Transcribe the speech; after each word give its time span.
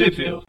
Sheffield. 0.00 0.46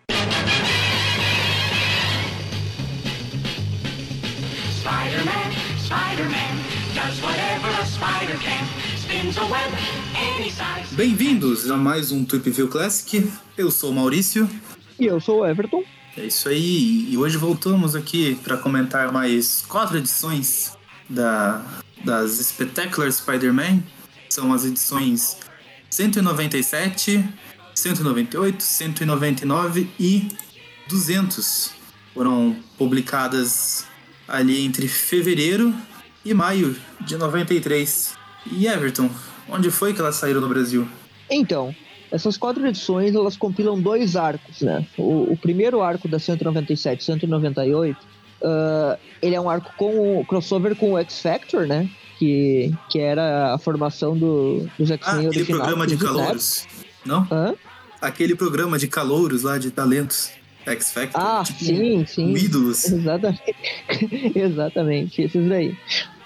Spider-Man, 4.80 5.52
Spider-Man, 5.78 6.54
does 6.96 7.22
whatever 7.22 7.68
a 7.68 7.86
spider 7.86 8.38
can. 8.38 8.66
Spins 8.96 9.38
a 9.38 9.44
web 9.48 9.74
any 10.16 10.50
size. 10.50 10.96
Bem-vindos 10.96 11.70
a 11.70 11.76
mais 11.76 12.14
um 12.14 12.24
Tweep 12.24 12.50
View 12.50 12.70
Classic. 12.70 13.30
Eu 13.58 13.70
sou 13.70 13.92
o 13.92 13.94
Maurício. 13.94 14.50
E 14.98 15.08
eu 15.08 15.20
sou 15.20 15.42
o 15.42 15.46
Everton. 15.46 15.84
É 16.16 16.28
isso 16.28 16.48
aí. 16.48 17.12
E 17.12 17.18
hoje 17.18 17.36
voltamos 17.36 17.94
aqui 17.94 18.36
para 18.36 18.56
comentar 18.56 19.12
mais 19.12 19.66
quatro 19.68 19.98
edições 19.98 20.78
da, 21.10 21.62
das 22.06 22.40
Spectacular 22.40 23.12
Spider-Man. 23.12 23.84
São 24.30 24.54
as 24.54 24.64
edições 24.64 25.36
197, 25.90 27.22
198, 27.76 28.62
199 28.62 29.90
e 30.00 30.28
200. 30.88 31.72
Foram 32.14 32.56
publicadas 32.78 33.86
ali 34.28 34.64
entre 34.66 34.88
fevereiro 34.88 35.74
e 36.26 36.34
maio 36.34 36.76
de 37.02 37.18
93. 37.18 38.16
E 38.52 38.68
Everton, 38.68 39.10
onde 39.50 39.70
foi 39.72 39.94
que 39.94 40.02
elas 40.02 40.16
saíram 40.16 40.42
no 40.42 40.50
Brasil? 40.50 40.88
Então, 41.30 41.74
essas 42.12 42.38
quatro 42.38 42.66
edições 42.68 43.16
elas 43.16 43.38
compilam 43.38 43.80
dois 43.80 44.16
arcos, 44.16 44.62
né? 44.62 44.86
O, 44.98 45.32
o 45.32 45.38
primeiro 45.38 45.82
arco 45.82 46.08
da 46.08 46.20
197 46.20 47.04
198, 47.04 47.98
uh, 47.98 48.98
ele 49.22 49.36
é 49.36 49.40
um 49.42 49.50
arco 49.50 49.72
com 49.78 50.20
o 50.20 50.26
crossover 50.26 50.76
com 50.76 50.94
o 50.94 50.98
X 51.00 51.22
Factor, 51.22 51.66
né? 51.68 51.90
Que, 52.20 52.72
que 52.90 53.00
era 53.00 53.54
a 53.54 53.58
formação 53.58 54.16
do, 54.18 54.68
dos 54.78 54.92
Ah, 54.92 54.96
X-Men 54.96 55.28
aquele 55.28 55.28
original. 55.30 55.60
programa 55.60 55.88
de 55.88 55.96
Snap. 55.96 56.38
Não? 57.06 57.28
Hã? 57.32 57.54
Aquele 58.02 58.36
programa 58.36 58.78
de 58.78 58.88
calouros 58.88 59.44
lá 59.44 59.58
de 59.58 59.72
talentos. 59.72 60.32
X 60.66 60.92
Factor. 60.92 61.22
Ah, 61.22 61.44
tipo, 61.44 61.60
sim, 61.60 62.06
sim. 62.06 62.34
Ídolos. 62.34 62.86
Exatamente. 62.86 63.56
Exatamente, 64.36 65.22
esses 65.24 65.50
daí. 65.50 65.76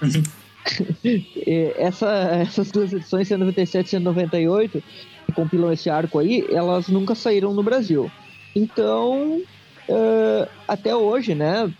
Uhum. 0.02 0.22
Essa, 1.76 2.10
essas 2.42 2.72
duas 2.72 2.92
edições, 2.92 3.28
197 3.28 3.86
e 3.86 3.90
198, 3.90 4.82
que 5.26 5.32
compilam 5.32 5.72
esse 5.72 5.88
arco 5.88 6.18
aí, 6.18 6.44
elas 6.50 6.88
nunca 6.88 7.14
saíram 7.14 7.54
no 7.54 7.62
Brasil. 7.62 8.10
Então, 8.54 9.40
eh, 9.88 10.48
até 10.66 10.94
hoje, 10.96 11.36
né, 11.36 11.72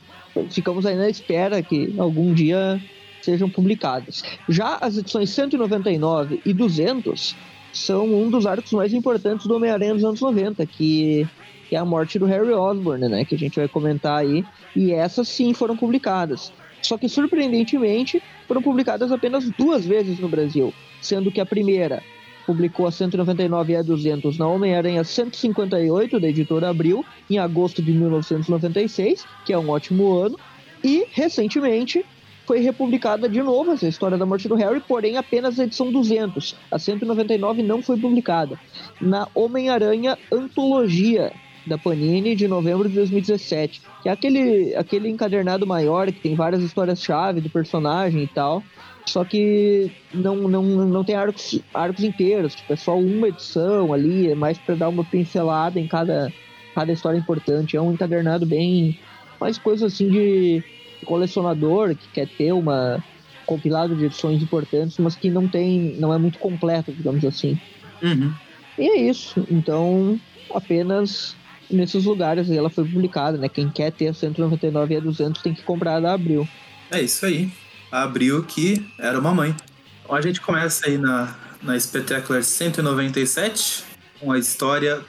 ficamos 0.51 0.87
aí 0.87 0.95
na 0.95 1.09
espera 1.09 1.61
que 1.63 1.93
algum 1.99 2.33
dia 2.33 2.81
sejam 3.23 3.51
publicadas. 3.51 4.23
Já 4.49 4.79
as 4.81 4.97
edições 4.97 5.31
199 5.31 6.41
e 6.47 6.53
200 6.53 7.35
são 7.77 8.07
um 8.07 8.31
dos 8.31 8.47
arcos 8.47 8.73
mais 8.73 8.93
importantes 8.93 9.47
do 9.47 9.55
Homem-Aranha 9.55 9.95
dos 9.95 10.05
anos 10.05 10.21
90, 10.21 10.65
que, 10.67 11.27
que 11.69 11.77
é 11.77 11.79
a 11.79 11.85
morte 11.85 12.19
do 12.19 12.27
Harry 12.27 12.53
Osborn, 12.53 13.09
né, 13.09 13.25
que 13.25 13.35
a 13.35 13.39
gente 13.39 13.57
vai 13.57 13.69
comentar 13.69 14.19
aí, 14.19 14.45
e 14.75 14.93
essas 14.93 15.29
sim 15.29 15.53
foram 15.53 15.77
publicadas. 15.77 16.53
Só 16.83 16.97
que, 16.97 17.09
surpreendentemente, 17.09 18.23
foram 18.47 18.63
publicadas 18.63 19.11
apenas 19.11 19.51
duas 19.51 19.85
vezes 19.85 20.19
no 20.19 20.29
Brasil, 20.29 20.73
sendo 21.01 21.31
que 21.31 21.41
a 21.41 21.47
primeira 21.47 22.03
publicou 22.47 22.87
a 22.87 22.93
199 22.93 23.73
e 23.73 23.77
a 23.77 23.83
200 23.83 24.39
na 24.39 24.47
Homem-Aranha 24.47 25.03
158, 25.03 26.21
da 26.21 26.29
editora 26.29 26.71
Abril, 26.71 27.05
em 27.29 27.39
agosto 27.39 27.83
de 27.83 27.93
1996, 27.93 29.27
que 29.45 29.53
é 29.53 29.59
um 29.59 29.69
ótimo 29.69 30.17
ano, 30.17 30.39
e, 30.85 31.07
recentemente, 31.11 32.07
foi 32.47 32.61
republicada 32.61 33.29
de 33.29 33.43
novo 33.43 33.73
essa 33.73 33.89
história 33.89 34.17
da 34.17 34.25
morte 34.25 34.49
do 34.49 34.55
Harry, 34.55 34.81
porém 34.81 35.17
apenas 35.17 35.59
a 35.59 35.65
edição 35.65 35.91
200. 35.91 36.55
A 36.71 36.79
199 36.79 37.63
não 37.63 37.83
foi 37.83 37.99
publicada. 37.99 38.59
Na 39.01 39.29
Homem-Aranha 39.35 40.17
Antologia 40.33 41.33
da 41.67 41.77
Panini 41.77 42.37
de 42.37 42.47
novembro 42.47 42.89
de 42.89 42.95
2017, 42.95 43.83
que 44.03 44.09
é 44.09 44.13
aquele, 44.13 44.75
aquele 44.77 45.09
encadernado 45.09 45.67
maior 45.67 46.07
que 46.07 46.21
tem 46.21 46.37
várias 46.37 46.63
histórias-chave 46.63 47.41
do 47.41 47.51
personagem 47.51 48.23
e 48.23 48.29
tal. 48.29 48.63
Só 49.05 49.25
que 49.25 49.91
não, 50.15 50.37
não, 50.49 50.63
não 50.63 51.05
tem 51.05 51.15
arcos, 51.15 51.61
arcos 51.75 52.05
inteiros, 52.05 52.55
tipo, 52.55 52.73
é 52.73 52.77
só 52.77 52.97
uma 52.97 53.29
edição 53.29 53.93
ali, 53.93 54.31
é 54.31 54.35
mais 54.35 54.59
para 54.59 54.75
dar 54.75 54.89
uma 54.89 55.05
pincelada 55.05 55.79
em 55.79 55.87
cada, 55.87 56.33
cada 56.75 56.93
história 56.93 57.19
importante. 57.19 57.77
É 57.77 57.81
um 57.81 57.93
encadernado 57.93 58.47
bem. 58.47 58.99
mais 59.41 59.59
coisa 59.59 59.87
assim 59.87 60.09
de 60.09 60.65
colecionador 61.07 61.95
que 61.95 62.09
quer 62.09 62.29
ter 62.29 62.53
uma 62.53 63.03
compilado 63.47 63.95
de 63.95 64.05
edições 64.05 64.43
importantes, 64.43 64.99
mas 64.99 65.15
que 65.15 65.31
não 65.31 65.47
tem, 65.49 65.95
não 65.99 66.13
é 66.13 66.19
muito 66.19 66.39
completo, 66.39 66.93
digamos 66.93 67.25
assim. 67.25 67.59
Uhum. 68.03 68.35
E 68.77 68.89
é 68.89 68.97
isso. 68.97 69.47
Então, 69.51 70.21
apenas 70.53 71.37
nesses 71.71 72.05
lugares 72.05 72.51
aí 72.51 72.57
ela 72.57 72.69
foi 72.69 72.85
publicada, 72.85 73.39
né? 73.39 73.49
Quem 73.49 73.71
quer 73.71 73.93
ter 73.93 74.09
a 74.09 74.15
199 74.15 74.95
e 74.95 74.97
a 74.97 75.01
200 75.01 75.41
tem 75.41 75.55
que 75.55 75.63
comprar 75.63 76.01
da 76.01 76.13
Abril. 76.13 76.47
É 76.91 77.01
isso 77.01 77.25
aí. 77.25 77.51
Abriu 77.91 78.43
que 78.45 78.85
era 78.99 79.19
uma 79.19 79.33
mãe. 79.33 79.55
Então 80.03 80.15
a 80.15 80.21
gente 80.21 80.41
começa 80.41 80.87
aí 80.87 80.99
na, 80.99 81.35
na 81.63 81.79
Spectacular 81.79 82.43
197 82.43 83.85
com 84.21 84.33
a 84.33 84.39
história 84.39 85.01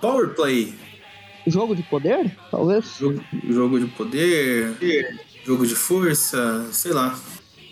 Powerplay. 0.00 0.74
Jogo 1.46 1.76
de 1.76 1.82
poder? 1.84 2.36
Talvez? 2.50 2.96
Jogo, 2.98 3.22
jogo 3.48 3.78
de 3.78 3.86
poder, 3.86 4.72
jogo 5.46 5.66
de 5.66 5.74
força, 5.74 6.66
sei 6.72 6.92
lá. 6.92 7.16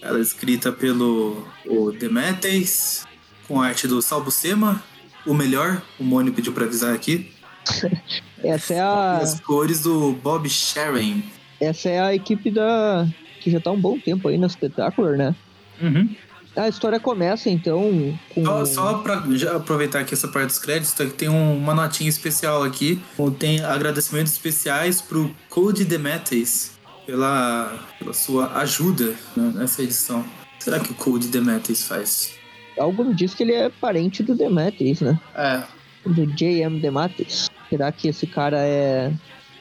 Ela 0.00 0.18
é 0.18 0.22
escrita 0.22 0.70
pelo 0.70 1.46
o 1.66 1.90
Demetes, 1.92 3.04
com 3.48 3.60
a 3.60 3.66
arte 3.66 3.88
do 3.88 4.00
Salbucema, 4.02 4.82
o 5.26 5.32
melhor, 5.34 5.82
o 5.98 6.04
Mônio 6.04 6.32
pediu 6.32 6.52
pra 6.52 6.64
avisar 6.66 6.94
aqui. 6.94 7.32
Essa 8.42 8.74
é 8.74 8.80
a, 8.80 9.16
as 9.18 9.40
cores 9.40 9.80
do 9.80 10.12
Bob 10.12 10.46
Sharon. 10.50 11.22
essa 11.58 11.88
é 11.88 11.98
a 11.98 12.14
equipe 12.14 12.50
da. 12.50 13.08
que 13.40 13.50
já 13.50 13.58
tá 13.58 13.70
um 13.70 13.80
bom 13.80 13.98
tempo 13.98 14.28
aí 14.28 14.36
na 14.36 14.46
Spectacular, 14.50 15.16
né? 15.16 15.34
Uhum. 15.80 16.14
A 16.54 16.68
história 16.68 17.00
começa 17.00 17.48
então 17.48 18.18
com. 18.34 18.44
Só, 18.44 18.64
só 18.66 18.94
pra 18.98 19.24
já 19.30 19.56
aproveitar 19.56 20.00
aqui 20.00 20.12
essa 20.12 20.28
parte 20.28 20.48
dos 20.48 20.58
créditos, 20.58 20.92
tá, 20.92 21.06
tem 21.06 21.30
um- 21.30 21.56
uma 21.56 21.72
notinha 21.74 22.08
especial 22.10 22.62
aqui. 22.62 23.00
Tem 23.38 23.64
agradecimentos 23.64 24.32
especiais 24.34 25.00
pro 25.00 25.34
Code 25.48 25.86
Demetes 25.86 26.72
pela, 27.06 27.78
pela 27.98 28.12
sua 28.12 28.56
ajuda 28.58 29.14
né, 29.36 29.52
nessa 29.54 29.82
edição. 29.82 30.24
Será 30.58 30.80
que 30.80 30.92
o 30.92 30.94
Code 30.94 31.28
Demetes 31.28 31.86
faz? 31.86 32.34
Algo 32.78 33.04
me 33.04 33.14
diz 33.14 33.34
que 33.34 33.42
ele 33.42 33.52
é 33.52 33.68
parente 33.68 34.22
do 34.22 34.34
Demetrius, 34.34 35.00
né? 35.00 35.18
É, 35.34 35.62
Do 36.04 36.26
J.M. 36.26 36.80
Demetrius. 36.80 37.50
Será 37.68 37.92
que 37.92 38.08
esse 38.08 38.26
cara 38.26 38.58
é, 38.58 39.12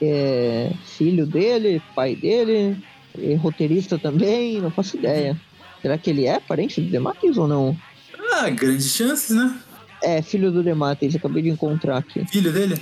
é 0.02 0.72
filho 0.98 1.26
dele, 1.26 1.82
pai 1.96 2.16
dele, 2.16 2.84
é 3.18 3.36
roteirista 3.36 3.98
também? 4.00 4.62
Não 4.62 4.72
faço 4.72 4.98
ideia. 4.98 5.40
Será 5.82 5.98
que 5.98 6.10
ele 6.10 6.26
é 6.26 6.40
parente 6.40 6.82
do 6.82 6.90
Demetrius 6.90 7.38
ou 7.38 7.48
não? 7.48 7.78
ah, 8.34 8.50
grandes 8.50 8.96
chances, 8.96 9.36
né? 9.36 9.56
É, 10.02 10.22
filho 10.22 10.52
do 10.52 10.64
Demetrius, 10.64 11.16
acabei 11.16 11.44
de 11.44 11.50
encontrar 11.50 11.98
aqui. 11.98 12.26
Filho 12.26 12.52
dele? 12.52 12.80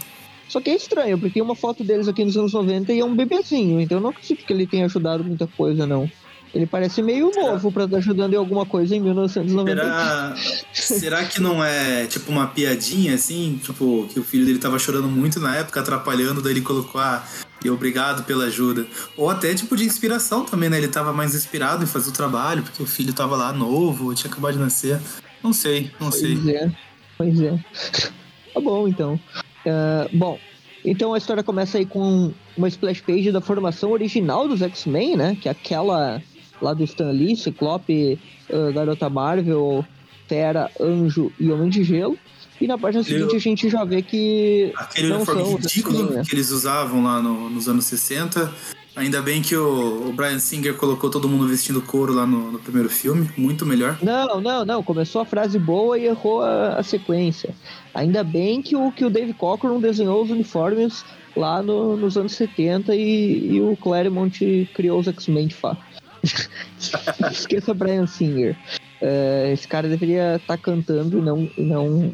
Só 0.52 0.60
que 0.60 0.70
é 0.70 0.76
estranho, 0.76 1.18
porque 1.18 1.36
tem 1.36 1.42
uma 1.42 1.56
foto 1.56 1.82
deles 1.82 2.10
aqui 2.10 2.26
nos 2.26 2.36
anos 2.36 2.52
90 2.52 2.92
e 2.92 3.00
é 3.00 3.06
um 3.06 3.16
bebezinho, 3.16 3.80
então 3.80 4.00
eu 4.00 4.02
não 4.02 4.10
acredito 4.10 4.46
que 4.46 4.52
ele 4.52 4.68
tenha 4.68 4.84
ajudado 4.84 5.24
muita 5.24 5.48
coisa, 5.48 5.88
não. 5.88 6.12
Ele 6.54 6.66
parece 6.66 7.02
meio 7.02 7.32
novo 7.34 7.72
pra 7.72 7.86
estar 7.86 7.96
ajudando 7.96 8.34
em 8.34 8.36
alguma 8.36 8.66
coisa 8.66 8.94
em 8.94 9.00
1990. 9.00 9.82
Será, 9.82 10.36
será 10.74 11.24
que 11.24 11.40
não 11.40 11.64
é 11.64 12.06
tipo 12.06 12.30
uma 12.30 12.48
piadinha 12.48 13.16
assim? 13.16 13.62
Tipo, 13.64 14.06
que 14.12 14.20
o 14.20 14.24
filho 14.26 14.46
dele 14.46 14.60
tava 14.60 14.78
chorando 14.78 15.08
muito 15.08 15.40
na 15.40 15.56
época, 15.56 15.80
atrapalhando, 15.80 16.42
daí 16.42 16.52
ele 16.52 16.62
colocou 16.62 17.00
ah, 17.00 17.26
e 17.64 17.70
obrigado 17.70 18.26
pela 18.26 18.44
ajuda. 18.44 18.86
Ou 19.16 19.30
até 19.30 19.54
tipo 19.56 19.78
de 19.78 19.86
inspiração 19.86 20.44
também, 20.44 20.70
né? 20.70 20.78
Ele 20.78 20.90
tava 20.90 21.14
mais 21.14 21.34
inspirado 21.34 21.82
em 21.86 21.88
fazer 21.88 22.10
o 22.10 22.14
trabalho, 22.14 22.62
porque 22.62 22.84
o 22.84 22.86
filho 22.86 23.14
tava 23.14 23.38
lá 23.38 23.54
novo, 23.54 24.14
tinha 24.14 24.30
acabado 24.30 24.56
de 24.56 24.60
nascer. 24.60 25.00
Não 25.42 25.54
sei, 25.54 25.90
não 25.98 26.12
sei. 26.12 26.36
Pois 26.36 26.48
é, 26.50 26.72
pois 27.18 27.40
é. 27.40 27.58
tá 28.54 28.60
bom, 28.60 28.86
então. 28.86 29.18
Ah, 29.66 30.08
bom, 30.14 30.40
então 30.84 31.14
a 31.14 31.18
história 31.18 31.44
começa 31.44 31.78
aí 31.78 31.86
com 31.86 32.32
uma 32.58 32.68
splash 32.68 33.02
page 33.02 33.32
da 33.32 33.42
formação 33.42 33.92
original 33.92 34.48
dos 34.48 34.62
X-Men, 34.62 35.16
né? 35.18 35.38
Que 35.40 35.48
é 35.48 35.52
aquela 35.52 36.22
lá 36.62 36.74
do 36.74 36.84
Stan 36.84 37.12
Lee, 37.12 37.36
Ciclope, 37.36 38.20
ah, 38.52 38.72
Garota 38.72 39.10
Marvel, 39.10 39.86
Fera, 40.28 40.70
Anjo 40.80 41.32
e 41.40 41.52
Homem 41.52 41.70
de 41.70 41.84
Gelo. 41.84 42.18
E 42.60 42.68
na 42.68 42.78
página 42.78 43.04
seguinte 43.04 43.36
a 43.36 43.40
gente 43.40 43.70
já 43.70 43.84
vê 43.84 44.04
que 44.04 44.72
Aquele 44.76 45.08
não 45.10 45.18
uniforme 45.18 45.44
ridículo 45.56 46.12
né? 46.12 46.24
que 46.28 46.36
eles 46.36 46.52
usavam 46.52 47.04
lá 47.04 47.20
no- 47.20 47.50
nos 47.50 47.68
anos 47.68 47.86
60. 47.86 48.52
Ainda 48.96 49.22
bem 49.22 49.42
que 49.42 49.56
o, 49.56 50.10
o 50.10 50.14
Brian 50.14 50.38
Singer 50.40 50.76
colocou 50.76 51.10
todo 51.10 51.28
mundo 51.30 51.48
vestindo 51.48 51.82
couro 51.82 52.14
lá 52.14 52.26
no, 52.28 52.52
no 52.52 52.60
primeiro 52.60 52.90
filme. 52.90 53.30
Muito 53.38 53.66
melhor. 53.66 53.98
Não, 54.02 54.42
não, 54.42 54.66
não. 54.66 54.84
Começou 54.84 55.22
a 55.22 55.26
frase 55.26 55.58
boa 55.58 55.98
e 55.98 56.06
errou 56.06 56.42
a, 56.42 56.76
a 56.76 56.84
sequência. 56.84 57.56
Ainda 57.94 58.24
bem 58.24 58.62
que 58.62 58.76
o, 58.76 58.92
que 58.92 59.06
o 59.06 59.10
Dave 59.10 59.34
Cockrum 59.34 59.80
desenhou 59.80 60.22
os 60.24 60.30
uniformes 60.30 61.06
lá 61.38 61.64
no- 61.64 61.96
nos 61.96 62.18
anos 62.18 62.34
70 62.34 62.94
e, 62.94 63.54
e 63.56 63.62
o 63.62 63.78
Claremont 63.78 64.70
criou 64.74 65.00
os 65.00 65.08
X-Men 65.08 65.48
de 65.48 65.56
fato. 65.56 65.82
Esqueça 67.32 67.74
Brian 67.74 68.06
Singer. 68.08 68.58
É, 69.02 69.52
esse 69.54 69.68
cara 69.68 69.88
deveria 69.88 70.36
estar 70.36 70.58
cantando 70.58 71.18
e 71.18 71.22
não, 71.22 71.50
não 71.58 72.14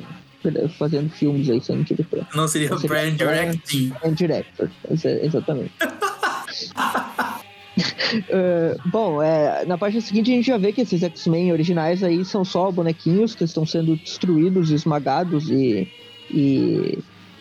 fazendo 0.77 1.09
filmes 1.09 1.49
aí 1.49 1.59
sendo 1.61 1.83
diretor. 1.83 2.25
Não 2.35 2.47
seria 2.47 2.69
Não 2.69 2.77
seria 2.77 2.95
Brand 3.01 3.17
Directing. 3.17 3.89
Brand 3.99 4.15
Director, 4.15 4.69
exa- 4.91 5.19
exatamente. 5.25 5.71
Eh, 8.29 8.77
bom, 8.91 9.21
é, 9.21 9.65
na 9.65 9.77
página 9.77 10.01
seguinte 10.01 10.31
a 10.31 10.35
gente 10.35 10.47
já 10.47 10.57
vê 10.57 10.71
que 10.71 10.81
esses 10.81 11.03
X-Men 11.03 11.51
originais 11.51 12.03
aí 12.03 12.23
são 12.25 12.43
só 12.43 12.71
bonequinhos 12.71 13.35
que 13.35 13.43
estão 13.43 13.65
sendo 13.65 13.95
destruídos, 13.95 14.71
esmagados 14.71 15.49
e, 15.49 15.87
e 16.31 16.99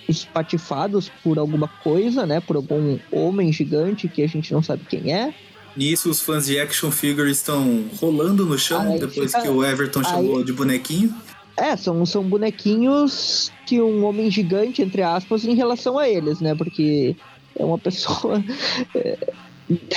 espatifados 0.08 1.10
por 1.22 1.38
alguma 1.38 1.68
coisa, 1.82 2.26
né? 2.26 2.40
Por 2.40 2.56
algum 2.56 2.98
homem 3.10 3.52
gigante 3.52 4.08
que 4.08 4.22
a 4.22 4.28
gente 4.28 4.52
não 4.52 4.62
sabe 4.62 4.82
quem 4.88 5.12
é. 5.12 5.34
Nisso, 5.76 6.08
os 6.10 6.20
fãs 6.20 6.46
de 6.46 6.58
action 6.58 6.90
figure 6.90 7.30
estão 7.30 7.84
rolando 8.00 8.46
no 8.46 8.58
chão 8.58 8.92
Aí 8.92 8.98
depois 9.00 9.30
fica- 9.30 9.42
que 9.42 9.48
o 9.48 9.64
Everton 9.64 10.00
aí- 10.00 10.04
chamou 10.06 10.44
de 10.44 10.52
bonequinho. 10.52 11.14
É, 11.58 11.74
são, 11.74 12.04
são 12.04 12.22
bonequinhos 12.22 13.50
que 13.66 13.80
um 13.80 14.04
homem 14.04 14.30
gigante, 14.30 14.82
entre 14.82 15.02
aspas, 15.02 15.42
em 15.44 15.54
relação 15.54 15.98
a 15.98 16.06
eles, 16.06 16.38
né? 16.38 16.54
Porque 16.54 17.16
é 17.58 17.64
uma 17.64 17.78
pessoa. 17.78 18.42
é, 18.94 19.18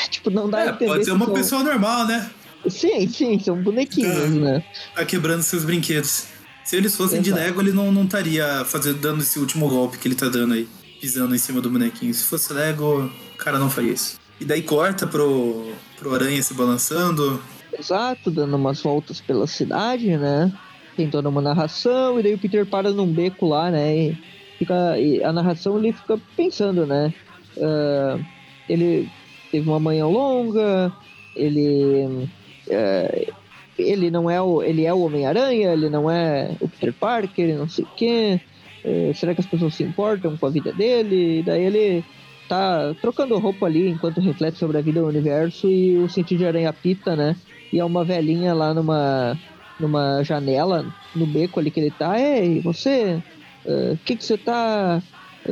tipo, 0.09 0.29
não 0.29 0.49
dá 0.49 0.59
a 0.59 0.65
É, 0.65 0.69
entender. 0.69 0.85
pode 0.91 1.05
ser 1.05 1.11
uma 1.11 1.25
são- 1.25 1.33
pessoa 1.33 1.63
normal, 1.63 2.05
né? 2.07 2.29
Sim, 2.67 3.07
sim, 3.07 3.39
são 3.39 3.61
bonequinhos, 3.61 4.31
né? 4.31 4.63
Tá 4.93 5.05
quebrando 5.05 5.41
seus 5.43 5.63
brinquedos. 5.63 6.27
Se 6.65 6.75
eles 6.75 6.95
fossem 6.95 7.21
de 7.21 7.29
Exato. 7.29 7.43
Lego, 7.43 7.61
ele 7.61 7.71
não 7.71 7.91
não 7.91 8.03
estaria 8.03 8.63
fazendo, 8.65 8.99
dando 8.99 9.21
esse 9.21 9.39
último 9.39 9.67
golpe 9.69 9.97
que 9.97 10.07
ele 10.07 10.15
tá 10.15 10.27
dando 10.27 10.53
aí, 10.53 10.67
pisando 10.99 11.33
em 11.33 11.37
cima 11.37 11.61
do 11.61 11.69
bonequinho. 11.69 12.13
Se 12.13 12.23
fosse 12.25 12.51
Lego, 12.53 13.09
o 13.33 13.37
cara 13.37 13.57
não 13.57 13.69
faria 13.69 13.93
isso. 13.93 14.19
E 14.39 14.45
daí 14.45 14.61
corta 14.61 15.07
pro, 15.07 15.71
pro 15.97 16.13
Aranha 16.13 16.41
se 16.43 16.53
balançando. 16.53 17.41
Exato, 17.77 18.29
dando 18.29 18.55
umas 18.55 18.81
voltas 18.81 19.21
pela 19.21 19.47
cidade, 19.47 20.15
né? 20.17 20.51
Tem 20.97 21.09
toda 21.09 21.29
uma 21.29 21.41
narração, 21.41 22.19
e 22.19 22.23
daí 22.23 22.33
o 22.33 22.37
Peter 22.37 22.65
para 22.65 22.91
num 22.91 23.07
beco 23.11 23.47
lá, 23.47 23.71
né? 23.71 23.95
E, 23.97 24.17
fica, 24.59 24.99
e 24.99 25.23
a 25.23 25.31
narração 25.31 25.77
ele 25.77 25.93
fica 25.93 26.19
pensando, 26.35 26.85
né? 26.85 27.13
Ah, 27.61 28.19
ele 28.67 29.07
teve 29.51 29.67
uma 29.67 29.79
manhã 29.79 30.05
longa, 30.07 30.91
ele. 31.35 32.27
eh, 32.69 33.33
ele 33.77 34.11
não 34.11 34.29
é 34.29 34.41
o. 34.41 34.61
Ele 34.61 34.85
é 34.85 34.93
o 34.93 35.01
Homem-Aranha, 35.01 35.73
ele 35.73 35.89
não 35.89 36.09
é 36.09 36.55
o 36.59 36.67
Peter 36.67 36.93
Parker, 36.93 37.57
não 37.57 37.67
sei 37.67 37.85
o 37.85 37.89
quê. 37.95 38.39
Eh, 38.83 39.11
será 39.13 39.33
que 39.33 39.41
as 39.41 39.47
pessoas 39.47 39.73
se 39.75 39.83
importam 39.83 40.37
com 40.37 40.45
a 40.45 40.49
vida 40.49 40.71
dele? 40.73 41.39
E 41.39 41.43
daí 41.43 41.63
ele 41.63 42.03
tá 42.47 42.93
trocando 43.01 43.37
roupa 43.37 43.65
ali 43.67 43.87
enquanto 43.89 44.19
reflete 44.21 44.57
sobre 44.57 44.77
a 44.77 44.81
vida 44.81 45.01
do 45.01 45.07
universo 45.07 45.67
e 45.67 45.97
o 45.97 46.09
sentido 46.09 46.39
de 46.39 46.45
aranha 46.47 46.73
pita, 46.73 47.15
né? 47.15 47.35
E 47.71 47.79
é 47.79 47.85
uma 47.85 48.03
velhinha 48.03 48.53
lá 48.53 48.73
numa, 48.73 49.37
numa 49.79 50.23
janela, 50.23 50.85
no 51.15 51.25
beco 51.27 51.59
ali 51.59 51.69
que 51.71 51.79
ele 51.79 51.91
tá. 51.91 52.19
Ei, 52.19 52.59
você, 52.61 53.21
o 53.65 53.97
que 54.03 54.15
que 54.15 54.25
você 54.25 54.37
tá 54.37 55.01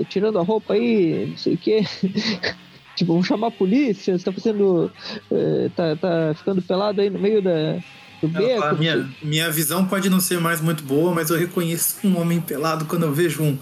eh, 0.02 0.04
tirando 0.10 0.40
a 0.40 0.44
roupa 0.44 0.74
aí? 0.74 1.28
Não 1.32 1.38
sei 1.38 1.54
o 1.54 1.58
quê. 1.58 1.86
tipo, 2.96 3.14
vamos 3.14 3.28
chamar 3.28 3.48
a 3.48 3.52
polícia? 3.52 4.18
Você 4.18 4.26
tá 4.26 4.32
fazendo. 4.32 4.92
eh, 5.32 5.70
tá, 5.76 5.96
tá 5.96 6.34
ficando 6.36 6.62
pelado 6.62 7.02
aí 7.02 7.10
no 7.10 7.20
meio 7.20 7.42
da, 7.42 7.80
beco? 8.24 8.60
não 8.60 8.70
sei 8.70 8.78
minha, 8.80 9.10
minha 9.22 9.52
visão 9.52 9.86
pode 9.86 10.10
não 10.10 10.20
ser 10.20 10.40
mais 10.40 10.62
muito 10.62 10.84
boa, 10.84 11.14
mas 11.14 11.30
eu 11.30 11.38
reconheço 11.38 11.98
um 12.04 12.20
homem 12.20 12.42
pelado 12.42 12.86
quando 12.86 13.04
eu 13.04 13.14
vejo 13.14 13.44
um. 13.44 13.58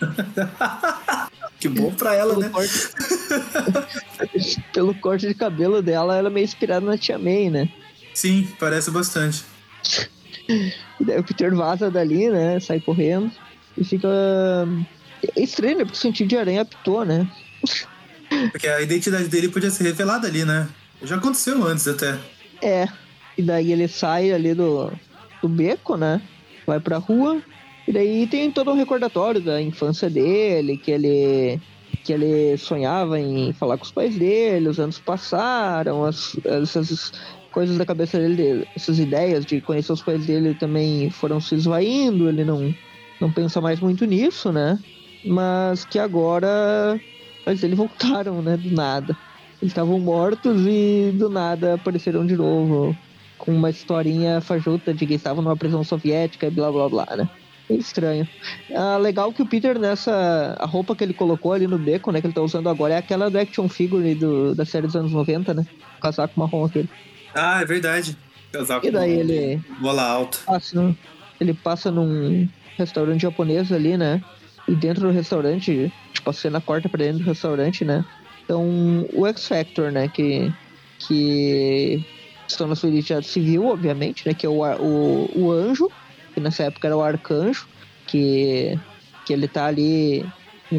que 1.60 1.68
bom 1.68 1.92
pra 1.92 2.14
ela, 2.14 2.34
pelo 2.34 2.42
né? 2.42 2.48
corte, 2.48 2.90
pelo 4.72 4.94
corte 4.96 5.28
de 5.28 5.34
cabelo 5.34 5.80
dela, 5.80 6.16
ela 6.16 6.28
é 6.28 6.32
meio 6.32 6.44
inspirada 6.44 6.84
na 6.84 6.98
Tia 6.98 7.18
May, 7.18 7.48
né? 7.50 7.68
Sim, 8.12 8.48
parece 8.58 8.90
bastante. 8.90 9.44
E 10.48 11.04
daí 11.04 11.18
o 11.18 11.24
Peter 11.24 11.54
vaza 11.54 11.90
dali, 11.90 12.28
né? 12.28 12.60
Sai 12.60 12.80
correndo. 12.80 13.30
E 13.76 13.84
fica. 13.84 14.08
É 15.36 15.42
estranho, 15.42 15.78
né? 15.78 15.84
Porque 15.84 15.98
o 15.98 16.00
sentido 16.00 16.28
de 16.28 16.36
aranha 16.36 16.62
apitou, 16.62 17.04
né? 17.04 17.28
Porque 18.50 18.66
a 18.66 18.80
identidade 18.80 19.28
dele 19.28 19.48
podia 19.48 19.70
ser 19.70 19.84
revelada 19.84 20.26
ali, 20.26 20.44
né? 20.44 20.68
Já 21.02 21.16
aconteceu 21.16 21.62
antes 21.66 21.86
até. 21.86 22.18
É. 22.62 22.88
E 23.36 23.42
daí 23.42 23.72
ele 23.72 23.88
sai 23.88 24.32
ali 24.32 24.54
do, 24.54 24.92
do 25.42 25.48
beco, 25.48 25.96
né? 25.96 26.20
Vai 26.66 26.80
pra 26.80 26.98
rua. 26.98 27.42
E 27.86 27.92
daí 27.92 28.26
tem 28.26 28.50
todo 28.50 28.70
um 28.70 28.76
recordatório 28.76 29.40
da 29.40 29.60
infância 29.60 30.08
dele, 30.08 30.76
que 30.76 30.90
ele. 30.90 31.60
Que 32.02 32.12
ele 32.12 32.58
sonhava 32.58 33.18
em 33.18 33.54
falar 33.54 33.78
com 33.78 33.84
os 33.84 33.92
pais 33.92 34.14
dele, 34.16 34.68
os 34.68 34.78
anos 34.78 34.98
passaram, 34.98 36.04
as, 36.04 36.36
essas 36.44 37.12
coisas 37.50 37.78
da 37.78 37.86
cabeça 37.86 38.18
dele, 38.18 38.68
essas 38.76 38.98
ideias 38.98 39.46
de 39.46 39.60
conhecer 39.62 39.92
os 39.92 40.02
pais 40.02 40.26
dele 40.26 40.54
também 40.54 41.08
foram 41.08 41.40
se 41.40 41.54
esvaindo, 41.54 42.28
ele 42.28 42.44
não, 42.44 42.74
não 43.18 43.32
pensa 43.32 43.58
mais 43.58 43.80
muito 43.80 44.04
nisso, 44.04 44.52
né? 44.52 44.78
Mas 45.24 45.84
que 45.84 45.98
agora. 45.98 47.00
Mas 47.46 47.62
eles 47.62 47.76
voltaram, 47.76 48.42
né? 48.42 48.56
Do 48.56 48.70
nada. 48.70 49.16
Eles 49.60 49.70
estavam 49.72 49.98
mortos 49.98 50.62
e 50.66 51.12
do 51.14 51.28
nada 51.30 51.74
apareceram 51.74 52.26
de 52.26 52.36
novo 52.36 52.96
com 53.38 53.52
uma 53.52 53.70
historinha 53.70 54.40
fajuta 54.40 54.92
de 54.94 55.06
que 55.06 55.14
estavam 55.14 55.42
numa 55.42 55.56
prisão 55.56 55.82
soviética 55.84 56.46
e 56.46 56.50
blá 56.50 56.70
blá 56.70 56.88
blá, 56.88 57.06
né? 57.16 57.28
É 57.68 57.74
estranho. 57.74 58.28
Ah, 58.74 58.98
legal 58.98 59.32
que 59.32 59.40
o 59.42 59.46
Peter, 59.46 59.78
nessa. 59.78 60.54
A 60.58 60.66
roupa 60.66 60.94
que 60.94 61.02
ele 61.02 61.14
colocou 61.14 61.52
ali 61.52 61.66
no 61.66 61.78
beco, 61.78 62.12
né? 62.12 62.20
Que 62.20 62.26
ele 62.26 62.34
tá 62.34 62.42
usando 62.42 62.68
agora 62.68 62.94
é 62.94 62.98
aquela 62.98 63.30
do 63.30 63.38
action 63.38 63.68
figure 63.68 64.14
do, 64.14 64.54
da 64.54 64.66
série 64.66 64.86
dos 64.86 64.96
anos 64.96 65.12
90, 65.12 65.54
né? 65.54 65.66
O 65.96 66.00
casaco 66.00 66.38
marrom 66.38 66.64
aquele. 66.66 66.88
Ah, 67.34 67.62
é 67.62 67.64
verdade. 67.64 68.18
Casaco 68.52 68.86
E 68.86 68.90
daí 68.90 69.12
ele 69.18 69.60
Bola 69.80 70.02
alta. 70.02 70.38
passa, 70.46 70.94
ele 71.40 71.54
passa 71.54 71.90
num 71.90 72.46
restaurante 72.76 73.22
japonês 73.22 73.72
ali, 73.72 73.96
né? 73.96 74.22
E 74.66 74.74
dentro 74.74 75.02
do 75.02 75.12
restaurante, 75.12 75.92
tipo, 76.12 76.30
a 76.30 76.32
cena 76.32 76.60
corta 76.60 76.88
pra 76.88 77.04
dentro 77.04 77.22
do 77.22 77.28
restaurante, 77.28 77.84
né? 77.84 78.04
Então, 78.44 79.06
o 79.12 79.26
X 79.26 79.46
Factor, 79.46 79.92
né? 79.92 80.08
Que, 80.08 80.52
que 80.98 82.02
estão 82.48 82.66
na 82.66 82.74
sua 82.74 82.88
identidade 82.88 83.26
civil, 83.26 83.66
obviamente, 83.66 84.26
né? 84.26 84.34
Que 84.34 84.46
é 84.46 84.48
o, 84.48 84.62
o, 84.62 85.30
o 85.34 85.52
anjo, 85.52 85.90
que 86.32 86.40
nessa 86.40 86.64
época 86.64 86.88
era 86.88 86.96
o 86.96 87.02
arcanjo, 87.02 87.66
que, 88.06 88.78
que 89.24 89.32
ele 89.32 89.48
tá 89.48 89.66
ali 89.66 90.24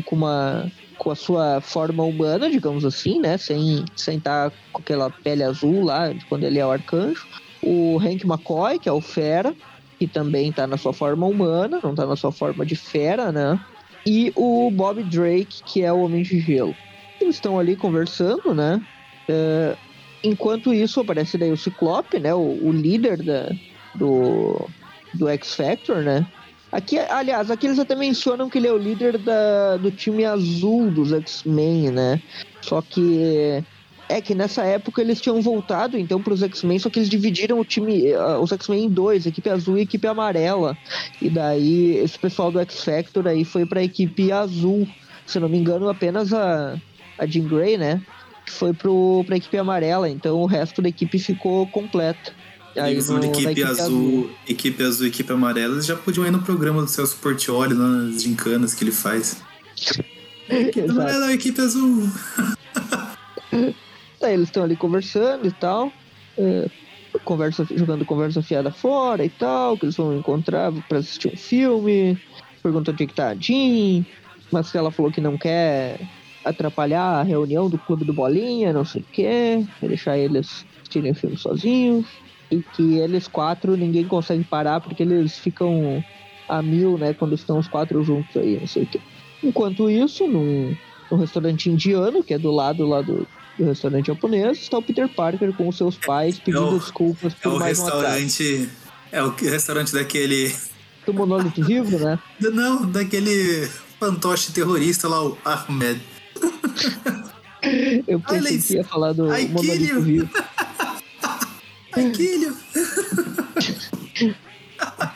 com 0.05 0.15
uma 0.15 0.71
com 0.97 1.11
a 1.11 1.15
sua 1.15 1.59
forma 1.59 2.03
humana, 2.03 2.49
digamos 2.49 2.85
assim, 2.85 3.19
né? 3.19 3.37
Sem 3.37 3.85
sem 3.95 4.17
estar 4.17 4.51
com 4.71 4.81
aquela 4.81 5.09
pele 5.09 5.43
azul 5.43 5.83
lá, 5.83 6.11
de 6.11 6.25
quando 6.25 6.43
ele 6.45 6.57
é 6.57 6.65
o 6.65 6.71
arcanjo. 6.71 7.27
O 7.61 7.99
Hank 7.99 8.25
McCoy, 8.25 8.79
que 8.79 8.87
é 8.87 8.91
o 8.91 9.01
Fera, 9.01 9.53
que 9.99 10.07
também 10.07 10.51
tá 10.51 10.67
na 10.67 10.77
sua 10.77 10.93
forma 10.93 11.25
humana, 11.25 11.79
não 11.83 11.95
tá 11.95 12.05
na 12.05 12.15
sua 12.15 12.31
forma 12.31 12.65
de 12.65 12.75
fera, 12.75 13.31
né? 13.31 13.59
E 14.05 14.31
o 14.35 14.69
Bob 14.71 15.03
Drake, 15.03 15.63
que 15.65 15.81
é 15.81 15.91
o 15.91 16.01
Homem 16.01 16.21
de 16.21 16.39
Gelo. 16.39 16.75
Eles 17.19 17.35
estão 17.35 17.57
ali 17.57 17.75
conversando, 17.75 18.53
né? 18.53 18.79
É, 19.27 19.75
enquanto 20.23 20.73
isso, 20.73 20.99
aparece 20.99 21.37
daí 21.37 21.51
o 21.51 21.57
Ciclope, 21.57 22.19
né? 22.19 22.33
O, 22.33 22.67
o 22.67 22.71
líder 22.71 23.23
da, 23.23 23.49
do, 23.95 24.69
do 25.13 25.27
X 25.29 25.55
Factor, 25.55 26.03
né? 26.03 26.25
Aqui, 26.71 26.99
aliás, 26.99 27.49
aqui 27.49 27.67
eles 27.67 27.79
até 27.79 27.95
mencionam 27.95 28.49
que 28.49 28.57
ele 28.57 28.67
é 28.67 28.71
o 28.73 28.77
líder 28.77 29.17
da, 29.17 29.77
do 29.77 29.89
time 29.89 30.25
azul 30.25 30.91
dos 30.91 31.13
X-Men, 31.13 31.89
né? 31.89 32.21
Só 32.61 32.81
que 32.81 33.63
é 34.07 34.21
que 34.21 34.35
nessa 34.35 34.63
época 34.63 35.01
eles 35.01 35.19
tinham 35.19 35.41
voltado 35.41 35.97
então 35.97 36.21
para 36.21 36.33
os 36.33 36.43
X-Men, 36.43 36.79
só 36.79 36.89
que 36.89 36.99
eles 36.99 37.09
dividiram 37.09 37.59
o 37.59 37.65
time, 37.65 38.07
eh, 38.07 38.37
os 38.37 38.51
X-Men 38.51 38.85
em 38.85 38.89
dois, 38.89 39.25
equipe 39.25 39.49
azul 39.49 39.77
e 39.77 39.81
equipe 39.81 40.05
amarela. 40.07 40.77
E 41.21 41.29
daí 41.29 41.97
esse 41.97 42.17
pessoal 42.19 42.51
do 42.51 42.59
X 42.59 42.83
Factor 42.83 43.27
aí 43.27 43.43
foi 43.43 43.65
para 43.65 43.79
a 43.79 43.83
equipe 43.83 44.31
azul. 44.31 44.87
Se 45.25 45.39
não 45.39 45.49
me 45.49 45.57
engano, 45.57 45.89
apenas 45.89 46.31
a 46.33 46.79
a 47.17 47.25
Jean 47.25 47.47
Grey, 47.47 47.77
né? 47.77 48.01
Que 48.45 48.51
foi 48.51 48.73
pro 48.73 49.23
para 49.25 49.35
a 49.35 49.37
equipe 49.37 49.57
amarela, 49.57 50.07
então 50.09 50.37
o 50.37 50.45
resto 50.45 50.81
da 50.81 50.89
equipe 50.89 51.17
ficou 51.17 51.65
completa. 51.67 52.31
Aí 52.75 52.91
Eles 52.91 53.07
no- 53.09 53.21
são 53.21 53.31
na 53.31 53.39
equipe, 53.39 53.63
azul, 53.63 54.29
equipe 54.47 54.83
azul 54.83 55.05
e 55.05 55.09
equipe 55.09 55.31
amarela, 55.31 55.73
eles 55.75 55.85
já 55.85 55.95
podiam 55.95 56.27
ir 56.27 56.31
no 56.31 56.41
programa 56.41 56.81
do 56.81 56.89
Celso 56.89 57.15
Portioli, 57.21 57.73
nas 57.73 58.21
gincanas 58.21 58.73
que 58.75 58.83
ele 58.83 58.91
faz. 58.91 59.41
Equipe 60.47 60.91
amarela, 60.91 61.33
equipe 61.33 61.59
azul. 61.59 62.07
Daí 64.21 64.33
eles 64.33 64.47
estão 64.47 64.63
ali 64.63 64.77
conversando 64.77 65.47
e 65.47 65.53
tal. 65.53 65.95
é, 66.39 66.65
conversa, 67.23 67.65
jogando 67.75 68.05
conversa 68.05 68.41
fiada 68.43 68.71
fora 68.71 69.25
e 69.25 69.29
tal, 69.29 69.77
que 69.77 69.85
eles 69.85 69.95
vão 69.95 70.13
encontrar 70.13 70.71
pra 70.87 70.99
assistir 70.99 71.29
um 71.29 71.37
filme. 71.37 72.21
Perguntou 72.63 72.91
onde 72.93 73.03
é 73.03 73.07
que 73.07 73.13
tá 73.13 73.29
a 73.29 73.35
Jean. 73.39 74.05
Mas 74.51 74.73
ela 74.75 74.91
falou 74.91 75.11
que 75.11 75.21
não 75.21 75.37
quer 75.37 76.07
atrapalhar 76.43 77.19
a 77.21 77.23
reunião 77.23 77.69
do 77.69 77.79
clube 77.79 78.05
do 78.05 78.13
Bolinha, 78.13 78.73
não 78.73 78.85
sei 78.85 79.01
o 79.03 79.07
quê. 79.11 79.65
Deixar 79.81 80.17
eles 80.17 80.65
assistirem 80.79 81.11
o 81.11 81.15
filme 81.15 81.37
sozinhos. 81.37 82.07
E 82.51 82.61
que 82.63 82.97
eles 82.99 83.27
quatro 83.27 83.75
ninguém 83.75 84.07
consegue 84.07 84.43
parar 84.45 84.79
porque 84.81 85.03
eles 85.03 85.37
ficam 85.39 86.05
a 86.47 86.61
mil, 86.61 86.97
né? 86.97 87.13
Quando 87.13 87.33
estão 87.35 87.57
os 87.57 87.67
quatro 87.67 88.03
juntos 88.03 88.35
aí, 88.37 88.59
não 88.59 88.67
sei 88.67 88.83
o 88.83 88.87
quê. 88.87 89.01
Enquanto 89.43 89.89
isso, 89.89 90.27
num, 90.27 90.77
num 91.09 91.17
restaurante 91.17 91.69
indiano, 91.69 92.23
que 92.23 92.33
é 92.33 92.39
do 92.39 92.51
lado 92.51 92.85
lá 92.87 93.01
do, 93.01 93.27
do 93.57 93.65
restaurante 93.65 94.07
japonês, 94.07 94.57
está 94.57 94.77
o 94.77 94.81
Peter 94.81 95.07
Parker 95.07 95.53
com 95.53 95.67
os 95.67 95.77
seus 95.77 95.97
pais 95.97 96.37
pedindo 96.39 96.57
É 96.65 96.69
o- 96.69 96.79
desculpas 96.79 97.33
É 97.33 97.35
por 97.43 97.53
o 97.53 97.59
mais 97.59 97.79
um 97.79 97.83
restaurante. 97.83 98.69
É 99.11 99.23
o 99.23 99.29
restaurante 99.29 99.93
daquele 99.93 100.53
Do 101.05 101.13
monolito 101.13 101.63
vivo, 101.63 101.97
né? 101.99 102.19
Não, 102.41 102.85
daquele 102.89 103.67
fantoche 103.99 104.51
terrorista 104.51 105.07
lá, 105.07 105.23
o 105.25 105.37
Ahmed. 105.45 106.01
Eu 108.07 108.19
pensei 108.19 108.39
Olha 108.51 108.61
que 108.61 108.73
ia 108.75 108.83
falar 108.83 109.13
do 109.13 109.23
monolito 109.25 109.61
Killian. 109.61 109.99
vivo. 110.01 110.29
Aquele. 111.91 112.53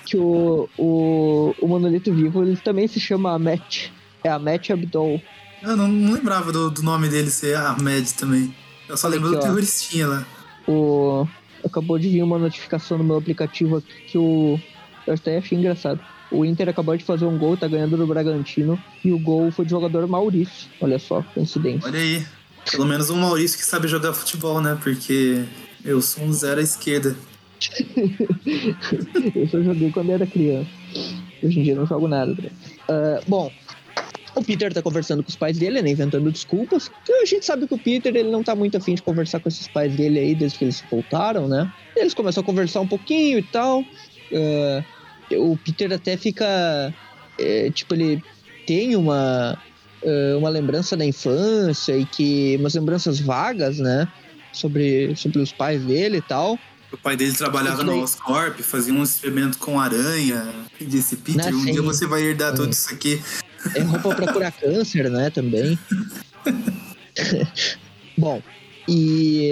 Que 0.05 0.17
o, 0.17 0.67
o, 0.77 1.53
o 1.61 1.67
monolito 1.67 2.11
vivo 2.13 2.41
ele 2.43 2.55
também 2.57 2.87
se 2.87 2.99
chama 2.99 3.33
Amet. 3.35 3.91
É 4.23 4.29
Amet 4.29 4.71
Abdol. 4.73 5.21
Eu 5.61 5.75
não, 5.75 5.87
não 5.87 6.13
lembrava 6.13 6.51
do, 6.51 6.69
do 6.69 6.81
nome 6.81 7.09
dele 7.09 7.29
ser 7.29 7.55
Ahmed 7.55 8.13
também. 8.13 8.53
Eu 8.87 8.97
só 8.97 9.07
lembro 9.07 9.29
do 9.29 9.35
Aqui, 9.35 9.45
ó. 9.45 9.47
terroristinha 9.47 10.07
lá. 10.07 10.25
O, 10.67 11.27
acabou 11.63 11.99
de 11.99 12.09
vir 12.09 12.23
uma 12.23 12.37
notificação 12.37 12.97
no 12.97 13.03
meu 13.03 13.17
aplicativo 13.17 13.77
aqui 13.77 13.93
que 14.07 14.17
o. 14.17 14.59
Eu 15.05 15.13
até 15.13 15.37
achei 15.37 15.57
engraçado. 15.57 15.99
O 16.31 16.45
Inter 16.45 16.69
acabou 16.69 16.95
de 16.95 17.03
fazer 17.03 17.25
um 17.25 17.37
gol, 17.37 17.57
tá 17.57 17.67
ganhando 17.67 17.97
do 17.97 18.05
Bragantino. 18.05 18.79
E 19.03 19.11
o 19.11 19.17
gol 19.19 19.51
foi 19.51 19.65
do 19.65 19.71
jogador 19.71 20.07
Maurício. 20.07 20.69
Olha 20.79 20.99
só, 20.99 21.23
coincidência. 21.33 21.87
Olha 21.87 21.99
aí. 21.99 22.25
Pelo 22.71 22.85
menos 22.85 23.09
um 23.09 23.17
Maurício 23.17 23.57
que 23.57 23.65
sabe 23.65 23.87
jogar 23.87 24.13
futebol, 24.13 24.61
né? 24.61 24.77
Porque 24.81 25.43
eu 25.83 26.01
sou 26.01 26.23
um 26.23 26.31
zero 26.31 26.59
à 26.59 26.63
esquerda. 26.63 27.15
Eu 29.35 29.47
só 29.49 29.61
joguei 29.61 29.91
quando 29.91 30.11
era 30.11 30.25
criança. 30.25 30.69
Hoje 31.43 31.59
em 31.59 31.63
dia 31.63 31.75
não 31.75 31.85
jogo 31.85 32.07
nada. 32.07 32.35
Ah, 32.87 33.21
bom, 33.27 33.51
o 34.35 34.43
Peter 34.43 34.73
tá 34.73 34.81
conversando 34.81 35.23
com 35.23 35.29
os 35.29 35.35
pais 35.35 35.57
dele, 35.57 35.81
né? 35.81 35.89
Inventando 35.91 36.31
desculpas. 36.31 36.89
A 37.21 37.25
gente 37.25 37.45
sabe 37.45 37.67
que 37.67 37.73
o 37.73 37.77
Peter 37.77 38.15
ele 38.15 38.29
não 38.29 38.43
tá 38.43 38.55
muito 38.55 38.77
afim 38.77 38.95
de 38.95 39.01
conversar 39.01 39.39
com 39.39 39.49
esses 39.49 39.67
pais 39.67 39.95
dele 39.95 40.19
aí 40.19 40.35
desde 40.35 40.57
que 40.57 40.65
eles 40.65 40.83
voltaram, 40.89 41.47
né? 41.47 41.71
Eles 41.95 42.13
começam 42.13 42.41
a 42.41 42.45
conversar 42.45 42.81
um 42.81 42.87
pouquinho 42.87 43.39
e 43.39 43.43
tal. 43.43 43.83
Ah, 44.33 44.83
o 45.33 45.57
Peter 45.57 45.91
até 45.93 46.17
fica. 46.17 46.93
eh, 47.37 47.71
tipo, 47.71 47.93
ele 47.93 48.21
tem 48.65 48.95
uma. 48.95 49.57
eh, 50.03 50.35
uma 50.37 50.49
lembrança 50.49 50.95
da 50.95 51.05
infância 51.05 51.97
e 51.97 52.05
que. 52.05 52.55
umas 52.59 52.75
lembranças 52.75 53.19
vagas, 53.19 53.79
né? 53.79 54.07
Sobre, 54.51 55.15
sobre 55.15 55.39
os 55.39 55.51
pais 55.51 55.83
dele 55.83 56.17
e 56.17 56.21
tal. 56.21 56.57
O 56.91 56.97
pai 56.97 57.15
dele 57.15 57.33
trabalhava 57.33 57.83
no. 57.83 58.01
Oscorp, 58.01 58.59
fazia 58.61 58.91
um 58.93 59.03
experimento 59.03 59.59
com 59.59 59.79
aranha. 59.79 60.47
E 60.81 60.85
disse, 60.85 61.17
Peter, 61.17 61.51
Não, 61.51 61.59
um 61.59 61.63
sim. 61.63 61.71
dia 61.71 61.81
você 61.83 62.07
vai 62.07 62.23
herdar 62.23 62.55
tudo 62.55 62.71
isso 62.73 62.91
aqui. 62.91 63.21
É 63.75 63.81
roupa 63.81 64.15
pra 64.15 64.33
curar 64.33 64.51
câncer, 64.51 65.09
né? 65.09 65.29
Também. 65.29 65.77
Bom, 68.17 68.41
e 68.87 69.51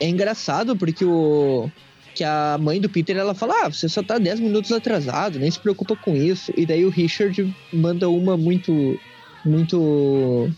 é 0.00 0.08
engraçado 0.08 0.76
porque 0.76 1.04
o 1.04 1.68
que 2.14 2.24
a 2.24 2.58
mãe 2.60 2.80
do 2.80 2.88
Peter 2.88 3.16
ela 3.16 3.34
fala: 3.34 3.54
Ah, 3.64 3.68
você 3.68 3.88
só 3.88 4.02
tá 4.02 4.18
10 4.18 4.40
minutos 4.40 4.72
atrasado, 4.72 5.38
nem 5.38 5.50
se 5.50 5.58
preocupa 5.58 5.96
com 5.96 6.16
isso. 6.16 6.52
E 6.56 6.66
daí 6.66 6.84
o 6.84 6.90
Richard 6.90 7.50
manda 7.72 8.08
uma 8.08 8.36
muito, 8.36 8.98
muito 9.44 10.50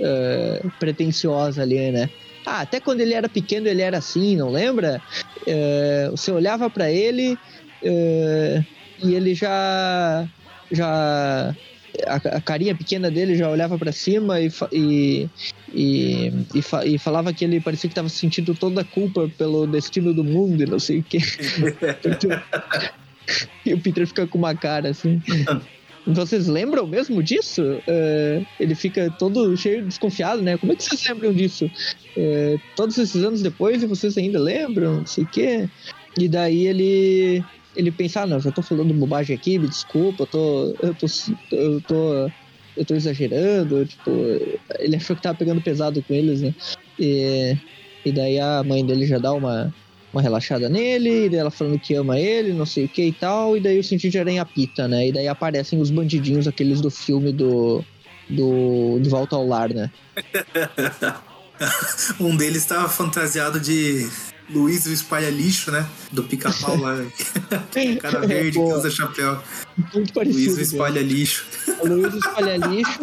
eh, 0.00 0.62
pretensiosa 0.78 1.62
ali, 1.62 1.90
né? 1.90 2.08
Ah, 2.46 2.60
até 2.60 2.80
quando 2.80 3.00
ele 3.00 3.14
era 3.14 3.28
pequeno 3.28 3.68
ele 3.68 3.82
era 3.82 3.98
assim, 3.98 4.36
não 4.36 4.50
lembra? 4.50 5.02
Eh, 5.46 6.08
você 6.10 6.30
olhava 6.30 6.70
pra 6.70 6.90
ele 6.90 7.38
eh, 7.82 8.64
e 9.02 9.14
ele 9.14 9.34
já. 9.34 10.26
já 10.70 11.54
a, 12.06 12.16
a 12.16 12.40
carinha 12.40 12.74
pequena 12.74 13.10
dele 13.10 13.36
já 13.36 13.50
olhava 13.50 13.78
pra 13.78 13.92
cima 13.92 14.40
e, 14.40 14.50
e, 14.72 15.28
e, 15.72 16.32
e, 16.54 16.62
fa- 16.62 16.86
e 16.86 16.98
falava 16.98 17.32
que 17.32 17.44
ele 17.44 17.60
parecia 17.60 17.88
que 17.88 17.92
estava 17.92 18.08
sentindo 18.08 18.54
toda 18.54 18.82
a 18.82 18.84
culpa 18.84 19.30
pelo 19.36 19.66
destino 19.66 20.14
do 20.14 20.24
mundo 20.24 20.62
e 20.62 20.66
não 20.66 20.78
sei 20.78 21.00
o 21.00 21.02
quê. 21.02 21.18
e 23.64 23.74
o 23.74 23.80
Peter 23.80 24.06
fica 24.06 24.26
com 24.26 24.38
uma 24.38 24.54
cara 24.54 24.90
assim. 24.90 25.20
Vocês 26.06 26.46
lembram 26.46 26.86
mesmo 26.86 27.22
disso? 27.22 27.62
É, 27.86 28.42
ele 28.58 28.74
fica 28.74 29.10
todo 29.18 29.56
cheio 29.56 29.82
de 29.82 29.88
desconfiado, 29.88 30.42
né? 30.42 30.56
Como 30.56 30.72
é 30.72 30.76
que 30.76 30.82
vocês 30.82 31.06
lembram 31.06 31.32
disso? 31.32 31.70
É, 32.16 32.56
todos 32.74 32.96
esses 32.98 33.22
anos 33.22 33.42
depois 33.42 33.82
e 33.82 33.86
vocês 33.86 34.16
ainda 34.16 34.40
lembram? 34.40 34.96
Não 34.96 35.06
sei 35.06 35.24
o 35.24 35.26
quê. 35.26 35.68
E 36.18 36.28
daí 36.28 36.66
ele 36.66 37.44
ele 37.74 37.90
pensa, 37.90 38.22
ah, 38.22 38.26
não, 38.26 38.40
já 38.40 38.50
tô 38.50 38.62
falando 38.62 38.92
bobagem 38.94 39.36
aqui, 39.36 39.58
me 39.58 39.68
desculpa, 39.68 40.24
eu 40.24 40.26
tô. 40.26 40.76
Eu 40.82 40.94
tô. 40.94 41.06
Eu 41.52 41.80
tô, 41.82 42.30
eu 42.76 42.84
tô 42.84 42.94
exagerando, 42.94 43.84
tipo, 43.84 44.10
ele 44.78 44.96
achou 44.96 45.14
que 45.14 45.22
tava 45.22 45.36
pegando 45.36 45.60
pesado 45.60 46.02
com 46.02 46.14
eles, 46.14 46.40
né? 46.40 46.54
E, 46.98 47.56
e 48.04 48.12
daí 48.12 48.38
a 48.38 48.62
mãe 48.62 48.84
dele 48.84 49.06
já 49.06 49.18
dá 49.18 49.32
uma, 49.32 49.74
uma 50.12 50.22
relaxada 50.22 50.68
nele, 50.68 51.26
e 51.26 51.28
daí 51.28 51.40
ela 51.40 51.50
falando 51.50 51.78
que 51.78 51.94
ama 51.94 52.18
ele, 52.18 52.52
não 52.52 52.64
sei 52.64 52.84
o 52.84 52.88
que 52.88 53.04
e 53.04 53.12
tal, 53.12 53.56
e 53.56 53.60
daí 53.60 53.78
o 53.78 53.84
sentido 53.84 54.12
de 54.12 54.18
aranha 54.18 54.46
pita, 54.46 54.86
né? 54.88 55.08
E 55.08 55.12
daí 55.12 55.28
aparecem 55.28 55.80
os 55.80 55.90
bandidinhos, 55.90 56.48
aqueles 56.48 56.80
do 56.80 56.90
filme 56.90 57.32
do. 57.32 57.84
do 58.28 58.98
De 59.00 59.08
Volta 59.08 59.36
ao 59.36 59.46
Lar, 59.46 59.72
né? 59.72 59.90
Um 62.18 62.34
deles 62.38 62.62
estava 62.62 62.88
fantasiado 62.88 63.60
de 63.60 64.08
Luiz 64.52 64.86
o 64.86 64.92
Espalha 64.92 65.30
Lixo, 65.30 65.70
né? 65.70 65.86
Do 66.10 66.24
pica-pau 66.24 66.76
lá. 66.76 66.94
o 66.96 67.96
cara 67.98 68.26
verde 68.26 68.52
que 68.52 68.58
Boa. 68.58 68.78
usa 68.78 68.90
chapéu. 68.90 69.40
Muito 69.94 70.12
parecido. 70.12 70.54
Luiz 70.54 70.54
o 70.54 70.56
né? 70.56 70.62
Espalha 70.62 71.02
Lixo. 71.02 71.46
O 71.80 71.86
Luiz 71.86 72.14
Espalha 72.14 72.56
Lixo, 72.56 73.00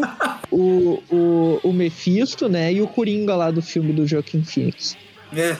o, 0.51 1.03
o, 1.09 1.59
o 1.63 1.73
Mephisto, 1.73 2.49
né? 2.49 2.73
E 2.73 2.81
o 2.81 2.87
Coringa 2.87 3.35
lá 3.35 3.51
do 3.51 3.61
filme 3.61 3.93
do 3.93 4.05
Joaquim 4.05 4.43
Phoenix. 4.43 4.97
É. 5.33 5.57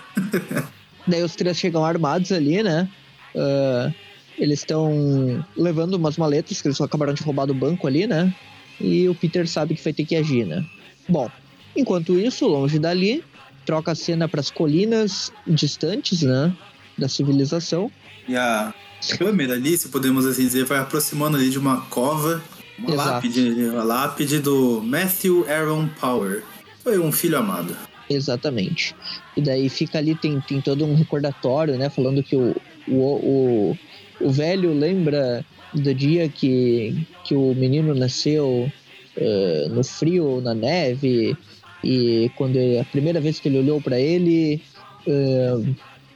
Daí 1.07 1.23
os 1.23 1.35
três 1.35 1.57
chegam 1.57 1.85
armados 1.85 2.31
ali, 2.31 2.61
né? 2.61 2.89
Ah, 3.35 3.91
eles 4.37 4.59
estão 4.59 5.43
levando 5.55 5.95
umas 5.95 6.17
maletas 6.17 6.61
que 6.61 6.67
eles 6.67 6.79
acabaram 6.79 7.13
de 7.13 7.23
roubar 7.23 7.45
do 7.45 7.53
banco 7.53 7.87
ali, 7.87 8.05
né? 8.05 8.33
E 8.79 9.09
o 9.09 9.15
Peter 9.15 9.47
sabe 9.47 9.75
que 9.75 9.83
vai 9.83 9.93
ter 9.93 10.05
que 10.05 10.15
agir, 10.15 10.45
né? 10.45 10.63
Bom, 11.09 11.29
enquanto 11.75 12.19
isso, 12.19 12.47
longe 12.47 12.77
dali, 12.77 13.23
troca 13.67 13.91
a 13.91 13.95
cena 13.95 14.29
para 14.29 14.39
as 14.39 14.49
colinas 14.49 15.31
distantes, 15.45 16.21
né? 16.21 16.55
Da 16.97 17.09
civilização. 17.09 17.91
E 18.27 18.35
a 18.35 18.73
câmera 19.17 19.53
ali, 19.53 19.77
se 19.77 19.89
podemos 19.89 20.25
assim 20.25 20.43
dizer, 20.43 20.63
vai 20.63 20.79
aproximando 20.79 21.35
ali 21.35 21.49
de 21.49 21.59
uma 21.59 21.81
cova. 21.81 22.41
Uma 22.79 22.93
Exato. 22.93 23.09
lápide, 23.09 23.69
a 23.77 23.83
lápide 23.83 24.39
do 24.39 24.81
Matthew 24.81 25.45
Aaron 25.49 25.89
Power. 25.99 26.43
Foi 26.83 26.97
um 26.97 27.11
filho 27.11 27.37
amado. 27.37 27.75
Exatamente. 28.09 28.95
E 29.35 29.41
daí 29.41 29.67
fica 29.67 29.97
ali, 29.97 30.15
tem, 30.15 30.39
tem 30.39 30.61
todo 30.61 30.85
um 30.85 30.95
recordatório, 30.95 31.77
né? 31.77 31.89
Falando 31.89 32.23
que 32.23 32.35
o, 32.35 32.55
o, 32.87 32.93
o, 32.93 33.77
o 34.21 34.31
velho 34.31 34.73
lembra 34.73 35.45
do 35.73 35.93
dia 35.93 36.29
que, 36.29 37.05
que 37.25 37.35
o 37.35 37.53
menino 37.53 37.93
nasceu 37.93 38.71
eh, 39.17 39.67
no 39.69 39.83
frio, 39.83 40.39
na 40.39 40.53
neve, 40.53 41.35
e 41.83 42.31
quando 42.35 42.57
a 42.79 42.83
primeira 42.85 43.19
vez 43.21 43.39
que 43.39 43.47
ele 43.47 43.59
olhou 43.59 43.81
para 43.81 43.99
ele, 43.99 44.61
eh, 45.07 45.57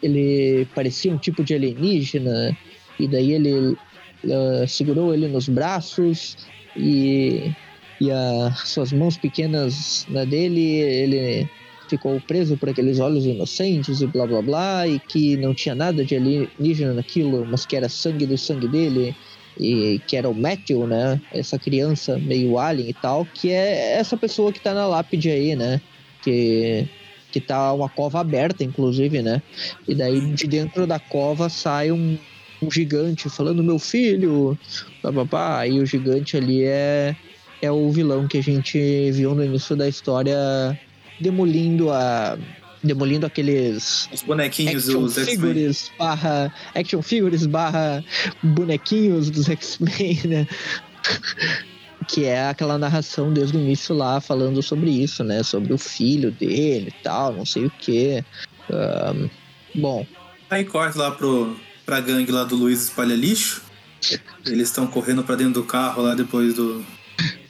ele 0.01 0.68
parecia 0.74 1.12
um 1.13 1.18
tipo 1.18 1.44
de 1.44 1.53
alienígena, 1.53 2.58
e 3.00 3.08
daí 3.08 3.34
ele 3.34 3.77
eh, 4.27 4.65
segurou 4.68 5.13
ele 5.13 5.27
nos 5.27 5.48
braços 5.48 6.38
e, 6.75 7.51
e 8.00 8.12
as 8.12 8.70
suas 8.70 8.91
mãos 8.91 9.18
pequenas 9.18 10.06
na 10.10 10.25
dele, 10.25 10.62
ele 10.62 11.50
ficou 11.88 12.22
preso 12.22 12.56
por 12.58 12.70
aqueles 12.70 13.00
olhos 13.00 13.25
inocentes 13.25 14.01
e 14.01 14.08
blá 14.08 14.25
blá 14.25 14.41
blá, 14.41 14.88
e 14.88 15.00
que 15.00 15.36
não 15.38 15.53
tinha 15.53 15.75
nada 15.75 16.03
de 16.06 16.15
alienígena 16.15 16.94
naquilo, 16.94 17.46
mas 17.46 17.65
que 17.65 17.75
era 17.75 17.89
sangue 17.89 18.25
do 18.25 18.38
sangue 18.38 18.68
dele, 18.68 19.15
e 19.60 20.00
que 20.08 20.15
era 20.15 20.29
o 20.29 20.34
Matthew, 20.34 20.88
né? 20.88 21.22
Essa 21.31 21.58
criança 21.60 22.17
meio 22.17 22.58
alien 22.58 22.89
e 22.89 22.93
tal, 22.93 23.25
que 23.25 23.51
é 23.51 23.93
essa 23.98 24.15
pessoa 24.17 24.51
que 24.51 24.60
tá 24.60 24.74
na 24.74 24.88
lápide 24.88 25.29
aí, 25.29 25.55
né? 25.55 25.81
Que, 26.24 26.88
que 27.31 27.41
tá 27.41 27.74
uma 27.74 27.89
cova 27.89 28.20
aberta, 28.20 28.63
inclusive, 28.63 29.22
né? 29.22 29.41
E 29.88 29.96
daí 29.96 30.22
de 30.22 30.48
dentro 30.48 30.88
da 30.88 31.00
cova 31.00 31.50
sai 31.50 31.91
um, 31.91 32.17
um 32.62 32.72
gigante 32.72 33.29
falando 33.29 33.63
meu 33.63 33.79
filho, 33.79 34.58
papapá, 35.01 35.67
e 35.67 35.79
o 35.79 35.86
gigante 35.86 36.38
ali 36.38 36.63
é, 36.63 37.15
é 37.62 37.72
o 37.72 37.89
vilão 37.91 38.27
que 38.27 38.38
a 38.38 38.43
gente 38.43 39.12
viu 39.12 39.36
no 39.36 39.43
início 39.43 39.75
da 39.75 39.88
história 39.88 40.38
demolindo 41.20 41.91
a 41.91 42.38
demolindo 42.83 43.25
aqueles 43.25 44.09
Os 44.11 44.21
bonequinhos 44.23 44.88
action 44.88 45.01
dos 45.01 45.17
X-Men. 45.17 45.35
figures 45.35 45.91
barra 45.97 46.53
action 46.75 47.01
figures 47.01 47.45
barra 47.45 48.03
bonequinhos 48.41 49.29
dos 49.29 49.47
X-Men, 49.50 50.19
né? 50.25 50.47
que 52.07 52.25
é 52.25 52.50
aquela 52.50 52.77
narração 52.77 53.31
desde 53.31 53.55
o 53.57 53.59
início 53.59 53.95
lá 53.95 54.19
falando 54.19 54.61
sobre 54.61 54.89
isso, 54.89 55.23
né? 55.23 55.43
Sobre 55.43 55.71
o 55.73 55.77
filho 55.77 56.31
dele 56.31 56.88
e 56.89 57.03
tal, 57.03 57.33
não 57.33 57.45
sei 57.45 57.65
o 57.65 57.71
que. 57.79 58.23
bom, 59.75 60.05
Aí 60.50 60.65
corta 60.65 61.00
lá 61.00 61.11
pro, 61.11 61.55
pra 61.85 62.01
gangue 62.01 62.29
lá 62.29 62.43
do 62.43 62.57
Luiz 62.57 62.83
Espalha 62.83 63.15
Lixo. 63.15 63.61
Eles 64.45 64.67
estão 64.67 64.85
correndo 64.85 65.23
pra 65.23 65.35
dentro 65.35 65.53
do 65.53 65.63
carro 65.63 66.01
lá 66.01 66.13
depois 66.13 66.53
do, 66.55 66.83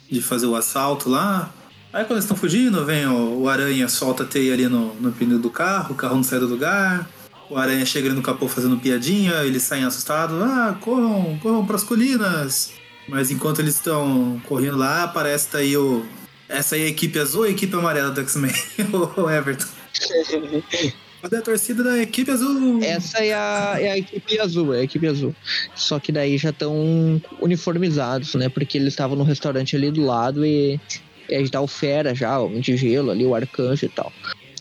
de 0.08 0.22
fazer 0.22 0.46
o 0.46 0.54
assalto 0.54 1.08
lá. 1.08 1.52
Aí 1.92 2.04
quando 2.04 2.12
eles 2.12 2.24
estão 2.24 2.36
fugindo, 2.36 2.84
vem 2.86 3.06
o, 3.06 3.42
o 3.42 3.48
aranha, 3.48 3.86
solta 3.86 4.22
a 4.22 4.26
teia 4.26 4.54
ali 4.54 4.66
no, 4.66 4.94
no 4.94 5.12
pneu 5.12 5.38
do 5.38 5.50
carro, 5.50 5.92
o 5.92 5.96
carro 5.96 6.16
não 6.16 6.22
sai 6.22 6.38
do 6.40 6.46
lugar. 6.46 7.06
o 7.50 7.56
Aranha 7.56 7.84
chega 7.84 8.08
ali 8.08 8.16
no 8.16 8.22
capô 8.22 8.48
fazendo 8.48 8.78
piadinha, 8.78 9.44
eles 9.44 9.62
saem 9.62 9.84
assustados, 9.84 10.40
ah, 10.40 10.76
corram, 10.80 11.38
corram 11.42 11.66
pras 11.66 11.84
colinas. 11.84 12.72
Mas 13.06 13.30
enquanto 13.30 13.60
eles 13.60 13.74
estão 13.74 14.40
correndo 14.46 14.78
lá, 14.78 15.04
aparece 15.04 15.48
daí 15.52 15.76
o. 15.76 16.06
Essa 16.48 16.76
aí 16.76 16.82
é 16.82 16.84
a 16.84 16.88
equipe 16.88 17.18
azul 17.18 17.40
ou 17.42 17.46
a 17.46 17.50
equipe 17.50 17.74
amarela 17.74 18.10
do 18.10 18.20
X-Men? 18.20 18.52
o 19.16 19.28
Everton. 19.28 19.66
Cadê 21.22 21.36
a 21.36 21.42
torcida 21.42 21.84
da 21.84 21.98
equipe 21.98 22.30
azul? 22.30 22.80
Essa 22.82 23.18
é 23.18 23.32
a, 23.32 23.76
é 23.78 23.92
a 23.92 23.98
equipe 23.98 24.40
azul, 24.40 24.74
é 24.74 24.80
a 24.80 24.82
equipe 24.82 25.06
azul. 25.06 25.34
Só 25.74 26.00
que 26.00 26.10
daí 26.10 26.36
já 26.36 26.50
estão 26.50 27.22
uniformizados, 27.40 28.34
né? 28.34 28.48
Porque 28.48 28.76
eles 28.76 28.88
estavam 28.92 29.16
no 29.16 29.22
restaurante 29.22 29.76
ali 29.76 29.90
do 29.92 30.04
lado 30.04 30.44
e, 30.44 30.80
e 31.28 31.34
aí 31.34 31.48
tá 31.48 31.60
o 31.60 31.66
Fera 31.66 32.14
já, 32.14 32.38
o 32.40 32.60
de 32.60 32.76
Gelo 32.76 33.10
ali, 33.10 33.24
o 33.24 33.34
Arcanjo 33.34 33.86
e 33.86 33.88
tal. 33.88 34.12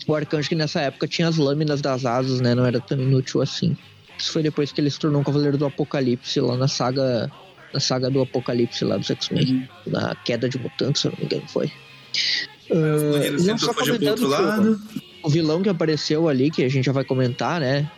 O 0.07 0.15
Arcanjo 0.15 0.49
que 0.49 0.55
nessa 0.55 0.81
época 0.81 1.07
tinha 1.07 1.27
as 1.27 1.37
lâminas 1.37 1.81
das 1.81 2.05
asas, 2.05 2.41
né? 2.41 2.55
Não 2.55 2.65
era 2.65 2.79
tão 2.79 2.99
inútil 2.99 3.41
assim. 3.41 3.75
Isso 4.17 4.31
foi 4.31 4.43
depois 4.43 4.71
que 4.71 4.79
ele 4.81 4.89
se 4.89 4.99
tornou 4.99 5.21
um 5.21 5.23
Cavaleiro 5.23 5.57
do 5.57 5.65
Apocalipse 5.65 6.39
lá 6.39 6.55
na 6.57 6.67
saga 6.67 7.31
na 7.73 7.79
saga 7.79 8.09
do 8.09 8.21
Apocalipse 8.21 8.83
lá 8.83 8.97
dos 8.97 9.09
X-Men. 9.09 9.67
Na 9.87 10.13
queda 10.15 10.49
de 10.49 10.57
mutantes, 10.59 11.01
se 11.01 11.07
eu 11.07 11.11
não 11.11 11.19
me 11.19 11.25
engano, 11.25 11.47
foi. 11.47 11.71
Uh, 12.69 13.43
não 13.45 13.57
só 13.57 13.73
comentando 13.73 14.17
que 14.17 15.01
o 15.23 15.29
vilão 15.29 15.61
que 15.61 15.69
apareceu 15.69 16.27
ali, 16.27 16.49
que 16.49 16.63
a 16.63 16.69
gente 16.69 16.85
já 16.85 16.91
vai 16.91 17.03
comentar, 17.03 17.59
né? 17.59 17.89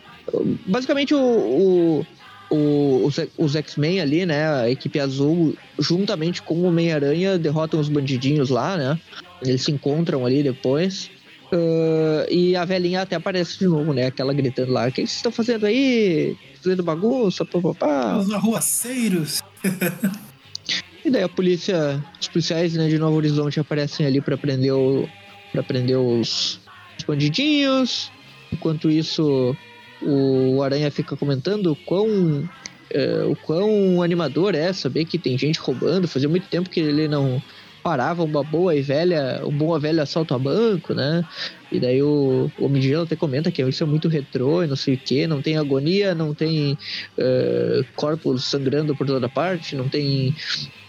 Basicamente 0.66 1.14
o, 1.14 1.18
o- 1.20 2.06
o- 2.54 3.06
os, 3.06 3.16
os 3.36 3.56
X-Men 3.56 4.00
ali, 4.00 4.24
né? 4.26 4.48
A 4.48 4.70
equipe 4.70 4.98
azul, 5.00 5.56
juntamente 5.78 6.42
com 6.42 6.54
o 6.54 6.64
Homem-Aranha, 6.64 7.38
derrotam 7.38 7.80
os 7.80 7.88
bandidinhos 7.88 8.50
lá, 8.50 8.76
né? 8.76 8.98
Eles 9.42 9.62
se 9.62 9.70
encontram 9.72 10.24
ali 10.24 10.42
depois. 10.42 11.10
Ah, 11.52 12.26
e 12.30 12.56
a 12.56 12.64
velhinha 12.64 13.02
até 13.02 13.16
aparece 13.16 13.58
de 13.58 13.66
novo, 13.66 13.92
né? 13.92 14.06
Aquela 14.06 14.32
gritando 14.32 14.72
lá: 14.72 14.86
O 14.88 14.90
que 14.92 14.96
vocês 15.02 15.16
estão 15.16 15.30
fazendo 15.32 15.66
aí? 15.66 16.36
Fazendo 16.62 16.82
bagunça, 16.82 17.44
papapá. 17.44 18.16
Os 18.18 18.30
arruaceiros. 18.32 19.42
E 21.04 21.10
daí 21.10 21.22
a 21.22 21.28
polícia, 21.28 22.02
os 22.18 22.28
policiais 22.28 22.72
né, 22.72 22.88
de 22.88 22.98
Novo 22.98 23.18
Horizonte 23.18 23.60
aparecem 23.60 24.06
ali 24.06 24.22
pra 24.22 24.38
prender, 24.38 24.72
o, 24.72 25.06
pra 25.52 25.62
prender 25.62 25.98
os, 25.98 26.58
os 26.98 27.04
bandidinhos. 27.06 28.10
Enquanto 28.50 28.90
isso, 28.90 29.54
o 30.04 30.62
Aranha 30.62 30.90
fica 30.90 31.16
comentando 31.16 31.72
o 31.72 31.76
quão, 31.76 32.48
é, 32.90 33.24
o 33.24 33.34
quão 33.36 34.02
animador 34.02 34.54
é 34.54 34.72
saber 34.72 35.04
que 35.04 35.18
tem 35.18 35.38
gente 35.38 35.58
roubando. 35.58 36.06
Fazia 36.06 36.28
muito 36.28 36.46
tempo 36.48 36.68
que 36.70 36.80
ele 36.80 37.08
não 37.08 37.40
parava 37.84 38.24
uma 38.24 38.42
boa 38.42 38.74
e 38.74 38.80
velha, 38.80 39.42
um 39.44 39.50
bom 39.50 39.78
velho 39.78 40.00
assalto 40.00 40.34
a 40.34 40.38
banco, 40.38 40.94
né? 40.94 41.22
E 41.70 41.78
daí 41.78 42.02
o, 42.02 42.50
o 42.58 42.64
Homem 42.64 42.80
de 42.80 42.88
Gelo 42.88 43.02
até 43.02 43.14
comenta 43.14 43.50
que 43.50 43.62
isso 43.62 43.82
é 43.82 43.86
muito 43.86 44.08
retrô 44.08 44.62
e 44.62 44.66
não 44.66 44.74
sei 44.74 44.94
o 44.94 44.98
que, 44.98 45.26
não 45.26 45.42
tem 45.42 45.58
agonia, 45.58 46.14
não 46.14 46.34
tem 46.34 46.78
eh, 47.18 47.82
corpos 47.94 48.46
sangrando 48.46 48.96
por 48.96 49.06
toda 49.06 49.28
parte, 49.28 49.76
não 49.76 49.86
tem 49.86 50.34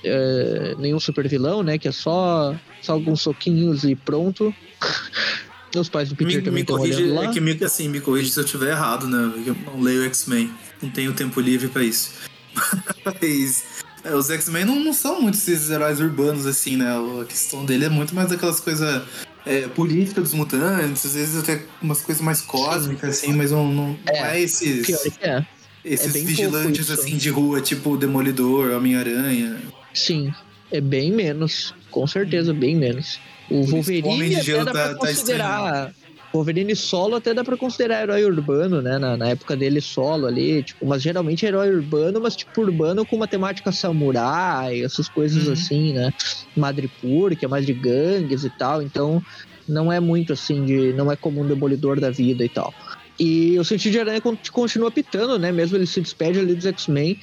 eh, 0.06 0.76
nenhum 0.80 1.00
super 1.00 1.28
vilão, 1.28 1.64
né? 1.64 1.78
Que 1.78 1.90
é 1.90 1.92
só, 1.92 2.56
só 2.82 2.94
alguns 2.94 3.22
soquinhos 3.22 3.84
e 3.84 3.94
pronto. 3.94 4.56
Os 5.80 5.90
pais 5.90 6.10
do 6.10 6.16
Peter 6.16 6.38
Me, 6.38 6.42
também 6.42 6.64
me 6.64 6.68
corrige, 6.68 7.04
lá. 7.06 7.26
é 7.26 7.32
que 7.32 7.40
me, 7.40 7.52
assim, 7.64 7.90
me 7.90 8.00
corrige 8.00 8.32
se 8.32 8.40
eu 8.40 8.46
estiver 8.46 8.72
errado, 8.72 9.08
né? 9.08 9.44
Eu 9.46 9.56
não 9.66 9.82
leio 9.82 10.04
X-Men. 10.06 10.52
Não 10.82 10.90
tenho 10.90 11.14
tempo 11.14 11.40
livre 11.40 11.68
pra 11.68 11.84
isso. 11.84 12.12
Mas 13.06 13.64
é, 14.04 14.14
os 14.14 14.30
X-Men 14.30 14.66
não, 14.66 14.80
não 14.80 14.94
são 14.94 15.22
muito 15.22 15.36
esses 15.36 15.70
heróis 15.70 16.00
urbanos, 16.00 16.46
assim, 16.46 16.78
né? 16.78 16.88
A 17.22 17.26
questão 17.26 17.66
dele 17.66 17.86
é 17.86 17.90
muito 17.90 18.14
mais 18.14 18.32
aquelas 18.32 18.60
coisas 18.60 19.04
é, 19.46 19.68
políticas 19.68 20.24
dos 20.24 20.34
mutantes, 20.34 21.06
às 21.06 21.14
vezes 21.16 21.38
até 21.38 21.64
umas 21.82 22.02
coisas 22.02 22.24
mais 22.24 22.42
cósmicas, 22.42 23.18
assim, 23.18 23.34
mas 23.34 23.52
não, 23.52 23.72
não, 23.72 23.88
não 23.90 23.98
É, 24.08 24.38
é, 24.38 24.42
esses, 24.42 24.86
Pior 24.86 25.00
que 25.02 25.26
é. 25.26 25.46
esses 25.84 26.14
bem 26.14 26.26
vigilantes, 26.26 26.90
assim, 26.90 27.18
de 27.18 27.30
rua, 27.30 27.62
tipo 27.62 27.92
o 27.92 27.98
Demolidor, 27.98 28.72
Homem-Aranha. 28.72 29.60
Sim, 29.94 30.34
é 30.72 30.82
bem 30.82 31.12
menos. 31.12 31.74
Com 31.90 32.06
certeza, 32.06 32.54
bem 32.54 32.76
menos. 32.76 33.20
O 33.50 33.64
Wolverine 33.64 34.36
até 34.36 34.58
dá 34.58 34.66
tá- 34.66 34.72
pra 34.72 34.88
tá 34.90 34.96
considerar. 34.96 35.92
Wolverine 36.34 36.76
solo 36.76 37.16
até 37.16 37.34
dá 37.34 37.46
pra 37.46 37.56
considerar 37.56 38.04
herói 38.04 38.26
urbano, 38.26 38.82
né? 38.82 39.00
Na, 39.00 39.16
na 39.16 39.30
época 39.30 39.56
dele 39.56 39.80
solo 39.80 40.26
ali, 40.28 40.64
tipo, 40.64 40.86
mas 40.86 41.02
geralmente 41.02 41.46
é 41.46 41.48
herói 41.50 41.70
urbano, 41.74 42.20
mas 42.22 42.36
tipo 42.36 42.62
urbano 42.62 43.06
com 43.06 43.16
uma 43.16 43.28
temática 43.28 43.72
samurai, 43.72 44.82
essas 44.84 45.08
coisas 45.08 45.48
Uhum. 45.48 45.54
assim, 45.54 45.94
né? 45.94 46.12
Madripoor, 46.56 47.38
que 47.38 47.46
é 47.46 47.48
mais 47.48 47.66
de 47.66 47.74
gangues 47.74 48.44
e 48.44 48.50
tal, 48.50 48.82
então 48.82 49.22
não 49.68 49.90
é 49.92 50.00
muito 50.02 50.34
assim 50.34 50.66
de. 50.66 50.92
não 50.94 51.10
é 51.12 51.16
como 51.16 51.42
um 51.42 51.48
demolidor 51.48 52.00
da 52.02 52.10
vida 52.12 52.44
e 52.44 52.50
tal. 52.50 52.74
E 53.18 53.58
o 53.58 53.64
sentido 53.64 53.94
de 53.94 54.00
aranha 54.00 54.20
con- 54.20 54.38
continua 54.52 54.92
pitando, 54.92 55.40
né? 55.40 55.52
Mesmo 55.52 55.78
ele 55.78 55.86
se 55.88 56.02
despede 56.02 56.40
ali 56.40 56.54
dos 56.54 56.66
X-Men. 56.66 57.18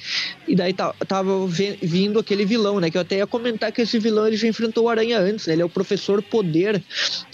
E 0.47 0.55
daí 0.55 0.73
tava 0.73 1.47
vindo 1.81 2.17
aquele 2.19 2.45
vilão, 2.45 2.79
né? 2.79 2.89
Que 2.89 2.97
eu 2.97 3.01
até 3.01 3.17
ia 3.17 3.27
comentar 3.27 3.71
que 3.71 3.81
esse 3.81 3.99
vilão 3.99 4.25
ele 4.25 4.35
já 4.35 4.47
enfrentou 4.47 4.85
o 4.85 4.89
Aranha 4.89 5.19
antes, 5.19 5.45
né? 5.45 5.53
Ele 5.53 5.61
é 5.61 5.65
o 5.65 5.69
Professor 5.69 6.21
Poder. 6.23 6.83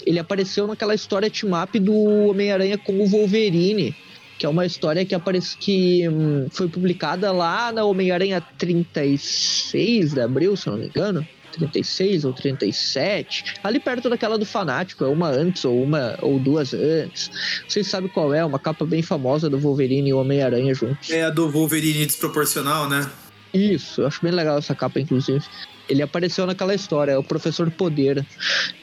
Ele 0.04 0.18
apareceu 0.18 0.66
naquela 0.66 0.94
história 0.94 1.30
team-up 1.30 1.78
do 1.78 1.94
Homem-Aranha 2.28 2.76
com 2.76 3.00
o 3.00 3.06
Wolverine. 3.06 3.94
Que 4.38 4.44
é 4.46 4.48
uma 4.48 4.64
história 4.66 5.04
que 5.04 5.14
aparece 5.14 5.56
que 5.56 6.08
hum, 6.08 6.46
foi 6.50 6.68
publicada 6.68 7.30
lá 7.32 7.72
na 7.72 7.84
Homem-Aranha 7.84 8.42
36 8.58 10.14
de 10.14 10.20
abril, 10.20 10.56
se 10.56 10.66
não 10.68 10.76
me 10.76 10.86
engano. 10.86 11.26
36 11.50 12.24
ou 12.24 12.32
37, 12.32 13.56
ali 13.62 13.78
perto 13.78 14.08
daquela 14.08 14.38
do 14.38 14.46
Fanático, 14.46 15.04
é 15.04 15.08
uma 15.08 15.28
antes 15.28 15.64
ou 15.64 15.82
uma 15.82 16.18
ou 16.22 16.38
duas 16.38 16.72
antes. 16.74 17.30
Vocês 17.66 17.86
sabem 17.86 18.08
qual 18.08 18.32
é, 18.32 18.44
uma 18.44 18.58
capa 18.58 18.84
bem 18.84 19.02
famosa 19.02 19.50
do 19.50 19.58
Wolverine 19.58 20.10
e 20.10 20.12
o 20.12 20.18
Homem-Aranha 20.18 20.74
juntos. 20.74 21.10
É 21.10 21.24
a 21.24 21.30
do 21.30 21.50
Wolverine 21.50 22.06
desproporcional, 22.06 22.88
né? 22.88 23.10
Isso, 23.52 24.02
eu 24.02 24.06
acho 24.06 24.22
bem 24.22 24.32
legal 24.32 24.58
essa 24.58 24.74
capa, 24.74 25.00
inclusive. 25.00 25.44
Ele 25.88 26.02
apareceu 26.02 26.46
naquela 26.46 26.74
história, 26.74 27.12
é 27.12 27.18
o 27.18 27.24
Professor 27.24 27.70
Poder. 27.70 28.24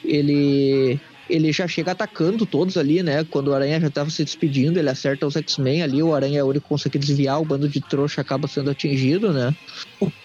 Ele. 0.04 1.00
Ele 1.28 1.52
já 1.52 1.68
chega 1.68 1.92
atacando 1.92 2.46
todos 2.46 2.78
ali, 2.78 3.02
né? 3.02 3.22
Quando 3.22 3.48
o 3.48 3.54
Aranha 3.54 3.78
já 3.78 3.90
tava 3.90 4.08
se 4.08 4.24
despedindo, 4.24 4.78
ele 4.78 4.88
acerta 4.88 5.26
os 5.26 5.36
X-Men 5.36 5.82
ali, 5.82 6.02
o 6.02 6.14
Aranha 6.14 6.40
é 6.40 6.42
o 6.42 6.46
único 6.46 6.64
que 6.64 6.68
consegue 6.70 6.98
desviar, 6.98 7.38
o 7.38 7.44
bando 7.44 7.68
de 7.68 7.82
trouxa 7.82 8.22
acaba 8.22 8.48
sendo 8.48 8.70
atingido, 8.70 9.30
né? 9.30 9.54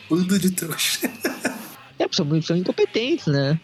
Bando 0.09 0.39
de 0.39 0.51
trouxa. 0.51 1.11
É, 1.99 2.05
são 2.11 2.41
são 2.41 2.57
incompetentes, 2.57 3.27
né? 3.27 3.59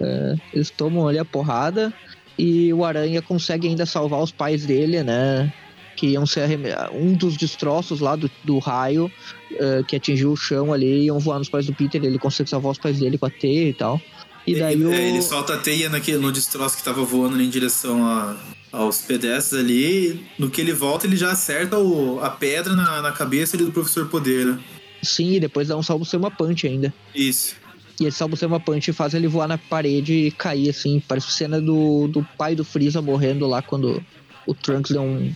É, 0.00 0.34
eles 0.52 0.70
tomam 0.70 1.06
ali 1.08 1.18
a 1.18 1.24
porrada 1.24 1.92
e 2.38 2.72
o 2.72 2.84
Aranha 2.84 3.22
consegue 3.22 3.68
ainda 3.68 3.86
salvar 3.86 4.20
os 4.20 4.30
pais 4.32 4.64
dele, 4.66 5.02
né? 5.02 5.52
Que 5.96 6.08
iam 6.08 6.24
ser 6.26 6.42
arreme- 6.42 6.70
um 6.92 7.14
dos 7.14 7.36
destroços 7.36 8.00
lá 8.00 8.14
do, 8.14 8.30
do 8.44 8.58
raio 8.58 9.10
é, 9.52 9.82
que 9.86 9.96
atingiu 9.96 10.30
o 10.32 10.36
chão 10.36 10.72
ali, 10.72 11.04
iam 11.06 11.18
voar 11.18 11.38
nos 11.38 11.48
pais 11.48 11.66
do 11.66 11.74
Peter, 11.74 12.02
ele 12.04 12.18
consegue 12.18 12.48
salvar 12.50 12.72
os 12.72 12.78
pais 12.78 12.98
dele 12.98 13.18
com 13.18 13.26
a 13.26 13.30
teia 13.30 13.68
e 13.68 13.72
tal. 13.74 14.00
E 14.46 14.54
daí 14.58 14.74
ele, 14.74 14.86
o. 14.86 14.92
é, 14.92 15.08
ele 15.10 15.22
solta 15.22 15.54
a 15.54 15.58
teia 15.58 15.88
naquele, 15.88 16.18
no 16.18 16.32
destroço 16.32 16.76
que 16.76 16.82
tava 16.84 17.02
voando 17.04 17.40
em 17.40 17.48
direção 17.50 18.06
a- 18.06 18.36
aos 18.72 19.02
pedestres 19.02 19.58
ali. 19.60 20.24
No 20.38 20.48
que 20.50 20.60
ele 20.60 20.72
volta, 20.72 21.06
ele 21.06 21.16
já 21.16 21.32
acerta 21.32 21.78
o- 21.78 22.20
a 22.22 22.30
pedra 22.30 22.74
na, 22.74 23.02
na 23.02 23.12
cabeça 23.12 23.56
ali 23.56 23.64
do 23.64 23.72
Professor 23.72 24.06
Poder. 24.08 24.46
né? 24.46 24.60
Sim, 25.02 25.34
e 25.34 25.40
depois 25.40 25.68
dá 25.68 25.76
um 25.76 25.82
salvo 25.82 26.04
uma 26.16 26.30
punch 26.30 26.66
ainda. 26.66 26.92
Isso. 27.14 27.56
E 28.00 28.06
esse 28.06 28.18
salvo 28.18 28.36
uma 28.46 28.60
punch 28.60 28.92
faz 28.92 29.14
ele 29.14 29.26
voar 29.26 29.48
na 29.48 29.58
parede 29.58 30.12
e 30.12 30.30
cair 30.30 30.70
assim. 30.70 31.02
Parece 31.06 31.30
cena 31.32 31.60
do, 31.60 32.06
do 32.08 32.26
pai 32.36 32.54
do 32.54 32.64
Freeza 32.64 33.02
morrendo 33.02 33.46
lá 33.46 33.60
quando 33.60 34.02
o 34.46 34.54
Trunks 34.54 34.92
deu 34.92 35.02
um- 35.02 35.30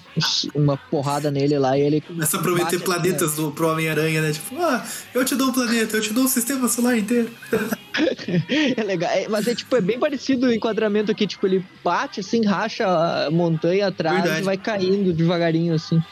uma 0.55 0.77
porrada 0.77 1.31
nele 1.31 1.59
lá 1.59 1.77
e 1.77 1.83
ele. 1.83 2.01
Começa 2.01 2.38
a 2.38 2.40
prometer 2.40 2.64
bate 2.64 2.77
assim, 2.77 2.85
planetas 2.85 3.37
do, 3.37 3.51
pro 3.51 3.68
Homem-Aranha, 3.70 4.22
né? 4.22 4.33
Tipo, 4.33 4.57
ah, 4.62 4.83
eu 5.12 5.22
te 5.25 5.35
dou 5.35 5.48
um 5.48 5.53
planeta, 5.53 5.96
eu 5.98 6.01
te 6.01 6.12
dou 6.14 6.25
um 6.25 6.29
sistema 6.29 6.68
solar 6.68 6.96
inteiro. 6.96 7.29
É 8.75 8.83
legal, 8.83 9.11
é, 9.11 9.29
mas 9.29 9.46
é 9.46 9.55
tipo, 9.55 9.77
é 9.77 9.81
bem 9.83 9.98
parecido 9.98 10.46
o 10.46 10.53
enquadramento 10.53 11.12
aqui, 11.12 11.27
tipo, 11.27 11.46
ele 11.46 11.62
bate 11.85 12.20
assim, 12.20 12.42
racha 12.42 12.87
a 12.87 13.31
montanha 13.31 13.88
atrás 13.88 14.16
Verdade. 14.16 14.40
e 14.40 14.44
vai 14.44 14.57
caindo 14.57 15.12
devagarinho 15.12 15.75
assim. 15.75 16.03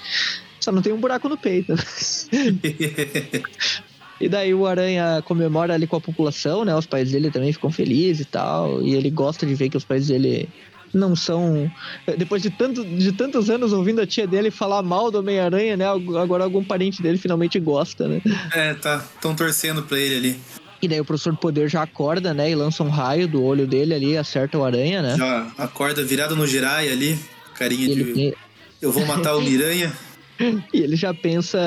Só 0.61 0.71
não 0.71 0.83
tem 0.83 0.93
um 0.93 1.01
buraco 1.01 1.27
no 1.27 1.39
peito. 1.39 1.73
E 4.21 4.29
daí 4.29 4.53
o 4.53 4.67
Aranha 4.67 5.23
comemora 5.25 5.75
ali 5.75 5.87
com 5.87 5.97
a 5.97 6.01
população, 6.01 6.65
né? 6.65 6.75
Os 6.77 6.87
pais 6.87 7.11
dele 7.11 7.31
também 7.31 7.53
ficam 7.53 7.71
felizes 7.71 8.21
e 8.21 8.25
tal. 8.27 8.83
E 8.83 8.95
ele 8.95 9.11
gosta 9.11 9.47
de 9.47 9.55
ver 9.55 9.71
que 9.71 9.77
os 9.77 9.85
pais 9.85 10.09
dele 10.09 10.49
não 10.93 11.17
são. 11.17 11.71
Depois 12.19 12.43
de, 12.43 12.51
tanto, 12.51 12.85
de 12.85 13.13
tantos 13.13 13.49
anos 13.49 13.73
ouvindo 13.73 14.01
a 14.01 14.07
tia 14.07 14.27
dele 14.27 14.51
falar 14.51 14.83
mal 14.83 15.11
do 15.11 15.21
Homem-Aranha, 15.21 15.77
né? 15.77 15.87
Agora 15.89 16.45
algum 16.45 16.63
parente 16.63 17.03
dele 17.03 17.17
finalmente 17.17 17.59
gosta, 17.59 18.07
né? 18.09 18.21
é, 18.53 18.75
tá. 18.75 19.03
Tão 19.21 19.35
torcendo 19.35 19.83
pra 19.83 19.99
ele 19.99 20.17
ali. 20.17 20.41
E 20.83 20.89
daí 20.89 21.01
o 21.01 21.05
professor 21.05 21.37
Poder 21.37 21.69
já 21.69 21.83
acorda, 21.83 22.33
né? 22.33 22.51
E 22.51 22.55
lança 22.55 22.83
um 22.83 22.89
raio 22.89 23.29
do 23.29 23.43
olho 23.43 23.67
dele 23.67 23.95
ali, 23.95 24.17
acerta 24.17 24.59
o 24.59 24.65
Aranha, 24.65 25.03
né? 25.03 25.17
Já 25.17 25.53
acorda 25.59 26.03
virado 26.03 26.35
no 26.35 26.47
Jirai 26.47 26.91
ali. 26.91 27.19
Carinha 27.55 27.87
E 27.87 27.95
de. 27.95 28.01
ele, 28.01 28.37
Eu 28.81 28.91
vou 28.91 29.05
matar 29.05 29.37
o 29.37 29.41
Miranha. 29.43 29.93
e 30.73 30.81
ele 30.81 30.97
já 30.97 31.13
pensa. 31.13 31.59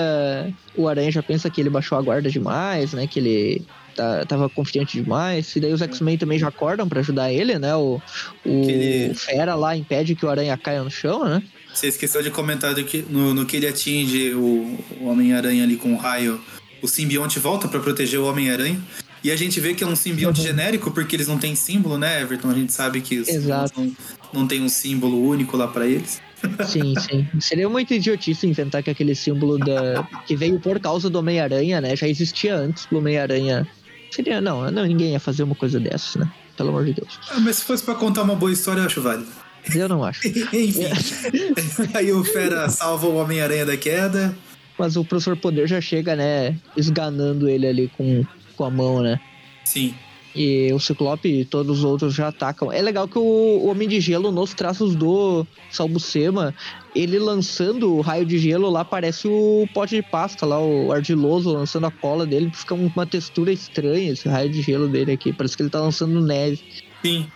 O 0.75 0.87
Aranha 0.87 1.11
já 1.11 1.21
pensa 1.23 1.49
que 1.49 1.61
ele 1.61 1.69
baixou 1.69 1.97
a 1.97 2.01
guarda 2.01 2.29
demais, 2.29 2.93
né? 2.93 3.05
Que 3.07 3.19
ele 3.19 3.61
tá- 3.95 4.25
tava 4.25 4.49
confiante 4.49 5.01
demais. 5.01 5.55
E 5.55 5.59
daí 5.59 5.71
os 5.71 5.81
X-Men 5.81 6.17
também 6.17 6.39
já 6.39 6.47
acordam 6.47 6.87
pra 6.89 6.99
ajudar 6.99 7.31
ele, 7.31 7.57
né? 7.59 7.75
O, 7.75 8.01
o 8.45 8.61
Que 8.65 8.71
ele- 8.71 9.13
Fera 9.13 9.55
lá 9.55 9.75
impede 9.77 10.15
que 10.15 10.25
o 10.25 10.29
Aranha 10.29 10.57
caia 10.57 10.83
no 10.83 10.89
chão, 10.91 11.23
né? 11.25 11.43
Você 11.73 11.87
esqueceu 11.87 12.21
de 12.21 12.29
comentar 12.29 12.73
do 12.75 12.83
que, 12.83 13.03
no, 13.09 13.33
no 13.33 13.45
que 13.45 13.57
ele 13.57 13.67
atinge 13.67 14.33
o, 14.33 14.77
o 15.01 15.07
Homem-Aranha 15.07 15.63
ali 15.63 15.75
com 15.75 15.93
o 15.93 15.97
raio. 15.97 16.39
O 16.81 16.87
simbionte 16.87 17.39
volta 17.39 17.67
pra 17.67 17.79
proteger 17.79 18.19
o 18.19 18.25
Homem-Aranha. 18.27 18.79
E 19.23 19.31
a 19.31 19.35
gente 19.37 19.59
vê 19.61 19.73
que 19.73 19.83
é 19.83 19.87
um 19.87 19.95
simbionte 19.95 20.41
Uhum. 20.41 20.47
genérico, 20.47 20.91
porque 20.91 21.15
eles 21.15 21.27
não 21.29 21.37
têm 21.37 21.55
símbolo, 21.55 21.97
né, 21.97 22.21
Everton? 22.21 22.49
A 22.49 22.53
gente 22.53 22.73
sabe 22.73 22.99
que 22.99 23.19
os 23.19 23.27
Exato. 23.29 23.79
não, 23.79 23.95
não 24.33 24.47
tem 24.47 24.61
um 24.61 24.67
símbolo 24.67 25.25
único 25.27 25.55
lá 25.55 25.65
pra 25.67 25.87
eles. 25.87 26.21
Sim, 26.65 26.93
sim. 26.99 27.27
Seria 27.39 27.69
muito 27.69 27.93
idiotice 27.93 28.47
inventar 28.47 28.83
que 28.83 28.89
aquele 28.89 29.15
símbolo 29.15 29.57
da. 29.57 30.07
que 30.25 30.35
veio 30.35 30.59
por 30.59 30.79
causa 30.79 31.09
do 31.09 31.19
Homem-Aranha, 31.19 31.81
né? 31.81 31.95
Já 31.95 32.07
existia 32.07 32.55
antes 32.55 32.85
do 32.85 32.97
Homem-Aranha. 32.97 33.67
Seria. 34.11 34.41
Não, 34.41 34.69
não, 34.69 34.85
ninguém 34.85 35.11
ia 35.11 35.19
fazer 35.19 35.43
uma 35.43 35.55
coisa 35.55 35.79
dessa, 35.79 36.19
né? 36.19 36.31
Pelo 36.57 36.69
amor 36.69 36.85
de 36.85 36.93
Deus. 36.93 37.19
Ah, 37.31 37.39
mas 37.39 37.57
se 37.57 37.65
fosse 37.65 37.83
pra 37.83 37.95
contar 37.95 38.23
uma 38.23 38.35
boa 38.35 38.51
história, 38.51 38.81
eu 38.81 38.85
acho 38.85 39.01
válido. 39.01 39.27
Eu 39.73 39.87
não 39.87 40.03
acho. 40.03 40.27
Enfim. 40.27 40.85
Aí 41.93 42.11
o 42.11 42.23
Fera 42.23 42.69
salva 42.69 43.07
o 43.07 43.15
Homem-Aranha 43.15 43.65
da 43.65 43.77
queda. 43.77 44.35
Mas 44.77 44.95
o 44.97 45.05
professor 45.05 45.37
Poder 45.37 45.67
já 45.67 45.79
chega, 45.79 46.15
né? 46.15 46.55
Esganando 46.75 47.47
ele 47.47 47.67
ali 47.67 47.91
com, 47.95 48.25
com 48.55 48.63
a 48.65 48.69
mão, 48.69 49.01
né? 49.01 49.19
Sim. 49.63 49.93
E 50.35 50.71
o 50.73 50.79
Ciclope 50.79 51.27
e 51.27 51.45
todos 51.45 51.79
os 51.79 51.83
outros 51.83 52.13
já 52.13 52.29
atacam. 52.29 52.71
É 52.71 52.81
legal 52.81 53.07
que 53.07 53.17
o, 53.17 53.21
o 53.21 53.67
Homem 53.67 53.87
de 53.87 53.99
Gelo, 53.99 54.31
nos 54.31 54.53
traços 54.53 54.95
do 54.95 55.45
Salbucema, 55.69 56.55
ele 56.95 57.19
lançando 57.19 57.93
o 57.95 58.01
raio 58.01 58.25
de 58.25 58.37
gelo 58.37 58.69
lá, 58.69 58.83
parece 58.83 59.27
o 59.27 59.67
pote 59.73 59.95
de 59.95 60.01
pasta 60.01 60.45
lá, 60.45 60.59
o 60.59 60.91
ardiloso 60.91 61.51
lançando 61.51 61.85
a 61.85 61.91
cola 61.91 62.25
dele. 62.25 62.51
Fica 62.53 62.73
uma 62.73 63.05
textura 63.05 63.51
estranha 63.51 64.11
esse 64.11 64.27
raio 64.27 64.49
de 64.49 64.61
gelo 64.61 64.87
dele 64.87 65.11
aqui. 65.11 65.33
Parece 65.33 65.55
que 65.55 65.63
ele 65.63 65.69
tá 65.69 65.79
lançando 65.79 66.21
neve. 66.21 66.61
Sim. 67.03 67.27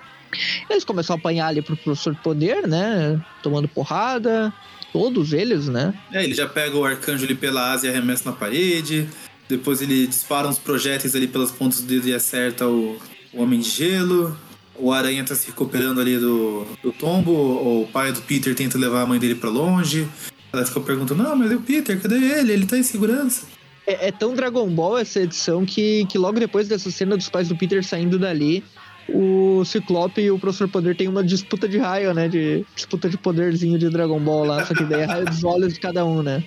Eles 0.70 0.84
começam 0.84 1.16
a 1.16 1.20
apanhar 1.20 1.48
ali 1.48 1.62
pro 1.62 1.76
Professor 1.78 2.16
Poder, 2.16 2.68
né? 2.68 3.22
Tomando 3.42 3.68
porrada. 3.68 4.54
Todos 4.94 5.34
eles, 5.34 5.68
né? 5.68 5.94
É, 6.12 6.24
ele 6.24 6.34
já 6.34 6.48
pega 6.48 6.78
o 6.78 6.86
arcanjo 6.86 7.26
ali 7.26 7.36
pela 7.36 7.74
asa 7.74 7.88
e 7.88 7.90
arremessa 7.90 8.30
na 8.30 8.36
parede. 8.36 9.08
Depois 9.50 9.82
ele 9.82 10.08
dispara 10.08 10.48
uns 10.48 10.60
projéteis 10.60 11.16
ali 11.16 11.28
pelas 11.28 11.52
pontas 11.52 11.82
do 11.82 11.88
dedo 11.88 12.08
e 12.08 12.14
acerta 12.14 12.68
o, 12.68 12.98
o 13.34 13.42
Homem 13.42 13.60
de 13.60 13.70
Gelo. 13.70 14.38
O 14.76 14.92
Aranha 14.92 15.24
tá 15.24 15.34
se 15.34 15.48
recuperando 15.48 16.00
ali 16.00 16.18
do, 16.18 16.66
do 16.84 16.92
tombo. 16.92 17.32
O 17.32 17.88
pai 17.92 18.12
do 18.12 18.22
Peter 18.22 18.54
tenta 18.54 18.78
levar 18.78 19.02
a 19.02 19.06
mãe 19.06 19.20
dele 19.20 19.36
pra 19.36 19.50
longe. 19.50 20.08
Ela 20.52 20.66
fica 20.66 20.80
perguntando: 20.82 21.24
Não, 21.24 21.36
mas 21.36 21.52
e 21.52 21.56
o 21.56 21.62
Peter? 21.62 22.00
Cadê 22.00 22.16
ele? 22.16 22.52
Ele 22.52 22.66
tá 22.66 22.78
em 22.78 22.84
segurança. 22.84 23.48
É, 23.88 24.10
é 24.10 24.12
tão 24.12 24.36
Dragon 24.36 24.68
Ball 24.70 24.98
essa 24.98 25.22
edição 25.22 25.66
que, 25.66 26.06
que 26.08 26.18
logo 26.18 26.40
depois 26.40 26.68
dessa 26.68 26.92
cena 26.92 27.16
dos 27.16 27.30
pais 27.30 27.48
do 27.48 27.56
Peter 27.56 27.84
saindo 27.84 28.20
dali, 28.20 28.64
o 29.10 29.64
Ciclope 29.66 30.22
e 30.22 30.30
o 30.32 30.38
Professor 30.40 30.68
Poder 30.68 30.96
tem 30.96 31.08
uma 31.08 31.24
disputa 31.24 31.68
de 31.68 31.78
raio, 31.78 32.14
né? 32.14 32.28
De 32.28 32.66
disputa 32.76 33.10
de 33.10 33.18
poderzinho 33.18 33.78
de 33.80 33.90
Dragon 33.90 34.20
Ball 34.20 34.46
lá, 34.46 34.66
só 34.66 34.74
que 34.74 34.84
daí 34.84 35.02
é 35.02 35.06
raio 35.06 35.26
dos 35.26 35.44
olhos 35.44 35.74
de 35.74 35.80
cada 35.80 36.06
um, 36.06 36.22
né? 36.22 36.44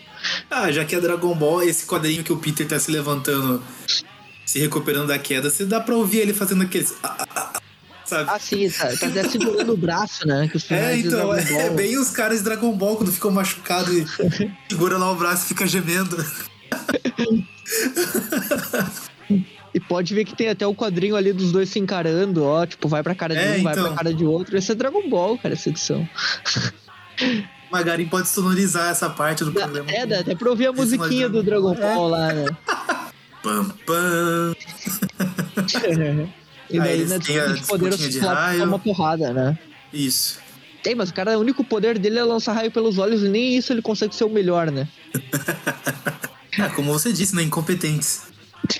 Ah, 0.51 0.71
já 0.71 0.85
que 0.85 0.95
é 0.95 1.01
Dragon 1.01 1.35
Ball, 1.35 1.63
esse 1.63 1.87
quadrinho 1.87 2.23
que 2.25 2.33
o 2.33 2.37
Peter 2.37 2.67
tá 2.67 2.79
se 2.79 2.91
levantando, 2.91 3.63
se 4.45 4.59
recuperando 4.59 5.07
da 5.09 5.19
queda, 5.19 5.49
você 5.51 5.65
dá 5.65 5.81
pra 5.81 5.95
ouvir 5.95 6.19
ele 6.19 6.33
fazendo 6.35 6.63
aqueles. 6.63 6.95
ah, 7.03 7.17
ah, 7.35 7.53
ah, 7.55 7.61
sabe? 8.05 8.31
Ah, 8.31 8.39
sim, 8.39 8.69
tá, 8.71 8.89
tá 8.97 9.07
até 9.07 9.29
segurando 9.29 9.73
o 9.73 9.77
braço, 9.77 10.27
né? 10.27 10.49
Que 10.51 10.57
os 10.57 10.71
É, 10.71 10.97
então, 10.99 11.33
é 11.35 11.45
Ball- 11.45 11.75
bem 11.75 11.97
os 11.99 12.11
caras 12.11 12.39
de 12.39 12.45
Dragon 12.45 12.73
Ball 12.77 12.97
quando 12.97 13.13
ficam 13.13 13.31
machucados 13.31 13.95
e 13.95 14.05
segura 14.71 14.99
lá 14.99 15.11
o 15.11 15.17
braço 15.17 15.45
e 15.45 15.49
fica 15.49 15.67
gemendo. 15.67 16.17
E 19.73 19.79
pode 19.81 20.15
ver 20.15 20.25
que 20.25 20.35
tem 20.35 20.49
até 20.49 20.67
o 20.67 20.75
quadrinho 20.75 21.15
ali 21.15 21.33
dos 21.33 21.53
dois 21.53 21.69
se 21.69 21.79
encarando, 21.79 22.43
ó. 22.45 22.67
Tipo, 22.67 22.89
vai 22.89 23.03
pra 23.03 23.15
cara 23.15 23.35
de 23.35 23.41
É, 23.41 23.59
um, 23.59 23.63
vai 23.63 23.73
então. 23.73 23.87
pra 23.87 23.97
cara 23.97 24.13
de 24.15 24.25
outro. 24.25 24.57
Esse 24.57 24.73
é 24.73 24.75
Dragon 24.75 25.09
Ball, 25.09 25.39
cara, 25.39 25.55
essa 25.55 25.69
edição. 25.69 26.09
Magarin 27.71 28.07
pode 28.09 28.29
sonorizar 28.29 28.91
essa 28.91 29.09
parte 29.09 29.45
do 29.45 29.53
programa. 29.53 29.89
É, 29.93 30.05
dá 30.05 30.21
até 30.21 30.35
pra 30.35 30.51
ouvir 30.51 30.67
a 30.67 30.73
musiquinha 30.73 31.29
do 31.29 31.41
Dragon 31.43 31.73
É. 31.75 31.77
Ball 31.81 32.09
lá, 32.09 32.33
né? 32.33 32.45
Pam, 33.43 33.69
pam. 33.87 34.55
e 36.69 36.79
Aí 36.79 36.81
daí 36.81 37.07
na 37.07 37.19
têm 37.19 37.39
a 37.41 37.47
disputa 37.47 37.89
de 37.97 38.19
raio. 38.19 38.61
toma 38.61 38.79
porrada, 38.79 39.33
né? 39.33 39.59
Isso. 39.93 40.39
Tem, 40.83 40.95
mas 40.95 41.09
o 41.09 41.15
cara, 41.15 41.39
o 41.39 41.41
único 41.41 41.65
poder 41.65 41.99
dele 41.99 42.19
é 42.19 42.25
lançar 42.25 42.53
raio 42.53 42.71
pelos 42.71 42.99
olhos 42.99 43.23
e 43.23 43.29
nem 43.29 43.57
isso 43.57 43.73
ele 43.73 43.81
consegue 43.81 44.15
ser 44.15 44.25
o 44.25 44.29
melhor, 44.31 44.71
né? 44.71 44.87
É, 46.59 46.69
como 46.75 46.93
você 46.93 47.13
disse, 47.15 47.35
né? 47.35 47.43
Incompetentes. 47.43 48.25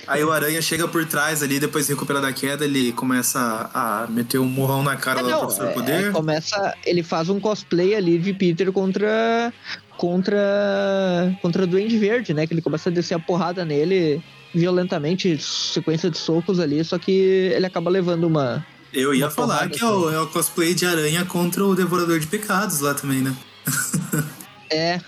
Aí 0.07 0.23
o 0.23 0.31
Aranha 0.33 0.61
chega 0.61 0.87
por 0.87 1.05
trás 1.05 1.43
ali, 1.43 1.59
depois 1.59 1.87
de 1.87 1.93
recuperar 1.93 2.23
da 2.23 2.33
queda, 2.33 2.65
ele 2.65 2.93
começa 2.93 3.71
a 3.73 4.07
meter 4.09 4.39
um 4.39 4.45
morrão 4.47 4.83
na 4.83 4.97
cara 4.97 5.21
Ah, 5.21 5.23
do 5.23 5.39
Professor 5.39 5.69
é, 5.69 5.73
Poder. 5.73 6.13
começa, 6.13 6.75
ele 6.85 7.03
faz 7.03 7.29
um 7.29 7.41
cosplay 7.41 7.95
ali 7.95 8.19
de 8.19 8.33
Peter 8.33 8.71
contra 8.73 9.53
contra 9.97 10.39
contra 11.43 11.67
Duende 11.67 11.99
Verde, 11.99 12.33
né? 12.35 12.47
Que 12.47 12.55
ele 12.55 12.63
começa 12.63 12.89
a 12.89 12.93
descer 12.93 13.15
a 13.15 13.19
porrada 13.19 13.65
nele 13.65 14.23
violentamente, 14.55 15.39
sequência 15.39 16.11
de 16.11 16.19
socos 16.19 16.59
ali, 16.59 16.83
só 16.85 16.99
que 16.99 17.13
ele 17.55 17.67
acaba 17.67 17.89
levando 17.91 18.25
uma 18.25 18.65
Eu 18.93 19.15
ia 19.15 19.27
uma 19.27 19.31
falar 19.31 19.69
que 19.69 19.83
é 19.83 19.87
o, 19.87 20.11
é 20.11 20.21
o 20.21 20.27
cosplay 20.27 20.75
de 20.75 20.85
Aranha 20.87 21.25
contra 21.25 21.65
o 21.65 21.75
Devorador 21.75 22.19
de 22.19 22.27
Pecados 22.27 22.81
lá 22.81 22.93
também, 22.95 23.21
né? 23.21 23.35
é 24.71 25.01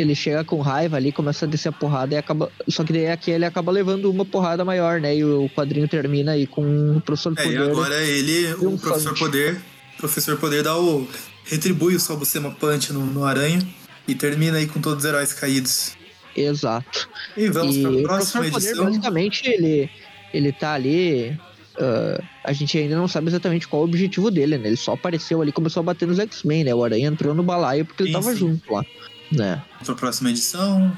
ele 0.00 0.14
chega 0.14 0.42
com 0.44 0.60
raiva 0.60 0.96
ali, 0.96 1.12
começa 1.12 1.44
a 1.44 1.48
descer 1.48 1.68
a 1.68 1.72
porrada 1.72 2.14
e 2.14 2.18
acaba. 2.18 2.50
Só 2.68 2.82
que 2.84 2.92
daí 2.92 3.08
aqui 3.08 3.30
ele 3.30 3.44
acaba 3.44 3.70
levando 3.72 4.10
uma 4.10 4.24
porrada 4.24 4.64
maior, 4.64 5.00
né? 5.00 5.16
E 5.16 5.24
o 5.24 5.48
quadrinho 5.54 5.86
termina 5.88 6.32
aí 6.32 6.46
com 6.46 6.96
o 6.96 7.00
professor 7.00 7.34
É, 7.36 7.42
e 7.42 7.44
Poder. 7.56 7.70
agora 7.70 8.02
ele, 8.02 8.52
o 8.54 8.78
Triunfante. 8.78 8.80
Professor 8.82 9.18
Poder, 9.18 9.60
Professor 9.98 10.36
Poder 10.38 10.62
dá 10.62 10.76
o. 10.78 11.06
retribui 11.44 11.94
o 11.94 12.00
Salbucema 12.00 12.50
Punch 12.50 12.92
no, 12.92 13.04
no 13.06 13.24
Aranha 13.24 13.60
e 14.08 14.14
termina 14.14 14.58
aí 14.58 14.66
com 14.66 14.80
todos 14.80 15.04
os 15.04 15.08
heróis 15.08 15.32
caídos. 15.32 15.96
Exato. 16.36 17.08
E 17.36 17.48
vamos 17.48 17.76
e 17.76 17.82
para 17.82 17.90
a 17.90 17.94
o 17.94 18.02
próxima 18.02 18.42
professor 18.42 18.50
Poder, 18.52 18.68
edição. 18.68 18.84
basicamente, 18.86 19.48
ele, 19.48 19.90
ele 20.32 20.52
tá 20.52 20.74
ali. 20.74 21.36
ah, 21.78 22.22
a 22.44 22.52
gente 22.52 22.78
ainda 22.78 22.96
não 22.96 23.06
sabe 23.08 23.28
exatamente 23.28 23.66
qual 23.68 23.82
é 23.82 23.84
o 23.84 23.88
objetivo 23.88 24.30
dele, 24.30 24.56
né? 24.58 24.68
Ele 24.68 24.76
só 24.76 24.92
apareceu 24.94 25.40
ali 25.42 25.50
e 25.50 25.52
começou 25.52 25.80
a 25.80 25.84
bater 25.84 26.06
nos 26.08 26.18
X-Men, 26.18 26.64
né? 26.64 26.74
O 26.74 26.82
Aranha 26.84 27.08
entrou 27.08 27.34
no 27.34 27.42
balaio 27.42 27.84
porque 27.84 28.02
ele 28.04 28.10
Sim, 28.10 28.14
tava 28.14 28.32
sim. 28.32 28.38
junto 28.38 28.72
lá. 28.72 28.84
Né? 29.30 29.62
Para 29.84 29.92
a 29.92 29.96
próxima 29.96 30.30
edição. 30.30 30.92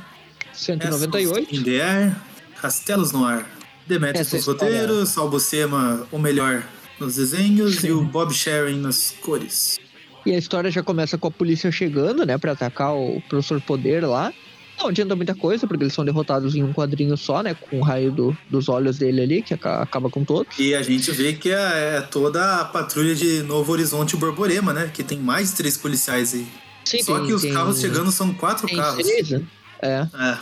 198. 0.53 1.55
In 1.55 1.63
the 1.63 1.81
Air, 1.83 2.17
Castelos 2.61 3.13
no 3.13 3.25
Ar. 3.25 3.47
Demetrius 3.87 4.33
nos 4.33 4.41
história- 4.47 4.81
roteiros, 4.81 5.09
Salbucema 5.09 6.07
o 6.13 6.19
melhor 6.19 6.63
nos 7.01 7.17
desenhos 7.17 7.83
e 7.83 7.91
o 7.91 8.03
Bob 8.03 8.33
Sharon 8.33 8.77
nas 8.77 9.15
cores. 9.21 9.79
E 10.25 10.33
a 10.33 10.39
história 10.39 10.71
já 10.71 10.83
começa 10.85 11.19
com 11.19 11.27
a 11.27 11.31
polícia 11.31 11.71
chegando, 11.73 12.25
né? 12.25 12.39
Pra 12.39 12.53
atacar 12.53 12.95
o 12.95 13.21
professor 13.29 13.61
Poder 13.61 14.07
lá. 14.07 14.33
Não 14.79 14.89
adianta 14.89 15.15
muita 15.17 15.35
coisa, 15.35 15.67
porque 15.67 15.83
eles 15.85 15.93
são 15.93 16.05
derrotados 16.05 16.55
em 16.55 16.63
um 16.63 16.73
quadrinho 16.73 17.17
só, 17.17 17.43
né? 17.43 17.55
Com 17.55 17.81
o 17.81 17.83
raio 17.83 18.11
do- 18.13 18.37
dos 18.49 18.69
olhos 18.69 18.99
dele 18.99 19.21
ali, 19.21 19.43
que 19.43 19.53
aca- 19.53 19.83
acaba 19.83 20.09
com 20.09 20.25
todos. 20.25 20.57
E 20.59 20.75
a 20.75 20.83
gente 20.83 21.11
vê 21.11 21.33
que 21.33 21.51
é, 21.51 21.97
é 21.97 22.01
toda 22.01 22.61
a 22.61 22.65
patrulha 22.65 23.15
de 23.15 23.43
Novo 23.43 23.73
Horizonte 23.73 24.15
e 24.15 24.17
Borborema, 24.17 24.73
né? 24.73 24.91
Que 24.93 25.03
tem 25.03 25.19
mais 25.19 25.53
três 25.53 25.77
policiais 25.77 26.35
aí. 26.35 26.47
Sim, 26.85 27.03
Só 27.03 27.19
tem- 27.19 27.27
que 27.27 27.33
os 27.35 27.43
tem- 27.43 27.53
carros 27.53 27.81
chegando 27.81 28.11
são 28.13 28.33
quatro 28.35 28.67
Tem 28.67 28.77
carros. 28.77 29.31
né? 29.31 29.43
É. 29.81 30.07
É. 30.15 30.39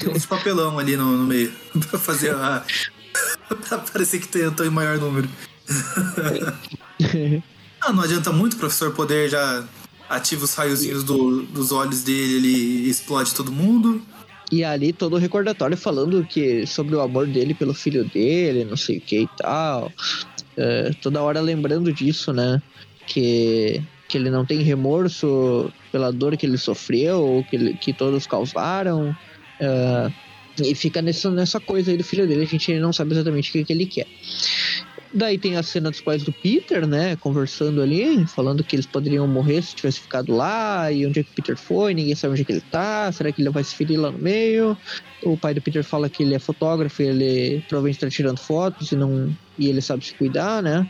Tem 0.00 0.08
uns 0.12 0.26
papelão 0.26 0.78
ali 0.78 0.96
no, 0.96 1.16
no 1.16 1.24
meio. 1.24 1.52
pra 1.90 1.98
fazer 1.98 2.34
a. 2.34 2.64
pra 3.68 3.78
parecer 3.78 4.20
que 4.20 4.28
tem, 4.28 4.50
tem 4.50 4.70
maior 4.70 4.98
número. 4.98 5.28
Ah, 7.80 7.92
não 7.92 8.02
adianta 8.02 8.32
muito 8.32 8.54
o 8.54 8.56
professor 8.56 8.90
poder 8.92 9.28
já 9.28 9.62
ativa 10.08 10.44
os 10.44 10.54
raiozinhos 10.54 11.04
do- 11.04 11.42
dos 11.42 11.70
olhos 11.72 12.02
dele 12.02 12.34
ele 12.36 12.88
explode 12.88 13.34
todo 13.34 13.52
mundo. 13.52 14.02
E 14.50 14.64
ali 14.64 14.92
todo 14.92 15.14
o 15.14 15.18
recordatório 15.18 15.76
falando 15.76 16.24
que 16.24 16.66
sobre 16.66 16.94
o 16.96 17.00
amor 17.00 17.26
dele 17.26 17.52
pelo 17.54 17.74
filho 17.74 18.04
dele, 18.04 18.64
não 18.64 18.76
sei 18.76 18.98
o 18.98 19.00
que 19.00 19.20
e 19.22 19.28
tal. 19.36 19.92
É, 20.56 20.90
toda 21.02 21.22
hora 21.22 21.40
lembrando 21.40 21.92
disso, 21.92 22.32
né? 22.32 22.60
Que, 23.06 23.82
que 24.08 24.16
ele 24.16 24.30
não 24.30 24.44
tem 24.44 24.62
remorso 24.62 25.72
pela 25.90 26.12
dor 26.12 26.36
que 26.36 26.46
ele 26.46 26.58
sofreu, 26.58 27.20
ou 27.20 27.44
que, 27.44 27.56
ele- 27.56 27.76
que 27.76 27.92
todos 27.92 28.26
causaram. 28.26 29.16
É, 29.60 30.10
e 30.64 30.74
fica 30.74 31.02
nessa, 31.02 31.30
nessa 31.30 31.60
coisa 31.60 31.90
aí 31.90 31.96
do 31.96 32.04
filho 32.04 32.26
dele, 32.26 32.42
a 32.42 32.46
gente 32.46 32.78
não 32.78 32.92
sabe 32.92 33.12
exatamente 33.14 33.50
o 33.50 33.52
que, 33.52 33.64
que 33.64 33.72
ele 33.72 33.86
quer. 33.86 34.06
Daí 35.12 35.38
tem 35.38 35.56
a 35.56 35.62
cena 35.62 35.90
dos 35.90 36.00
pais 36.00 36.22
do 36.24 36.32
Peter, 36.32 36.86
né? 36.86 37.16
Conversando 37.16 37.80
ali, 37.80 38.26
falando 38.26 38.64
que 38.64 38.76
eles 38.76 38.86
poderiam 38.86 39.26
morrer 39.26 39.62
se 39.62 39.74
tivesse 39.74 40.00
ficado 40.00 40.32
lá, 40.32 40.90
e 40.92 41.06
onde 41.06 41.20
é 41.20 41.24
que 41.24 41.30
o 41.30 41.34
Peter 41.34 41.56
foi, 41.56 41.94
ninguém 41.94 42.14
sabe 42.14 42.32
onde 42.32 42.42
é 42.42 42.44
que 42.44 42.52
ele 42.52 42.60
tá, 42.62 43.10
será 43.12 43.32
que 43.32 43.40
ele 43.40 43.50
vai 43.50 43.64
se 43.64 43.74
ferir 43.74 43.98
lá 43.98 44.12
no 44.12 44.18
meio? 44.18 44.76
O 45.24 45.36
pai 45.38 45.54
do 45.54 45.62
Peter 45.62 45.82
fala 45.84 46.10
que 46.10 46.22
ele 46.22 46.34
é 46.34 46.38
fotógrafo 46.38 47.02
ele 47.02 47.62
provavelmente 47.66 47.98
tá 47.98 48.08
tirando 48.10 48.38
fotos 48.38 48.92
e, 48.92 48.96
não, 48.96 49.34
e 49.58 49.68
ele 49.68 49.80
sabe 49.80 50.04
se 50.04 50.14
cuidar, 50.14 50.62
né? 50.62 50.86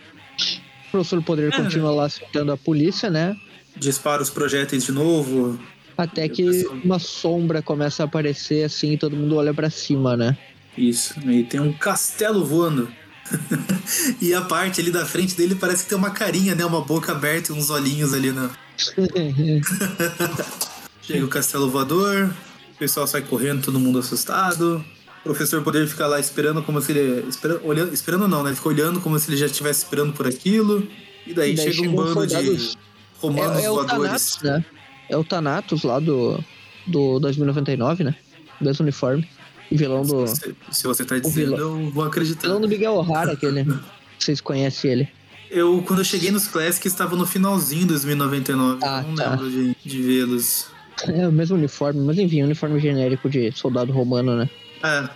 O 0.97 1.01
professor 1.01 1.23
Poder 1.23 1.53
É. 1.53 1.57
continua 1.57 1.91
lá 1.91 2.09
citando 2.09 2.53
a 2.53 2.57
polícia, 2.57 3.11
né? 3.11 3.37
Dispara 3.77 4.23
os 4.23 4.31
projéteis 4.31 4.85
de 4.85 4.93
novo. 4.93 5.59
Até 5.97 6.29
que 6.29 6.67
uma 6.85 6.99
sombra 6.99 7.63
começa 7.63 8.03
a 8.03 8.07
aparecer 8.07 8.65
assim 8.65 8.93
e 8.93 8.99
todo 8.99 9.15
mundo 9.15 9.37
olha 9.37 9.53
pra 9.53 9.69
cima, 9.69 10.17
né? 10.17 10.37
Isso. 10.77 11.15
E 11.29 11.43
tem 11.45 11.61
um 11.61 11.73
castelo 11.73 12.45
voando. 12.45 12.89
e 14.21 14.33
a 14.33 14.41
parte 14.41 14.81
ali 14.81 14.91
da 14.91 15.05
frente 15.05 15.37
dele 15.37 15.55
parece 15.55 15.83
que 15.85 15.91
tem 15.91 15.99
uma 15.99 16.11
carinha, 16.11 16.55
né? 16.55 16.65
Uma 16.65 16.81
boca 16.81 17.13
aberta 17.13 17.53
e 17.53 17.55
uns 17.55 17.71
olhinhos 17.71 18.15
ali 18.15 18.33
na. 18.33 18.51
Chega 21.03 21.25
o 21.25 21.29
castelo 21.29 21.71
voador, 21.71 22.35
o 22.75 22.79
pessoal 22.79 23.07
sai 23.07 23.23
correndo, 23.23 23.63
todo 23.63 23.79
mundo 23.79 23.99
assustado. 23.99 24.85
O 25.27 25.31
professor 25.35 25.63
Poder 25.63 25.87
fica 25.89 26.07
lá 26.07 26.19
esperando 26.21 26.63
como 26.63 26.81
se 26.81 26.93
ele. 26.93 27.27
Esperando, 27.29 27.61
olhando, 27.67 27.93
esperando 27.95 28.29
não, 28.29 28.43
né? 28.43 28.51
Ele 28.51 28.57
fica 28.57 28.69
olhando 28.69 29.01
como 29.01 29.19
se 29.19 29.29
ele 29.29 29.37
já 29.37 29.47
estivesse 29.47 29.85
esperando 29.85 30.13
por 30.13 30.27
aquilo. 30.27 30.87
E 31.27 31.35
daí, 31.35 31.53
E 31.53 31.57
daí 31.57 31.73
chega 31.73 31.89
um 31.89 31.95
bando 31.95 32.27
de 32.27 32.33
soldados- 32.35 32.77
romanos 33.19 33.59
É, 33.59 33.65
é 33.65 33.71
o 33.71 33.75
voadores. 33.75 34.37
Thanatos, 34.37 34.39
né? 34.43 34.65
É 35.09 35.17
o 35.17 35.25
Thanatos 35.25 35.83
lá 35.83 35.99
do, 35.99 36.39
do 36.87 37.19
2099, 37.21 38.05
né? 38.05 38.15
Mesmo 38.61 38.83
uniforme. 38.85 39.29
E 39.71 39.77
vilão 39.77 40.03
do. 40.03 40.27
Se, 40.29 40.55
se 40.71 40.87
você 40.87 41.05
tá 41.05 41.19
dizendo, 41.19 41.57
eu 41.57 41.91
vou 41.91 42.05
acreditar. 42.05 42.43
Vilão 42.43 42.61
do 42.61 42.69
Miguel 42.69 42.95
O'Hara, 42.95 43.33
aquele. 43.33 43.67
Vocês 44.19 44.41
conhecem 44.41 44.91
ele. 44.93 45.09
Eu, 45.51 45.83
quando 45.87 46.01
eu 46.01 46.05
cheguei 46.05 46.31
nos 46.31 46.49
Classics, 46.49 46.93
estava 46.93 47.15
no 47.17 47.27
finalzinho 47.27 47.83
de 47.83 47.89
2099. 47.89 48.81
Ah, 48.83 49.03
não 49.07 49.15
tá. 49.15 49.31
lembro 49.31 49.51
de, 49.51 49.77
de 49.85 50.03
vê-los. 50.03 50.67
É 51.09 51.29
o 51.29 51.33
mesmo 51.33 51.59
uniforme, 51.59 52.01
mas 52.01 52.17
enfim, 52.17 52.43
uniforme 52.43 52.81
genérico 52.81 53.29
de 53.29 53.53
soldado 53.53 53.93
romano, 53.93 54.35
né? 54.35 54.49
É, 54.83 55.09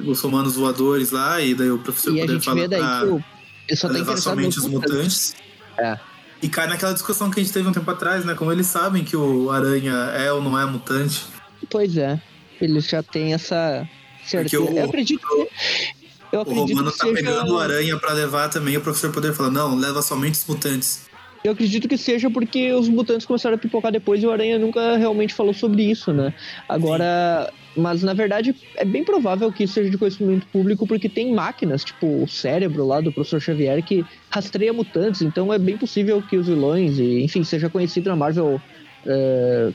os 0.00 0.20
romanos 0.20 0.56
voadores 0.56 1.10
lá, 1.10 1.40
e 1.40 1.54
daí 1.54 1.70
o 1.70 1.78
professor 1.78 2.14
E 2.16 2.20
Poder 2.20 2.32
gente 2.34 2.44
fala 2.44 2.60
vê 2.60 2.68
daí 2.68 2.80
pra, 2.80 3.00
que 3.00 3.06
o, 3.06 3.76
tá 3.76 3.88
levar 3.88 4.16
somente 4.16 4.58
os 4.58 4.66
mutantes. 4.66 5.34
É. 5.78 5.98
E 6.42 6.48
cai 6.48 6.66
naquela 6.66 6.92
discussão 6.92 7.30
que 7.30 7.40
a 7.40 7.42
gente 7.42 7.52
teve 7.52 7.68
um 7.68 7.72
tempo 7.72 7.90
atrás, 7.90 8.24
né? 8.24 8.34
Como 8.34 8.52
eles 8.52 8.66
sabem 8.66 9.04
que 9.04 9.16
o 9.16 9.50
Aranha 9.50 9.92
é 10.16 10.30
ou 10.32 10.42
não 10.42 10.58
é 10.58 10.66
mutante. 10.66 11.24
Pois 11.70 11.96
é, 11.96 12.20
eles 12.60 12.86
já 12.86 13.02
têm 13.02 13.32
essa 13.32 13.88
certeza. 14.26 14.62
O- 14.62 14.78
eu 14.78 14.84
acredito 14.84 15.26
que. 15.26 15.48
Eu 16.32 16.40
O 16.40 16.42
acredito 16.42 16.68
Romano 16.70 16.90
que 16.92 16.98
tá 16.98 17.04
seja... 17.04 17.14
pegando 17.16 17.54
o 17.54 17.58
Aranha 17.58 17.96
pra 17.96 18.12
levar 18.12 18.48
também, 18.48 18.76
o 18.76 18.80
professor 18.80 19.12
Poder 19.12 19.32
fala, 19.32 19.50
não, 19.50 19.76
leva 19.76 20.02
somente 20.02 20.34
os 20.34 20.44
mutantes. 20.46 21.02
Eu 21.44 21.52
acredito 21.52 21.86
que 21.86 21.98
seja 21.98 22.30
porque 22.30 22.72
os 22.72 22.88
mutantes 22.88 23.26
começaram 23.26 23.56
a 23.56 23.58
pipocar 23.58 23.92
depois 23.92 24.22
e 24.22 24.26
o 24.26 24.30
Aranha 24.30 24.58
nunca 24.58 24.96
realmente 24.96 25.34
falou 25.34 25.52
sobre 25.52 25.82
isso, 25.82 26.12
né? 26.12 26.32
Agora. 26.68 27.52
Mas 27.76 28.04
na 28.04 28.14
verdade 28.14 28.54
é 28.76 28.84
bem 28.84 29.02
provável 29.02 29.52
que 29.52 29.64
isso 29.64 29.74
seja 29.74 29.90
de 29.90 29.98
conhecimento 29.98 30.46
público 30.46 30.86
porque 30.86 31.08
tem 31.08 31.34
máquinas, 31.34 31.82
tipo 31.82 32.22
o 32.22 32.28
cérebro 32.28 32.86
lá 32.86 33.00
do 33.00 33.12
professor 33.12 33.40
Xavier, 33.40 33.82
que 33.82 34.06
rastreia 34.30 34.72
mutantes. 34.72 35.22
Então 35.22 35.52
é 35.52 35.58
bem 35.58 35.76
possível 35.76 36.22
que 36.22 36.36
os 36.38 36.46
vilões, 36.46 37.00
e 37.00 37.24
enfim, 37.24 37.42
seja 37.42 37.68
conhecido 37.68 38.08
na 38.10 38.14
Marvel. 38.16 38.60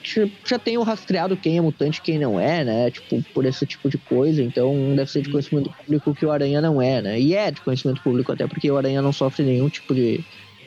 já- 0.01 0.27
já 0.47 0.57
tenham 0.57 0.81
rastreado 0.81 1.35
quem 1.37 1.57
é 1.57 1.61
mutante 1.61 1.99
e 1.99 2.01
quem 2.01 2.17
não 2.17 2.39
é, 2.39 2.63
né? 2.63 2.89
Tipo, 2.89 3.21
por 3.33 3.45
esse 3.45 3.65
tipo 3.67 3.89
de 3.89 3.97
coisa. 3.97 4.41
Então 4.41 4.95
deve 4.95 5.11
ser 5.11 5.21
de 5.21 5.29
conhecimento 5.29 5.69
público 5.71 6.15
que 6.15 6.25
o 6.25 6.31
Aranha 6.31 6.61
não 6.61 6.81
é, 6.81 7.01
né? 7.01 7.19
E 7.19 7.35
é 7.35 7.51
de 7.51 7.61
conhecimento 7.61 8.01
público 8.01 8.31
até 8.31 8.47
porque 8.47 8.71
o 8.71 8.77
Aranha 8.77 9.01
não 9.01 9.11
sofre 9.11 9.43
nenhum 9.43 9.69
tipo 9.69 9.93
de 9.93 10.19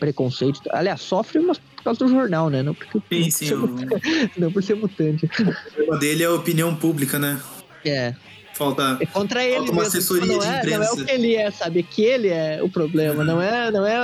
preconceito. 0.02 0.60
Aliás, 0.72 1.00
sofre, 1.00 1.38
mas 1.38 1.58
por 1.58 1.84
causa 1.84 2.00
do 2.00 2.08
jornal, 2.08 2.50
né? 2.50 2.60
Não, 2.60 2.74
porque, 2.74 3.00
Sim, 3.08 3.30
sim, 3.30 3.48
por 3.50 3.70
o 3.70 3.78
ser, 3.78 4.30
não 4.36 4.50
por 4.52 4.62
ser 4.64 4.74
mutante. 4.74 5.28
problema 5.28 5.96
dele 6.00 6.24
é 6.24 6.26
a 6.26 6.32
opinião 6.34 6.74
pública, 6.74 7.20
né? 7.20 7.40
É. 7.84 8.12
Falta. 8.52 8.98
É 9.00 9.06
contra 9.06 9.44
ele 9.44 9.58
Falta 9.58 9.70
uma 9.72 9.82
mesmo. 9.82 9.88
assessoria 9.98 10.26
não, 10.32 10.38
de 10.40 10.44
é, 10.44 10.48
não 10.50 10.56
é 10.56 10.60
imprensa. 10.60 10.94
o 10.94 11.04
que 11.04 11.10
ele 11.12 11.36
é, 11.36 11.50
sabe? 11.52 11.80
É 11.80 11.82
que 11.84 12.02
ele 12.02 12.28
é 12.28 12.60
o 12.62 12.68
problema. 12.68 13.22
Não, 13.22 13.40
é, 13.40 13.70
não 13.70 13.86
é 13.86 13.96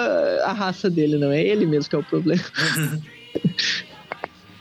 a 0.44 0.52
raça 0.52 0.88
dele, 0.88 1.18
não 1.18 1.32
é 1.32 1.42
ele 1.42 1.66
mesmo 1.66 1.90
que 1.90 1.96
é 1.96 1.98
o 1.98 2.04
problema. 2.04 2.44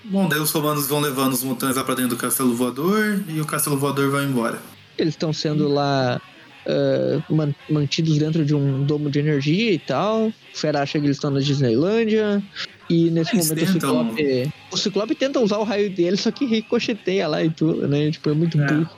Bom, 0.06 0.28
daí 0.28 0.40
os 0.40 0.52
romanos 0.52 0.88
vão 0.88 1.00
levando 1.00 1.34
os 1.34 1.44
mutantes 1.44 1.78
lá 1.78 1.84
pra 1.84 1.94
dentro 1.94 2.12
do 2.12 2.18
castelo 2.18 2.56
voador 2.56 3.22
e 3.28 3.40
o 3.40 3.46
castelo 3.46 3.78
voador 3.78 4.10
vai 4.10 4.24
embora. 4.26 4.58
Eles 4.98 5.14
estão 5.14 5.32
sendo 5.32 5.68
lá 5.68 6.20
ah, 6.68 7.24
man- 7.30 7.56
mantidos 7.70 8.18
dentro 8.18 8.44
de 8.46 8.54
um 8.54 8.84
domo 8.84 9.10
de 9.10 9.20
energia 9.20 9.72
e 9.72 9.80
tal. 9.80 10.28
O 10.28 10.34
Fera 10.54 10.82
acha 10.82 11.00
que 11.00 11.06
eles 11.06 11.18
estão 11.18 11.32
na 11.32 11.40
Disneylândia. 11.40 12.42
E 12.90 13.10
nesse 13.10 13.36
Eles 13.36 13.50
momento 13.50 13.74
tentam. 13.74 14.02
o 14.08 14.16
Ciclope. 14.16 14.54
O 14.72 14.78
Ciclope 14.78 15.16
tenta 15.16 15.40
usar 15.42 15.58
o 15.58 15.64
raio 15.64 15.90
dele, 15.90 16.16
só 16.16 16.32
que 16.32 16.46
ricocheteia 16.46 17.28
lá 17.28 17.44
e 17.44 17.50
tudo, 17.50 17.86
né? 17.88 18.10
Tipo, 18.12 18.30
é 18.30 18.34
muito 18.34 18.60
É. 18.62 18.66
burro. 18.66 18.90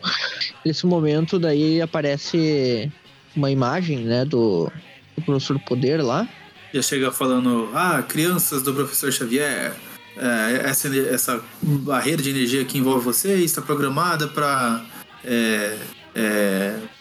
Nesse 0.64 0.86
momento, 0.86 1.40
daí 1.40 1.82
aparece 1.82 2.92
uma 3.36 3.50
imagem, 3.50 4.00
né, 4.00 4.26
do, 4.26 4.72
do 5.18 5.24
professor 5.24 5.60
Poder 5.62 6.04
lá. 6.04 6.28
Já 6.72 6.82
chega 6.84 7.12
falando, 7.12 7.70
ah, 7.74 8.04
crianças 8.08 8.62
do 8.62 8.74
professor 8.76 9.12
Xavier, 9.12 9.74
é, 10.18 10.62
essa, 10.70 10.88
essa 10.96 11.42
barreira 11.64 12.22
de 12.22 12.30
energia 12.30 12.64
que 12.66 12.78
envolve 12.78 13.04
vocês 13.04 13.42
está 13.46 13.62
programada 13.62 14.28
para. 14.28 14.86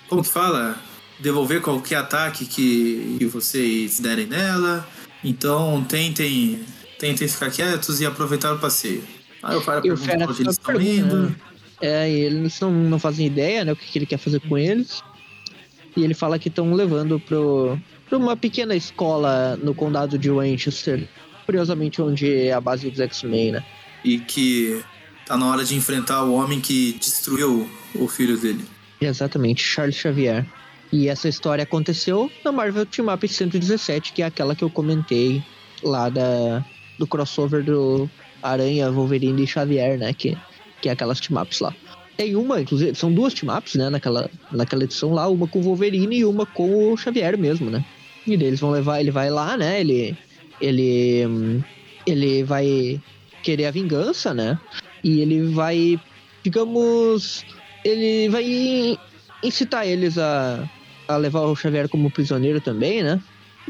Como 0.08 0.22
que 0.22 0.28
fala? 0.28 0.80
Devolver 1.18 1.60
qualquer 1.60 1.96
ataque 1.96 2.46
que, 2.46 3.16
que 3.18 3.26
vocês 3.26 4.00
derem 4.00 4.26
nela. 4.26 4.88
Então 5.22 5.84
tentem, 5.84 6.60
tentem 6.98 7.28
ficar 7.28 7.50
quietos 7.50 8.00
e 8.00 8.06
aproveitar 8.06 8.54
o 8.54 8.58
passeio. 8.58 9.02
Aí 9.42 9.56
o 9.56 9.62
cara 9.62 9.80
pergunta 9.80 10.30
onde 10.30 10.42
eles 10.42 10.54
estão 10.54 10.80
indo. 10.80 11.34
É, 11.80 12.10
e 12.10 12.14
eles 12.20 12.58
não, 12.60 12.72
não 12.72 12.98
fazem 12.98 13.26
ideia, 13.26 13.64
né, 13.64 13.72
o 13.72 13.76
que, 13.76 13.86
que 13.86 13.98
ele 13.98 14.06
quer 14.06 14.18
fazer 14.18 14.40
com 14.40 14.58
eles. 14.58 15.02
E 15.96 16.02
ele 16.02 16.14
fala 16.14 16.38
que 16.38 16.48
estão 16.48 16.72
levando 16.72 17.20
pro, 17.20 17.78
pra 18.08 18.18
uma 18.18 18.36
pequena 18.36 18.74
escola 18.74 19.56
no 19.56 19.74
condado 19.74 20.18
de 20.18 20.30
Winchester. 20.30 21.08
Curiosamente, 21.46 22.02
onde 22.02 22.32
é 22.32 22.52
a 22.52 22.60
base 22.60 22.90
dos 22.90 23.00
X-Men, 23.00 23.52
né? 23.52 23.64
E 24.04 24.18
que 24.18 24.82
tá 25.26 25.36
na 25.36 25.46
hora 25.46 25.64
de 25.64 25.74
enfrentar 25.74 26.24
o 26.24 26.34
homem 26.34 26.60
que 26.60 26.92
destruiu 26.94 27.68
o 27.94 28.06
filho 28.06 28.36
dele. 28.36 28.64
Exatamente, 29.00 29.62
Charles 29.62 29.96
Xavier. 29.96 30.46
E 30.92 31.08
essa 31.08 31.28
história 31.28 31.62
aconteceu 31.62 32.30
na 32.44 32.50
Marvel 32.50 32.86
Team 32.86 33.12
Up 33.12 33.26
117, 33.26 34.12
que 34.12 34.22
é 34.22 34.26
aquela 34.26 34.54
que 34.54 34.64
eu 34.64 34.70
comentei 34.70 35.42
lá 35.82 36.08
da, 36.08 36.64
do 36.98 37.06
crossover 37.06 37.62
do 37.62 38.08
Aranha, 38.42 38.90
Wolverine 38.90 39.42
e 39.42 39.46
Xavier, 39.46 39.98
né? 39.98 40.12
Que, 40.12 40.36
que 40.80 40.88
é 40.88 40.92
aquelas 40.92 41.20
team 41.20 41.40
ups 41.40 41.60
lá. 41.60 41.74
Tem 42.16 42.34
uma, 42.34 42.60
inclusive, 42.60 42.94
são 42.94 43.12
duas 43.12 43.34
team 43.34 43.54
ups, 43.54 43.74
né? 43.74 43.90
Naquela, 43.90 44.30
naquela 44.50 44.84
edição 44.84 45.12
lá, 45.12 45.28
uma 45.28 45.46
com 45.46 45.60
o 45.60 45.62
Wolverine 45.62 46.18
e 46.18 46.24
uma 46.24 46.46
com 46.46 46.92
o 46.92 46.96
Xavier 46.96 47.36
mesmo, 47.38 47.70
né? 47.70 47.84
E 48.26 48.32
eles 48.32 48.60
vão 48.60 48.70
levar, 48.70 49.00
ele 49.00 49.10
vai 49.10 49.30
lá, 49.30 49.56
né? 49.56 49.80
Ele, 49.80 50.16
ele, 50.60 51.62
ele 52.06 52.42
vai 52.44 53.00
querer 53.42 53.66
a 53.66 53.70
vingança, 53.70 54.34
né? 54.34 54.58
E 55.04 55.20
ele 55.20 55.42
vai, 55.48 56.00
digamos, 56.42 57.44
ele 57.84 58.28
vai 58.28 58.98
incitar 59.42 59.86
eles 59.86 60.18
a, 60.18 60.68
a 61.06 61.16
levar 61.16 61.42
o 61.42 61.56
Xavier 61.56 61.88
como 61.88 62.10
prisioneiro 62.10 62.60
também, 62.60 63.02
né? 63.02 63.20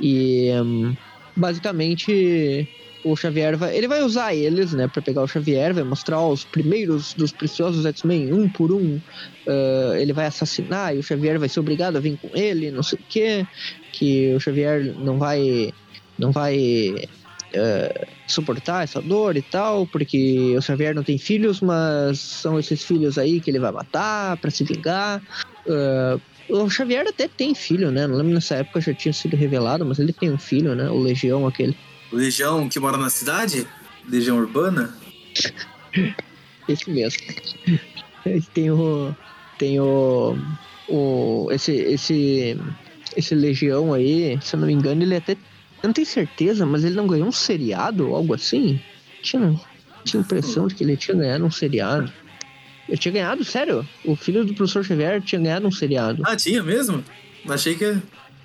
E 0.00 0.50
hum, 0.62 0.94
basicamente 1.36 2.68
o 3.04 3.16
Xavier 3.16 3.56
vai, 3.56 3.76
ele 3.76 3.88
vai 3.88 4.02
usar 4.02 4.34
eles, 4.34 4.72
né, 4.72 4.88
para 4.88 5.00
pegar 5.00 5.22
o 5.22 5.28
Xavier, 5.28 5.72
vai 5.72 5.84
mostrar 5.84 6.20
os 6.20 6.44
primeiros 6.44 7.14
dos 7.14 7.32
preciosos 7.32 7.86
X-Men 7.86 8.32
um 8.32 8.48
por 8.48 8.72
um. 8.72 9.00
Ah, 9.46 9.94
ele 9.96 10.12
vai 10.12 10.26
assassinar 10.26 10.94
e 10.94 10.98
o 10.98 11.02
Xavier 11.02 11.38
vai 11.38 11.48
ser 11.48 11.60
obrigado 11.60 11.96
a 11.96 12.00
vir 12.00 12.18
com 12.18 12.36
ele, 12.36 12.70
não 12.70 12.82
sei 12.82 12.98
o 12.98 13.04
quê, 13.08 13.46
que 13.92 14.34
o 14.34 14.40
Xavier 14.40 14.94
não 14.98 15.18
vai 15.18 15.72
não 16.18 16.32
vai 16.32 17.08
ah, 17.54 18.06
suportar 18.26 18.84
essa 18.84 19.00
dor 19.00 19.36
e 19.36 19.42
tal, 19.42 19.86
porque 19.86 20.54
o 20.56 20.62
Xavier 20.62 20.94
não 20.94 21.02
tem 21.02 21.18
filhos, 21.18 21.60
mas 21.60 22.18
são 22.18 22.58
esses 22.58 22.82
filhos 22.84 23.18
aí 23.18 23.40
que 23.40 23.50
ele 23.50 23.58
vai 23.58 23.72
matar 23.72 24.36
para 24.36 24.50
se 24.50 24.64
vingar. 24.64 25.22
Ah, 25.68 26.18
o 26.48 26.70
Xavier 26.70 27.06
até 27.06 27.28
tem 27.28 27.54
filho, 27.54 27.90
né? 27.90 28.06
Não 28.06 28.16
lembro 28.16 28.32
nessa 28.32 28.56
época 28.56 28.80
já 28.80 28.94
tinha 28.94 29.12
sido 29.12 29.36
revelado, 29.36 29.84
mas 29.84 29.98
ele 29.98 30.12
tem 30.12 30.30
um 30.30 30.38
filho, 30.38 30.74
né? 30.74 30.88
O 30.88 30.98
Legião, 30.98 31.46
aquele. 31.46 31.76
Legião 32.10 32.68
que 32.68 32.80
mora 32.80 32.96
na 32.96 33.10
cidade? 33.10 33.66
Legião 34.08 34.38
urbana? 34.38 34.96
Esse 36.68 36.90
mesmo. 36.90 37.22
Tem 38.52 38.70
o. 38.70 39.14
Tem 39.58 39.80
o. 39.80 40.36
o 40.88 41.48
esse, 41.50 41.72
esse. 41.72 42.58
Esse 43.16 43.34
Legião 43.34 43.94
aí, 43.94 44.38
se 44.42 44.54
eu 44.54 44.60
não 44.60 44.66
me 44.66 44.74
engano, 44.74 45.02
ele 45.02 45.16
até. 45.16 45.36
Eu 45.82 45.88
não 45.88 45.92
tenho 45.92 46.06
certeza, 46.06 46.66
mas 46.66 46.84
ele 46.84 46.94
não 46.94 47.06
ganhou 47.06 47.28
um 47.28 47.32
seriado 47.32 48.08
ou 48.08 48.16
algo 48.16 48.34
assim? 48.34 48.80
Tinha, 49.22 49.58
tinha 50.04 50.20
impressão 50.20 50.66
de 50.66 50.74
que 50.74 50.84
ele 50.84 50.96
tinha 50.96 51.16
ganhado 51.16 51.44
um 51.44 51.50
seriado. 51.50 52.12
Ele 52.88 52.96
tinha 52.96 53.12
ganhado, 53.12 53.44
sério? 53.44 53.86
O 54.04 54.16
filho 54.16 54.44
do 54.44 54.54
professor 54.54 54.82
Xavier 54.82 55.20
tinha 55.20 55.40
ganhado 55.40 55.66
um 55.66 55.70
seriado. 55.70 56.22
Ah, 56.26 56.34
tinha 56.34 56.62
mesmo? 56.62 57.04
Achei 57.48 57.74
que. 57.74 57.96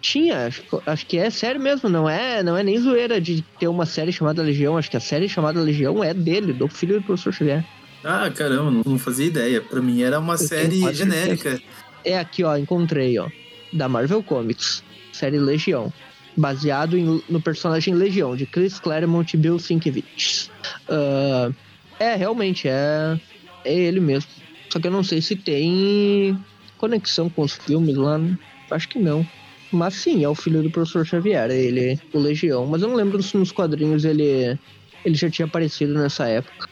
Tinha, 0.02 0.48
acho, 0.48 0.64
acho 0.86 1.06
que 1.06 1.18
é 1.18 1.30
sério 1.30 1.62
mesmo, 1.62 1.88
não 1.88 2.10
é, 2.10 2.44
não 2.44 2.58
é 2.58 2.64
nem 2.64 2.78
zoeira 2.78 3.22
de 3.22 3.42
ter 3.58 3.70
uma 3.70 3.86
série 3.86 4.12
chamada 4.12 4.44
Legião, 4.44 4.78
acho 4.78 4.92
que 4.92 4.98
a 4.98 5.00
série 5.00 5.30
chamada 5.30 5.62
Legião 5.62 6.04
é 6.04 6.14
dele, 6.14 6.52
do 6.52 6.68
filho 6.68 7.00
do 7.00 7.06
professor 7.06 7.32
Xavier. 7.32 7.64
Ah, 8.04 8.30
caramba, 8.30 8.84
não, 8.86 9.00
fazia 9.00 9.28
ideia. 9.28 9.62
Pra 9.62 9.82
mim 9.82 10.02
era 10.02 10.20
uma 10.20 10.36
tenho 10.36 10.50
série 10.50 10.94
genérica. 10.94 11.62
É 12.04 12.20
aqui, 12.20 12.44
ó, 12.44 12.58
encontrei, 12.58 13.18
ó, 13.18 13.30
da 13.72 13.88
Marvel 13.88 14.22
Comics, 14.22 14.84
série 15.14 15.40
Legião, 15.40 15.92
baseado 16.36 16.98
em- 16.98 17.22
no 17.30 17.42
personagem 17.42 17.94
Legião, 17.94 18.36
de 18.36 18.48
Chris 18.48 18.80
Claremont 18.80 19.36
e 19.36 19.40
Bill 19.40 19.60
Sienkiewicz. 19.60 20.52
Ah, 20.90 21.52
é, 22.00 22.16
realmente, 22.16 22.68
é, 22.68 23.18
é 23.64 23.74
ele 23.74 24.00
mesmo. 24.00 24.32
Só 24.72 24.80
que 24.80 24.88
eu 24.88 24.92
não 24.92 25.04
sei 25.04 25.22
se 25.22 25.36
tem 25.36 26.44
conexão 26.78 27.30
com 27.30 27.44
os 27.44 27.54
filmes 27.54 27.96
lá, 27.96 28.18
né? 28.18 28.36
acho 28.72 28.90
que 28.90 29.00
não. 29.00 29.30
Mas 29.72 29.96
sim, 29.96 30.24
é 30.24 30.30
o 30.30 30.36
filho 30.36 30.62
do 30.64 30.72
professor 30.72 31.06
Xavier, 31.06 31.50
ele, 31.52 32.00
o 32.12 32.20
Legião. 32.20 32.66
Mas 32.68 32.82
eu 32.82 32.88
não 32.90 32.96
lembro 32.96 33.22
se 33.24 33.36
nos 33.38 33.52
quadrinhos 33.52 34.04
ele, 34.06 34.60
ele 35.04 35.16
já 35.16 35.30
tinha 35.30 35.46
aparecido 35.48 35.94
nessa 35.94 36.28
época. 36.28 36.68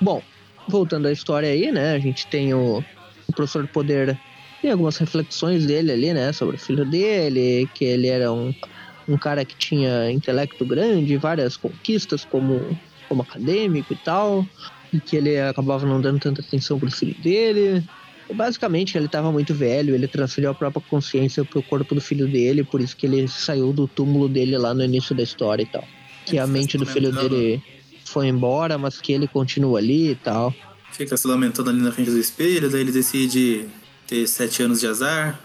Bom, 0.00 0.26
voltando 0.68 1.08
à 1.08 1.12
história 1.12 1.48
aí, 1.50 1.70
né? 1.72 1.92
A 1.94 1.98
gente 2.00 2.28
tem 2.28 2.54
o, 2.54 2.78
o 3.28 3.32
professor 3.34 3.68
Poder, 3.68 4.20
tem 4.60 4.70
algumas 4.70 4.96
reflexões 4.96 5.66
dele 5.66 5.92
ali, 5.92 6.12
né? 6.12 6.32
Sobre 6.32 6.56
o 6.56 6.58
filho 6.58 6.84
dele, 6.84 7.68
que 7.74 7.84
ele 7.84 8.08
era 8.08 8.32
um, 8.32 8.54
um 9.08 9.16
cara 9.16 9.44
que 9.44 9.56
tinha 9.56 10.10
intelecto 10.10 10.64
grande, 10.64 11.16
várias 11.16 11.56
conquistas 11.56 12.24
como, 12.24 12.76
como 13.08 13.22
acadêmico 13.22 13.92
e 13.92 13.96
tal, 13.96 14.46
e 14.92 15.00
que 15.00 15.16
ele 15.16 15.38
acabava 15.38 15.86
não 15.86 16.00
dando 16.00 16.20
tanta 16.20 16.40
atenção 16.40 16.78
pro 16.78 16.90
filho 16.90 17.14
dele. 17.22 17.84
Basicamente, 18.34 18.98
ele 18.98 19.06
estava 19.06 19.30
muito 19.30 19.54
velho, 19.54 19.94
ele 19.94 20.08
transferiu 20.08 20.50
a 20.50 20.54
própria 20.54 20.82
consciência 20.90 21.44
pro 21.44 21.62
corpo 21.62 21.94
do 21.94 22.00
filho 22.00 22.26
dele, 22.26 22.64
por 22.64 22.80
isso 22.80 22.96
que 22.96 23.06
ele 23.06 23.28
saiu 23.28 23.72
do 23.72 23.86
túmulo 23.86 24.28
dele 24.28 24.58
lá 24.58 24.74
no 24.74 24.82
início 24.82 25.14
da 25.14 25.22
história 25.22 25.62
e 25.62 25.66
tal. 25.66 25.84
Que 26.24 26.38
a 26.38 26.46
mente 26.46 26.76
do 26.76 26.84
filho 26.84 27.12
dele 27.12 27.62
foi 28.04 28.26
embora, 28.26 28.76
mas 28.76 29.00
que 29.00 29.12
ele 29.12 29.28
continua 29.28 29.78
ali 29.78 30.10
e 30.10 30.14
tal. 30.16 30.52
Fica 30.90 31.16
se 31.16 31.28
lamentando 31.28 31.70
ali 31.70 31.80
na 31.80 31.92
frente 31.92 32.10
do 32.10 32.18
espelho, 32.18 32.68
daí 32.68 32.80
ele 32.80 32.90
decide 32.90 33.66
ter 34.06 34.26
sete 34.26 34.62
anos 34.62 34.80
de 34.80 34.86
azar. 34.86 35.40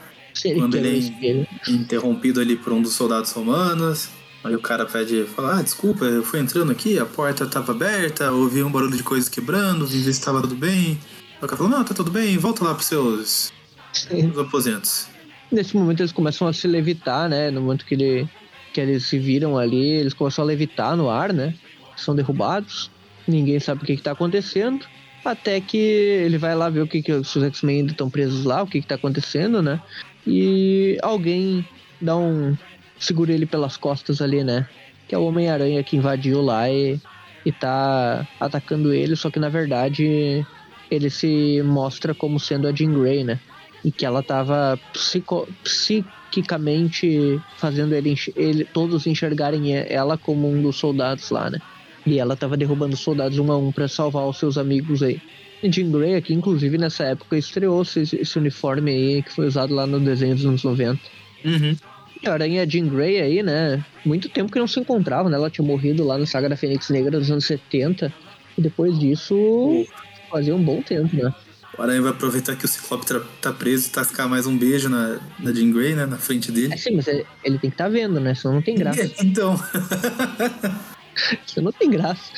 Quando 0.56 0.76
ele- 0.76 0.98
espelho. 0.98 1.48
interrompido 1.68 2.40
ali 2.40 2.56
por 2.56 2.72
um 2.72 2.82
dos 2.82 2.94
soldados 2.94 3.32
romanos. 3.32 4.10
Aí 4.44 4.56
o 4.56 4.60
cara 4.60 4.86
pede, 4.86 5.26
fala, 5.26 5.60
ah, 5.60 5.62
desculpa, 5.62 6.06
eu 6.06 6.24
fui 6.24 6.40
entrando 6.40 6.72
aqui, 6.72 6.98
a 6.98 7.06
porta 7.06 7.46
tava 7.46 7.74
aberta, 7.74 8.32
ouvi 8.32 8.64
um 8.64 8.72
barulho 8.72 8.98
de 8.98 9.04
coisas 9.04 9.30
quebrando, 9.30 9.86
vim 9.86 10.02
ver 10.02 10.14
se 10.14 10.22
tava 10.22 10.42
tudo 10.42 10.56
bem. 10.56 10.98
Aí 11.34 11.38
o 11.44 11.48
cara 11.48 11.58
falou, 11.58 11.72
não, 11.72 11.84
tá 11.84 11.94
tudo 11.94 12.10
bem, 12.10 12.38
volta 12.40 12.64
lá 12.64 12.74
pros 12.74 12.88
seus, 12.88 13.54
seus 13.94 14.38
aposentos. 14.40 15.08
Nesse 15.52 15.76
momento 15.78 16.00
eles 16.02 16.12
começam 16.12 16.48
a 16.48 16.54
se 16.54 16.66
levitar, 16.66 17.30
né? 17.30 17.52
No 17.52 17.62
momento 17.62 17.86
que, 17.86 17.94
ele, 17.94 18.28
que 18.74 18.82
eles 18.82 19.06
se 19.06 19.20
viram 19.20 19.58
ali, 19.60 19.86
eles 20.00 20.14
começam 20.14 20.44
a 20.44 20.48
levitar 20.48 20.96
no 20.96 21.10
ar, 21.10 21.32
né? 21.32 21.54
São 21.96 22.16
derrubados. 22.16 22.90
Ninguém 23.28 23.60
sabe 23.60 23.84
o 23.84 23.86
que, 23.86 23.96
que 23.98 24.02
tá 24.02 24.14
acontecendo. 24.14 24.86
Até 25.24 25.62
que 25.62 25.78
ele 25.78 26.38
vai 26.38 26.56
lá 26.56 26.70
ver 26.70 26.82
o 26.82 26.88
que, 26.88 27.02
que 27.04 27.12
os 27.14 27.36
X-Men 27.36 27.82
ainda 27.82 27.92
estão 27.94 28.10
presos 28.10 28.44
lá, 28.44 28.64
o 28.64 28.68
que, 28.68 28.82
que 28.82 28.88
tá 28.88 28.96
acontecendo, 28.96 29.62
né? 29.62 29.82
E 30.26 30.98
alguém 31.04 31.70
dá 32.00 32.18
um. 32.18 32.58
segura 33.00 33.32
ele 33.34 33.46
pelas 33.46 33.78
costas 33.78 34.20
ali, 34.22 34.44
né? 34.44 34.68
Que 35.08 35.14
é 35.16 35.18
o 35.18 35.24
Homem-Aranha 35.26 35.84
que 35.84 35.96
invadiu 35.96 36.42
lá 36.42 36.70
e, 36.72 37.02
e 37.46 37.52
tá 37.54 38.28
atacando 38.40 38.94
ele, 38.94 39.16
só 39.16 39.30
que 39.32 39.40
na 39.40 39.50
verdade 39.50 40.48
ele 40.90 41.10
se 41.10 41.62
mostra 41.64 42.14
como 42.16 42.40
sendo 42.40 42.68
a 42.68 42.74
Jean 42.74 42.92
Grey, 42.94 43.24
né? 43.24 43.42
e 43.84 43.92
que 43.92 44.06
ela 44.06 44.22
tava 44.24 44.78
psico- 44.92 45.52
psiquicamente 45.64 47.44
fazendo 47.60 47.94
ele, 47.96 48.14
ele- 48.36 48.66
todos 48.66 49.08
enxergarem 49.08 49.76
ela 49.76 50.18
como 50.18 50.48
um 50.52 50.62
dos 50.62 50.78
soldados 50.78 51.30
lá, 51.32 51.50
né? 51.50 51.62
E 52.06 52.20
ela 52.20 52.36
tava 52.36 52.58
derrubando 52.58 52.94
os 52.94 53.00
soldados 53.00 53.38
um 53.38 53.52
a 53.52 53.58
um 53.58 53.72
pra 53.72 53.88
salvar 53.88 54.28
os 54.28 54.38
seus 54.38 54.58
amigos 54.58 55.04
aí. 55.04 55.22
E 55.62 55.72
Jean 55.72 55.92
Grey 55.92 56.16
aqui, 56.16 56.34
inclusive, 56.34 56.78
nessa 56.78 57.04
época, 57.04 57.38
estreou 57.38 57.84
esse, 57.84 58.02
esse 58.16 58.38
uniforme 58.40 58.92
aí 58.92 59.24
que 59.24 59.32
foi 59.32 59.46
usado 59.46 59.74
lá 59.74 59.86
no 59.86 60.00
desenho 60.00 60.36
dos 60.36 60.46
anos 60.46 60.64
90. 60.64 61.00
Uhum. 61.46 61.76
E 62.24 62.28
a 62.28 62.34
Aranha 62.34 62.68
Jean 62.68 62.88
Grey 62.88 63.22
aí, 63.22 63.44
né? 63.44 63.84
Muito 64.04 64.30
tempo 64.30 64.52
que 64.52 64.60
não 64.60 64.68
se 64.68 64.80
encontravam, 64.80 65.30
né? 65.30 65.38
Ela 65.38 65.50
tinha 65.50 65.66
morrido 65.66 66.04
lá 66.04 66.18
na 66.18 66.26
saga 66.26 66.50
da 66.50 66.58
Fênix 66.58 66.90
Negra 66.90 67.20
dos 67.20 67.30
anos 67.30 67.46
70. 67.46 68.12
E 68.58 68.62
depois 68.62 68.98
disso, 69.00 69.86
fazia 70.30 70.56
um 70.56 70.64
bom 70.64 70.82
tempo, 70.82 71.16
né? 71.16 71.34
O 71.78 71.82
Aranha 71.82 72.02
vai 72.02 72.12
aproveitar 72.12 72.56
que 72.56 72.66
o 72.66 72.68
Ciclope 72.68 73.06
tá, 73.06 73.22
tá 73.42 73.54
preso 73.54 73.88
e 73.88 73.92
tascar 73.92 74.28
mais 74.28 74.46
um 74.46 74.58
beijo 74.58 74.90
na, 74.90 75.20
na 75.40 75.54
Jean 75.54 75.72
Grey, 75.72 75.96
né, 75.96 76.06
na 76.06 76.18
frente 76.18 76.52
dele. 76.52 76.74
É 76.74 76.78
sim, 76.78 76.96
mas 76.96 77.08
ele, 77.08 77.26
ele 77.44 77.58
tem 77.60 77.70
que 77.70 77.76
estar 77.76 77.88
vendo, 77.88 78.20
né? 78.20 78.36
Senão 78.36 78.56
não 78.56 78.62
tem 78.62 78.76
graça. 78.76 79.10
Então, 79.24 79.56
Isso 81.48 81.62
não 81.62 81.72
tem 81.72 81.90
graça. 81.90 82.32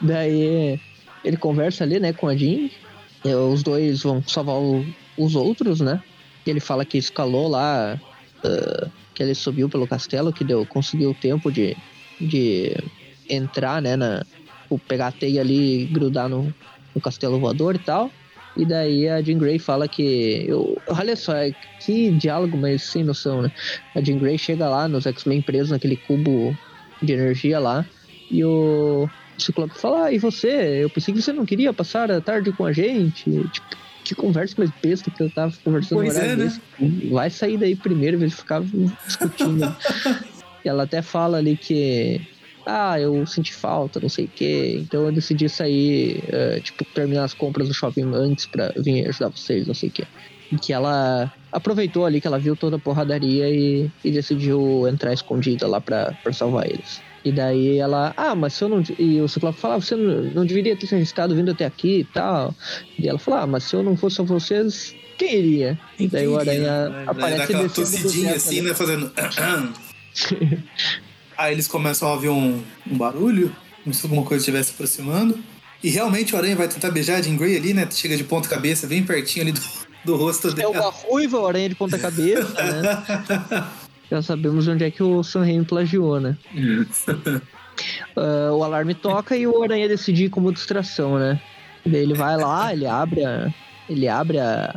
Daí 0.00 0.80
ele 1.22 1.36
conversa 1.36 1.84
ali, 1.84 1.98
né, 2.00 2.12
com 2.12 2.28
a 2.28 2.36
Jean. 2.36 2.68
Os 3.50 3.62
dois 3.62 4.02
vão 4.02 4.22
salvar 4.22 4.56
o- 4.56 4.94
os 5.16 5.34
outros, 5.34 5.80
né? 5.80 6.02
Ele 6.46 6.60
fala 6.60 6.84
que 6.84 6.98
escalou 6.98 7.48
lá, 7.48 7.94
ah, 8.44 8.90
que 9.14 9.22
ele 9.22 9.34
subiu 9.34 9.68
pelo 9.68 9.88
castelo, 9.88 10.32
que 10.32 10.44
deu, 10.44 10.66
conseguiu 10.66 11.14
tempo 11.14 11.50
de, 11.50 11.76
de 12.20 12.74
entrar, 13.28 13.80
né, 13.80 13.96
na, 13.96 14.26
pegar 14.86 15.08
a 15.08 15.12
teia 15.12 15.40
ali 15.40 15.82
e 15.82 15.86
grudar 15.86 16.28
no, 16.28 16.54
no 16.94 17.00
castelo 17.00 17.40
voador 17.40 17.76
e 17.76 17.78
tal. 17.78 18.14
E 18.56 18.64
daí 18.66 19.08
a 19.08 19.20
Jean 19.22 19.38
Grey 19.38 19.58
fala 19.58 19.88
que. 19.88 20.44
Eu, 20.48 20.82
olha 20.88 21.16
só, 21.16 21.32
que 21.80 22.12
diálogo, 22.12 22.56
mas 22.58 22.84
sem 22.84 23.02
noção, 23.04 23.42
né? 23.42 23.50
A 23.94 24.02
Jean 24.02 24.18
Grey 24.18 24.38
chega 24.38 24.68
lá 24.68 24.86
nos 24.88 25.06
X-Men 25.06 25.42
presos 25.42 25.70
naquele 25.70 25.96
cubo 25.96 26.56
de 27.02 27.12
energia 27.14 27.58
lá. 27.58 27.88
E 28.34 28.44
o 28.44 29.08
Ciclope 29.38 29.78
fala, 29.78 30.06
ah, 30.06 30.12
e 30.12 30.18
você? 30.18 30.82
Eu 30.82 30.90
pensei 30.90 31.14
que 31.14 31.22
você 31.22 31.32
não 31.32 31.46
queria 31.46 31.72
passar 31.72 32.10
a 32.10 32.20
tarde 32.20 32.50
com 32.50 32.64
a 32.64 32.72
gente. 32.72 33.30
Tipo, 33.30 33.76
que 34.02 34.12
conversa 34.12 34.56
mais 34.58 34.70
besta 34.82 35.08
que 35.08 35.22
eu 35.22 35.30
tava 35.30 35.54
conversando 35.62 35.98
Pois 35.98 36.16
é, 36.16 36.34
né? 36.34 36.60
Vai 37.12 37.30
sair 37.30 37.56
daí 37.56 37.76
primeiro, 37.76 38.18
de 38.18 38.28
ficar 38.28 38.60
discutindo. 39.06 39.76
e 40.64 40.66
ela 40.68 40.82
até 40.82 41.00
fala 41.00 41.38
ali 41.38 41.56
que. 41.56 42.20
Ah, 42.66 42.98
eu 42.98 43.24
senti 43.24 43.54
falta, 43.54 44.00
não 44.00 44.08
sei 44.08 44.24
o 44.24 44.30
quê. 44.34 44.80
Então 44.80 45.06
eu 45.06 45.12
decidi 45.12 45.48
sair, 45.48 46.24
eh, 46.26 46.60
tipo, 46.60 46.84
terminar 46.86 47.24
as 47.24 47.34
compras 47.34 47.68
do 47.68 47.74
shopping 47.74 48.10
antes 48.14 48.46
pra 48.46 48.72
vir 48.76 49.06
ajudar 49.06 49.28
vocês, 49.28 49.66
não 49.66 49.74
sei 49.74 49.90
o 49.90 49.92
quê. 49.92 50.06
E 50.50 50.56
que 50.56 50.72
ela 50.72 51.32
aproveitou 51.52 52.04
ali 52.04 52.20
que 52.20 52.26
ela 52.26 52.38
viu 52.38 52.56
toda 52.56 52.76
a 52.76 52.80
porradaria 52.80 53.48
e, 53.48 53.88
e 54.02 54.10
decidiu 54.10 54.88
entrar 54.88 55.12
escondida 55.12 55.68
lá 55.68 55.80
pra, 55.80 56.12
pra 56.22 56.32
salvar 56.32 56.66
eles. 56.66 57.00
E 57.24 57.32
daí 57.32 57.78
ela, 57.78 58.12
ah, 58.16 58.34
mas 58.34 58.52
se 58.52 58.64
eu 58.64 58.68
não. 58.68 58.82
E 58.98 59.20
o 59.20 59.28
Ciclope 59.28 59.58
fala, 59.58 59.76
ah, 59.76 59.80
você 59.80 59.96
não, 59.96 60.24
não 60.24 60.46
deveria 60.46 60.76
ter 60.76 60.86
se 60.86 60.94
arriscado 60.94 61.34
vindo 61.34 61.50
até 61.50 61.64
aqui 61.64 62.00
e 62.00 62.04
tal. 62.04 62.54
E 62.98 63.08
ela 63.08 63.18
fala, 63.18 63.42
ah, 63.42 63.46
mas 63.46 63.64
se 63.64 63.74
eu 63.74 63.82
não 63.82 63.96
fosse 63.96 64.20
a 64.20 64.24
vocês, 64.24 64.94
quem 65.16 65.34
iria? 65.34 65.78
E 65.98 66.06
daí 66.06 66.28
o 66.28 66.38
Aranha 66.38 67.04
aparece 67.06 67.38
dá 67.38 67.44
aquela 67.44 67.68
tossidinha 67.68 68.34
assim, 68.34 68.60
né? 68.60 68.68
né, 68.70 68.74
fazendo... 68.74 69.10
Aí 71.36 71.52
eles 71.52 71.66
começam 71.66 72.08
a 72.08 72.12
ouvir 72.12 72.28
um, 72.28 72.62
um 72.88 72.96
barulho, 72.96 73.54
como 73.82 73.92
se 73.92 74.06
alguma 74.06 74.22
coisa 74.22 74.42
estivesse 74.42 74.68
se 74.68 74.74
aproximando. 74.74 75.36
E 75.82 75.90
realmente 75.90 76.34
o 76.34 76.38
Aranha 76.38 76.54
vai 76.54 76.68
tentar 76.68 76.90
beijar 76.90 77.16
a 77.16 77.22
Jean 77.22 77.36
Grey 77.36 77.56
ali, 77.56 77.74
né? 77.74 77.88
Chega 77.90 78.16
de 78.16 78.22
ponta 78.22 78.48
cabeça, 78.48 78.86
bem 78.86 79.02
pertinho 79.02 79.44
ali 79.44 79.52
do, 79.52 79.60
do 80.04 80.16
rosto 80.16 80.48
É 80.48 80.52
dela. 80.52 80.70
uma 80.70 80.90
ruiva, 80.90 81.40
o 81.40 81.46
aranha 81.46 81.68
de 81.68 81.74
ponta 81.74 81.98
cabeça, 81.98 82.52
né? 82.52 83.68
Já 84.14 84.22
sabemos 84.22 84.68
onde 84.68 84.84
é 84.84 84.90
que 84.92 85.02
o 85.02 85.24
Sam 85.24 85.40
Raimi 85.40 85.64
plagiou, 85.64 86.20
né? 86.20 86.36
Ah, 88.16 88.52
o 88.52 88.62
alarme 88.62 88.94
toca 88.94 89.36
e 89.36 89.48
o 89.48 89.60
aranha 89.60 89.88
decide 89.88 90.28
como 90.28 90.52
distração, 90.52 91.18
né? 91.18 91.40
Daí 91.84 92.02
ele 92.02 92.14
vai 92.14 92.36
lá, 92.36 92.72
ele 92.72 92.86
abre 92.86 93.24
a, 93.24 93.52
ele 93.88 94.06
abre 94.06 94.38
a, 94.38 94.72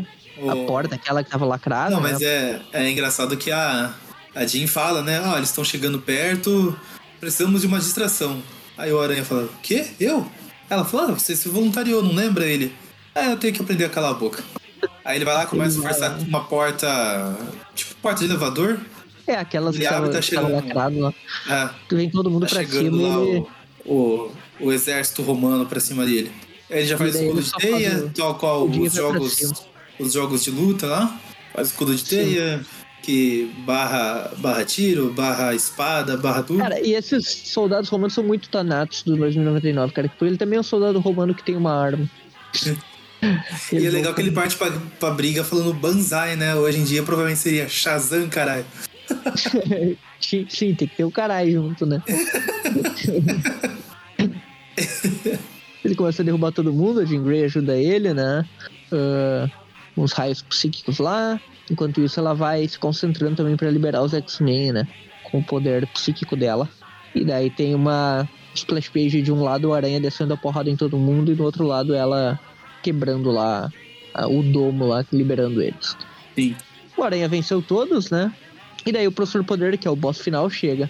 a 0.50 0.56
O- 0.56 0.66
porta, 0.66 0.96
aquela 0.96 1.24
que 1.24 1.30
tava 1.30 1.46
lacrada. 1.46 1.92
Não, 1.92 2.02
né? 2.02 2.14
mas 2.14 2.22
é, 2.24 2.60
é 2.74 2.90
engraçado 2.90 3.38
que 3.38 3.52
a, 3.52 3.94
a 4.34 4.48
Jean 4.48 4.66
fala, 4.68 5.04
né? 5.04 5.22
Ó, 5.22 5.38
eles 5.38 5.50
estão 5.50 5.64
chegando 5.64 6.00
perto, 6.00 6.76
precisamos 7.20 7.62
de 7.62 7.68
uma 7.68 7.78
distração. 7.78 8.42
Aí 8.76 8.92
o 8.92 9.00
Aranha 9.00 9.24
fala, 9.24 9.48
quê? 9.62 9.86
Eu? 10.00 10.26
Ela 10.68 10.84
fala, 10.84 11.12
ah, 11.12 11.14
você 11.14 11.36
se 11.36 11.48
voluntariou, 11.50 12.02
não 12.02 12.16
lembra 12.16 12.46
ele? 12.48 12.74
Ah, 13.14 13.26
eu 13.26 13.38
tenho 13.38 13.54
que 13.54 13.62
aprender 13.62 13.86
a 13.86 13.90
calar 13.90 14.10
a 14.10 14.16
boca. 14.16 14.44
Aí 15.06 15.20
ele 15.20 15.26
vai 15.26 15.36
lá, 15.36 15.46
começa 15.46 15.78
a 15.78 15.84
forçar 15.84 16.12
lá. 16.14 16.18
uma 16.28 16.44
porta, 16.46 17.38
tipo 17.76 17.94
porta 18.02 18.22
de 18.22 18.26
elevador. 18.26 18.80
É, 19.28 19.36
aquelas 19.36 19.76
que 19.76 19.84
tava, 19.84 20.10
tá 20.10 20.22
chegando- 20.22 20.54
lacrado 20.54 21.00
lá. 21.00 21.14
Ah, 21.50 21.74
Que 21.90 21.96
vem 21.96 22.10
todo 22.10 22.30
mundo 22.30 22.48
tá 22.48 22.56
pra 22.56 22.66
cima 22.66 23.08
lá 23.08 23.22
ele... 23.24 23.46
o, 23.86 23.92
o, 23.94 24.32
o 24.62 24.72
exército 24.72 25.22
romano 25.22 25.66
pra 25.66 25.80
cima 25.80 26.06
dele. 26.06 26.32
Ele 26.70 26.86
já 26.86 26.98
faz 26.98 27.16
E 27.16 27.18
daí 27.20 27.28
escudo 27.28 27.42
de 27.44 27.52
teia, 27.52 27.92
faz 27.92 28.12
tal 28.16 28.36
qual 28.36 28.66
os 28.66 28.94
jogos, 28.94 29.66
os 30.00 30.14
jogos 30.14 30.44
de 30.44 30.52
luta 30.52 30.88
lá. 30.88 31.20
Faz 31.54 31.68
escudo 31.70 31.96
de 31.96 32.04
teia, 32.04 32.62
que 33.04 33.52
barra, 33.66 34.32
barra 34.38 34.64
tiro, 34.66 35.12
barra 35.14 35.54
espada, 35.56 36.18
barra 36.18 36.44
tudo. 36.44 36.60
Cara, 36.60 36.80
e 36.86 36.94
esses 36.94 37.26
soldados 37.28 37.90
romanos 37.90 38.14
são 38.14 38.24
muito 38.24 38.50
tanatos 38.50 39.04
do 39.04 39.16
2099, 39.18 39.94
cara. 39.94 40.08
Tipo, 40.08 40.26
ele 40.26 40.38
também 40.38 40.58
é 40.58 40.60
um 40.60 40.64
soldado 40.64 41.00
romano 41.00 41.34
que 41.34 41.44
tem 41.44 41.56
uma 41.56 41.74
arma. 41.74 42.10
E 43.74 43.78
é 43.84 43.90
legal 43.90 44.14
que 44.14 44.22
ele 44.22 44.30
parte 44.30 44.56
pra, 44.56 44.72
pra 45.00 45.10
briga 45.10 45.44
falando 45.44 45.74
banzai, 45.74 46.36
né? 46.36 46.54
Hoje 46.54 46.78
em 46.78 46.84
dia 46.84 47.02
provavelmente 47.02 47.40
seria 47.42 47.68
Shazam, 47.68 48.30
caralho. 48.30 48.64
Sim, 50.20 50.46
sim, 50.50 50.74
tem 50.76 50.88
que 50.88 50.96
ter 50.96 51.04
o 51.06 51.12
caralho 51.12 51.52
junto, 51.52 51.86
né? 51.86 52.02
ele 55.86 55.96
começa 55.96 56.22
a 56.22 56.26
derrubar 56.26 56.52
todo 56.52 56.74
mundo, 56.74 57.00
a 57.00 57.06
Jean 57.06 57.24
Grey 57.24 57.46
ajuda 57.46 57.78
ele, 57.78 58.14
né? 58.14 58.46
Ah, 58.92 59.50
uns 59.96 60.12
raios 60.12 60.42
psíquicos 60.42 61.00
lá. 61.00 61.40
Enquanto 61.70 62.02
isso, 62.02 62.20
ela 62.20 62.34
vai 62.34 62.68
se 62.68 62.78
concentrando 62.80 63.36
também 63.36 63.56
pra 63.56 63.70
liberar 63.70 64.02
os 64.02 64.14
X-Men, 64.14 64.74
né? 64.74 64.88
Com 65.24 65.40
o 65.40 65.44
poder 65.44 65.86
psíquico 65.88 66.36
dela. 66.36 66.70
E 67.14 67.24
daí 67.26 67.50
tem 67.50 67.74
uma 67.76 68.28
splash 68.54 68.90
page 68.90 69.22
de 69.22 69.32
um 69.32 69.44
lado, 69.44 69.70
o 69.70 69.74
Aranha 69.74 70.00
descendo 70.00 70.34
a 70.34 70.38
porrada 70.38 70.70
em 70.70 70.76
todo 70.76 70.98
mundo, 70.98 71.32
e 71.32 71.36
do 71.36 71.44
outro 71.44 71.66
lado, 71.66 71.94
ela 71.94 72.40
quebrando 72.82 73.32
lá 73.32 73.72
o 74.30 74.42
domo 74.42 74.88
lá, 74.88 75.06
liberando 75.12 75.62
eles. 75.62 75.96
Sim. 76.36 76.56
O 76.98 77.04
Aranha 77.04 77.28
venceu 77.28 77.62
todos, 77.62 78.10
né? 78.10 78.34
E 78.88 78.92
daí 78.94 79.06
o 79.06 79.12
Professor 79.12 79.44
Poder, 79.44 79.78
que 79.78 79.86
é 79.86 79.92
o 79.92 79.98
boss 79.98 80.22
final, 80.22 80.50
chega. 80.50 80.90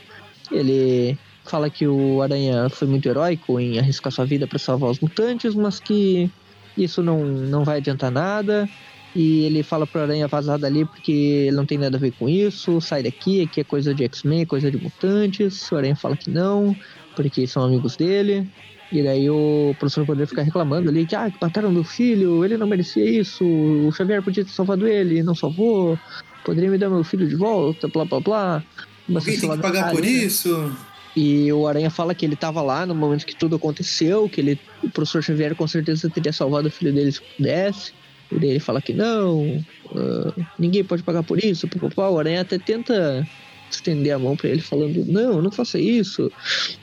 Ele 0.51 1.17
fala 1.43 1.67
que 1.67 1.87
o 1.87 2.21
Aranha 2.21 2.69
foi 2.69 2.87
muito 2.87 3.09
heróico 3.09 3.59
em 3.59 3.79
arriscar 3.79 4.11
sua 4.11 4.23
vida 4.23 4.45
para 4.45 4.59
salvar 4.59 4.91
os 4.91 4.99
mutantes, 4.99 5.55
mas 5.55 5.79
que 5.79 6.29
isso 6.77 7.01
não, 7.01 7.25
não 7.25 7.63
vai 7.63 7.77
adiantar 7.77 8.11
nada. 8.11 8.69
E 9.15 9.45
ele 9.45 9.63
fala 9.63 9.87
pro 9.87 10.01
Aranha 10.01 10.27
vazar 10.27 10.59
dali 10.59 10.85
porque 10.85 11.11
ele 11.11 11.55
não 11.55 11.65
tem 11.65 11.79
nada 11.79 11.97
a 11.97 11.99
ver 11.99 12.11
com 12.11 12.29
isso, 12.29 12.79
sai 12.79 13.01
daqui, 13.01 13.41
aqui 13.41 13.61
é 13.61 13.63
coisa 13.63 13.95
de 13.95 14.03
X-Men, 14.03 14.45
coisa 14.45 14.69
de 14.69 14.77
mutantes. 14.77 15.71
O 15.71 15.75
Aranha 15.75 15.95
fala 15.95 16.15
que 16.15 16.29
não, 16.29 16.75
porque 17.15 17.47
são 17.47 17.63
amigos 17.63 17.97
dele. 17.97 18.47
E 18.91 19.01
daí 19.01 19.27
o 19.27 19.75
professor 19.79 20.05
Poder 20.05 20.27
fica 20.27 20.43
reclamando 20.43 20.89
ali 20.89 21.05
que, 21.05 21.15
ah, 21.15 21.31
mataram 21.41 21.71
meu 21.71 21.83
filho, 21.83 22.45
ele 22.45 22.57
não 22.57 22.67
merecia 22.67 23.03
isso, 23.03 23.43
o 23.43 23.91
Xavier 23.91 24.21
podia 24.21 24.45
ter 24.45 24.51
salvado 24.51 24.87
ele, 24.87 25.21
não 25.23 25.35
salvou, 25.35 25.99
poderia 26.47 26.69
me 26.69 26.77
dar 26.77 26.89
meu 26.89 27.03
filho 27.03 27.27
de 27.27 27.35
volta, 27.35 27.89
blá 27.89 28.05
blá 28.05 28.21
blá. 28.21 28.63
Uma 29.07 29.19
Alguém 29.19 29.37
tem 29.37 29.51
que 29.51 29.57
pagar 29.57 29.91
por 29.91 30.05
isso? 30.05 30.73
E 31.13 31.51
o 31.51 31.67
Aranha 31.67 31.89
fala 31.89 32.15
que 32.15 32.25
ele 32.25 32.37
tava 32.37 32.61
lá 32.61 32.85
no 32.85 32.95
momento 32.95 33.25
que 33.25 33.35
tudo 33.35 33.57
aconteceu, 33.57 34.29
que 34.29 34.39
ele, 34.39 34.59
o 34.81 34.89
professor 34.89 35.21
Xavier 35.21 35.55
com 35.55 35.67
certeza 35.67 36.09
teria 36.09 36.31
salvado 36.31 36.69
o 36.69 36.71
filho 36.71 36.93
dele 36.93 37.11
se 37.11 37.21
pudesse. 37.21 37.91
E 38.31 38.39
daí 38.39 38.49
ele 38.51 38.59
fala 38.61 38.81
que 38.81 38.93
não, 38.93 39.61
ah, 39.93 40.33
ninguém 40.57 40.85
pode 40.85 41.03
pagar 41.03 41.21
por 41.21 41.43
isso. 41.43 41.67
Papapá. 41.67 42.07
O 42.09 42.17
Aranha 42.17 42.41
até 42.41 42.57
tenta 42.57 43.27
estender 43.69 44.13
a 44.13 44.19
mão 44.19 44.37
pra 44.37 44.49
ele, 44.49 44.61
falando: 44.61 45.03
Não, 45.05 45.41
não 45.41 45.51
faça 45.51 45.77
isso. 45.77 46.31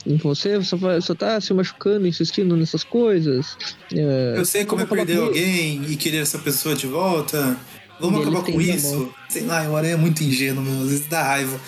Você 0.04 0.62
só, 0.62 0.76
vai, 0.76 1.00
só 1.00 1.14
tá 1.14 1.40
se 1.40 1.54
machucando, 1.54 2.06
insistindo 2.06 2.54
nessas 2.54 2.84
coisas. 2.84 3.56
Ah, 3.94 4.36
Eu 4.36 4.44
sei 4.44 4.66
como 4.66 4.82
é 4.82 4.84
acabar 4.84 5.06
perder 5.06 5.22
alguém 5.22 5.82
e 5.88 5.96
querer 5.96 6.18
essa 6.18 6.38
pessoa 6.38 6.74
de 6.74 6.86
volta. 6.86 7.56
Vamos 8.00 8.20
acabar 8.22 8.42
com 8.44 8.60
isso? 8.60 9.12
Sei 9.28 9.42
lá, 9.44 9.68
o 9.70 9.76
Aranha 9.76 9.94
é 9.94 9.96
muito 9.96 10.22
ingênuo, 10.22 10.62
meu. 10.64 10.82
Às 10.82 10.90
vezes 10.90 11.06
dá 11.06 11.22
raiva. 11.22 11.58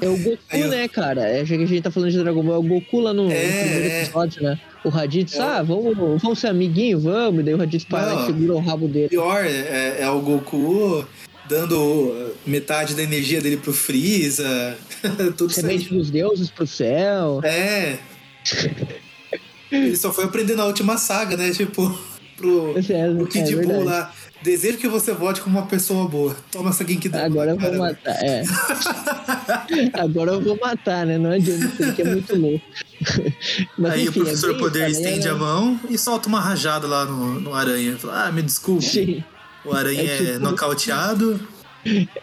É 0.00 0.08
o 0.08 0.16
Goku, 0.16 0.38
eu- 0.52 0.68
né, 0.68 0.88
cara? 0.88 1.28
É, 1.28 1.44
já 1.44 1.56
que 1.56 1.62
a 1.62 1.66
gente 1.66 1.82
tá 1.82 1.90
falando 1.90 2.10
de 2.10 2.18
Dragon 2.18 2.42
Ball, 2.42 2.54
é 2.54 2.58
o 2.58 2.62
Goku 2.62 3.00
lá 3.00 3.12
no, 3.12 3.24
no 3.24 3.32
É, 3.32 3.62
primeiro 3.62 3.84
é. 3.86 4.02
episódio, 4.04 4.42
né? 4.42 4.58
O 4.84 4.88
Raditz, 4.88 5.34
É 5.34 5.40
ah, 5.42 5.62
vamos, 5.62 5.94
vamos 6.22 6.38
ser 6.38 6.46
amiguinho, 6.48 6.98
vamos. 7.00 7.40
E 7.40 7.42
daí 7.44 7.54
o 7.54 7.58
Raditz 7.58 7.84
para 7.84 8.14
e 8.22 8.26
segura 8.26 8.54
o 8.54 8.60
rabo 8.60 8.88
dele. 8.88 9.08
pior 9.08 9.44
é, 9.44 9.98
é 10.00 10.08
o 10.10 10.20
Goku 10.20 11.04
dando 11.48 12.32
metade 12.46 12.94
da 12.94 13.02
energia 13.02 13.40
dele 13.42 13.58
pro 13.58 13.72
Freeza. 13.74 14.76
Tudo. 15.36 15.52
Semente 15.52 15.92
dos 15.92 16.10
deuses 16.10 16.50
pro 16.50 16.66
céu. 16.66 17.40
É. 17.44 17.98
Ele 19.70 19.96
só 19.96 20.12
foi 20.12 20.24
aprender 20.24 20.54
na 20.54 20.64
última 20.66 20.96
saga, 20.98 21.36
né? 21.36 21.50
Tipo, 21.50 21.96
pro, 22.36 22.74
É, 22.78 22.82
pro 23.14 23.24
é 23.24 23.28
Kid 23.28 23.54
verdade. 23.54 23.84
lá. 23.84 24.12
Desejo 24.42 24.78
que 24.78 24.88
você 24.88 25.12
volte 25.12 25.40
como 25.40 25.58
uma 25.58 25.66
pessoa 25.66 26.08
boa. 26.08 26.34
Toma 26.50 26.70
essa 26.70 26.86
Genkidama. 26.86 27.24
Agora 27.24 27.50
eu 27.52 27.58
vou 27.58 27.76
matar, 27.78 28.16
é. 28.24 28.42
Agora 29.94 30.32
eu 30.32 30.40
vou 30.40 30.58
matar, 30.60 31.06
né? 31.06 31.18
Não 31.18 31.30
adianta, 31.30 31.64
isso 31.66 31.84
aqui 31.84 32.02
é 32.02 32.04
muito 32.04 32.36
louco. 32.36 32.64
Mas, 33.78 33.92
Aí 33.92 34.02
enfim, 34.02 34.10
o 34.20 34.22
professor 34.24 34.54
é 34.54 34.58
Poder 34.58 34.88
isso, 34.90 35.00
estende 35.00 35.26
né? 35.26 35.32
a 35.32 35.34
mão 35.34 35.78
e 35.88 35.96
solta 35.98 36.28
uma 36.28 36.40
rajada 36.40 36.86
lá 36.86 37.04
no, 37.04 37.40
no 37.40 37.54
aranha. 37.54 37.96
Fala, 37.96 38.26
ah, 38.26 38.32
me 38.32 38.42
desculpe. 38.42 38.84
Sim. 38.84 39.24
O 39.64 39.72
aranha 39.72 40.02
É 40.02 40.06
é, 40.06 40.32
tipo- 40.34 40.38
nocauteado. 40.40 41.40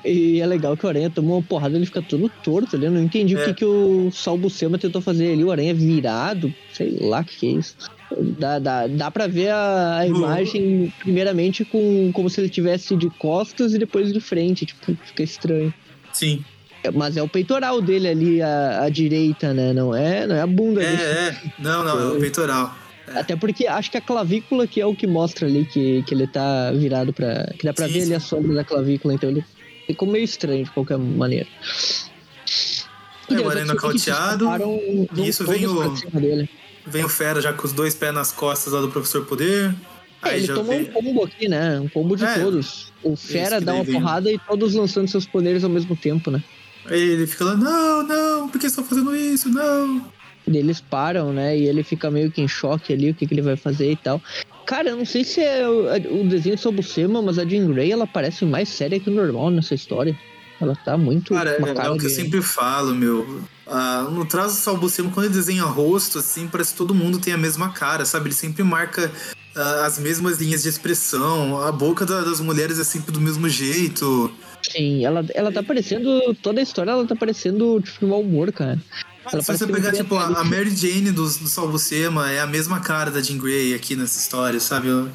E 0.06 0.40
é 0.40 0.46
legal 0.48 0.78
que 0.78 0.86
o 0.86 0.88
Aranha 0.90 1.10
tomou 1.10 1.36
uma 1.38 1.44
porrada, 1.44 1.76
ele 1.76 1.86
fica 1.86 2.02
todo 2.02 2.32
torto 2.42 2.78
ali. 2.78 2.86
Eu 2.86 2.92
não 2.94 3.04
entendi 3.04 3.36
o 3.36 3.40
É. 3.42 3.46
que, 3.48 3.56
que 3.56 3.66
o 3.66 4.10
Salbucema 4.10 4.78
tentou 4.78 5.02
fazer 5.02 5.34
ali. 5.34 5.44
O 5.44 5.52
Aranha 5.52 5.74
virado, 5.74 6.54
sei 6.74 6.98
lá 7.02 7.20
o 7.20 7.26
que, 7.26 7.36
que 7.40 7.48
é 7.48 7.52
isso. 7.60 7.76
Dá, 8.40 8.58
dá, 8.60 8.88
dá 8.88 9.12
pra 9.12 9.28
ver 9.28 9.50
a, 9.50 10.00
a 10.00 10.06
Uhum. 10.06 10.16
imagem, 10.18 10.94
primeiramente, 11.00 11.64
com 11.64 12.12
como 12.12 12.30
se 12.30 12.42
ele 12.42 12.50
tivesse 12.50 12.96
de 12.96 13.10
costas 13.12 13.74
e 13.74 13.78
depois 13.78 14.12
de 14.12 14.20
frente. 14.20 14.66
Tipo, 14.66 14.96
fica 15.06 15.22
estranho. 15.24 15.74
Sim. 16.12 16.44
É, 16.84 16.90
Mas 16.92 17.18
é 17.18 17.22
o 17.22 17.28
peitoral 17.28 17.82
dele 17.82 18.08
ali, 18.08 18.42
à, 18.42 18.84
à 18.84 18.90
direita, 18.90 19.54
né? 19.54 19.74
Não 19.74 19.94
é, 19.94 20.26
não 20.26 20.36
é 20.36 20.42
a 20.42 20.48
bunda 20.48 20.82
É, 20.82 20.88
ali. 20.88 21.02
é. 21.02 21.36
Não, 21.60 21.84
não, 21.84 22.00
é 22.00 22.18
o 22.18 22.20
peitoral. 22.20 22.76
Até 23.16 23.36
porque 23.36 23.66
acho 23.68 23.90
que 23.92 23.98
a 23.98 24.02
clavícula 24.02 24.68
que 24.68 24.80
é 24.80 24.86
o 24.86 24.96
que 24.96 25.08
mostra 25.08 25.48
ali 25.48 25.66
que, 25.66 26.04
que 26.04 26.14
ele 26.14 26.28
tá 26.28 26.72
virado 26.72 27.12
pra. 27.14 27.46
Que 27.58 27.66
dá 27.66 27.74
pra 27.74 27.88
Sim, 27.88 27.94
ver 27.94 28.00
ali 28.02 28.08
sim. 28.10 28.16
a 28.16 28.20
sombra 28.20 28.54
da 28.54 28.64
clavícula, 28.64 29.14
então 29.14 29.30
ele 29.30 29.44
ficou 29.88 30.08
meio 30.08 30.24
estranho 30.24 30.64
de 30.64 30.72
qualquer 30.72 30.98
maneira. 30.98 31.48
É, 33.30 33.40
o 33.40 33.52
se 33.52 33.66
nocauteado, 33.66 34.46
vão 34.46 35.08
isso 35.28 35.46
vem 35.46 35.68
o-. 35.68 35.94
Vem 36.86 37.04
o 37.04 37.10
Fera 37.10 37.42
já 37.42 37.54
com 37.54 37.66
os 37.66 37.74
dois 37.74 37.94
pés 37.96 38.14
nas 38.14 38.32
costas 38.32 38.74
lá 38.74 38.82
do 38.82 38.90
Professor 38.90 39.26
Poder. 39.26 39.74
É, 40.24 40.36
ele 40.38 40.48
tomou 40.48 40.66
vem... 40.66 40.82
um 40.82 40.86
combo 40.86 41.24
aqui, 41.24 41.48
né? 41.48 41.80
Um 41.80 41.88
combo 41.88 42.16
de 42.18 42.26
É. 42.26 42.40
todos. 42.40 42.92
O 43.04 43.16
Fera 43.16 43.62
dá 43.62 43.74
uma 43.74 43.84
vem- 43.84 43.94
porrada 43.96 44.32
e 44.32 44.38
todos 44.38 44.74
lançando 44.74 45.08
seus 45.08 45.26
poderes 45.26 45.64
ao 45.64 45.70
mesmo 45.70 45.96
tempo, 45.96 46.30
né? 46.30 46.44
Aí 46.86 47.00
ele 47.00 47.28
fica 47.28 47.46
lá, 47.46 47.56
não, 47.56 48.04
não, 48.04 48.50
por 48.50 48.60
que 48.60 48.70
você 48.70 48.76
tá 48.78 48.84
fazendo 48.84 49.16
isso? 49.16 49.50
Não. 49.50 50.06
E 50.48 50.58
eles 50.58 50.82
param, 50.82 51.32
né? 51.32 51.56
E 51.58 51.68
ele 51.68 51.84
fica 51.84 52.10
meio 52.10 52.32
que 52.32 52.42
em 52.42 52.48
choque 52.48 52.92
ali, 52.92 53.12
o 53.12 53.14
que, 53.14 53.28
que 53.28 53.34
ele 53.34 53.42
vai 53.42 53.56
fazer 53.56 53.92
e 53.92 53.96
tal. 53.96 54.22
Cara, 54.66 54.90
eu 54.90 54.98
não 54.98 55.06
sei 55.06 55.24
se 55.24 55.42
é 55.42 55.68
o, 55.68 56.22
o 56.22 56.28
desenho 56.28 56.58
sobre 56.58 56.82
o 56.82 56.84
Sema, 56.84 57.22
mas 57.22 57.38
a 57.38 57.46
Jean 57.46 57.72
Grey, 57.72 57.92
ela 57.92 58.08
parece 58.08 58.46
mais 58.46 58.68
séria 58.70 59.00
que 59.00 59.10
o 59.10 59.14
normal 59.14 59.50
nessa 59.52 59.76
história. 59.76 60.18
Ela 60.62 60.76
tá 60.76 60.98
muito. 60.98 61.34
Cara, 61.34 61.52
é, 61.52 61.74
cara 61.74 61.88
é 61.88 61.90
o 61.92 61.98
que 61.98 62.06
eu 62.06 62.10
de- 62.10 62.16
sempre 62.16 62.42
falo, 62.42 62.94
meu. 62.94 63.42
Ah, 63.66 64.08
no 64.12 64.26
traço 64.26 64.56
do 64.56 64.62
Salbucema, 64.62 65.12
quando 65.12 65.28
ele 65.28 65.34
desenha 65.36 65.64
rosto, 65.64 66.20
assim, 66.20 66.48
parece 66.48 66.72
que 66.72 66.78
todo 66.78 66.94
mundo 66.94 67.20
tem 67.20 67.34
a 67.34 67.38
mesma 67.38 67.70
cara, 67.70 68.04
sabe? 68.04 68.28
Ele 68.28 68.36
sempre 68.36 68.64
marca 68.64 69.12
ah, 69.56 69.86
as 69.86 69.98
mesmas 70.00 70.40
linhas 70.40 70.64
de 70.64 70.70
expressão. 70.70 71.62
A 71.62 71.72
boca 71.72 72.06
da- 72.06 72.22
das 72.22 72.40
mulheres 72.40 72.80
é 72.80 72.84
sempre 72.84 73.12
do 73.12 73.22
mesmo 73.22 73.48
jeito. 73.48 74.32
Sim, 74.62 75.06
ela, 75.06 75.26
ela 75.34 75.52
tá 75.52 75.64
parecendo. 75.64 76.36
Toda 76.42 76.60
a 76.60 76.64
história 76.64 76.92
ela 76.92 77.06
tá 77.06 77.16
parecendo, 77.16 77.80
tipo, 77.82 78.06
mau 78.08 78.22
humor, 78.22 78.52
cara. 78.52 78.78
Ela 79.32 79.42
Se 79.44 79.58
você 79.58 79.68
pegar, 79.68 79.92
tipo, 79.92 80.16
a, 80.16 80.26
a 80.40 80.44
Mary 80.44 80.76
Jane 80.76 81.12
do, 81.12 81.24
do 81.24 81.48
Salbucema 81.48 82.32
é 82.32 82.40
a 82.42 82.48
mesma 82.48 82.80
cara 82.80 83.12
da 83.12 83.22
Jean 83.22 83.38
Grey 83.38 83.74
aqui 83.76 83.96
nessa 83.96 84.20
história, 84.20 84.60
sabe? 84.60 84.88
Eu, 84.88 85.10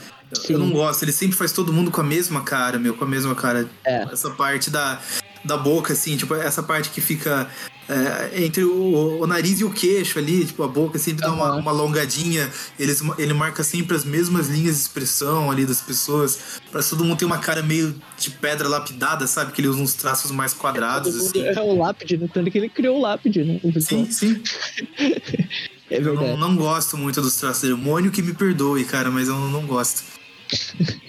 eu 0.48 0.58
não 0.58 0.70
gosto. 0.70 1.02
Ele 1.02 1.12
sempre 1.12 1.36
faz 1.36 1.50
todo 1.52 1.72
mundo 1.72 1.90
com 1.90 2.00
a 2.00 2.04
mesma 2.04 2.42
cara, 2.42 2.78
meu, 2.78 2.94
com 2.94 3.04
a 3.04 3.08
mesma 3.08 3.34
cara. 3.34 3.68
É. 3.84 4.02
Essa 4.12 4.30
parte 4.30 4.70
da, 4.70 5.00
da 5.44 5.56
boca, 5.56 5.92
assim, 5.92 6.16
tipo, 6.16 6.34
essa 6.34 6.62
parte 6.62 6.90
que 6.90 7.00
fica 7.00 7.48
é, 7.88 8.44
entre 8.44 8.64
o, 8.64 9.20
o 9.20 9.26
nariz 9.26 9.60
e 9.60 9.64
o 9.64 9.70
queixo 9.70 10.18
ali, 10.18 10.44
tipo, 10.44 10.62
a 10.62 10.68
boca 10.68 10.98
sempre 10.98 11.22
dá 11.22 11.32
uma, 11.32 11.54
uma 11.54 11.70
alongadinha. 11.70 12.50
Eles, 12.78 13.02
ele 13.18 13.34
marca 13.34 13.62
sempre 13.62 13.94
as 13.94 14.04
mesmas 14.04 14.48
linhas 14.48 14.76
de 14.76 14.82
expressão 14.82 15.50
ali 15.50 15.66
das 15.66 15.80
pessoas. 15.80 16.60
Que 16.64 16.88
todo 16.88 17.04
mundo 17.04 17.18
tem 17.18 17.26
uma 17.26 17.38
cara 17.38 17.62
meio 17.62 17.94
de 18.18 18.30
pedra 18.30 18.68
lapidada, 18.68 19.26
sabe? 19.26 19.52
Que 19.52 19.60
ele 19.60 19.68
usa 19.68 19.80
uns 19.80 19.94
traços 19.94 20.30
mais 20.30 20.54
quadrados, 20.54 21.12
Todo 21.12 21.22
mundo 21.22 21.48
assim. 21.48 21.58
É 21.58 21.60
o 21.60 21.76
lápide, 21.76 22.16
né? 22.16 22.28
Tanto 22.32 22.50
que 22.50 22.58
ele 22.58 22.68
criou 22.68 22.96
o 22.96 23.00
lápide, 23.00 23.44
né? 23.44 23.60
O. 23.62 23.80
Sim, 23.80 24.10
sim. 24.10 24.42
é 25.90 25.98
Eu 25.98 26.04
verdade. 26.04 26.26
não, 26.30 26.36
não 26.36 26.56
gosto 26.56 26.96
muito 26.96 27.20
dos 27.20 27.36
traços 27.36 27.62
dele. 27.62 27.74
Mônio 27.74 28.10
que 28.10 28.22
me 28.22 28.32
perdoe, 28.32 28.84
cara, 28.84 29.10
mas 29.10 29.28
eu 29.28 29.36
não 29.36 29.66
gosto. 29.66 30.02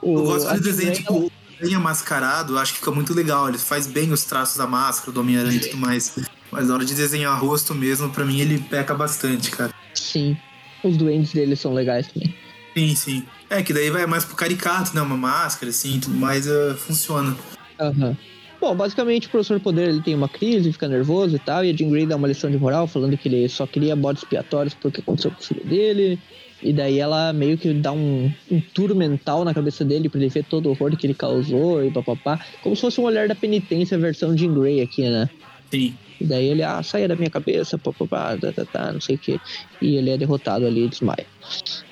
O, 0.00 0.18
Eu 0.18 0.22
gosto 0.22 0.60
desenha, 0.60 0.94
Jean 0.94 1.02
Grey, 1.04 1.22
tipo, 1.24 1.32
desenha 1.58 1.80
mascarado, 1.80 2.58
acho 2.58 2.72
que 2.72 2.78
fica 2.78 2.90
muito 2.90 3.14
legal. 3.14 3.48
Ele 3.48 3.58
faz 3.58 3.86
bem 3.86 4.12
os 4.12 4.24
traços 4.24 4.56
da 4.56 4.66
máscara, 4.66 5.12
do 5.12 5.20
Homem-Aranha 5.20 5.56
e 5.56 5.60
tudo 5.60 5.76
mais. 5.76 6.16
Mas 6.50 6.68
na 6.68 6.74
hora 6.74 6.84
de 6.84 6.94
desenhar 6.94 7.38
rosto 7.40 7.74
mesmo, 7.74 8.10
pra 8.10 8.24
mim 8.24 8.40
ele 8.40 8.58
peca 8.58 8.94
bastante, 8.94 9.50
cara. 9.50 9.72
Sim. 9.94 10.36
Os 10.82 10.96
doentes 10.96 11.32
dele 11.32 11.56
são 11.56 11.72
legais 11.72 12.08
também. 12.08 12.34
Sim, 12.76 12.94
sim. 12.94 13.26
É 13.48 13.62
que 13.62 13.72
daí 13.72 13.90
vai 13.90 14.06
mais 14.06 14.24
pro 14.24 14.36
caricato, 14.36 14.94
né? 14.94 15.00
Uma 15.00 15.16
máscara, 15.16 15.70
assim, 15.70 15.98
tudo 15.98 16.16
mais 16.16 16.46
uh, 16.46 16.74
funciona. 16.76 17.36
Aham. 17.80 18.16
Bom, 18.60 18.74
basicamente 18.74 19.26
o 19.26 19.30
professor 19.30 19.60
Poder 19.60 19.88
ele 19.88 20.00
tem 20.00 20.14
uma 20.14 20.28
crise, 20.28 20.72
fica 20.72 20.88
nervoso 20.88 21.36
e 21.36 21.38
tal, 21.38 21.64
e 21.64 21.70
a 21.70 21.76
Jean 21.76 21.90
Grey 21.90 22.06
dá 22.06 22.16
uma 22.16 22.26
lição 22.26 22.50
de 22.50 22.56
moral 22.56 22.86
falando 22.86 23.16
que 23.16 23.28
ele 23.28 23.48
só 23.48 23.66
queria 23.66 23.94
bodes 23.94 24.22
expiatórios 24.22 24.74
porque 24.74 25.00
aconteceu 25.00 25.30
com 25.30 25.40
o 25.40 25.44
filho 25.44 25.64
dele. 25.64 26.18
E 26.62 26.72
daí 26.72 26.98
ela 26.98 27.32
meio 27.32 27.58
que 27.58 27.72
dá 27.74 27.92
um, 27.92 28.32
um 28.50 28.60
tour 28.74 28.94
mental 28.94 29.44
na 29.44 29.52
cabeça 29.52 29.84
dele 29.84 30.08
pra 30.08 30.18
ele 30.18 30.30
ver 30.30 30.44
todo 30.44 30.66
o 30.66 30.70
horror 30.70 30.96
que 30.96 31.06
ele 31.06 31.14
causou 31.14 31.84
e 31.84 31.90
papapá. 31.90 32.40
Como 32.62 32.74
se 32.74 32.82
fosse 32.82 33.00
um 33.00 33.04
olhar 33.04 33.28
da 33.28 33.34
penitência 33.34 33.98
versão 33.98 34.36
Jean 34.36 34.54
Grey 34.54 34.80
aqui, 34.80 35.02
né? 35.08 35.28
Sim. 35.70 35.94
E 36.18 36.24
daí 36.24 36.46
ele, 36.48 36.62
ah, 36.62 36.82
saia 36.82 37.06
da 37.06 37.14
minha 37.14 37.28
cabeça, 37.28 37.76
papapá, 37.76 38.36
tá, 38.38 38.50
tá, 38.52 38.64
tá, 38.64 38.92
não 38.92 39.00
sei 39.00 39.16
o 39.16 39.18
que. 39.18 39.38
E 39.82 39.96
ele 39.96 40.10
é 40.10 40.16
derrotado 40.16 40.64
ali 40.66 40.86
e 40.86 40.88
desmaia. 40.88 41.26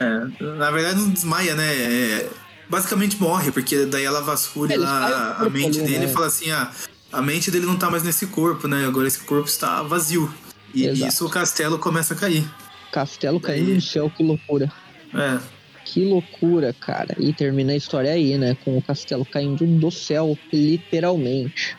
É, 0.00 0.44
na 0.56 0.70
verdade 0.70 0.98
não 0.98 1.10
desmaia, 1.10 1.54
né? 1.54 1.66
É, 1.66 2.30
basicamente 2.68 3.20
morre, 3.20 3.52
porque 3.52 3.84
daí 3.84 4.04
ela 4.04 4.22
vasculha 4.22 4.74
É, 4.74 4.78
lá 4.78 5.36
a 5.40 5.50
mente 5.50 5.78
ali, 5.78 5.88
dele 5.88 6.06
né? 6.06 6.10
e 6.10 6.12
fala 6.12 6.26
assim, 6.26 6.50
ah, 6.50 6.70
a 7.12 7.20
mente 7.20 7.50
dele 7.50 7.66
não 7.66 7.76
tá 7.76 7.90
mais 7.90 8.02
nesse 8.02 8.26
corpo, 8.28 8.66
né? 8.66 8.86
Agora 8.86 9.06
esse 9.06 9.20
corpo 9.20 9.46
está 9.46 9.82
vazio. 9.82 10.32
E 10.74 10.86
Exato. 10.86 11.04
nisso 11.04 11.26
o 11.26 11.30
castelo 11.30 11.78
começa 11.78 12.14
a 12.14 12.16
cair. 12.16 12.44
Castelo 12.94 13.40
caindo 13.40 13.74
do 13.74 13.80
céu, 13.80 14.08
que 14.08 14.22
loucura. 14.22 14.70
É. 15.12 15.40
Que 15.84 16.04
loucura, 16.04 16.72
cara. 16.72 17.16
E 17.18 17.32
termina 17.32 17.72
a 17.72 17.76
história 17.76 18.12
aí, 18.12 18.38
né? 18.38 18.56
Com 18.64 18.78
o 18.78 18.82
castelo 18.82 19.24
caindo 19.24 19.66
do 19.66 19.90
céu, 19.90 20.38
literalmente. 20.52 21.76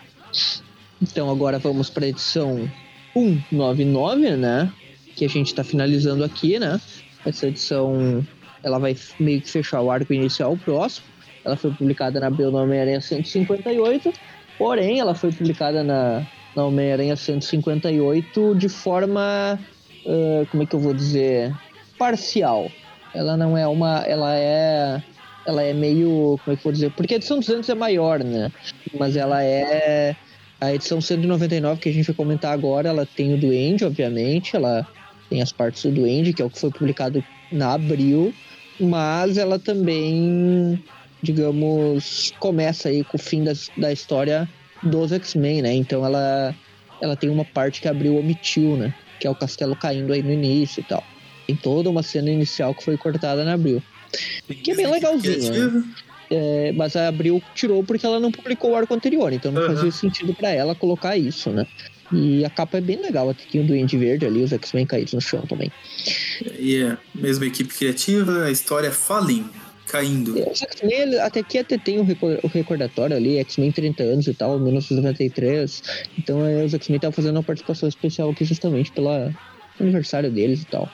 Então 1.02 1.30
agora 1.30 1.58
vamos 1.58 1.90
pra 1.90 2.06
edição 2.06 2.70
199, 3.14 4.32
né? 4.36 4.70
Que 5.16 5.24
a 5.24 5.30
gente 5.30 5.56
tá 5.56 5.64
finalizando 5.64 6.22
aqui, 6.22 6.60
né? 6.60 6.82
Essa 7.26 7.48
edição, 7.48 8.28
ela 8.62 8.78
vai 8.78 8.98
meio 9.18 9.40
que 9.40 9.50
fechar 9.50 9.82
o 9.82 9.90
arco 9.90 10.14
inicial 10.14 10.58
próximo. 10.58 11.08
Ela 11.46 11.56
foi 11.56 11.72
publicada 11.72 12.20
na 12.20 12.30
Bel 12.30 12.54
Homem-Aranha 12.54 13.00
158, 13.00 14.12
porém 14.58 15.00
ela 15.00 15.16
foi 15.16 15.32
publicada 15.32 15.82
na, 15.82 16.28
na 16.54 16.66
Homem-Aranha 16.66 17.16
158 17.16 18.56
de 18.56 18.68
forma, 18.68 19.58
ah, 20.06 20.46
como 20.52 20.64
é 20.64 20.66
que 20.66 20.76
eu 20.76 20.80
vou 20.80 20.94
dizer, 20.94 21.54
parcial. 21.98 22.72
Ela 23.14 23.36
não 23.38 23.58
é 23.58 23.68
uma. 23.68 24.00
Ela 24.02 24.36
é. 24.36 25.02
Ela 25.46 25.64
é 25.64 25.74
meio. 25.74 26.40
Como 26.44 26.54
é 26.54 26.56
que 26.56 26.62
eu 26.62 26.64
vou 26.64 26.72
dizer? 26.72 26.92
Porque 26.92 27.14
a 27.14 27.18
edição 27.18 27.40
200 27.40 27.70
é 27.70 27.76
maior, 27.76 28.24
né? 28.24 28.52
Mas 28.98 29.16
ela 29.16 29.44
é. 29.44 30.16
A 30.60 30.74
edição 30.74 31.02
199 31.02 31.82
que 31.82 31.90
a 31.90 31.92
gente 31.92 32.06
vai 32.08 32.16
comentar 32.16 32.54
agora, 32.54 32.90
ela 32.90 33.06
tem 33.06 33.34
o 33.34 33.38
Duende, 33.38 33.86
obviamente. 33.86 34.56
Ela 34.56 34.88
tem 35.30 35.42
as 35.42 35.52
partes 35.52 35.84
do 35.84 35.92
Duende, 35.92 36.34
que 36.34 36.42
é 36.42 36.46
o 36.46 36.50
que 36.50 36.60
foi 36.60 36.72
publicado 36.72 37.24
na 37.52 37.74
abril. 37.74 38.34
Mas 38.80 39.38
ela 39.38 39.58
também, 39.60 40.82
digamos, 41.22 42.34
começa 42.40 42.90
aí 42.90 43.04
com 43.04 43.18
o 43.18 43.20
fim 43.20 43.44
das, 43.44 43.70
da 43.78 43.92
história 43.92 44.50
dos 44.84 45.12
X-Men, 45.12 45.62
né? 45.62 45.74
Então 45.74 46.06
ela, 46.06 46.54
ela 47.02 47.16
tem 47.16 47.30
uma 47.30 47.46
parte 47.46 47.82
que 47.82 47.88
abriu 47.88 48.18
omitiu, 48.18 48.76
né? 48.76 48.94
Que 49.20 49.28
é 49.28 49.30
o 49.30 49.36
castelo 49.36 49.76
caindo 49.76 50.12
aí 50.14 50.22
no 50.24 50.32
início 50.32 50.82
e 50.82 50.84
tal. 50.84 51.04
Tem 51.48 51.56
toda 51.56 51.90
uma 51.90 52.02
cena 52.04 52.30
inicial 52.30 52.74
que 52.74 52.84
foi 52.84 52.98
cortada 52.98 53.44
na 53.44 53.54
Abril. 53.54 53.82
Que 54.64 54.72
é 54.72 54.76
bem 54.76 54.88
legalzinho, 54.90 55.52
né? 55.74 55.84
É, 56.32 56.72
mas 56.72 56.96
a 56.96 57.08
Abril 57.08 57.42
tirou 57.54 57.84
porque 57.84 58.06
ela 58.06 58.20
não 58.20 58.32
publicou 58.32 58.72
o 58.72 58.76
arco 58.76 58.94
anterior, 58.94 59.32
então 59.32 59.52
não 59.52 59.62
Uhum. 59.62 59.68
fazia 59.76 59.92
sentido 59.92 60.34
pra 60.34 60.50
ela 60.50 60.74
colocar 60.74 61.16
isso, 61.16 61.52
né? 61.52 61.68
E 62.12 62.44
a 62.46 62.50
capa 62.50 62.78
é 62.78 62.82
bem 62.82 62.98
legal, 63.02 63.30
até 63.30 63.44
tem 63.52 63.62
o 63.62 63.64
Duende 63.64 63.98
Verde 63.98 64.26
ali, 64.26 64.42
os 64.44 64.52
X-Men 64.52 64.86
caídos 64.86 65.14
no 65.14 65.22
chão 65.22 65.42
também. 65.42 65.72
E 66.60 66.78
é, 66.84 66.98
mesma 67.14 67.46
equipe 67.46 67.74
criativa, 67.74 68.44
a 68.46 68.52
história 68.52 68.92
Fallen, 68.92 69.46
caindo. 69.88 70.38
X-Men, 70.54 71.20
até 71.20 71.40
aqui 71.40 71.58
até 71.60 71.78
tem 71.78 72.00
o 72.00 72.04
recor- 72.04 72.40
o 72.44 72.48
recordatório 72.48 73.16
ali, 73.16 73.38
X-Men 73.40 73.72
30 73.72 74.04
anos 74.04 74.28
e 74.28 74.34
tal, 74.34 74.60
1993. 74.60 75.84
Então 76.18 76.46
é, 76.46 76.64
os 76.64 76.74
X-Men 76.74 76.98
estavam 76.98 77.14
fazendo 77.14 77.36
uma 77.38 77.44
participação 77.44 77.88
especial 77.88 78.30
aqui 78.30 78.44
justamente 78.46 78.92
pelo 78.92 79.10
aniversário 79.80 80.32
deles 80.32 80.62
e 80.62 80.66
tal. 80.66 80.90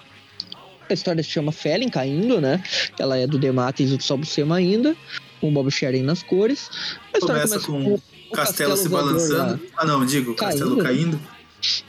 A 0.90 0.94
história 0.94 1.24
se 1.24 1.30
chama 1.30 1.52
Felen 1.52 1.88
caindo, 1.90 2.42
né? 2.42 2.62
Ela 3.00 3.18
é 3.18 3.26
do 3.26 3.40
Dematis 3.40 3.92
e 3.92 3.98
do 3.98 4.04
Salbucema 4.04 4.58
ainda, 4.58 4.94
com 5.40 5.48
o 5.50 5.52
Bob 5.52 5.72
Sheridan 5.72 6.06
nas 6.06 6.22
cores. 6.22 6.70
A 7.14 7.18
história 7.18 7.44
Começa 7.44 7.60
com 7.66 7.84
o 7.94 8.02
O 8.30 8.32
castelo 8.34 8.76
se 8.76 8.90
voador 8.90 9.14
balançando. 9.14 9.52
lá. 9.54 9.60
Ah, 9.78 9.86
não, 9.86 10.06
digo, 10.06 10.32
o 10.32 10.36
castelo 10.36 10.78
Caindo. 10.78 11.18
caindo. 11.18 11.20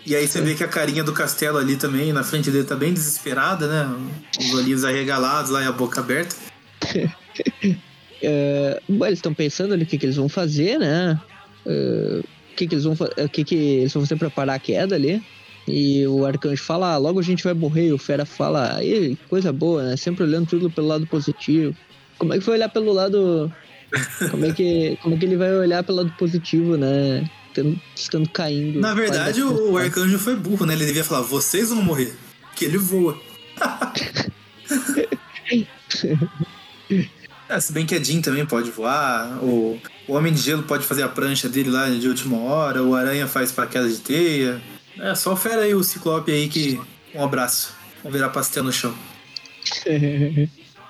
E 0.06 0.14
aí 0.14 0.28
você 0.28 0.40
vê 0.40 0.54
que 0.54 0.62
a 0.62 0.68
carinha 0.68 1.02
do 1.02 1.12
castelo 1.12 1.56
ali 1.58 1.76
também, 1.76 2.12
na 2.12 2.22
frente 2.22 2.50
dele, 2.50 2.64
tá 2.64 2.76
bem 2.76 2.92
desesperada, 2.92 3.66
né? 3.66 3.96
Os 4.38 4.52
olhinhos 4.54 4.84
arregalados 4.84 5.50
lá 5.50 5.62
e 5.62 5.66
a 5.66 5.72
boca 5.72 5.98
aberta. 6.00 6.36
É, 8.24 8.80
bom, 8.88 9.04
eles 9.04 9.18
estão 9.18 9.34
pensando 9.34 9.74
ali 9.74 9.82
o 9.82 9.86
que, 9.86 9.98
que 9.98 10.06
eles 10.06 10.14
vão 10.14 10.28
fazer, 10.28 10.78
né? 10.78 11.20
É, 11.66 12.20
o 12.20 12.54
que, 12.54 12.68
que 12.68 12.74
eles 12.76 12.84
vão 12.84 12.94
fa- 12.94 13.10
o 13.18 13.28
que, 13.28 13.42
que 13.42 13.54
eles 13.56 13.92
vão 13.92 14.02
fazer 14.02 14.14
pra 14.16 14.30
parar 14.30 14.54
a 14.54 14.58
queda 14.60 14.94
ali. 14.94 15.20
E 15.66 16.06
o 16.06 16.24
arcanjo 16.24 16.62
fala, 16.62 16.92
ah, 16.92 16.96
logo 16.98 17.18
a 17.18 17.22
gente 17.22 17.42
vai 17.42 17.52
morrer. 17.52 17.88
E 17.88 17.92
o 17.92 17.98
Fera 17.98 18.24
fala, 18.24 18.76
aí, 18.76 19.18
coisa 19.28 19.52
boa, 19.52 19.82
né? 19.82 19.96
Sempre 19.96 20.22
olhando 20.22 20.46
tudo 20.46 20.70
pelo 20.70 20.86
lado 20.86 21.04
positivo. 21.06 21.74
Como 22.16 22.32
é 22.32 22.38
que 22.38 22.44
vai 22.44 22.54
olhar 22.54 22.68
pelo 22.68 22.92
lado. 22.92 23.52
Como 24.30 24.46
é 24.46 24.52
que, 24.52 24.96
como 25.02 25.16
é 25.16 25.18
que 25.18 25.24
ele 25.24 25.36
vai 25.36 25.52
olhar 25.56 25.82
pelo 25.82 25.98
lado 25.98 26.12
positivo, 26.16 26.76
né? 26.76 27.28
Estando, 27.48 27.80
estando 27.96 28.28
caindo. 28.28 28.78
Na 28.78 28.94
verdade, 28.94 29.42
o, 29.42 29.72
o 29.72 29.76
arcanjo 29.76 30.16
foi 30.20 30.36
burro, 30.36 30.64
né? 30.64 30.74
Ele 30.74 30.86
devia 30.86 31.02
falar, 31.02 31.22
vocês 31.22 31.70
vão 31.70 31.82
morrer. 31.82 32.14
Que 32.54 32.66
ele 32.66 32.78
voa. 32.78 33.20
É, 37.48 37.60
se 37.60 37.72
bem 37.72 37.84
que 37.84 37.94
a 37.94 38.02
Jean 38.02 38.20
também 38.20 38.46
pode 38.46 38.70
voar, 38.70 39.38
o, 39.42 39.78
o 40.08 40.14
Homem 40.14 40.32
de 40.32 40.40
Gelo 40.40 40.62
pode 40.62 40.84
fazer 40.84 41.02
a 41.02 41.08
prancha 41.08 41.48
dele 41.48 41.70
lá 41.70 41.88
de 41.90 42.08
última 42.08 42.38
hora, 42.38 42.82
o 42.82 42.94
Aranha 42.94 43.26
faz 43.26 43.52
paraquedas 43.52 43.96
de 43.96 44.02
teia. 44.02 44.62
É, 44.98 45.14
só 45.14 45.36
fera 45.36 45.62
aí 45.62 45.74
o 45.74 45.82
Ciclope 45.82 46.30
aí 46.32 46.48
que. 46.48 46.80
Um 47.14 47.22
abraço. 47.22 47.74
Vamos 48.02 48.16
virar 48.16 48.30
pastel 48.30 48.64
no 48.64 48.72
chão. 48.72 48.94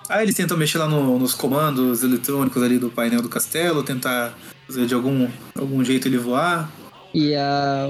Aí 0.09 0.25
eles 0.25 0.35
tentam 0.35 0.57
mexer 0.57 0.79
lá 0.79 0.89
no- 0.89 1.19
nos 1.19 1.33
comandos 1.35 2.03
eletrônicos 2.03 2.63
ali 2.63 2.79
do 2.79 2.91
painel 2.91 3.23
do 3.23 3.29
castelo, 3.29 3.83
tentar 3.83 4.37
fazer 4.67 4.85
de 4.87 4.95
algum, 4.95 5.29
algum 5.55 5.83
jeito 5.85 6.09
ele 6.09 6.19
voar. 6.19 6.71
E 7.15 7.35
a, 7.35 7.87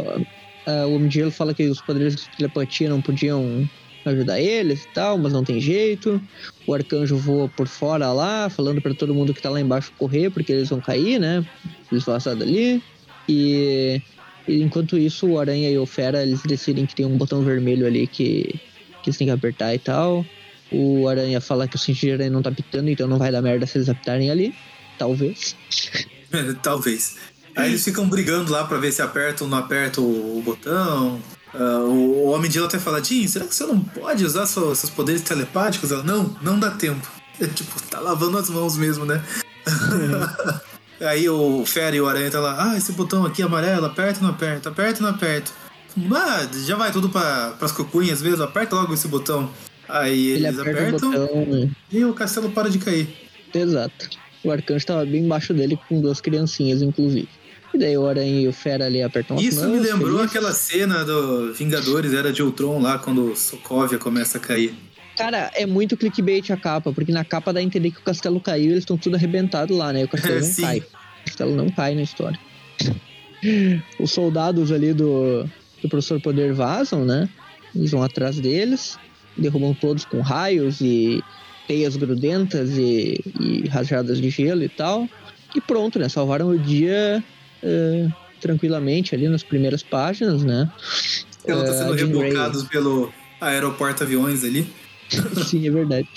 a, 0.66 0.86
o 0.86 0.94
Homem 0.94 1.08
de 1.08 1.14
Gelo 1.14 1.30
fala 1.30 1.54
que 1.54 1.66
os 1.68 1.80
poderes 1.80 2.16
de 2.16 2.28
telepatia 2.36 2.88
não 2.88 3.00
podiam 3.00 3.68
ajudar 4.04 4.40
eles 4.40 4.84
e 4.84 4.88
tal, 4.88 5.18
mas 5.18 5.32
não 5.32 5.44
tem 5.44 5.60
jeito. 5.60 6.20
O 6.66 6.74
arcanjo 6.74 7.16
voa 7.16 7.48
por 7.48 7.68
fora 7.68 8.12
lá, 8.12 8.48
falando 8.48 8.80
pra 8.80 8.94
todo 8.94 9.14
mundo 9.14 9.34
que 9.34 9.42
tá 9.42 9.50
lá 9.50 9.60
embaixo 9.60 9.92
correr, 9.98 10.30
porque 10.30 10.52
eles 10.52 10.68
vão 10.68 10.80
cair, 10.80 11.18
né? 11.18 11.44
Eles 11.90 12.04
vazar 12.04 12.36
dali. 12.36 12.82
E, 13.28 14.00
e 14.46 14.62
enquanto 14.62 14.98
isso, 14.98 15.26
o 15.28 15.38
Aranha 15.38 15.70
e 15.70 15.78
o 15.78 15.86
Fera, 15.86 16.22
eles 16.22 16.42
decidem 16.42 16.86
que 16.86 16.94
tem 16.94 17.06
um 17.06 17.16
botão 17.16 17.42
vermelho 17.42 17.86
ali 17.86 18.06
que, 18.06 18.60
que 19.02 19.08
eles 19.08 19.16
têm 19.16 19.26
que 19.26 19.32
apertar 19.32 19.74
e 19.74 19.78
tal. 19.78 20.24
O 20.70 21.06
Aranha 21.08 21.40
fala 21.40 21.68
que 21.68 21.76
o 21.76 21.78
cinto 21.78 22.00
de 22.00 22.12
aranha 22.12 22.30
não 22.30 22.42
tá 22.42 22.50
pitando, 22.50 22.88
então 22.88 23.06
não 23.06 23.18
vai 23.18 23.30
dar 23.30 23.42
merda 23.42 23.66
se 23.66 23.76
eles 23.76 23.88
apertarem 23.88 24.30
ali. 24.30 24.54
Talvez. 24.98 25.56
Talvez. 26.62 27.16
Aí 27.54 27.70
eles 27.70 27.84
ficam 27.84 28.08
brigando 28.08 28.50
lá 28.50 28.64
pra 28.64 28.78
ver 28.78 28.92
se 28.92 29.02
aperta 29.02 29.44
ou 29.44 29.50
não 29.50 29.58
aperta 29.58 30.00
o, 30.00 30.38
o 30.38 30.42
botão. 30.42 31.20
Ah, 31.54 31.80
o, 31.80 32.28
Homem 32.30 32.48
de 32.48 32.54
Gelo 32.54 32.66
até 32.66 32.78
fala, 32.78 33.02
Jean, 33.02 33.26
será 33.28 33.44
que 33.46 33.54
você 33.54 33.64
não 33.66 33.78
pode 33.80 34.24
usar 34.24 34.46
sua- 34.46 34.74
seus 34.74 34.90
poderes 34.90 35.20
telepáticos? 35.22 35.90
Ela, 35.92 36.02
não, 36.02 36.34
não 36.42 36.58
dá 36.58 36.70
tempo. 36.70 37.06
É, 37.40 37.46
tipo, 37.48 37.80
tá 37.90 38.00
lavando 38.00 38.38
as 38.38 38.48
mãos 38.48 38.76
mesmo, 38.76 39.04
né? 39.04 39.22
Aí 41.00 41.28
o 41.28 41.64
Fera 41.66 41.96
e 41.96 42.00
o 42.00 42.06
Aranha 42.06 42.30
tá 42.30 42.38
lá, 42.40 42.70
ah, 42.72 42.76
esse 42.76 42.92
botão 42.92 43.26
aqui 43.26 43.42
amarelo, 43.42 43.86
aperta 43.86 44.20
ou 44.20 44.26
não 44.26 44.30
aperta? 44.34 44.68
Aperta 44.68 45.00
ou 45.02 45.08
não 45.10 45.14
aperta? 45.16 45.50
Ah, 46.14 46.46
já 46.64 46.76
vai 46.76 46.92
tudo 46.92 47.08
pra, 47.08 47.54
pras 47.58 47.72
cucunhas 47.72 48.22
mesmo, 48.22 48.42
aperta 48.44 48.76
logo 48.76 48.94
esse 48.94 49.08
botão. 49.08 49.50
Aí 49.88 50.28
Ele 50.28 50.46
eles 50.46 50.58
aperta 50.58 50.80
apertam 50.80 51.08
o 51.10 51.12
botão, 51.12 51.46
né? 51.46 51.70
e 51.90 52.04
o 52.04 52.14
castelo 52.14 52.50
para 52.50 52.70
de 52.70 52.78
cair. 52.78 53.08
Exato. 53.52 54.08
O 54.44 54.50
arcanjo 54.50 54.86
tava 54.86 55.04
bem 55.04 55.24
embaixo 55.24 55.52
dele 55.52 55.78
com 55.88 56.00
duas 56.00 56.20
criancinhas, 56.20 56.82
inclusive. 56.82 57.28
E 57.74 57.78
daí 57.78 57.96
o 57.96 58.06
Aranha 58.06 58.42
e 58.42 58.48
o 58.48 58.52
Fera 58.52 58.86
ali 58.86 59.02
apertam 59.02 59.36
as 59.36 59.42
Isso 59.42 59.66
me 59.68 59.78
lembrou 59.78 60.18
felizes. 60.18 60.26
aquela 60.36 60.52
cena 60.52 61.04
do 61.04 61.52
Vingadores 61.54 62.12
Era 62.12 62.32
de 62.32 62.42
Ultron 62.42 62.80
lá, 62.80 62.98
quando 62.98 63.34
Sokovia 63.34 63.98
começa 63.98 64.38
a 64.38 64.40
cair. 64.40 64.74
Cara, 65.16 65.50
é 65.54 65.64
muito 65.66 65.96
clickbait 65.96 66.50
a 66.50 66.56
capa, 66.56 66.92
porque 66.92 67.12
na 67.12 67.24
capa 67.24 67.52
dá 67.52 67.60
a 67.60 67.62
entender 67.62 67.90
que 67.90 67.98
o 67.98 68.02
castelo 68.02 68.40
caiu 68.40 68.64
e 68.66 68.72
eles 68.72 68.78
estão 68.80 68.96
tudo 68.96 69.16
arrebentados 69.16 69.76
lá, 69.76 69.92
né? 69.92 70.00
E 70.00 70.04
o 70.04 70.08
castelo 70.08 70.36
É, 70.36 70.40
não 70.40 70.46
sim. 70.46 70.62
cai. 70.62 70.78
O 70.80 71.24
castelo 71.26 71.54
não 71.56 71.68
cai 71.70 71.94
na 71.94 72.02
história. 72.02 72.38
Os 73.98 74.10
soldados 74.12 74.70
ali 74.72 74.92
do, 74.92 75.44
do 75.82 75.88
Professor 75.88 76.20
Poder 76.20 76.52
vazam, 76.52 77.04
né? 77.04 77.28
Eles 77.74 77.90
vão 77.90 78.02
atrás 78.02 78.38
deles, 78.38 78.98
derrubam 79.36 79.74
todos 79.74 80.04
com 80.04 80.20
raios 80.20 80.80
e 80.80 81.22
teias 81.66 81.96
grudentas 81.96 82.70
e, 82.76 83.20
e 83.40 83.68
rajadas 83.68 84.20
de 84.20 84.30
gelo 84.30 84.62
e 84.62 84.68
tal. 84.68 85.08
E 85.54 85.60
pronto, 85.60 85.98
né? 85.98 86.08
Salvaram 86.08 86.48
o 86.48 86.58
dia 86.58 87.22
eh, 87.62 88.08
tranquilamente 88.40 89.14
ali 89.14 89.28
nas 89.28 89.42
primeiras 89.42 89.82
páginas, 89.82 90.42
né? 90.44 90.70
Ela 91.46 91.64
tá 91.64 91.70
Eh, 91.70 91.74
sendo 91.74 91.92
rebocados 91.94 92.64
pelo 92.64 93.12
aeroporto 93.40 94.02
aviões 94.04 94.44
ali. 94.44 94.66
Sim, 95.46 95.66
é 95.66 95.70
verdade. 95.70 96.08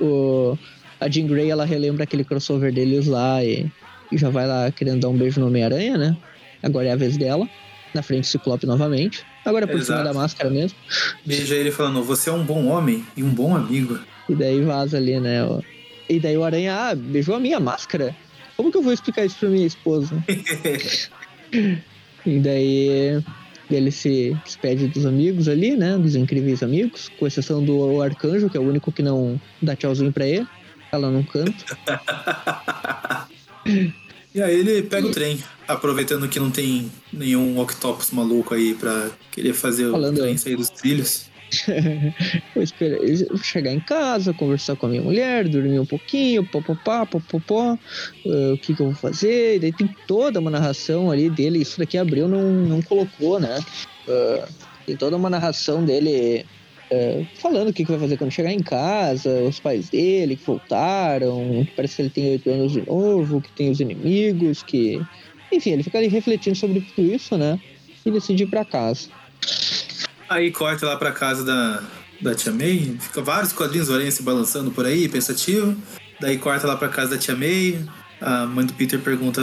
O, 0.00 0.56
a 1.00 1.08
Jean 1.08 1.26
Grey, 1.26 1.50
ela 1.50 1.64
relembra 1.64 2.04
aquele 2.04 2.24
crossover 2.24 2.72
deles 2.72 3.06
lá 3.06 3.44
e, 3.44 3.66
e 4.12 4.16
já 4.18 4.30
vai 4.30 4.46
lá 4.46 4.70
querendo 4.70 5.00
dar 5.00 5.08
um 5.08 5.16
beijo 5.16 5.40
no 5.40 5.46
Homem-Aranha, 5.48 5.96
né? 5.98 6.16
Agora 6.62 6.88
é 6.88 6.92
a 6.92 6.96
vez 6.96 7.16
dela. 7.16 7.48
Na 7.92 8.02
frente 8.04 8.22
do 8.22 8.26
Ciclope 8.28 8.66
novamente. 8.66 9.24
Agora 9.44 9.64
é 9.64 9.66
por 9.66 9.82
cima 9.82 9.96
Exato. 10.00 10.14
da 10.14 10.14
máscara 10.14 10.48
mesmo. 10.48 10.78
Beija 11.26 11.56
ele 11.56 11.72
falando, 11.72 12.04
você 12.04 12.30
é 12.30 12.32
um 12.32 12.44
bom 12.44 12.66
homem 12.66 13.04
e 13.16 13.22
um 13.24 13.30
bom 13.30 13.56
amigo. 13.56 13.98
E 14.28 14.34
daí 14.34 14.60
vaza 14.62 14.96
ali, 14.96 15.18
né? 15.18 15.42
o- 15.44 15.60
E 16.08 16.20
daí 16.20 16.36
o 16.36 16.44
Aranha, 16.44 16.72
ah, 16.76 16.94
beijou 16.94 17.34
a 17.34 17.40
minha 17.40 17.58
máscara? 17.58 18.14
Como 18.60 18.70
que 18.70 18.76
eu 18.76 18.82
vou 18.82 18.92
explicar 18.92 19.24
isso 19.24 19.38
pra 19.38 19.48
minha 19.48 19.66
esposa? 19.66 20.22
e 22.26 22.38
daí 22.40 23.24
ele 23.70 23.90
se 23.90 24.36
despede 24.44 24.86
dos 24.88 25.06
amigos 25.06 25.48
ali, 25.48 25.74
né? 25.78 25.96
Dos 25.96 26.14
incríveis 26.14 26.62
amigos, 26.62 27.08
com 27.18 27.26
exceção 27.26 27.64
do 27.64 28.02
Arcanjo, 28.02 28.50
que 28.50 28.58
é 28.58 28.60
o 28.60 28.68
único 28.68 28.92
que 28.92 29.02
não 29.02 29.40
dá 29.62 29.74
tchauzinho 29.74 30.12
pra 30.12 30.26
ele. 30.26 30.46
Ela 30.92 31.10
não 31.10 31.22
canta. 31.22 31.64
E 34.32 34.40
aí 34.40 34.60
ele 34.60 34.82
pega 34.82 35.08
o 35.08 35.10
trem, 35.10 35.42
aproveitando 35.66 36.28
que 36.28 36.38
não 36.38 36.52
tem 36.52 36.88
nenhum 37.12 37.58
octopus 37.58 38.12
maluco 38.12 38.54
aí 38.54 38.74
pra 38.74 39.10
querer 39.32 39.52
fazer 39.54 39.86
o 39.86 39.90
Falando- 39.92 40.18
trem 40.20 40.36
sair 40.36 40.54
dos 40.54 40.70
trilhos. 40.70 41.29
Vou 42.54 42.62
esperar 42.62 42.98
vou 43.28 43.38
chegar 43.38 43.72
em 43.72 43.80
casa, 43.80 44.32
conversar 44.32 44.76
com 44.76 44.86
a 44.86 44.88
minha 44.88 45.02
mulher, 45.02 45.48
dormir 45.48 45.78
um 45.80 45.86
pouquinho, 45.86 46.44
popopá, 46.44 47.04
popopó, 47.04 47.76
ah, 48.26 48.52
o 48.54 48.58
que, 48.58 48.74
que 48.74 48.80
eu 48.80 48.86
vou 48.86 48.94
fazer. 48.94 49.56
E 49.56 49.58
daí 49.58 49.72
tem 49.72 49.88
toda 50.06 50.40
uma 50.40 50.50
narração 50.50 51.10
ali 51.10 51.28
dele. 51.28 51.60
Isso 51.60 51.78
daqui 51.78 51.98
abriu 51.98 52.28
não, 52.28 52.42
não 52.42 52.82
colocou, 52.82 53.40
né? 53.40 53.58
Ah, 54.08 54.48
tem 54.86 54.96
toda 54.96 55.16
uma 55.16 55.28
narração 55.30 55.84
dele 55.84 56.44
ah, 56.92 57.24
falando 57.34 57.68
o 57.68 57.72
que, 57.72 57.84
que 57.84 57.90
vai 57.90 58.00
fazer 58.00 58.16
quando 58.16 58.32
chegar 58.32 58.52
em 58.52 58.62
casa, 58.62 59.42
os 59.42 59.60
pais 59.60 59.88
dele 59.90 60.36
que 60.36 60.44
voltaram, 60.44 61.64
que 61.64 61.72
parece 61.72 61.96
que 61.96 62.02
ele 62.02 62.10
tem 62.10 62.30
oito 62.32 62.50
anos 62.50 62.72
de 62.72 62.86
novo, 62.86 63.40
que 63.40 63.52
tem 63.52 63.70
os 63.70 63.80
inimigos, 63.80 64.62
que. 64.62 65.00
Enfim, 65.52 65.70
ele 65.70 65.82
fica 65.82 65.98
ali 65.98 66.06
refletindo 66.06 66.56
sobre 66.56 66.80
tudo 66.80 67.12
isso, 67.12 67.36
né? 67.36 67.58
E 68.06 68.10
decide 68.10 68.44
ir 68.44 68.46
pra 68.46 68.64
casa. 68.64 69.08
Aí 70.30 70.52
corta 70.52 70.86
lá 70.86 70.96
pra 70.96 71.10
casa 71.10 71.42
da, 71.42 71.82
da 72.22 72.36
Tia 72.36 72.52
May. 72.52 72.96
Fica 73.00 73.20
vários 73.20 73.52
quadrinhos 73.52 73.88
do 73.88 74.12
se 74.12 74.22
balançando 74.22 74.70
por 74.70 74.86
aí, 74.86 75.08
pensativo. 75.08 75.76
Daí 76.20 76.38
corta 76.38 76.68
lá 76.68 76.76
pra 76.76 76.88
casa 76.88 77.10
da 77.10 77.18
Tia 77.18 77.34
May. 77.34 77.84
A 78.20 78.46
mãe 78.46 78.64
do 78.64 78.72
Peter 78.74 79.00
pergunta: 79.00 79.42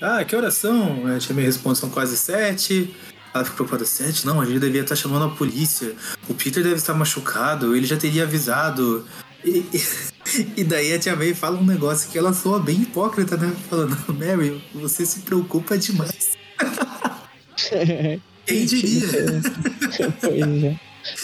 Ah, 0.00 0.24
que 0.24 0.36
oração? 0.36 1.08
A 1.08 1.18
Tia 1.18 1.34
May 1.34 1.44
responde: 1.44 1.78
São 1.78 1.90
quase 1.90 2.16
sete. 2.16 2.94
Ela 3.34 3.42
fica 3.42 3.56
preocupada: 3.56 3.84
Sete? 3.84 4.24
Não, 4.24 4.40
a 4.40 4.44
gente 4.46 4.60
devia 4.60 4.82
estar 4.82 4.94
chamando 4.94 5.24
a 5.24 5.30
polícia. 5.34 5.92
O 6.28 6.34
Peter 6.34 6.62
deve 6.62 6.76
estar 6.76 6.94
machucado, 6.94 7.74
ele 7.74 7.84
já 7.84 7.96
teria 7.96 8.22
avisado. 8.22 9.04
E, 9.44 9.66
e 10.56 10.62
daí 10.62 10.92
a 10.92 11.00
Tia 11.00 11.16
May 11.16 11.34
fala 11.34 11.58
um 11.58 11.66
negócio 11.66 12.08
que 12.08 12.16
ela 12.16 12.32
soa 12.32 12.60
bem 12.60 12.82
hipócrita, 12.82 13.36
né? 13.36 13.52
Falando: 13.68 13.98
Mary, 14.14 14.62
você 14.72 15.04
se 15.04 15.22
preocupa 15.22 15.76
demais. 15.76 16.38
Quem 18.46 18.64
diria? 18.66 19.08
pois 20.20 20.64
é. 20.64 20.76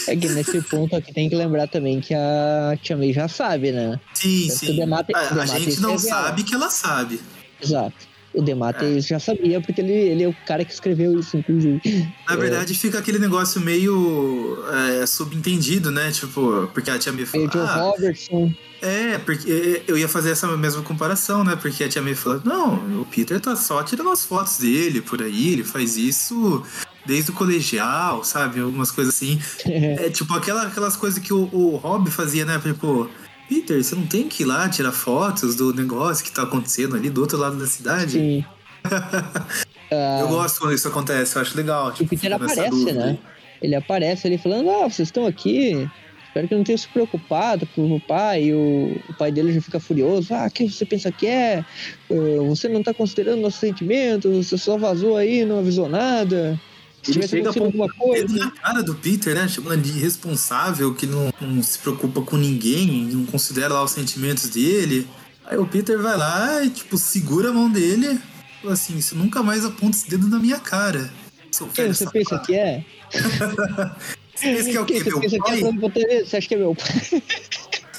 É 0.08 0.16
que 0.16 0.28
nesse 0.30 0.60
ponto 0.62 0.96
aqui 0.96 1.12
tem 1.14 1.28
que 1.28 1.36
lembrar 1.36 1.68
também 1.68 2.00
que 2.00 2.12
a 2.12 2.76
Tia 2.82 2.96
May 2.96 3.12
já 3.12 3.28
sabe, 3.28 3.70
né? 3.70 4.00
Sim, 4.12 4.46
Tanto 4.48 4.58
sim. 4.58 4.76
Demate- 4.76 5.14
A, 5.14 5.20
a 5.20 5.46
gente 5.46 5.80
não 5.80 5.94
escreveu. 5.94 5.98
sabe 6.22 6.42
que 6.42 6.54
ela 6.54 6.68
sabe. 6.68 7.20
Exato. 7.62 8.08
O 8.34 8.42
Demate 8.42 8.84
É. 8.84 9.00
já 9.00 9.18
sabia, 9.18 9.60
porque 9.60 9.80
ele, 9.80 9.92
ele 9.92 10.22
é 10.24 10.28
o 10.28 10.36
cara 10.46 10.64
que 10.64 10.72
escreveu 10.72 11.18
isso, 11.18 11.36
inclusive. 11.36 11.80
Na 12.28 12.36
verdade, 12.36 12.74
fica 12.74 12.98
aquele 12.98 13.18
negócio 13.18 13.60
meio 13.60 14.58
é, 15.00 15.06
subentendido, 15.06 15.90
né? 15.90 16.10
Tipo, 16.10 16.68
porque 16.74 16.90
a 16.90 16.98
tia 16.98 17.12
May 17.12 17.24
fala. 17.24 17.44
Joe 17.50 17.62
Ah, 17.62 17.80
Robertson. 17.80 18.52
é, 18.82 19.16
porque 19.18 19.82
eu 19.88 19.96
ia 19.96 20.08
fazer 20.08 20.30
essa 20.30 20.46
mesma 20.56 20.82
comparação, 20.82 21.42
né? 21.42 21.56
Porque 21.56 21.82
a 21.84 21.88
tia 21.88 22.02
May 22.02 22.14
falou: 22.14 22.40
Não, 22.44 23.00
o 23.00 23.06
Peter 23.06 23.40
tá 23.40 23.56
só 23.56 23.82
tirando 23.82 24.10
as 24.10 24.24
fotos 24.24 24.58
dele 24.58 25.00
por 25.00 25.22
aí, 25.22 25.52
ele 25.54 25.64
faz 25.64 25.96
isso 25.96 26.62
desde 27.08 27.30
o 27.30 27.34
colegial, 27.34 28.22
sabe? 28.22 28.60
Algumas 28.60 28.90
coisas 28.90 29.14
assim. 29.14 29.40
É 29.64 30.10
tipo 30.10 30.32
aquela, 30.34 30.64
aquelas 30.64 30.94
coisas 30.94 31.18
que 31.18 31.32
o, 31.32 31.48
o 31.50 31.76
Rob 31.76 32.10
fazia, 32.10 32.44
né? 32.44 32.60
Tipo, 32.62 33.08
Peter, 33.48 33.82
você 33.82 33.94
não 33.94 34.06
tem 34.06 34.28
que 34.28 34.42
ir 34.42 34.46
lá 34.46 34.68
tirar 34.68 34.92
fotos 34.92 35.54
do 35.56 35.72
negócio 35.72 36.22
que 36.22 36.30
tá 36.30 36.42
acontecendo 36.42 36.94
ali 36.94 37.08
do 37.08 37.22
outro 37.22 37.38
lado 37.38 37.56
da 37.56 37.66
cidade? 37.66 38.12
Sim. 38.12 38.44
Ah, 39.90 40.18
Eu 40.20 40.28
gosto 40.28 40.60
quando 40.60 40.74
isso 40.74 40.86
acontece, 40.86 41.34
eu 41.34 41.40
acho 41.40 41.56
legal. 41.56 41.88
o 41.88 41.92
Tipo, 41.92 42.10
Peter 42.10 42.30
fica 42.30 42.38
nessa 42.38 42.60
aparece, 42.60 42.92
né? 42.92 43.18
Ele 43.62 43.74
aparece 43.74 44.26
ali 44.26 44.36
falando, 44.36 44.68
ah, 44.68 44.82
vocês 44.86 45.08
estão 45.08 45.26
aqui. 45.26 45.88
Espero 46.26 46.46
que 46.46 46.54
não 46.54 46.62
tenham 46.62 46.76
se 46.76 46.86
preocupado 46.88 47.66
com 47.74 47.90
o 47.96 47.98
pai. 47.98 48.44
E 48.44 48.52
o, 48.52 49.00
o 49.08 49.14
pai 49.14 49.32
dele 49.32 49.50
já 49.50 49.62
fica 49.62 49.80
furioso. 49.80 50.34
Ah, 50.34 50.50
quem 50.50 50.68
você 50.68 50.84
pensa 50.84 51.10
que 51.10 51.26
é? 51.26 51.64
Ah, 52.10 52.14
você 52.46 52.68
não 52.68 52.82
tá 52.82 52.92
considerando 52.92 53.40
nossos 53.40 53.60
sentimentos. 53.60 54.46
Você 54.46 54.58
só 54.58 54.76
vazou 54.76 55.16
aí, 55.16 55.46
não 55.46 55.60
avisou 55.60 55.88
nada. 55.88 56.60
Ele 57.04 57.12
tivesse 57.14 57.28
chega 57.30 57.50
acontecido 57.50 57.64
alguma 57.64 57.86
Dedo 57.86 58.28
coisa. 58.28 58.44
na 58.44 58.50
cara 58.50 58.82
do 58.82 58.94
Peter, 58.94 59.34
né? 59.34 59.48
Chamando 59.48 59.74
ele 59.74 59.82
de 59.82 59.98
irresponsável, 59.98 60.94
que 60.94 61.06
não, 61.06 61.32
não 61.40 61.62
se 61.62 61.78
preocupa 61.78 62.20
com 62.22 62.36
ninguém, 62.36 62.86
não 63.06 63.24
considera 63.26 63.72
lá 63.72 63.82
os 63.84 63.92
sentimentos 63.92 64.48
dele. 64.50 65.06
Aí 65.46 65.56
o 65.56 65.66
Peter 65.66 65.98
vai 66.00 66.16
lá 66.16 66.62
e, 66.62 66.68
tipo, 66.70 66.98
segura 66.98 67.50
a 67.50 67.52
mão 67.52 67.70
dele. 67.70 68.20
Fala 68.60 68.74
assim, 68.74 69.00
você 69.00 69.14
nunca 69.14 69.42
mais 69.42 69.64
aponta 69.64 69.96
esse 69.96 70.10
dedo 70.10 70.28
na 70.28 70.38
minha 70.38 70.58
cara. 70.58 71.10
Seu 71.50 71.66
Quem 71.68 71.86
você 71.86 72.04
safado." 72.04 72.12
pensa 72.12 72.38
que 72.40 72.54
é? 72.54 72.84
Você 74.38 74.54
pensa 74.54 74.70
que 74.70 74.76
é 74.76 74.80
o 74.80 74.84
quê? 74.84 75.02
Meu 75.04 75.20
pensa 75.20 75.36
que 75.36 75.50
é? 75.50 75.60
pai? 75.60 75.60
Pra 75.60 75.72
botar- 75.72 76.00
Você 76.24 76.36
acha 76.36 76.46
que 76.48 76.54
é 76.54 76.58
meu 76.58 76.74
pai? 76.76 77.22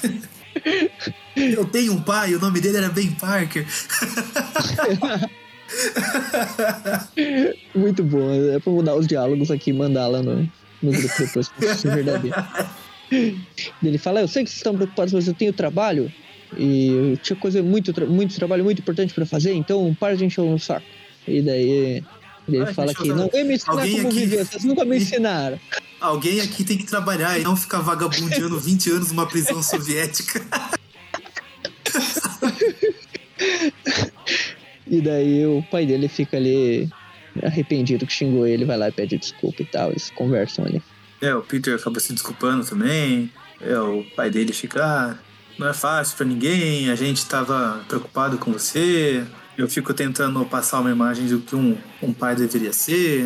Eu 1.36 1.64
tenho 1.66 1.92
um 1.92 2.00
pai, 2.00 2.34
o 2.34 2.40
nome 2.40 2.60
dele 2.60 2.78
era 2.78 2.88
Ben 2.88 3.10
Parker. 3.12 3.66
Muito 7.74 8.02
bom. 8.02 8.30
É 8.54 8.58
pra 8.58 8.72
mudar 8.72 8.94
os 8.96 9.06
diálogos 9.06 9.50
aqui 9.50 9.70
e 9.70 9.72
mandar 9.72 10.06
lá 10.08 10.22
no, 10.22 10.48
no 10.82 10.92
grupo 10.92 11.14
depois, 11.18 11.50
é 11.60 11.74
verdadeiro. 11.88 12.36
Ele 13.82 13.98
fala, 13.98 14.20
eu 14.20 14.28
sei 14.28 14.44
que 14.44 14.50
vocês 14.50 14.58
estão 14.58 14.74
preocupados, 14.74 15.12
mas 15.12 15.26
eu 15.28 15.34
tenho 15.34 15.52
trabalho. 15.52 16.12
E 16.56 16.88
eu 17.12 17.16
tinha 17.16 17.36
coisa 17.36 17.62
muito, 17.62 17.92
muito 18.08 18.34
trabalho 18.34 18.64
muito 18.64 18.80
importante 18.80 19.14
pra 19.14 19.24
fazer, 19.24 19.52
então 19.54 19.94
para 19.98 20.16
de 20.16 20.24
encher 20.24 20.40
o 20.40 20.58
saco. 20.58 20.86
E 21.26 21.40
daí 21.42 22.02
ele 22.48 22.64
Ai, 22.66 22.74
fala 22.74 22.92
que 22.94 23.08
não 23.08 23.28
vem 23.28 23.44
me 23.44 23.54
ensinar 23.54 23.72
Alguém 23.74 23.96
como 23.96 24.08
aqui- 24.08 24.18
viver, 24.20 24.44
vocês 24.44 24.64
nunca 24.64 24.84
me 24.84 24.96
ensinaram. 24.98 25.60
Alguém 26.00 26.40
aqui 26.40 26.64
tem 26.64 26.78
que 26.78 26.86
trabalhar 26.86 27.38
e 27.38 27.42
não 27.42 27.54
ficar 27.54 27.80
vagabundeando 27.80 28.58
20 28.62 28.90
anos 28.90 29.08
numa 29.10 29.26
prisão 29.26 29.62
soviética. 29.62 30.42
E 34.90 35.00
daí 35.00 35.46
o 35.46 35.62
pai 35.70 35.86
dele 35.86 36.08
fica 36.08 36.36
ali 36.36 36.90
arrependido 37.44 38.04
que 38.04 38.12
xingou 38.12 38.44
ele, 38.44 38.64
vai 38.64 38.76
lá 38.76 38.88
e 38.88 38.92
pede 38.92 39.16
desculpa 39.16 39.62
e 39.62 39.64
tal, 39.64 39.90
eles 39.90 40.10
conversam 40.10 40.64
ali. 40.64 40.82
É, 41.20 41.32
o 41.32 41.42
Peter 41.42 41.76
acaba 41.76 42.00
se 42.00 42.12
desculpando 42.12 42.66
também. 42.66 43.30
É, 43.60 43.78
o 43.78 44.04
pai 44.16 44.30
dele 44.30 44.52
fica, 44.52 44.84
ah, 44.84 45.16
não 45.56 45.68
é 45.68 45.72
fácil 45.72 46.16
pra 46.16 46.26
ninguém, 46.26 46.90
a 46.90 46.96
gente 46.96 47.24
tava 47.26 47.84
preocupado 47.86 48.36
com 48.36 48.52
você. 48.52 49.24
Eu 49.56 49.68
fico 49.68 49.94
tentando 49.94 50.44
passar 50.46 50.80
uma 50.80 50.90
imagem 50.90 51.26
do 51.26 51.38
que 51.38 51.54
um, 51.54 51.76
um 52.02 52.12
pai 52.12 52.34
deveria 52.34 52.72
ser. 52.72 53.24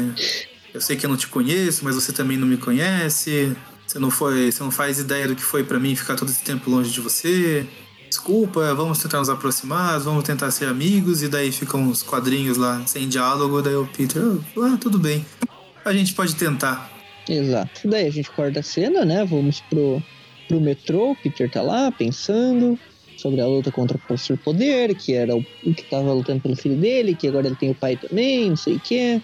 Eu 0.75 0.81
sei 0.81 0.97
que 0.97 1.07
eu 1.07 1.11
não 1.11 1.17
te 1.17 1.29
conheço, 1.29 1.85
mas 1.85 1.95
você 1.95 2.13
também 2.13 2.37
não 2.37 2.47
me 2.47 2.57
conhece. 2.57 3.57
Você 3.87 3.99
não 3.99 4.11
foi, 4.11 4.51
você 4.51 4.63
não 4.63 4.71
faz 4.71 4.99
ideia 4.99 5.29
do 5.29 5.37
que 5.37 5.43
foi 5.43 5.63
pra 5.63 5.79
mim 5.79 5.95
ficar 5.95 6.17
todo 6.17 6.29
esse 6.29 6.43
tempo 6.43 6.69
longe 6.69 6.91
de 6.91 7.01
você. 7.01 7.67
Desculpa, 8.15 8.73
vamos 8.75 9.03
tentar 9.03 9.19
nos 9.19 9.29
aproximar, 9.29 9.99
vamos 9.99 10.23
tentar 10.23 10.49
ser 10.53 10.67
amigos 10.67 11.21
e 11.21 11.29
daí 11.29 11.51
ficam 11.51 11.83
uns 11.83 12.01
quadrinhos 12.01 12.57
lá 12.57 12.81
sem 12.87 13.09
diálogo, 13.09 13.61
daí 13.61 13.75
o 13.75 13.89
Peter, 13.89 14.23
ah, 14.57 14.79
tudo 14.81 15.01
bem. 15.01 15.27
A 15.85 15.93
gente 15.93 16.15
pode 16.15 16.37
tentar. 16.37 16.93
Exato. 17.29 17.89
Daí 17.89 18.07
a 18.07 18.11
gente 18.11 18.31
corta 18.31 18.61
a 18.61 18.63
cena, 18.63 19.05
né? 19.05 19.25
Vamos 19.25 19.61
pro, 19.63 20.01
pro 20.47 20.61
metrô, 20.61 21.11
o 21.11 21.17
Peter 21.17 21.51
tá 21.51 21.61
lá 21.61 21.91
pensando 21.91 22.79
sobre 23.17 23.41
a 23.41 23.47
luta 23.49 23.73
contra 23.73 23.97
o 23.97 24.01
Professor 24.01 24.39
Poder, 24.39 24.95
que 24.95 25.13
era 25.13 25.35
o 25.35 25.43
que 25.43 25.83
tava 25.91 26.13
lutando 26.13 26.41
pelo 26.41 26.55
filho 26.55 26.77
dele, 26.77 27.17
que 27.17 27.27
agora 27.27 27.49
ele 27.49 27.57
tem 27.57 27.73
o 27.73 27.75
pai 27.75 27.97
também, 27.97 28.49
não 28.49 28.57
sei 28.57 28.77
o 28.77 28.81
quê. 28.81 29.21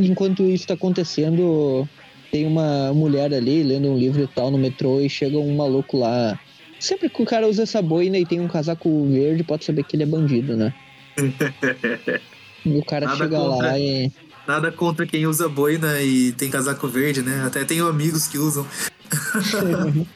Enquanto 0.00 0.44
isso 0.44 0.66
tá 0.66 0.72
acontecendo, 0.72 1.86
tem 2.32 2.46
uma 2.46 2.90
mulher 2.94 3.34
ali 3.34 3.62
lendo 3.62 3.88
um 3.88 3.98
livro 3.98 4.22
e 4.22 4.26
tal 4.26 4.50
no 4.50 4.56
metrô 4.56 4.98
e 4.98 5.10
chega 5.10 5.36
um 5.36 5.54
maluco 5.54 5.98
lá. 5.98 6.40
Sempre 6.80 7.08
que 7.08 7.22
o 7.22 7.26
cara 7.26 7.46
usa 7.46 7.62
essa 7.62 7.80
boina 7.80 8.18
e 8.18 8.26
tem 8.26 8.40
um 8.40 8.48
casaco 8.48 9.06
verde, 9.06 9.44
pode 9.44 9.64
saber 9.64 9.84
que 9.84 9.94
ele 9.94 10.02
é 10.02 10.06
bandido, 10.06 10.56
né? 10.56 10.74
E 12.64 12.76
o 12.76 12.84
cara 12.84 13.06
Nada 13.06 13.16
chega 13.16 13.38
contra. 13.38 13.68
lá 13.68 13.78
e. 13.78 14.12
Nada 14.46 14.70
contra 14.72 15.06
quem 15.06 15.26
usa 15.26 15.48
boina 15.48 16.00
e 16.02 16.32
tem 16.32 16.50
casaco 16.50 16.86
verde, 16.88 17.22
né? 17.22 17.42
Até 17.46 17.64
tenho 17.64 17.88
amigos 17.88 18.26
que 18.26 18.36
usam. 18.36 18.66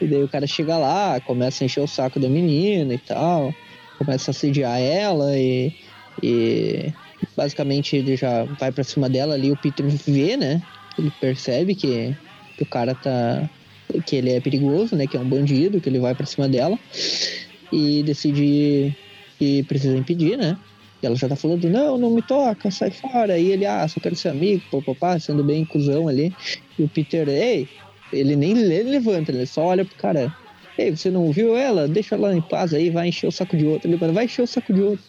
e 0.00 0.06
daí 0.06 0.22
o 0.22 0.28
cara 0.28 0.46
chega 0.46 0.76
lá, 0.76 1.20
começa 1.20 1.62
a 1.62 1.66
encher 1.66 1.80
o 1.82 1.86
saco 1.86 2.18
da 2.18 2.28
menina 2.28 2.94
e 2.94 2.98
tal, 2.98 3.54
começa 3.98 4.30
a 4.30 4.32
assediar 4.32 4.80
ela 4.80 5.36
e, 5.36 5.72
e 6.22 6.92
basicamente 7.36 7.96
ele 7.96 8.16
já 8.16 8.44
vai 8.58 8.72
pra 8.72 8.84
cima 8.84 9.08
dela 9.08 9.34
ali, 9.34 9.52
o 9.52 9.56
Peter 9.56 9.86
vê, 10.06 10.36
né? 10.36 10.62
Ele 10.98 11.12
percebe 11.20 11.74
que, 11.74 12.16
que 12.56 12.62
o 12.62 12.66
cara 12.66 12.94
tá. 12.94 13.48
Que 14.00 14.16
ele 14.16 14.30
é 14.30 14.40
perigoso, 14.40 14.96
né? 14.96 15.06
Que 15.06 15.16
é 15.16 15.20
um 15.20 15.28
bandido, 15.28 15.80
que 15.80 15.88
ele 15.88 15.98
vai 15.98 16.14
pra 16.14 16.26
cima 16.26 16.48
dela 16.48 16.78
e 17.72 18.02
decide 18.02 18.94
que 19.38 19.62
precisa 19.64 19.96
impedir, 19.96 20.36
né? 20.36 20.56
E 21.02 21.06
ela 21.06 21.16
já 21.16 21.28
tá 21.28 21.34
falando, 21.34 21.68
não, 21.68 21.98
não 21.98 22.10
me 22.10 22.22
toca, 22.22 22.70
sai 22.70 22.90
fora. 22.90 23.36
E 23.38 23.50
ele, 23.50 23.66
ah, 23.66 23.86
só 23.88 23.98
quero 23.98 24.14
ser 24.14 24.28
amigo, 24.28 24.62
papapá, 24.70 25.18
sendo 25.18 25.42
bem 25.42 25.64
cuzão 25.64 26.06
ali. 26.06 26.32
E 26.78 26.84
o 26.84 26.88
Peter, 26.88 27.28
ei, 27.28 27.68
ele 28.12 28.36
nem 28.36 28.54
levanta, 28.54 29.32
ele 29.32 29.46
só 29.46 29.62
olha 29.62 29.84
pro 29.84 29.96
cara. 29.96 30.34
Ei, 30.78 30.94
você 30.94 31.10
não 31.10 31.24
ouviu 31.24 31.56
ela? 31.56 31.88
Deixa 31.88 32.14
ela 32.14 32.34
em 32.34 32.40
paz 32.40 32.72
aí, 32.72 32.88
vai 32.88 33.08
encher 33.08 33.26
o 33.26 33.32
saco 33.32 33.56
de 33.56 33.66
outro. 33.66 33.88
Ele 33.88 33.98
fala, 33.98 34.12
vai 34.12 34.26
encher 34.26 34.42
o 34.42 34.46
saco 34.46 34.72
de 34.72 34.80
outro. 34.80 35.04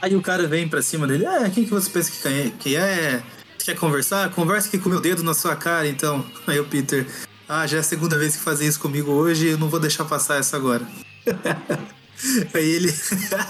Aí 0.00 0.14
o 0.14 0.22
cara 0.22 0.46
vem 0.46 0.68
pra 0.68 0.82
cima 0.82 1.06
dele, 1.06 1.26
é, 1.26 1.50
quem 1.50 1.64
que 1.64 1.70
você 1.70 1.90
pensa 1.90 2.12
que 2.12 2.28
é? 2.28 2.52
Que 2.60 2.76
é? 2.76 3.22
Você 3.58 3.72
quer 3.72 3.80
conversar? 3.80 4.30
Conversa 4.30 4.68
aqui 4.68 4.78
com 4.78 4.88
o 4.88 4.92
meu 4.92 5.00
dedo 5.00 5.24
na 5.24 5.34
sua 5.34 5.56
cara, 5.56 5.88
então. 5.88 6.24
Aí 6.46 6.60
o 6.60 6.64
Peter, 6.64 7.06
ah, 7.48 7.66
já 7.66 7.76
é 7.76 7.80
a 7.80 7.84
segunda 7.84 8.18
vez 8.18 8.34
que 8.34 8.42
fazem 8.42 8.66
isso 8.66 8.80
comigo 8.80 9.12
hoje, 9.12 9.48
eu 9.48 9.58
não 9.58 9.68
vou 9.68 9.78
deixar 9.78 10.04
passar 10.04 10.38
essa 10.38 10.56
agora. 10.56 10.86
Aí 12.54 12.68
ele. 12.68 12.92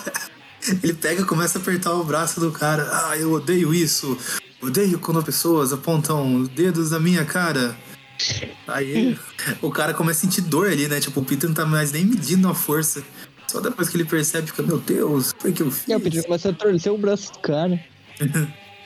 ele 0.82 0.94
pega 0.94 1.22
e 1.22 1.24
começa 1.24 1.58
a 1.58 1.62
apertar 1.62 1.94
o 1.94 2.04
braço 2.04 2.40
do 2.40 2.52
cara. 2.52 2.88
Ah, 2.92 3.16
eu 3.16 3.32
odeio 3.32 3.72
isso. 3.72 4.18
Odeio 4.60 4.98
quando 4.98 5.22
pessoas 5.22 5.72
apontam 5.72 6.42
dedos 6.44 6.90
na 6.90 7.00
minha 7.00 7.24
cara. 7.24 7.76
Aí 8.66 9.18
o 9.62 9.70
cara 9.70 9.94
começa 9.94 10.26
a 10.26 10.30
sentir 10.30 10.42
dor 10.42 10.68
ali, 10.70 10.88
né? 10.88 11.00
Tipo, 11.00 11.20
o 11.20 11.24
Peter 11.24 11.48
não 11.48 11.54
tá 11.54 11.64
mais 11.64 11.92
nem 11.92 12.04
medindo 12.04 12.48
a 12.48 12.54
força. 12.54 13.02
Só 13.46 13.60
depois 13.60 13.88
que 13.88 13.96
ele 13.96 14.04
percebe, 14.04 14.48
fica, 14.48 14.62
meu 14.62 14.78
Deus, 14.78 15.34
foi 15.38 15.52
que 15.52 15.62
eu 15.62 15.70
fiz? 15.70 15.88
Aí 15.88 15.96
o 15.96 16.00
Peter 16.00 16.22
começa 16.24 16.50
a 16.50 16.52
torcer 16.52 16.92
o 16.92 16.98
braço 16.98 17.32
do 17.32 17.38
cara. 17.38 17.82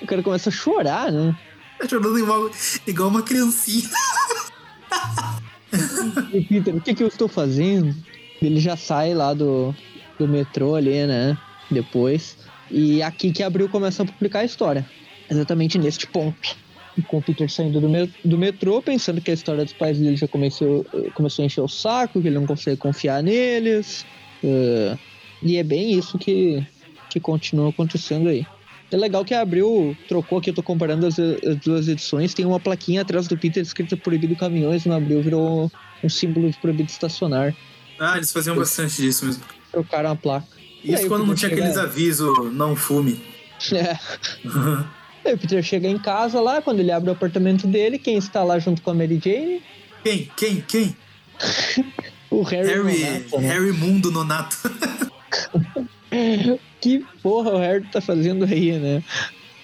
o 0.02 0.06
cara 0.06 0.22
começa 0.22 0.50
a 0.50 0.52
chorar, 0.52 1.10
né? 1.10 1.36
Tá 1.78 1.88
chorando 1.88 2.18
igual, 2.18 2.50
igual 2.86 3.08
uma 3.08 3.22
criancinha. 3.22 3.88
E 6.32 6.42
Peter, 6.42 6.74
o 6.74 6.80
que, 6.80 6.94
que 6.94 7.02
eu 7.02 7.08
estou 7.08 7.28
fazendo? 7.28 7.94
Ele 8.42 8.58
já 8.58 8.76
sai 8.76 9.14
lá 9.14 9.34
do, 9.34 9.74
do 10.18 10.26
metrô 10.26 10.74
ali, 10.74 11.06
né? 11.06 11.36
Depois. 11.70 12.36
E 12.70 13.02
aqui 13.02 13.32
que 13.32 13.42
abriu 13.42 13.68
começa 13.68 14.02
a 14.02 14.06
publicar 14.06 14.40
a 14.40 14.44
história. 14.44 14.86
Exatamente 15.30 15.78
neste 15.78 16.06
ponto. 16.06 16.56
E 16.96 17.02
com 17.02 17.18
o 17.18 17.22
Peter 17.22 17.48
saindo 17.50 17.80
do, 17.80 17.88
do 18.24 18.38
metrô, 18.38 18.82
pensando 18.82 19.20
que 19.20 19.30
a 19.30 19.34
história 19.34 19.64
dos 19.64 19.72
pais 19.72 19.98
dele 19.98 20.16
já 20.16 20.26
começou, 20.26 20.84
começou 21.14 21.42
a 21.42 21.46
encher 21.46 21.60
o 21.60 21.68
saco, 21.68 22.20
que 22.20 22.28
ele 22.28 22.38
não 22.38 22.46
consegue 22.46 22.76
confiar 22.76 23.22
neles. 23.22 24.04
eh, 24.42 24.96
e 25.42 25.56
é 25.56 25.62
bem 25.62 25.92
isso 25.92 26.18
que, 26.18 26.64
que 27.08 27.20
continua 27.20 27.70
acontecendo 27.70 28.28
aí. 28.28 28.46
É 28.90 28.96
legal 28.96 29.24
que 29.24 29.32
a 29.32 29.40
Abril 29.40 29.96
trocou 30.08 30.38
aqui, 30.38 30.50
eu 30.50 30.54
tô 30.54 30.62
comparando 30.62 31.06
as, 31.06 31.18
as 31.18 31.56
duas 31.64 31.86
edições, 31.86 32.34
tem 32.34 32.44
uma 32.44 32.58
plaquinha 32.58 33.02
atrás 33.02 33.28
do 33.28 33.38
Peter 33.38 33.62
escrita 33.62 33.96
proibido 33.96 34.34
caminhões, 34.34 34.84
no 34.84 34.94
Abril 34.94 35.22
virou 35.22 35.70
um 36.02 36.08
símbolo 36.08 36.50
de 36.50 36.56
proibido 36.58 36.90
estacionar. 36.90 37.54
Ah, 37.98 38.16
eles 38.16 38.32
faziam 38.32 38.56
bastante 38.56 38.96
disso 39.00 39.26
mesmo. 39.26 39.44
Trocaram 39.70 40.10
a 40.10 40.16
placa. 40.16 40.46
Isso 40.82 41.02
aí, 41.02 41.08
quando 41.08 41.26
não 41.26 41.34
tinha 41.34 41.52
aqueles 41.52 41.76
avisos, 41.76 42.52
não 42.52 42.74
fume. 42.74 43.22
É. 43.72 43.98
Aí 45.22 45.34
o 45.34 45.38
Peter 45.38 45.62
chega 45.62 45.86
em 45.86 45.98
casa 45.98 46.40
lá, 46.40 46.62
quando 46.62 46.80
ele 46.80 46.90
abre 46.90 47.10
o 47.10 47.12
apartamento 47.12 47.66
dele, 47.66 47.98
quem 47.98 48.16
está 48.16 48.42
lá 48.42 48.58
junto 48.58 48.80
com 48.80 48.90
a 48.90 48.94
Mary 48.94 49.20
Jane? 49.22 49.62
Quem? 50.02 50.30
Quem? 50.36 50.64
Quem? 50.66 50.96
O 52.30 52.42
Harry. 52.44 52.68
Harry, 52.68 52.92
Nonato, 52.92 53.40
né? 53.40 53.48
Harry 53.48 53.72
Mundo 53.72 54.10
Nonato. 54.12 54.56
Que 56.80 57.04
porra 57.22 57.50
o 57.50 57.58
Harry 57.58 57.84
tá 57.92 58.00
fazendo 58.00 58.46
aí, 58.46 58.72
né? 58.72 59.04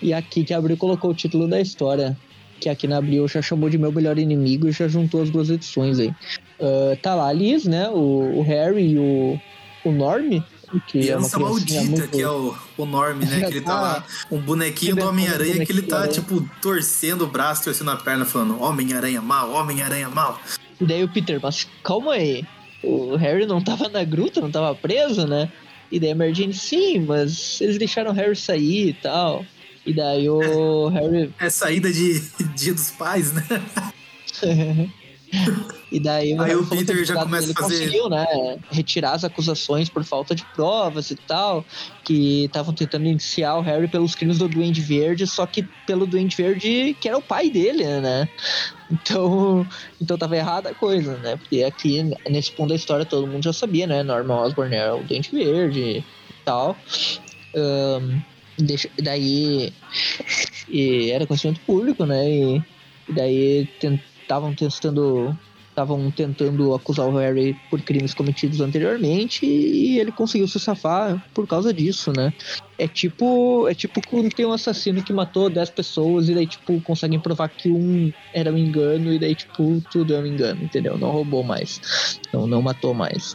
E 0.02 0.12
aqui 0.12 0.44
que 0.44 0.52
abriu 0.52 0.76
colocou 0.76 1.10
o 1.10 1.14
título 1.14 1.48
da 1.48 1.60
história. 1.60 2.16
Que 2.60 2.68
aqui 2.68 2.86
na 2.86 2.98
Abril 2.98 3.26
já 3.26 3.40
chamou 3.40 3.70
de 3.70 3.78
meu 3.78 3.90
melhor 3.90 4.18
inimigo 4.18 4.68
e 4.68 4.72
já 4.72 4.86
juntou 4.86 5.22
as 5.22 5.30
duas 5.30 5.48
edições 5.48 5.98
aí. 5.98 6.14
Ah, 6.60 6.96
tá 7.00 7.14
lá 7.14 7.28
a 7.28 7.32
Liz, 7.32 7.64
né? 7.64 7.88
O, 7.88 8.38
o 8.38 8.42
Harry 8.42 8.92
e 8.92 8.98
o, 8.98 9.40
o 9.84 9.92
Norm. 9.92 10.42
Que 10.88 10.98
é 10.98 11.02
Criança 11.02 11.38
maldita, 11.38 11.84
muito... 11.84 12.08
que 12.08 12.20
é 12.20 12.28
o, 12.28 12.54
o 12.76 12.86
Norm, 12.86 13.18
né? 13.20 13.40
Que 13.46 13.54
ele 13.54 13.60
tá 13.60 13.80
lá, 13.80 14.04
um 14.30 14.38
bonequinho 14.38 14.96
do 14.96 15.02
é 15.02 15.06
Homem-Aranha 15.06 15.64
que 15.64 15.70
ele 15.70 15.82
tá, 15.82 16.08
tipo, 16.08 16.48
torcendo 16.60 17.22
o 17.22 17.26
braço, 17.28 17.64
torcendo 17.64 17.92
a 17.92 17.96
perna, 17.96 18.24
falando 18.24 18.60
Homem-Aranha 18.60 19.22
mal, 19.22 19.52
Homem-Aranha 19.52 20.08
mal. 20.08 20.40
E 20.80 20.84
daí 20.84 21.04
o 21.04 21.08
Peter, 21.08 21.38
mas 21.40 21.68
calma 21.84 22.14
aí. 22.14 22.44
O 22.82 23.14
Harry 23.16 23.46
não 23.46 23.62
tava 23.62 23.88
na 23.88 24.02
gruta, 24.02 24.40
não 24.40 24.50
tava 24.50 24.74
preso, 24.74 25.26
né? 25.26 25.50
E 25.90 26.00
daí 26.00 26.10
a 26.10 26.14
Mary 26.14 26.52
sim, 26.52 27.00
mas 27.00 27.60
eles 27.60 27.78
deixaram 27.78 28.10
o 28.10 28.14
Harry 28.14 28.36
sair 28.36 28.88
e 28.88 28.92
tal. 28.94 29.44
E 29.84 29.92
daí 29.94 30.28
o 30.28 30.88
Harry. 30.88 31.32
É 31.38 31.48
saída 31.48 31.92
de 31.92 32.20
Dia 32.56 32.74
dos 32.74 32.90
Pais, 32.90 33.32
né? 33.32 33.44
e 35.90 36.00
daí 36.00 36.38
Aí 36.38 36.54
o 36.56 36.66
Peter 36.66 37.04
já 37.04 37.14
começa 37.14 37.52
a 37.52 37.54
fazer- 37.54 37.78
conseguiu, 37.78 38.08
né? 38.08 38.26
Retirar 38.70 39.12
as 39.12 39.24
acusações 39.24 39.88
por 39.88 40.02
falta 40.04 40.34
de 40.34 40.44
provas 40.54 41.10
e 41.10 41.16
tal. 41.16 41.64
Que 42.04 42.44
estavam 42.44 42.74
tentando 42.74 43.06
indiciar 43.06 43.56
o 43.58 43.62
Harry 43.62 43.86
pelos 43.88 44.14
crimes 44.14 44.38
do 44.38 44.48
Duende 44.48 44.80
Verde, 44.80 45.26
só 45.26 45.46
que 45.46 45.62
pelo 45.86 46.06
Duende 46.06 46.36
Verde, 46.36 46.96
que 47.00 47.08
era 47.08 47.18
o 47.18 47.22
pai 47.22 47.48
dele, 47.48 47.84
né? 48.00 48.28
Então, 48.90 49.66
então 50.00 50.18
tava 50.18 50.36
errada 50.36 50.70
a 50.70 50.74
coisa, 50.74 51.16
né? 51.18 51.36
Porque 51.36 51.62
aqui, 51.62 52.02
nesse 52.28 52.52
ponto 52.52 52.70
da 52.70 52.74
história, 52.76 53.04
todo 53.04 53.26
mundo 53.26 53.44
já 53.44 53.52
sabia, 53.52 53.86
né? 53.86 54.02
Norman 54.02 54.42
Osborn 54.42 54.74
era 54.74 54.96
o 54.96 55.02
Dente 55.04 55.34
Verde 55.34 55.80
e 55.80 56.04
tal. 56.44 56.76
Deixa, 58.58 58.88
daí 59.02 59.72
e 60.68 61.10
era 61.10 61.26
conhecimento 61.26 61.60
público, 61.60 62.04
né? 62.04 62.28
E, 62.28 62.62
e 63.08 63.12
daí 63.12 63.68
estavam 64.22 64.54
tentando 64.54 65.36
estavam 65.76 66.10
tentando 66.10 66.74
acusar 66.74 67.06
o 67.06 67.18
Harry 67.18 67.54
por 67.68 67.82
crimes 67.82 68.14
cometidos 68.14 68.62
anteriormente 68.62 69.44
e 69.44 69.98
ele 69.98 70.10
conseguiu 70.10 70.48
se 70.48 70.58
safar 70.58 71.22
por 71.34 71.46
causa 71.46 71.72
disso, 71.72 72.10
né? 72.16 72.32
É 72.78 72.88
tipo, 72.88 73.68
é 73.68 73.74
tipo 73.74 74.00
quando 74.08 74.32
tem 74.32 74.46
um 74.46 74.52
assassino 74.52 75.02
que 75.02 75.12
matou 75.12 75.50
10 75.50 75.68
pessoas 75.70 76.30
e 76.30 76.34
daí 76.34 76.46
tipo 76.46 76.80
conseguem 76.80 77.20
provar 77.20 77.48
que 77.50 77.68
um 77.68 78.10
era 78.32 78.50
um 78.50 78.56
engano 78.56 79.12
e 79.12 79.18
daí 79.18 79.34
tipo 79.34 79.82
tudo 79.90 80.14
é 80.14 80.18
um 80.18 80.26
engano, 80.26 80.64
entendeu? 80.64 80.96
Não 80.96 81.10
roubou 81.10 81.42
mais. 81.42 82.18
Não, 82.32 82.46
não 82.46 82.62
matou 82.62 82.94
mais. 82.94 83.34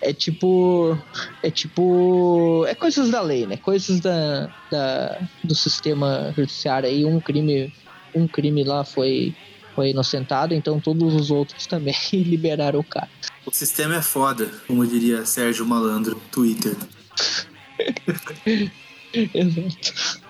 É 0.00 0.12
tipo. 0.12 0.96
É 1.42 1.50
tipo. 1.50 2.64
É 2.66 2.74
coisas 2.74 3.10
da 3.10 3.20
lei, 3.20 3.46
né? 3.46 3.56
Coisas 3.56 4.00
da, 4.00 4.48
da, 4.70 5.18
do 5.42 5.54
sistema 5.54 6.32
judiciário 6.36 6.88
aí. 6.88 7.04
Um 7.04 7.20
crime. 7.20 7.72
Um 8.14 8.26
crime 8.26 8.64
lá 8.64 8.84
foi, 8.84 9.34
foi 9.76 9.90
inocentado, 9.90 10.54
então 10.54 10.80
todos 10.80 11.14
os 11.14 11.30
outros 11.30 11.66
também 11.66 11.94
liberaram 12.12 12.80
o 12.80 12.84
cara. 12.84 13.10
O 13.44 13.52
sistema 13.52 13.96
é 13.96 14.02
foda, 14.02 14.50
como 14.66 14.84
diria 14.86 15.26
Sérgio 15.26 15.66
Malandro, 15.66 16.20
Twitter. 16.32 16.74
Exato. 19.12 20.20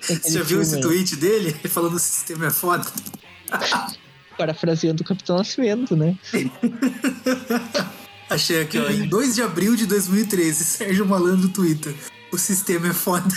Você 0.00 0.32
já 0.32 0.42
viu 0.42 0.60
esse 0.60 0.80
tweet 0.80 1.16
dele? 1.16 1.52
Falando 1.68 1.92
que 1.92 1.96
o 1.96 2.00
sistema 2.00 2.46
é 2.46 2.50
foda? 2.50 2.84
Parafraseando 4.36 5.02
o 5.02 5.06
Capitão 5.06 5.38
Nascimento, 5.38 5.96
né? 5.96 6.16
Achei 8.28 8.62
aqui, 8.62 8.78
ó, 8.78 8.90
em 8.90 9.06
2 9.06 9.34
de 9.34 9.42
abril 9.42 9.76
de 9.76 9.86
2013, 9.86 10.64
Sérgio 10.64 11.06
Malandro, 11.06 11.48
Twitter. 11.48 11.94
O 12.32 12.38
sistema 12.38 12.88
é 12.88 12.92
foda. 12.92 13.28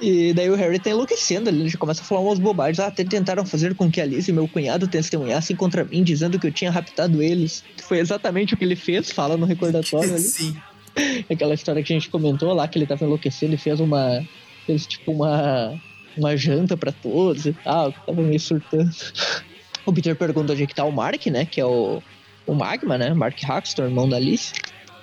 E 0.00 0.32
daí 0.32 0.48
o 0.48 0.54
Harry 0.54 0.78
tá 0.78 0.90
enlouquecendo 0.90 1.48
ali, 1.48 1.60
ele 1.60 1.68
já 1.68 1.78
começa 1.78 2.02
a 2.02 2.04
falar 2.04 2.20
umas 2.20 2.38
bobagens. 2.38 2.78
Ah, 2.78 2.86
até 2.86 3.04
tentaram 3.04 3.44
fazer 3.44 3.74
com 3.74 3.90
que 3.90 4.00
a 4.00 4.04
Alice 4.04 4.30
e 4.30 4.34
meu 4.34 4.46
cunhado 4.46 4.86
testemunhassem 4.86 5.56
contra 5.56 5.84
mim, 5.84 6.04
dizendo 6.04 6.38
que 6.38 6.46
eu 6.46 6.52
tinha 6.52 6.70
raptado 6.70 7.22
eles. 7.22 7.64
Foi 7.82 7.98
exatamente 7.98 8.54
o 8.54 8.56
que 8.56 8.64
ele 8.64 8.76
fez, 8.76 9.10
fala 9.10 9.36
no 9.36 9.46
recordatório 9.46 10.14
ali. 10.14 10.22
Sim. 10.22 10.56
Aquela 11.30 11.54
história 11.54 11.82
que 11.82 11.92
a 11.92 11.96
gente 11.96 12.10
comentou 12.10 12.52
lá, 12.52 12.68
que 12.68 12.78
ele 12.78 12.86
tava 12.86 13.04
enlouquecendo 13.04 13.54
e 13.54 13.58
fez 13.58 13.80
uma. 13.80 14.24
fez 14.66 14.86
tipo 14.86 15.12
uma. 15.12 15.80
uma 16.16 16.36
janta 16.36 16.76
pra 16.76 16.92
todos 16.92 17.46
e 17.46 17.52
tal, 17.52 17.92
que 17.92 18.06
tava 18.06 18.22
meio 18.22 18.40
surtando. 18.40 18.90
O 19.86 19.92
Peter 19.92 20.14
pergunta 20.14 20.52
onde 20.52 20.64
é 20.64 20.66
que 20.66 20.74
tá 20.74 20.84
o 20.84 20.92
Mark, 20.92 21.24
né? 21.28 21.46
Que 21.46 21.62
é 21.62 21.64
o. 21.64 22.02
o 22.46 22.54
Magma, 22.54 22.98
né? 22.98 23.14
Mark 23.14 23.42
Haxton, 23.42 23.84
irmão 23.84 24.06
da 24.06 24.16
Alice. 24.16 24.52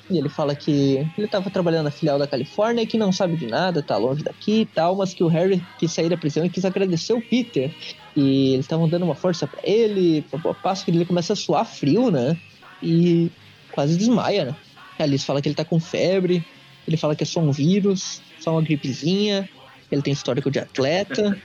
E 0.10 0.18
ele 0.18 0.30
fala 0.30 0.56
que 0.56 1.06
ele 1.18 1.28
tava 1.28 1.50
trabalhando 1.50 1.86
na 1.86 1.92
filial 1.92 2.20
da 2.20 2.28
Califórnia 2.28 2.84
e 2.84 2.88
que 2.88 2.98
não 2.98 3.12
sabe 3.12 3.36
de 3.36 3.48
nada, 3.48 3.82
tá 3.82 3.98
longe 3.98 4.24
daqui 4.24 4.62
e 4.62 4.66
tal, 4.66 4.96
mas 4.96 5.14
que 5.14 5.24
o 5.24 5.28
Harry 5.28 5.64
quis 5.80 5.92
sair 5.92 6.10
da 6.10 6.18
prisão 6.18 6.46
e 6.46 6.50
quis 6.50 6.64
agradecer 6.64 7.14
o 7.14 7.22
Peter. 7.22 7.74
E 8.16 8.54
eles 8.54 8.66
estavam 8.66 8.88
dando 8.88 9.04
uma 9.04 9.16
força 9.16 9.48
pra 9.48 9.60
ele, 9.64 10.24
a 10.32 10.54
passo 10.54 10.86
que 10.86 10.92
ele 10.92 11.06
começa 11.06 11.34
a 11.34 11.36
suar 11.36 11.66
frio, 11.66 12.12
né? 12.12 12.38
E 12.84 13.32
quase 13.72 13.98
desmaia, 13.98 14.46
né? 14.46 14.56
A 15.00 15.04
Alice 15.04 15.26
fala 15.26 15.42
que 15.42 15.50
ele 15.50 15.56
tá 15.56 15.66
com 15.66 15.80
febre, 15.80 16.46
ele 16.88 16.98
fala 16.98 17.16
que 17.16 17.24
é 17.24 17.26
só 17.28 17.40
um 17.40 17.52
vírus, 17.52 18.22
só 18.40 18.52
uma 18.52 18.62
gripezinha, 18.62 19.50
ele 19.92 20.02
tem 20.04 20.14
histórico 20.14 20.52
de 20.52 20.60
atleta, 20.60 21.36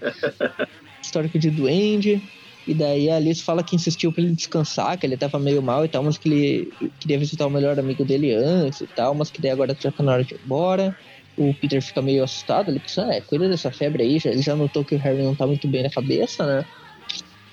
histórico 1.03 1.39
de 1.39 1.51
duende. 1.51 2.23
E 2.71 2.75
daí 2.75 3.11
a 3.11 3.17
Alice 3.17 3.43
fala 3.43 3.65
que 3.65 3.75
insistiu 3.75 4.13
pra 4.13 4.23
ele 4.23 4.33
descansar, 4.33 4.97
que 4.97 5.05
ele 5.05 5.17
tava 5.17 5.41
meio 5.41 5.61
mal 5.61 5.85
e 5.85 5.89
tal, 5.89 6.05
mas 6.05 6.17
que 6.17 6.29
ele 6.29 6.93
queria 7.01 7.19
visitar 7.19 7.45
o 7.45 7.51
melhor 7.51 7.77
amigo 7.81 8.05
dele 8.05 8.33
antes 8.33 8.81
e 8.81 8.87
tal, 8.87 9.13
mas 9.13 9.29
que 9.29 9.43
daí 9.43 9.51
agora 9.51 9.77
já 9.77 9.91
tá 9.91 10.05
na 10.05 10.13
hora 10.13 10.25
de 10.25 10.37
ir 10.37 10.41
embora. 10.41 10.97
O 11.37 11.53
Peter 11.53 11.83
fica 11.83 12.01
meio 12.01 12.23
assustado, 12.23 12.71
ele 12.71 12.79
pensa, 12.79 13.05
ah, 13.05 13.13
é, 13.13 13.23
cuida 13.23 13.49
dessa 13.49 13.73
febre 13.73 14.05
aí, 14.05 14.21
já, 14.21 14.31
ele 14.31 14.41
já 14.41 14.55
notou 14.55 14.85
que 14.85 14.95
o 14.95 14.99
Harry 15.01 15.21
não 15.21 15.35
tá 15.35 15.49
muito 15.49 15.67
bem 15.67 15.83
na 15.83 15.91
cabeça, 15.91 16.47
né? 16.47 16.65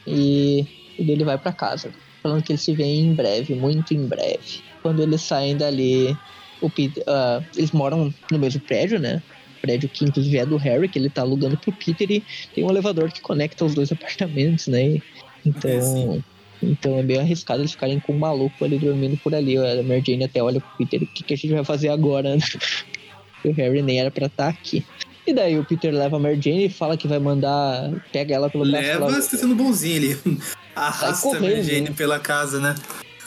E, 0.06 0.60
e 1.00 1.04
daí 1.04 1.16
ele 1.16 1.26
vai 1.26 1.40
pra 1.40 1.52
casa, 1.52 1.92
falando 2.22 2.44
que 2.44 2.52
ele 2.52 2.60
se 2.60 2.76
vê 2.76 2.84
em 2.84 3.16
breve, 3.16 3.56
muito 3.56 3.96
em 3.96 4.08
breve. 4.08 4.62
Quando 4.84 5.02
eles 5.02 5.22
saem 5.24 5.58
dali, 5.58 6.16
o 6.62 6.70
Peter, 6.70 7.04
ah, 7.08 7.44
eles 7.56 7.72
moram 7.72 8.14
no 8.32 8.38
mesmo 8.38 8.62
prédio, 8.62 9.00
né? 9.00 9.24
Prédio 9.62 9.90
que 9.90 10.06
inclusive 10.06 10.38
é 10.38 10.46
do 10.46 10.58
Harry, 10.58 10.88
que 10.88 10.98
ele 11.00 11.10
tá 11.10 11.22
alugando 11.22 11.58
pro 11.58 11.72
Peter 11.72 12.10
e 12.12 12.24
tem 12.54 12.64
um 12.64 12.70
elevador 12.70 13.12
que 13.12 13.22
conecta 13.22 13.66
os 13.66 13.74
dois 13.74 13.92
apartamentos, 13.94 14.68
né? 14.68 14.84
E- 14.84 15.04
Então, 15.46 15.72
É, 15.72 16.66
então 16.66 16.98
é 17.00 17.04
meio 17.04 17.20
arriscado 17.20 17.62
eles 17.62 17.72
ficarem 17.72 18.00
com 18.00 18.14
um 18.14 18.18
maluco 18.18 18.66
ali 18.66 18.78
dormindo 18.78 19.16
por 19.18 19.34
ali. 19.36 19.58
A 19.58 19.82
Mary 19.84 20.04
Jane 20.06 20.24
até 20.24 20.42
olha 20.42 20.60
pro 20.60 20.70
Peter, 20.78 21.02
o 21.04 21.08
que, 21.08 21.24
que 21.24 21.34
a 21.34 21.38
gente 21.38 21.54
vai 21.54 21.64
fazer 21.64 21.90
agora, 21.90 22.36
o 23.46 23.52
Harry 23.52 23.82
nem 23.82 24.00
era 24.00 24.12
pra 24.12 24.26
estar 24.28 24.48
aqui. 24.48 24.86
E 25.26 25.34
daí 25.34 25.60
o 25.60 25.64
Peter 25.66 25.94
leva 25.94 26.16
a 26.16 26.20
Mary 26.20 26.40
Jane 26.42 26.66
e 26.66 26.70
fala 26.70 26.96
que 26.98 27.08
vai 27.08 27.20
mandar. 27.20 27.92
Pega 28.14 28.34
ela 28.36 28.50
pelo 28.50 28.64
braço. 28.70 28.88
Leva, 28.88 29.10
você 29.12 29.32
tá 29.32 29.38
sendo 29.38 29.56
bonzinho 29.56 29.98
ali. 29.98 30.18
Arrasta 30.76 31.30
a 31.36 31.40
Mary 31.40 31.64
Jane 31.64 31.82
né? 31.90 31.94
pela 31.96 32.20
casa, 32.20 32.60
né? 32.60 32.76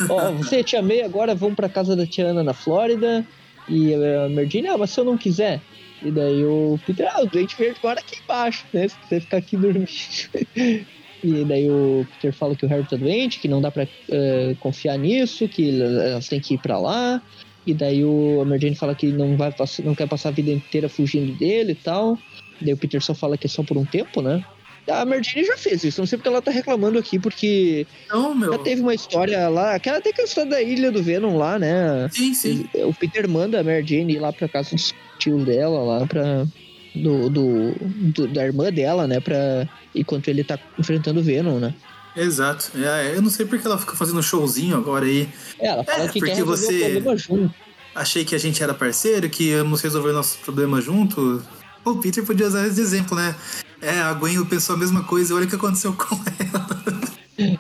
Ó, 0.09 0.33
você 0.33 0.65
te 0.65 0.77
amei, 0.77 1.03
agora 1.03 1.35
vamos 1.35 1.57
pra 1.57 1.69
casa 1.69 1.95
da 1.95 2.07
tia 2.07 2.27
Ana 2.29 2.43
na 2.43 2.55
Flórida. 2.55 3.27
E 3.69 3.93
a 3.95 4.29
Mary 4.31 4.49
Jane, 4.51 4.69
ah, 4.69 4.79
mas 4.79 4.91
se 4.91 4.99
eu 5.01 5.05
não 5.05 5.17
quiser. 5.19 5.61
E 6.03 6.11
daí 6.11 6.45
o 6.45 6.79
Peter, 6.87 7.09
ah, 7.13 7.23
o 7.23 7.27
doente 7.27 7.57
verde 7.57 7.79
mora 7.83 8.01
aqui 8.01 8.21
embaixo, 8.23 8.65
né? 8.73 8.89
Se 8.89 8.97
você 9.09 9.21
ficar 9.21 9.37
aqui 9.37 9.57
dormindo. 9.57 9.87
e 11.23 11.45
daí 11.45 11.71
o 11.71 12.07
Peter 12.15 12.33
fala 12.33 12.57
que 12.57 12.65
o 12.65 12.69
Harry 12.69 12.87
tá 12.89 12.97
doente, 12.97 13.39
que 13.39 13.49
não 13.49 13.61
dá 13.61 13.71
pra 13.71 13.87
eh, 14.09 14.57
confiar 14.61 14.99
nisso, 14.99 15.47
que 15.49 15.81
elas 15.81 16.29
têm 16.29 16.41
que 16.41 16.55
ir 16.55 16.59
pra 16.59 16.79
lá. 16.79 17.23
E 17.67 17.75
daí 17.75 18.05
o, 18.05 18.45
Jane 18.59 18.75
fala 18.75 18.95
que 18.95 19.07
não, 19.09 19.37
vai, 19.37 19.55
não 19.85 19.95
quer 19.95 20.09
passar 20.09 20.31
a 20.31 20.33
vida 20.33 20.51
inteira 20.51 20.89
fugindo 20.89 21.37
dele 21.37 21.73
e 21.73 21.75
tal. 21.77 22.19
E 22.61 22.65
daí 22.65 22.75
o 22.75 22.77
Peter 22.77 23.03
só 23.03 23.15
fala 23.15 23.37
que 23.37 23.47
é 23.47 23.51
só 23.51 23.63
por 23.63 23.77
um 23.77 23.85
tempo, 23.85 24.23
né? 24.23 24.45
A 24.89 25.05
Mary 25.05 25.23
Jane 25.23 25.47
já 25.47 25.57
fez 25.57 25.85
isso, 25.85 26.01
não 26.01 26.07
sei 26.07 26.19
porque 26.19 26.29
ela 26.29 26.43
tá 26.43 26.51
reclamando 26.51 26.99
aqui, 26.99 27.19
porque 27.19 27.87
Não, 28.09 28.35
meu. 28.35 28.53
já 28.53 28.59
teve 28.59 28.81
uma 28.81 28.95
história 28.95 29.49
lá, 29.49 29.75
aquela 29.75 29.99
até 29.99 30.11
que 30.13 30.21
é 30.21 30.25
a 30.25 30.27
história 30.27 30.51
da 30.51 30.63
ilha 30.63 30.91
do 30.91 31.03
Venom 31.03 31.37
lá, 31.37 31.59
né? 31.59 32.09
Sim, 32.11 32.35
sim. 32.35 32.69
O 32.75 32.93
Peter 32.95 33.29
manda 33.29 33.61
a 33.61 33.63
Mary 33.63 33.87
Jane 33.87 34.15
ir 34.15 34.19
lá 34.19 34.33
pra 34.33 34.49
casa 34.49 34.75
dos, 34.75 34.95
tio 35.21 35.45
dela 35.45 35.83
lá 35.83 36.07
pra. 36.07 36.47
Do, 36.95 37.31
do, 37.31 37.73
do- 38.13 38.27
da 38.29 38.45
irmã 38.45 38.73
dela, 38.73 39.07
né? 39.07 39.21
Pra. 39.21 39.69
Enquanto 39.95 40.27
ele 40.29 40.43
tá 40.43 40.59
enfrentando 40.79 41.21
o 41.21 41.23
Venom, 41.23 41.59
né? 41.61 41.73
Exato. 42.17 42.73
É, 42.77 43.15
eu 43.15 43.23
não 43.23 43.31
sei 43.31 43.47
porque 43.47 43.65
ela 43.67 43.79
fica 43.79 43.95
fazendo 43.95 44.21
showzinho 44.23 44.77
agora 44.77 45.05
aí. 45.07 45.29
É, 45.61 45.69
ela 45.69 45.85
fala 45.85 46.05
É, 46.05 46.09
que 46.09 46.19
porque 46.19 46.35
quer 46.35 46.43
você-. 46.45 47.01
Achei 47.95 48.25
que 48.25 48.35
a 48.35 48.39
gente 48.39 48.63
era 48.63 48.75
parceiro, 48.75 49.29
que 49.31 49.51
íamos 49.51 49.81
resolver 49.83 50.13
nossos 50.13 50.37
problemas 50.37 50.85
junto. 50.85 51.43
O 51.85 51.97
Peter 51.97 52.25
podia 52.25 52.47
usar 52.47 52.67
esse 52.67 52.81
exemplo, 52.81 53.17
né? 53.17 53.35
É, 53.81 54.01
a 54.01 54.13
Gwen 54.13 54.45
pensou 54.45 54.75
a 54.77 54.79
mesma 54.79 55.03
coisa, 55.05 55.35
olha 55.35 55.47
o 55.47 55.49
que 55.49 55.55
aconteceu 55.57 55.93
com 55.93 56.15
ela. 56.15 57.01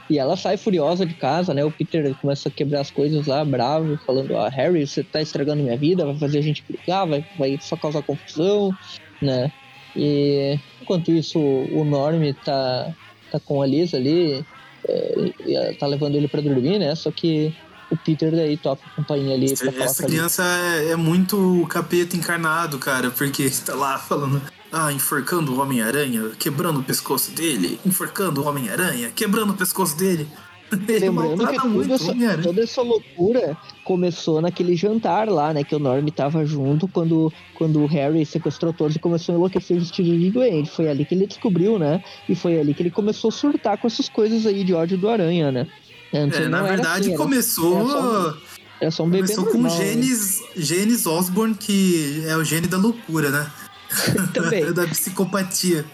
E 0.08 0.18
ela 0.18 0.36
sai 0.36 0.56
furiosa 0.56 1.06
de 1.06 1.14
casa, 1.14 1.54
né? 1.54 1.64
O 1.64 1.70
Peter 1.70 2.14
começa 2.20 2.48
a 2.48 2.52
quebrar 2.52 2.80
as 2.80 2.90
coisas 2.90 3.26
lá, 3.26 3.44
bravo, 3.44 3.98
falando: 4.06 4.36
Ah, 4.36 4.48
Harry, 4.48 4.86
você 4.86 5.02
tá 5.02 5.20
estragando 5.20 5.62
minha 5.62 5.76
vida, 5.76 6.04
vai 6.04 6.18
fazer 6.18 6.38
a 6.38 6.42
gente 6.42 6.64
brigar, 6.68 7.06
vai, 7.06 7.24
vai 7.38 7.58
só 7.60 7.76
causar 7.76 8.02
confusão, 8.02 8.74
né? 9.20 9.50
E 9.96 10.58
enquanto 10.80 11.10
isso, 11.10 11.38
o 11.38 11.84
Norm 11.84 12.22
tá, 12.44 12.94
tá 13.30 13.40
com 13.40 13.62
a 13.62 13.66
Liz 13.66 13.94
ali, 13.94 14.44
é, 14.88 15.32
e 15.46 15.74
tá 15.74 15.86
levando 15.86 16.14
ele 16.14 16.28
pra 16.28 16.40
dormir, 16.40 16.78
né? 16.78 16.94
Só 16.94 17.10
que 17.10 17.54
o 17.90 17.96
Peter 17.96 18.30
daí 18.30 18.56
toca 18.56 18.82
a 18.86 18.96
campainha 18.96 19.34
ali 19.34 19.56
pra 19.56 19.72
falar 19.72 19.84
Essa 19.84 20.02
com 20.02 20.06
a 20.06 20.10
Liz. 20.10 20.16
criança 20.16 20.44
é, 20.44 20.90
é 20.92 20.96
muito 20.96 21.66
capeta 21.68 22.16
encarnado, 22.16 22.78
cara, 22.78 23.10
porque 23.10 23.50
tá 23.66 23.74
lá 23.74 23.98
falando. 23.98 24.40
Ah, 24.72 24.92
enforcando 24.92 25.52
o 25.54 25.60
Homem-Aranha, 25.60 26.30
quebrando 26.38 26.80
o 26.80 26.82
pescoço 26.82 27.32
dele, 27.32 27.80
enforcando 27.84 28.40
o 28.42 28.46
Homem-Aranha, 28.46 29.10
quebrando 29.14 29.50
o 29.52 29.56
pescoço 29.56 29.96
dele. 29.96 30.28
Ele 30.88 31.08
Lembrando 31.08 31.44
que 31.48 31.66
muito 31.66 31.92
essa, 31.92 32.14
toda 32.40 32.62
essa 32.62 32.80
loucura 32.80 33.56
começou 33.84 34.40
naquele 34.40 34.76
jantar 34.76 35.28
lá, 35.28 35.52
né? 35.52 35.64
Que 35.64 35.74
o 35.74 35.80
Norm 35.80 36.06
tava 36.08 36.46
junto 36.46 36.86
quando, 36.86 37.32
quando 37.56 37.80
o 37.82 37.86
Harry 37.86 38.24
sequestrou 38.24 38.72
todos 38.72 38.94
e 38.94 39.00
começou 39.00 39.34
a 39.34 39.38
enlouquecer 39.38 39.76
vestido 39.80 40.16
de 40.16 40.30
doente. 40.30 40.70
Foi 40.70 40.88
ali 40.88 41.04
que 41.04 41.16
ele 41.16 41.26
descobriu, 41.26 41.76
né? 41.76 42.04
E 42.28 42.36
foi 42.36 42.60
ali 42.60 42.72
que 42.72 42.82
ele 42.84 42.90
começou 42.92 43.30
a 43.30 43.32
surtar 43.32 43.78
com 43.78 43.88
essas 43.88 44.08
coisas 44.08 44.46
aí 44.46 44.62
de 44.62 44.72
ódio 44.72 44.96
do 44.96 45.08
Aranha, 45.08 45.50
né? 45.50 45.66
Antes 46.14 46.38
É, 46.38 46.48
na 46.48 46.62
verdade, 46.62 47.00
assim, 47.00 47.14
era- 47.14 47.18
começou. 47.18 47.76
era 47.76 47.88
só 47.88 48.36
Era 48.80 48.90
só 48.92 49.02
um 49.02 49.10
bebê 49.10 49.22
Começou 49.34 49.46
com 49.46 49.58
normal, 49.58 49.76
né? 49.78 49.84
genes, 49.84 50.42
genes 50.56 51.04
Osborne, 51.06 51.54
que 51.56 52.22
é 52.26 52.36
o 52.36 52.44
gene 52.44 52.68
da 52.68 52.78
loucura, 52.78 53.30
né? 53.30 53.50
Também. 54.32 54.72
da 54.72 54.86
psicopatia. 54.86 55.84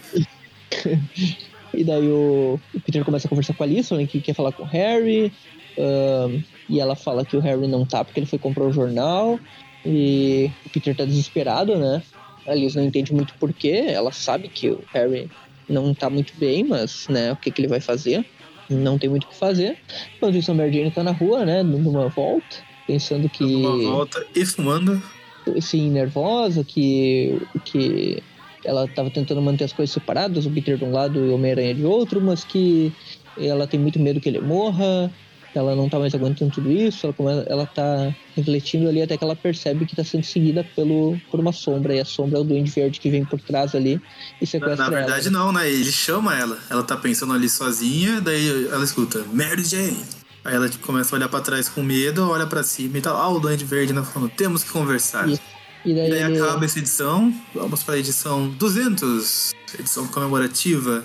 E 1.73 1.83
daí 1.83 2.07
o, 2.07 2.59
o 2.73 2.79
Peter 2.81 3.03
começa 3.03 3.27
a 3.27 3.29
conversar 3.29 3.53
com 3.53 3.63
a 3.63 3.65
Alice, 3.65 3.93
né, 3.93 4.05
que 4.05 4.21
quer 4.21 4.33
falar 4.33 4.51
com 4.51 4.63
o 4.63 4.65
Harry. 4.65 5.31
ahn, 5.77 6.41
e 6.69 6.79
ela 6.79 6.95
fala 6.95 7.25
que 7.25 7.37
o 7.37 7.39
Harry 7.39 7.67
não 7.67 7.85
tá 7.85 8.03
porque 8.03 8.19
ele 8.19 8.27
foi 8.27 8.39
comprar 8.39 8.65
o 8.65 8.73
jornal. 8.73 9.39
E 9.85 10.51
o 10.65 10.69
Peter 10.69 10.95
tá 10.95 11.05
desesperado, 11.05 11.77
né? 11.77 12.01
A 12.45 12.51
Alice 12.51 12.75
não 12.75 12.83
entende 12.83 13.13
muito 13.13 13.33
porquê. 13.39 13.85
Ela 13.87 14.11
sabe 14.11 14.49
que 14.49 14.69
o 14.69 14.83
Harry 14.93 15.29
não 15.69 15.93
tá 15.93 16.09
muito 16.09 16.33
bem, 16.37 16.63
mas, 16.63 17.07
né, 17.07 17.31
o 17.31 17.35
que, 17.35 17.51
que 17.51 17.61
ele 17.61 17.67
vai 17.67 17.79
fazer? 17.79 18.25
Não 18.69 18.97
tem 18.97 19.09
muito 19.09 19.25
o 19.25 19.27
que 19.27 19.35
fazer. 19.35 19.77
Enquanto 20.15 20.35
isso, 20.35 20.51
a 20.51 20.53
Mary 20.53 20.73
Jane 20.73 20.91
tá 20.91 21.03
na 21.03 21.11
rua, 21.11 21.45
né, 21.45 21.63
dando 21.63 21.89
uma 21.89 22.09
volta, 22.09 22.57
pensando 22.85 23.29
que 23.29 23.43
Uma 23.43 23.77
volta 23.77 24.25
e 24.35 24.45
fumando. 24.45 25.01
Assim, 25.57 25.89
nervosa, 25.91 26.63
que, 26.63 27.39
que 27.65 28.21
ela 28.65 28.87
tava 28.87 29.09
tentando 29.09 29.41
manter 29.41 29.65
as 29.65 29.73
coisas 29.73 29.93
separadas, 29.93 30.45
o 30.45 30.51
Peter 30.51 30.77
de 30.77 30.83
um 30.83 30.91
lado 30.91 31.19
e 31.23 31.29
o 31.29 31.35
Homem-Aranha 31.35 31.75
de 31.75 31.85
outro, 31.85 32.19
mas 32.21 32.43
que 32.43 32.91
ela 33.37 33.67
tem 33.67 33.79
muito 33.79 33.99
medo 33.99 34.19
que 34.19 34.27
ele 34.27 34.41
morra, 34.41 35.11
ela 35.55 35.75
não 35.75 35.87
tá 35.89 35.97
mais 35.97 36.13
aguentando 36.13 36.51
tudo 36.51 36.71
isso, 36.71 37.05
ela, 37.07 37.13
come- 37.13 37.43
ela 37.47 37.65
tá 37.65 38.13
refletindo 38.35 38.87
ali 38.89 39.01
até 39.01 39.17
que 39.17 39.23
ela 39.23 39.35
percebe 39.35 39.85
que 39.85 39.95
tá 39.95 40.03
sendo 40.03 40.23
seguida 40.23 40.63
pelo, 40.75 41.19
por 41.31 41.39
uma 41.39 41.51
sombra, 41.51 41.95
e 41.95 41.99
a 41.99 42.05
sombra 42.05 42.37
é 42.37 42.41
o 42.41 42.43
Duende 42.43 42.69
Verde 42.69 42.99
que 42.99 43.09
vem 43.09 43.23
por 43.25 43.39
trás 43.41 43.73
ali 43.73 43.99
e 44.41 44.45
sequestra 44.45 44.75
na 44.83 44.89
verdade, 44.89 45.27
ela. 45.27 45.37
não, 45.39 45.51
né? 45.51 45.67
Ele 45.69 45.91
chama 45.91 46.37
ela. 46.37 46.59
Ela 46.69 46.83
tá 46.83 46.95
pensando 46.97 47.33
ali 47.33 47.49
sozinha, 47.49 48.21
daí 48.21 48.67
ela 48.67 48.83
escuta, 48.83 49.23
Mary 49.33 49.63
Jane. 49.63 49.97
Aí 50.47 50.55
ela 50.55 50.69
tipo, 50.69 50.85
começa 50.85 51.13
a 51.13 51.17
olhar 51.17 51.27
pra 51.27 51.41
trás 51.41 51.67
com 51.67 51.83
medo, 51.83 52.29
olha 52.29 52.47
pra 52.47 52.63
cima 52.63 52.97
e 52.97 53.01
tá 53.01 53.11
lá 53.11 53.27
o 53.27 53.37
Duende 53.37 53.65
Verde 53.65 53.91
né, 53.91 54.01
falando, 54.01 54.31
temos 54.31 54.63
que 54.63 54.69
conversar. 54.71 55.27
Isso. 55.27 55.41
E 55.85 55.93
daí, 55.93 56.07
E 56.07 56.09
daí 56.09 56.23
ele- 56.23 56.41
acaba 56.41 56.63
essa 56.63 56.79
edição, 56.79 57.33
vamos 57.53 57.83
pra 57.83 57.97
edição 57.97 58.47
200, 58.51 59.53
edição 59.77 60.07
comemorativa. 60.07 61.03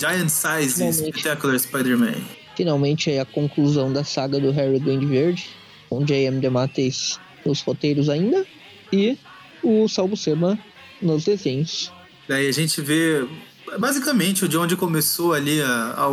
Giant 0.00 0.30
Size 0.30 0.74
Finalmente. 0.76 0.96
Spectacular 0.96 1.58
Spider-Man. 1.58 2.14
finalmente 2.56 3.10
é 3.10 3.20
a 3.20 3.24
conclusão 3.26 3.92
da 3.92 4.02
saga 4.02 4.40
do 4.40 4.50
Harry 4.50 4.78
Duende 4.80 5.04
Verde, 5.06 5.46
com 5.90 6.02
J.M. 6.02 6.40
DeMatteis 6.40 7.20
nos 7.44 7.60
roteiros 7.60 8.08
ainda, 8.08 8.46
e 8.90 9.18
o 9.62 9.86
Salvo 9.88 10.16
Sema 10.16 10.58
nos 11.02 11.24
desenhos. 11.26 11.92
Daí 12.26 12.48
a 12.48 12.52
gente 12.52 12.80
vê 12.80 13.26
basicamente 13.78 14.48
de 14.48 14.56
onde 14.56 14.74
começou 14.74 15.34
ali 15.34 15.60
a, 15.60 15.66
a, 15.66 16.06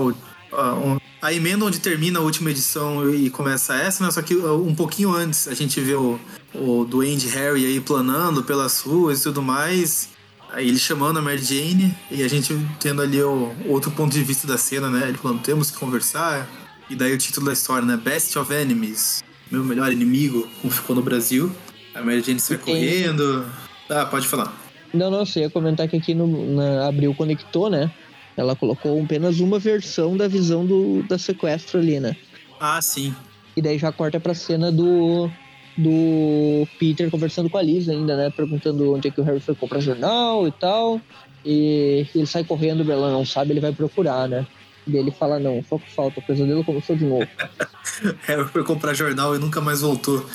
a, 0.53 0.97
a 1.21 1.31
emenda 1.31 1.63
onde 1.63 1.79
termina 1.79 2.19
a 2.19 2.21
última 2.21 2.49
edição 2.49 3.13
e 3.13 3.29
começa 3.29 3.75
essa, 3.75 4.03
né? 4.03 4.09
Só 4.09 4.21
que 4.21 4.35
uh, 4.35 4.65
um 4.65 4.73
pouquinho 4.73 5.13
antes 5.13 5.47
a 5.47 5.53
gente 5.53 5.79
vê 5.79 5.93
o, 5.93 6.19
o 6.55 6.83
Duende 6.83 7.27
Harry 7.27 7.65
aí 7.65 7.79
planando 7.79 8.43
pelas 8.43 8.79
ruas 8.79 9.19
e 9.19 9.23
tudo 9.23 9.41
mais. 9.41 10.09
Aí 10.51 10.67
ele 10.67 10.79
chamando 10.79 11.19
a 11.19 11.21
Mary 11.21 11.37
Jane 11.37 11.95
e 12.09 12.23
a 12.23 12.27
gente 12.27 12.53
tendo 12.79 13.01
ali 13.01 13.21
o 13.21 13.53
outro 13.67 13.91
ponto 13.91 14.11
de 14.11 14.23
vista 14.23 14.47
da 14.47 14.57
cena, 14.57 14.89
né? 14.89 15.07
Ele 15.07 15.17
falando, 15.17 15.41
temos 15.41 15.69
que 15.69 15.77
conversar. 15.77 16.49
E 16.89 16.95
daí 16.95 17.13
o 17.13 17.17
título 17.17 17.45
da 17.45 17.53
história, 17.53 17.85
né? 17.85 17.95
Best 17.95 18.37
of 18.37 18.51
Enemies. 18.51 19.23
Meu 19.49 19.63
melhor 19.63 19.91
inimigo, 19.91 20.47
como 20.61 20.73
ficou 20.73 20.95
no 20.95 21.01
Brasil. 21.01 21.51
A 21.93 22.01
Mary 22.01 22.21
Jane 22.21 22.39
sai 22.39 22.57
correndo. 22.57 23.45
Ah, 23.89 24.05
pode 24.05 24.27
falar. 24.27 24.53
Não, 24.93 25.09
não, 25.09 25.25
você 25.25 25.41
ia 25.41 25.49
comentar 25.49 25.87
que 25.87 25.95
aqui 25.95 26.13
no 26.13 26.55
na 26.55 26.87
Abril 26.87 27.13
conectou, 27.13 27.69
né? 27.69 27.91
Ela 28.35 28.55
colocou 28.55 29.01
apenas 29.01 29.39
uma 29.39 29.59
versão 29.59 30.15
da 30.15 30.27
visão 30.27 30.65
do, 30.65 31.03
da 31.03 31.17
sequestro 31.17 31.79
ali, 31.79 31.99
né? 31.99 32.15
Ah, 32.59 32.81
sim. 32.81 33.13
E 33.55 33.61
daí 33.61 33.77
já 33.77 33.91
corta 33.91 34.19
pra 34.19 34.33
cena 34.33 34.71
do, 34.71 35.29
do 35.77 36.67
Peter 36.79 37.09
conversando 37.09 37.49
com 37.49 37.57
a 37.57 37.61
Liz 37.61 37.89
ainda, 37.89 38.15
né? 38.15 38.29
Perguntando 38.29 38.93
onde 38.93 39.07
é 39.09 39.11
que 39.11 39.19
o 39.19 39.23
Harry 39.23 39.39
foi 39.39 39.55
comprar 39.55 39.79
jornal 39.81 40.47
e 40.47 40.51
tal. 40.51 41.01
E 41.43 42.07
ele 42.13 42.25
sai 42.25 42.43
correndo, 42.43 42.89
ela 42.89 43.11
não 43.11 43.25
sabe, 43.25 43.51
ele 43.51 43.59
vai 43.59 43.73
procurar, 43.73 44.27
né? 44.27 44.45
E 44.87 44.95
ele 44.95 45.11
fala, 45.11 45.39
não, 45.39 45.63
só 45.67 45.77
que 45.77 45.91
falta, 45.91 46.19
o 46.19 46.23
pesadelo 46.23 46.63
começou 46.63 46.95
de 46.95 47.05
novo. 47.05 47.27
Harry 48.25 48.47
foi 48.47 48.63
comprar 48.63 48.93
jornal 48.93 49.35
e 49.35 49.39
nunca 49.39 49.59
mais 49.59 49.81
voltou. 49.81 50.25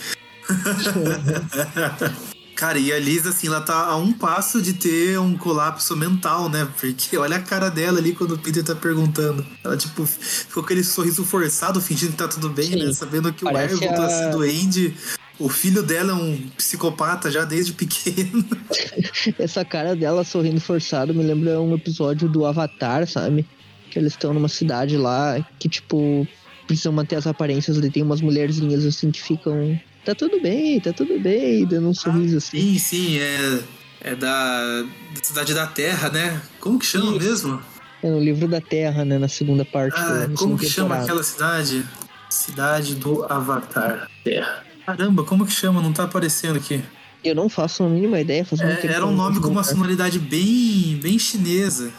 Cara, 2.57 2.79
e 2.79 2.91
a 2.91 2.99
Liz, 2.99 3.27
assim, 3.27 3.49
ela 3.49 3.61
tá 3.61 3.75
a 3.85 3.97
um 3.97 4.13
passo 4.13 4.63
de 4.63 4.73
ter 4.73 5.19
um 5.21 5.37
colapso 5.37 5.95
mental, 5.95 6.49
né? 6.49 6.67
Porque 6.81 7.15
olha 7.19 7.37
a 7.37 7.41
cara 7.41 7.69
dela 7.69 7.99
ali 7.99 8.15
quando 8.15 8.33
o 8.33 8.39
Peter 8.39 8.65
tá 8.65 8.75
perguntando. 8.75 9.47
Ela, 9.63 9.77
tipo, 9.77 10.07
ficou 10.07 10.63
com 10.63 10.67
aquele 10.67 10.83
sorriso 10.83 11.23
forçado, 11.23 11.81
fingindo 11.83 12.13
que 12.13 12.19
tá 12.19 12.27
tudo 12.27 12.49
bem, 12.49 12.65
Sim. 12.67 12.87
né? 12.87 12.93
Sabendo 12.95 13.31
que 13.33 13.45
o 13.45 13.53
Parece 13.53 13.75
Harry 13.75 13.87
voltou 13.87 14.05
a 14.05 14.07
a- 14.07 14.11
ser 14.11 14.31
doente. 14.31 14.97
O 15.39 15.51
filho 15.51 15.83
dela 15.83 16.13
é 16.13 16.15
um 16.15 16.49
psicopata 16.57 17.31
já 17.31 17.45
desde 17.45 17.75
pequeno. 17.75 18.43
Essa 19.39 19.63
cara 19.65 19.95
dela 19.95 20.25
sorrindo 20.25 20.59
forçado 20.61 21.13
me 21.15 21.23
lembra 21.23 21.61
um 21.61 21.75
episódio 21.75 22.27
do 22.27 22.47
Avatar, 22.47 23.07
sabe? 23.07 23.47
Que 23.91 23.99
eles 23.99 24.13
estão 24.15 24.33
numa 24.33 24.49
cidade 24.49 24.97
lá 24.97 25.47
que, 25.59 25.69
tipo, 25.69 26.27
precisam 26.67 26.91
manter 26.91 27.17
as 27.17 27.27
aparências. 27.27 27.77
Ali 27.77 27.91
tem 27.91 28.03
umas 28.03 28.23
mulherzinhas 28.23 28.83
assim 28.87 29.11
que 29.11 29.21
ficam. 29.23 29.79
Tá 30.07 30.15
tudo 30.15 30.41
bem, 30.41 30.79
tá 30.79 30.93
tudo 30.93 31.19
bem, 31.19 31.67
dando 31.67 31.89
um 31.89 31.93
sorriso 31.93 32.37
assim. 32.37 32.61
Sim, 32.61 32.79
sim, 32.79 33.19
é, 33.19 33.59
é 34.03 34.15
da, 34.15 34.83
da 34.83 35.21
Cidade 35.21 35.53
da 35.53 35.67
Terra, 35.67 36.09
né? 36.11 36.41
Como 36.61 36.79
que 36.79 36.87
chama 36.87 37.11
Isso. 37.17 37.19
mesmo? 37.19 37.63
É 38.01 38.09
no 38.09 38.21
livro 38.21 38.47
da 38.47 38.61
Terra, 38.61 39.05
né? 39.05 39.19
Na 39.19 39.27
segunda 39.27 39.65
parte. 39.65 39.99
Ah, 39.99 40.29
como 40.37 40.57
que 40.57 40.67
chama 40.67 40.91
temporada. 40.91 41.05
aquela 41.07 41.23
cidade? 41.25 41.85
Cidade 42.31 42.95
do 42.95 43.25
Avatar. 43.25 44.09
Terra. 44.23 44.65
Caramba, 44.87 45.25
como 45.25 45.45
que 45.45 45.51
chama? 45.51 45.83
Não 45.83 45.93
tá 45.93 46.05
aparecendo 46.05 46.59
aqui. 46.59 46.81
Eu 47.25 47.35
não 47.35 47.49
faço 47.49 47.83
a 47.83 47.89
mínima 47.89 48.21
ideia. 48.21 48.47
É, 48.61 48.87
era 48.87 49.05
um 49.05 49.13
nome 49.13 49.41
com 49.41 49.49
uma 49.49 49.65
sonoridade 49.65 50.21
bem, 50.21 51.01
bem 51.03 51.19
chinesa. 51.19 51.93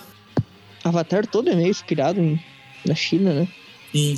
Avatar 0.81 1.27
todo 1.27 1.49
é 1.49 1.55
meio 1.55 1.71
inspirado 1.71 2.21
em, 2.21 2.41
na 2.85 2.95
China, 2.95 3.33
né? 3.33 3.47
Sim. 3.91 4.17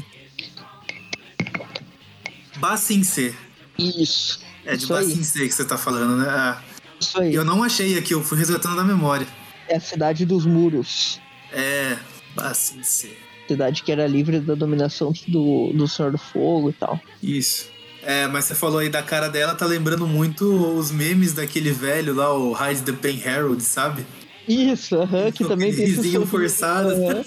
Basinse. 2.58 3.49
Isso. 3.80 4.40
É 4.66 4.76
de 4.76 4.84
aí. 4.86 4.90
Basinse 4.90 5.40
que 5.48 5.52
você 5.52 5.66
tá 5.66 5.78
falando, 5.78 6.18
né? 6.18 6.28
Ah, 6.30 6.62
Isso 7.00 7.20
aí. 7.20 7.34
eu 7.34 7.44
não 7.46 7.64
achei 7.64 7.98
aqui, 7.98 8.14
eu 8.14 8.24
fui 8.24 8.38
resgatando 8.38 8.76
da 8.76 8.84
memória. 8.84 9.28
É 9.68 9.78
a 9.78 9.80
cidade 9.80 10.26
dos 10.26 10.46
muros. 10.46 11.20
É, 11.52 11.98
Basinse. 12.36 13.18
Cidade 13.48 13.82
que 13.84 13.92
era 13.92 14.06
livre 14.06 14.40
da 14.40 14.54
dominação 14.54 15.12
do, 15.28 15.72
do 15.74 15.88
Senhor 15.88 16.12
do 16.12 16.18
Fogo 16.20 16.70
e 16.70 16.74
tal. 16.74 17.00
Isso. 17.24 17.68
É, 18.04 18.28
mas 18.28 18.46
você 18.46 18.56
falou 18.56 18.80
aí 18.80 18.90
da 18.90 19.02
cara 19.04 19.28
dela, 19.28 19.56
tá 19.56 19.66
lembrando 19.66 20.08
muito 20.08 20.46
os 20.78 20.92
memes 20.92 21.34
daquele 21.34 21.72
velho 21.72 22.14
lá, 22.14 22.34
o 22.34 22.54
Hide 22.56 22.82
the 22.84 22.94
Pen 22.94 23.22
Harold, 23.28 23.62
sabe? 23.64 24.06
Isso, 24.48 24.96
aham, 24.96 25.32
que 25.32 25.44
Com 25.44 25.50
também 25.50 25.74
tem 25.74 25.84
esse 25.86 25.96
sorriso. 25.96 26.26
forçado. 26.28 26.90
Aham. 26.92 27.24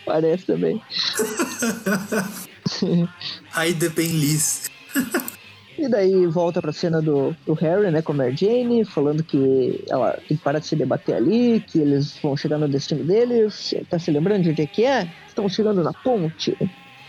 Parece 0.06 0.46
também. 0.46 0.80
The 3.74 3.88
Pen 3.90 4.08
Liz. 4.08 4.70
E 5.78 5.88
daí 5.88 6.26
volta 6.26 6.62
pra 6.62 6.72
cena 6.72 7.02
do, 7.02 7.36
do 7.44 7.52
Harry, 7.54 7.90
né, 7.90 8.00
com 8.00 8.12
a 8.12 8.14
Mary 8.14 8.34
Jane, 8.34 8.84
falando 8.84 9.22
que 9.22 9.84
ela 9.90 10.12
tem 10.26 10.36
que 10.36 10.42
parar 10.42 10.58
de 10.58 10.66
se 10.66 10.74
debater 10.74 11.14
ali, 11.14 11.60
que 11.60 11.78
eles 11.78 12.18
vão 12.22 12.34
chegar 12.34 12.56
no 12.56 12.66
destino 12.66 13.04
deles. 13.04 13.74
Tá 13.90 13.98
se 13.98 14.10
lembrando 14.10 14.44
de 14.44 14.50
onde 14.50 14.62
é 14.62 14.66
que 14.66 14.84
é? 14.84 15.12
Estão 15.28 15.46
chegando 15.50 15.82
na 15.82 15.92
ponte, 15.92 16.56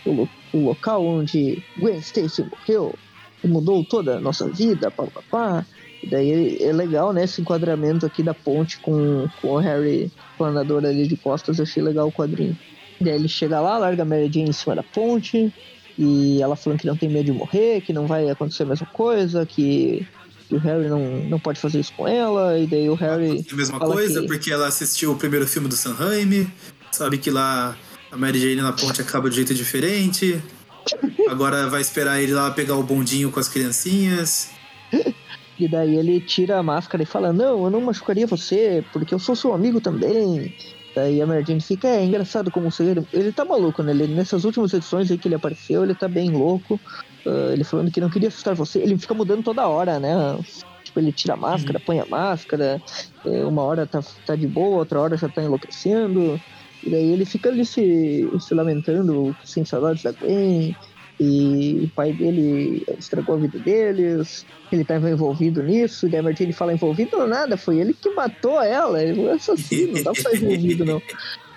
o, 0.04 0.28
o 0.52 0.58
local 0.58 1.04
onde 1.04 1.62
Gwen 1.78 1.98
Stacy 1.98 2.44
morreu, 2.44 2.94
e 3.42 3.48
mudou 3.48 3.82
toda 3.84 4.16
a 4.16 4.20
nossa 4.20 4.46
vida, 4.48 4.90
pá, 4.90 5.06
pá, 5.06 5.22
pá. 5.30 5.66
E 6.02 6.06
daí 6.06 6.58
é 6.62 6.72
legal, 6.72 7.12
né, 7.14 7.24
esse 7.24 7.40
enquadramento 7.40 8.04
aqui 8.04 8.22
da 8.22 8.34
ponte 8.34 8.78
com, 8.80 9.26
com 9.40 9.48
o 9.48 9.56
Harry 9.56 10.12
planador 10.36 10.84
ali 10.84 11.08
de 11.08 11.16
costas, 11.16 11.58
eu 11.58 11.62
achei 11.62 11.82
legal 11.82 12.08
o 12.08 12.12
quadrinho. 12.12 12.56
Daí 13.00 13.14
ele 13.14 13.28
chega 13.28 13.60
lá, 13.60 13.78
larga 13.78 14.02
a 14.02 14.06
Mary 14.06 14.30
Jane 14.32 14.50
em 14.50 14.52
cima 14.52 14.74
da 14.74 14.82
ponte, 14.82 15.52
e 15.98 16.42
ela 16.42 16.56
falando 16.56 16.80
que 16.80 16.86
não 16.86 16.96
tem 16.96 17.08
medo 17.08 17.26
de 17.26 17.32
morrer, 17.32 17.80
que 17.80 17.92
não 17.92 18.06
vai 18.06 18.28
acontecer 18.28 18.64
a 18.64 18.66
mesma 18.66 18.86
coisa, 18.86 19.46
que, 19.46 20.06
que 20.48 20.54
o 20.54 20.58
Harry 20.58 20.88
não, 20.88 21.00
não 21.28 21.38
pode 21.38 21.60
fazer 21.60 21.78
isso 21.80 21.92
com 21.96 22.06
ela, 22.08 22.58
e 22.58 22.66
daí 22.66 22.88
o 22.90 22.94
Harry. 22.94 23.44
A 23.52 23.54
mesma 23.56 23.78
coisa, 23.78 24.20
que- 24.22 24.26
porque 24.26 24.52
ela 24.52 24.66
assistiu 24.66 25.12
o 25.12 25.16
primeiro 25.16 25.46
filme 25.46 25.68
do 25.68 25.76
Sam 25.76 25.94
Raimi, 25.94 26.50
sabe 26.90 27.18
que 27.18 27.30
lá 27.30 27.76
a 28.10 28.16
Mary 28.16 28.38
Jane 28.40 28.56
na 28.56 28.72
ponte 28.72 29.00
acaba 29.00 29.28
de 29.30 29.36
jeito 29.36 29.54
diferente. 29.54 30.40
Agora 31.28 31.68
vai 31.68 31.80
esperar 31.82 32.20
ele 32.22 32.32
lá 32.32 32.50
pegar 32.50 32.74
o 32.76 32.82
bondinho 32.82 33.30
com 33.30 33.38
as 33.38 33.48
criancinhas. 33.48 34.50
E 35.60 35.68
daí 35.68 35.96
ele 35.96 36.20
tira 36.20 36.58
a 36.58 36.62
máscara 36.62 37.02
e 37.02 37.06
fala: 37.06 37.32
Não, 37.32 37.64
eu 37.64 37.70
não 37.70 37.80
machucaria 37.80 38.26
você, 38.26 38.82
porque 38.92 39.12
eu 39.12 39.18
sou 39.18 39.36
seu 39.36 39.52
amigo 39.52 39.80
também. 39.80 40.54
Daí 40.94 41.20
a 41.22 41.26
Mary 41.26 41.44
Jane 41.46 41.60
fica: 41.60 41.88
É 41.88 42.04
engraçado 42.04 42.50
como 42.50 42.70
você. 42.70 42.94
Ele 43.12 43.32
tá 43.32 43.44
maluco, 43.44 43.82
né? 43.82 43.92
Ele, 43.92 44.08
nessas 44.08 44.44
últimas 44.44 44.72
edições 44.72 45.10
aí 45.10 45.18
que 45.18 45.28
ele 45.28 45.34
apareceu, 45.34 45.84
ele 45.84 45.94
tá 45.94 46.08
bem 46.08 46.30
louco. 46.30 46.80
Ah, 47.26 47.52
ele 47.52 47.64
falando 47.64 47.90
que 47.90 48.00
não 48.00 48.10
queria 48.10 48.28
assustar 48.28 48.54
você. 48.54 48.80
Ele 48.80 48.98
fica 48.98 49.14
mudando 49.14 49.42
toda 49.42 49.68
hora, 49.68 50.00
né? 50.00 50.14
Tipo, 50.84 51.00
ele 51.00 51.12
tira 51.12 51.34
a 51.34 51.36
máscara, 51.36 51.78
põe 51.80 52.00
a 52.00 52.06
máscara. 52.06 52.82
é, 53.24 53.44
uma 53.44 53.62
hora 53.62 53.86
tá, 53.86 54.00
tá 54.24 54.34
de 54.36 54.46
boa, 54.48 54.78
outra 54.78 55.00
hora 55.00 55.16
já 55.16 55.28
tá 55.28 55.42
enlouquecendo. 55.42 56.40
E 56.82 56.90
daí 56.90 57.12
ele 57.12 57.26
fica 57.26 57.50
ali 57.50 57.64
se, 57.66 58.30
se 58.38 58.54
lamentando, 58.54 59.36
sem 59.44 59.64
saudades 59.64 60.02
da 60.02 60.12
Gwen. 60.12 60.74
E 61.20 61.82
o 61.84 61.88
pai 61.96 62.12
dele 62.12 62.84
estragou 62.98 63.34
a 63.34 63.38
vida 63.38 63.58
deles 63.58 64.46
ele 64.70 64.82
estava 64.82 65.10
envolvido 65.10 65.62
nisso, 65.62 66.08
e 66.08 66.16
a 66.16 66.22
Martini 66.22 66.52
fala 66.52 66.72
envolvido 66.72 67.26
nada, 67.26 67.56
foi 67.56 67.78
ele 67.78 67.94
que 67.94 68.10
matou 68.10 68.60
ela, 68.62 69.02
ele 69.02 69.24
é 69.24 69.32
assassino, 69.32 69.94
não 69.94 70.02
dá 70.02 70.12
pra 70.12 70.20
estar 70.20 70.34
envolvido 70.36 70.84
não. 70.84 71.02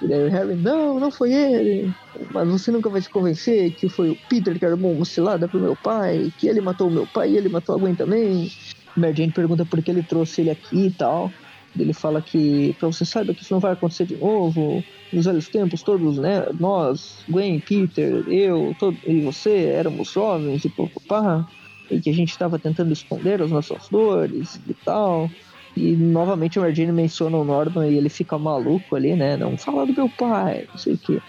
E 0.02 0.08
daí 0.08 0.28
o 0.28 0.32
Harry, 0.32 0.56
não, 0.56 1.00
não 1.00 1.12
foi 1.12 1.34
ele, 1.34 1.94
mas 2.32 2.48
você 2.48 2.72
nunca 2.72 2.90
vai 2.90 3.02
se 3.02 3.10
convencer 3.10 3.72
que 3.76 3.90
foi 3.90 4.12
o 4.12 4.18
Peter 4.30 4.58
que 4.58 4.66
armou 4.66 4.94
uma 4.94 5.06
cilada 5.06 5.48
pro 5.48 5.60
meu 5.60 5.76
pai, 5.76 6.32
que 6.38 6.48
ele 6.48 6.62
matou 6.62 6.88
o 6.88 6.92
meu 6.92 7.06
pai 7.06 7.32
e 7.32 7.38
ele 7.38 7.50
matou 7.50 7.76
a 7.76 7.78
Gwen 7.78 7.96
também. 7.96 8.52
Mary 8.96 9.16
Jane 9.16 9.32
pergunta 9.32 9.66
por 9.66 9.82
que 9.82 9.92
ele 9.92 10.04
trouxe 10.04 10.42
ele 10.42 10.50
aqui 10.50 10.88
e 10.88 10.92
tal. 10.92 11.32
Ele 11.78 11.94
fala 11.94 12.22
que, 12.22 12.76
pra 12.80 12.88
você 12.88 13.06
saiba 13.06 13.34
que 13.34 13.44
isso 13.44 13.54
não 13.54 13.60
vai 13.60 13.74
acontecer 13.74 14.06
de 14.06 14.18
novo, 14.18 14.84
nos 15.12 15.26
velhos 15.26 15.48
tempos 15.48 15.82
todos, 15.84 16.18
né, 16.18 16.46
nós, 16.60 17.24
Gwen, 17.30 17.60
Peter, 17.60 18.24
eu, 18.28 18.76
todo, 18.80 18.98
e 19.08 19.22
você, 19.22 19.66
éramos 19.66 20.12
jovens 20.12 20.66
e 20.66 20.70
papapá 20.70 21.48
e 21.90 22.00
que 22.00 22.10
a 22.10 22.14
gente 22.14 22.32
estava 22.32 22.58
tentando 22.58 22.92
esconder 22.94 23.42
as 23.42 23.52
nossas 23.52 23.90
dores 23.90 24.60
e 24.68 24.74
tal. 24.86 25.30
E 25.76 25.96
novamente 25.96 26.60
o 26.60 26.62
Mary 26.62 26.92
menciona 26.92 27.38
o 27.38 27.46
Norman 27.46 27.88
e 27.88 27.98
ele 27.98 28.10
fica 28.10 28.38
maluco 28.38 28.96
ali, 28.96 29.16
né? 29.16 29.38
Não 29.38 29.58
fala 29.58 29.86
do 29.86 29.94
meu 29.94 30.10
pai, 30.10 30.66
não 30.70 30.78
sei 30.78 30.94
o 30.94 30.98
quê. 30.98 31.22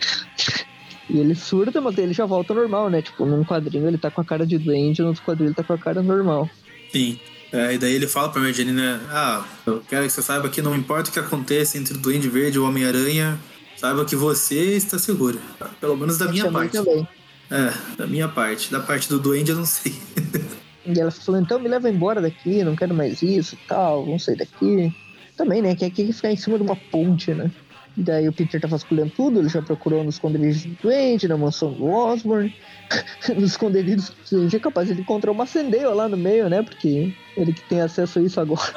E 1.08 1.18
ele 1.18 1.34
surta, 1.34 1.80
mas 1.80 1.96
ele 1.98 2.12
já 2.12 2.26
volta 2.26 2.54
normal, 2.54 2.88
né? 2.90 3.02
Tipo, 3.02 3.26
num 3.26 3.44
quadrinho 3.44 3.86
ele 3.86 3.98
tá 3.98 4.10
com 4.10 4.20
a 4.20 4.24
cara 4.24 4.46
de 4.46 4.58
doente, 4.58 5.02
no 5.02 5.08
outro 5.08 5.22
quadrinho 5.22 5.48
ele 5.48 5.54
tá 5.54 5.62
com 5.62 5.72
a 5.72 5.78
cara 5.78 6.02
normal. 6.02 6.48
Sim. 6.90 7.18
É, 7.52 7.74
e 7.74 7.78
daí 7.78 7.94
ele 7.94 8.06
fala 8.06 8.30
pra 8.30 8.40
né? 8.40 9.00
Ah, 9.10 9.44
eu 9.66 9.82
quero 9.86 10.06
que 10.06 10.12
você 10.12 10.22
saiba 10.22 10.48
que 10.48 10.62
não 10.62 10.74
importa 10.74 11.10
o 11.10 11.12
que 11.12 11.18
aconteça 11.18 11.76
entre 11.76 11.94
o 11.94 11.98
Duende 11.98 12.28
Verde 12.28 12.56
e 12.56 12.60
o 12.60 12.66
Homem-Aranha, 12.66 13.38
saiba 13.76 14.04
que 14.04 14.16
você 14.16 14.74
está 14.74 14.98
seguro. 14.98 15.38
Pelo 15.78 15.96
menos 15.96 16.16
da 16.16 16.28
minha 16.28 16.50
parte. 16.50 16.72
também. 16.72 17.06
É, 17.50 17.72
da 17.98 18.06
minha 18.06 18.28
parte. 18.28 18.72
Da 18.72 18.80
parte 18.80 19.08
do 19.08 19.18
Duende 19.18 19.50
eu 19.50 19.56
não 19.56 19.66
sei. 19.66 19.94
E 20.84 20.98
ela 20.98 21.12
falou, 21.12 21.40
então 21.40 21.60
me 21.60 21.68
leva 21.68 21.88
embora 21.88 22.20
daqui, 22.20 22.64
não 22.64 22.74
quero 22.74 22.92
mais 22.92 23.22
isso 23.22 23.56
tal, 23.68 24.04
vamos 24.04 24.24
sair 24.24 24.36
daqui. 24.36 24.92
Também, 25.36 25.62
né? 25.62 25.74
Que 25.74 25.84
aqui 25.84 26.12
ficar 26.12 26.32
em 26.32 26.36
cima 26.36 26.56
de 26.56 26.64
uma 26.64 26.76
ponte, 26.76 27.32
né? 27.32 27.50
E 27.96 28.02
daí 28.02 28.28
o 28.28 28.32
Peter 28.32 28.60
tá 28.60 28.66
vasculhando 28.66 29.12
tudo, 29.14 29.40
ele 29.40 29.48
já 29.48 29.60
procurou 29.60 30.02
nos 30.02 30.14
esconderijos 30.14 30.64
do 30.64 30.76
Duende, 30.82 31.28
na 31.28 31.36
mansão 31.36 31.72
do 31.72 31.84
Osborn. 31.84 32.54
nos 33.36 33.50
esconderijos 33.50 34.10
do 34.10 34.38
Duende 34.38 34.56
é 34.56 34.60
capaz 34.60 34.88
de 34.88 35.00
encontrar 35.00 35.30
uma 35.30 35.46
Sendale 35.46 35.84
lá 35.94 36.08
no 36.08 36.16
meio, 36.16 36.48
né? 36.48 36.62
Porque 36.62 37.14
ele 37.36 37.52
que 37.52 37.62
tem 37.68 37.80
acesso 37.80 38.18
a 38.18 38.22
isso 38.22 38.40
agora. 38.40 38.72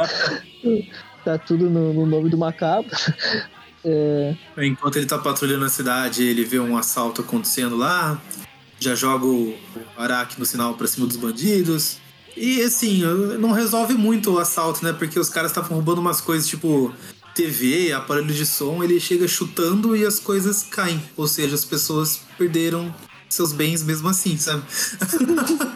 tá 1.24 1.38
tudo 1.38 1.70
no, 1.70 1.94
no 1.94 2.06
nome 2.06 2.30
do 2.30 2.38
macabro. 2.38 2.92
É, 3.88 4.36
Enquanto 4.58 4.96
ele 4.96 5.06
tá 5.06 5.20
patrulhando 5.20 5.64
a 5.64 5.70
cidade, 5.70 6.24
ele 6.24 6.44
vê 6.44 6.60
um 6.60 6.76
assalto 6.76 7.22
acontecendo 7.22 7.78
lá, 7.78 8.20
já 8.80 8.96
joga 8.96 9.28
o 9.28 9.56
Araki 9.96 10.40
no 10.40 10.46
sinal 10.46 10.74
pra 10.74 10.88
cima 10.88 11.06
dos 11.06 11.16
bandidos. 11.16 12.00
E 12.36 12.62
assim, 12.64 13.04
não 13.40 13.52
resolve 13.52 13.94
muito 13.94 14.34
o 14.34 14.40
assalto, 14.40 14.84
né? 14.84 14.92
Porque 14.92 15.20
os 15.20 15.30
caras 15.30 15.52
estavam 15.52 15.76
roubando 15.76 16.00
umas 16.00 16.20
coisas 16.20 16.48
tipo 16.48 16.92
TV, 17.36 17.92
aparelho 17.92 18.34
de 18.34 18.46
som, 18.46 18.82
ele 18.84 19.00
chega 19.00 19.28
chutando 19.28 19.96
e 19.96 20.06
as 20.06 20.20
coisas 20.20 20.64
caem. 20.64 21.02
Ou 21.18 21.28
seja, 21.28 21.54
as 21.54 21.66
pessoas 21.66 22.22
perderam 22.38 22.94
seus 23.30 23.52
bens 23.52 23.84
mesmo 23.84 24.08
assim, 24.08 24.38
sabe? 24.38 24.64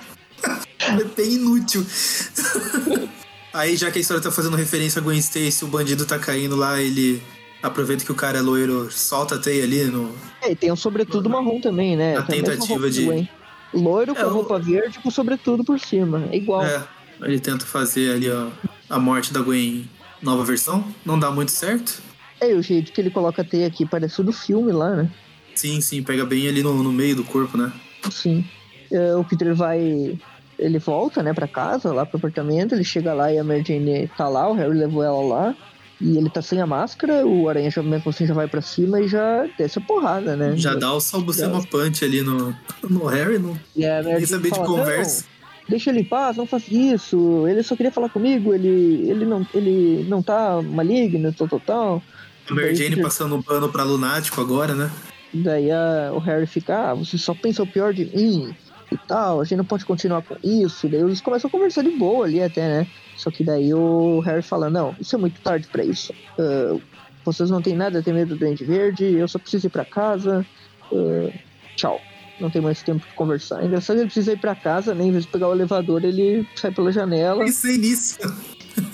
é 0.79 1.03
bem 1.15 1.33
inútil. 1.33 1.85
Aí, 3.53 3.75
já 3.75 3.91
que 3.91 3.97
a 3.97 4.01
história 4.01 4.21
tá 4.21 4.31
fazendo 4.31 4.55
referência 4.55 4.99
a 4.99 5.03
Gwen 5.03 5.17
Stacy, 5.19 5.65
o 5.65 5.67
bandido 5.67 6.05
tá 6.05 6.17
caindo 6.19 6.55
lá, 6.55 6.79
ele 6.81 7.21
aproveita 7.61 8.05
que 8.05 8.11
o 8.11 8.15
cara 8.15 8.37
é 8.37 8.41
loiro, 8.41 8.89
solta 8.91 9.35
a 9.35 9.39
teia 9.39 9.63
ali 9.63 9.83
no. 9.85 10.13
é, 10.41 10.51
e 10.51 10.55
tem 10.55 10.71
um 10.71 10.75
sobretudo 10.75 11.29
marrom 11.29 11.59
também, 11.59 11.97
né? 11.97 12.15
A 12.15 12.21
tentativa 12.21 12.89
de- 12.89 13.03
Gwen. 13.05 13.29
Loiro 13.73 14.13
É, 14.13 14.15
com 14.15 14.29
o- 14.29 14.33
roupa 14.33 14.57
verde 14.59 14.97
com 14.99 15.11
sobretudo 15.11 15.63
por 15.63 15.79
cima. 15.79 16.27
É 16.31 16.37
igual. 16.37 16.63
É, 16.63 16.83
ele 17.21 17.39
tenta 17.39 17.65
fazer 17.65 18.11
ali 18.13 18.29
ó, 18.31 18.47
a 18.89 18.97
morte 18.99 19.33
da 19.33 19.41
Gwen 19.41 19.89
nova 20.21 20.43
versão. 20.43 20.83
Não 21.05 21.17
dá 21.19 21.31
muito 21.31 21.51
certo. 21.51 22.01
É, 22.41 22.51
e 22.51 22.53
o 22.55 22.61
jeito 22.61 22.91
que 22.91 23.01
ele 23.01 23.09
coloca 23.09 23.41
a 23.41 23.45
teia 23.45 23.67
aqui 23.67 23.85
parece 23.85 24.21
o 24.21 24.23
do 24.23 24.31
filme 24.31 24.71
lá, 24.71 24.95
né? 24.95 25.09
Sim, 25.55 25.81
sim, 25.81 26.01
pega 26.01 26.25
bem 26.25 26.47
ali 26.47 26.63
no, 26.63 26.81
no 26.81 26.91
meio 26.91 27.15
do 27.17 27.23
corpo, 27.23 27.57
né? 27.57 27.71
Sim. 28.09 28.45
É, 28.91 29.15
o 29.15 29.23
Peter 29.23 29.53
vai. 29.53 30.17
Ele 30.57 30.79
volta, 30.79 31.21
né, 31.23 31.33
pra 31.33 31.47
casa, 31.47 31.93
lá 31.93 32.05
pro 32.05 32.17
apartamento. 32.17 32.75
Ele 32.75 32.83
chega 32.83 33.13
lá 33.13 33.31
e 33.31 33.37
a 33.37 33.43
Mary 33.43 33.63
Jane 33.65 34.09
tá 34.17 34.27
lá, 34.27 34.49
o 34.49 34.53
Harry 34.53 34.77
levou 34.77 35.03
ela 35.03 35.21
lá. 35.21 35.55
E 36.01 36.17
ele 36.17 36.29
tá 36.29 36.41
sem 36.41 36.61
a 36.61 36.65
máscara, 36.65 37.25
o 37.27 37.49
Aranha 37.49 37.69
já, 37.69 37.83
mesmo 37.83 38.09
assim 38.09 38.25
já 38.25 38.33
vai 38.33 38.47
pra 38.47 38.61
cima 38.61 39.01
e 39.01 39.07
já 39.09 39.45
desce 39.57 39.79
a 39.79 39.81
porrada, 39.81 40.33
né? 40.37 40.55
Já 40.55 40.73
dá 40.73 40.93
o 40.93 41.01
Salbucema 41.01 41.61
Punch 41.67 42.05
ali 42.05 42.21
no, 42.21 42.55
no 42.89 43.05
Harry, 43.05 43.37
não 43.37 43.59
E 43.75 43.85
a 43.85 44.01
Mary 44.01 44.13
Jane 44.15 44.27
saber 44.27 44.43
de 44.49 44.55
fala, 44.55 44.65
conversa. 44.65 45.25
"Não, 45.25 45.38
deixa 45.69 45.89
ele 45.91 45.99
em 46.01 46.03
paz, 46.03 46.35
não 46.37 46.45
faz 46.45 46.67
isso. 46.69 47.47
Ele 47.47 47.63
só 47.63 47.75
queria 47.75 47.91
falar 47.91 48.09
comigo, 48.09 48.53
ele, 48.53 49.09
ele, 49.09 49.25
não, 49.25 49.45
ele 49.53 50.03
não 50.09 50.21
tá 50.21 50.61
maligno, 50.61 51.31
tal, 51.33 51.47
tal, 51.47 51.59
tal. 51.59 52.03
A 52.49 52.53
Mary 52.53 52.67
Daí 52.67 52.75
Jane 52.75 53.01
passando 53.01 53.37
o 53.37 53.43
pano 53.43 53.69
pra 53.69 53.83
lunático 53.83 54.41
agora, 54.41 54.73
né? 54.73 54.89
Daí 55.33 55.69
a- 55.71 56.11
o 56.13 56.19
Harry 56.19 56.47
fica, 56.47 56.89
ah, 56.89 56.93
você 56.95 57.17
só 57.17 57.33
pensa 57.35 57.61
o 57.61 57.67
pior 57.67 57.93
de 57.93 58.05
mim 58.05 58.53
e 58.91 58.97
tal, 58.97 59.39
a 59.39 59.43
gente 59.43 59.57
não 59.57 59.65
pode 59.65 59.85
continuar 59.85 60.23
com 60.23 60.35
isso. 60.43 60.89
Daí 60.89 61.01
eles 61.01 61.21
começam 61.21 61.47
a 61.47 61.51
conversar 61.51 61.83
de 61.83 61.91
boa 61.91 62.25
ali 62.25 62.41
até, 62.41 62.67
né? 62.67 62.87
Só 63.15 63.29
que 63.29 63.43
daí 63.43 63.71
o 63.73 64.19
Harry 64.21 64.41
fala, 64.41 64.69
não, 64.69 64.95
isso 64.99 65.15
é 65.15 65.19
muito 65.19 65.39
tarde 65.41 65.67
pra 65.71 65.83
isso. 65.85 66.11
Ah, 66.39 66.75
vocês 67.23 67.51
não 67.51 67.61
têm 67.61 67.75
nada 67.75 67.99
a 67.99 68.01
ter 68.01 68.13
medo 68.13 68.29
do 68.33 68.39
Duende 68.39 68.63
Verde, 68.65 69.05
eu 69.05 69.27
só 69.27 69.37
preciso 69.37 69.67
ir 69.67 69.69
pra 69.69 69.85
casa. 69.85 70.43
Ah, 70.91 71.29
tchau. 71.75 72.01
Não 72.39 72.49
tem 72.49 72.61
mais 72.61 72.81
tempo 72.81 73.05
de 73.05 73.13
conversar. 73.13 73.61
É 73.61 73.65
engraçado 73.65 73.97
que 73.97 74.01
ele 74.03 74.07
precisa 74.07 74.31
ir 74.33 74.39
pra 74.39 74.55
casa, 74.55 74.95
né? 74.95 75.03
Em 75.05 75.11
vez 75.11 75.25
de 75.25 75.31
pegar 75.31 75.49
o 75.49 75.53
elevador, 75.53 76.03
ele 76.03 76.47
sai 76.55 76.71
pela 76.71 76.91
janela. 76.91 77.43
Pensei 77.43 77.77
nisso. 77.77 78.17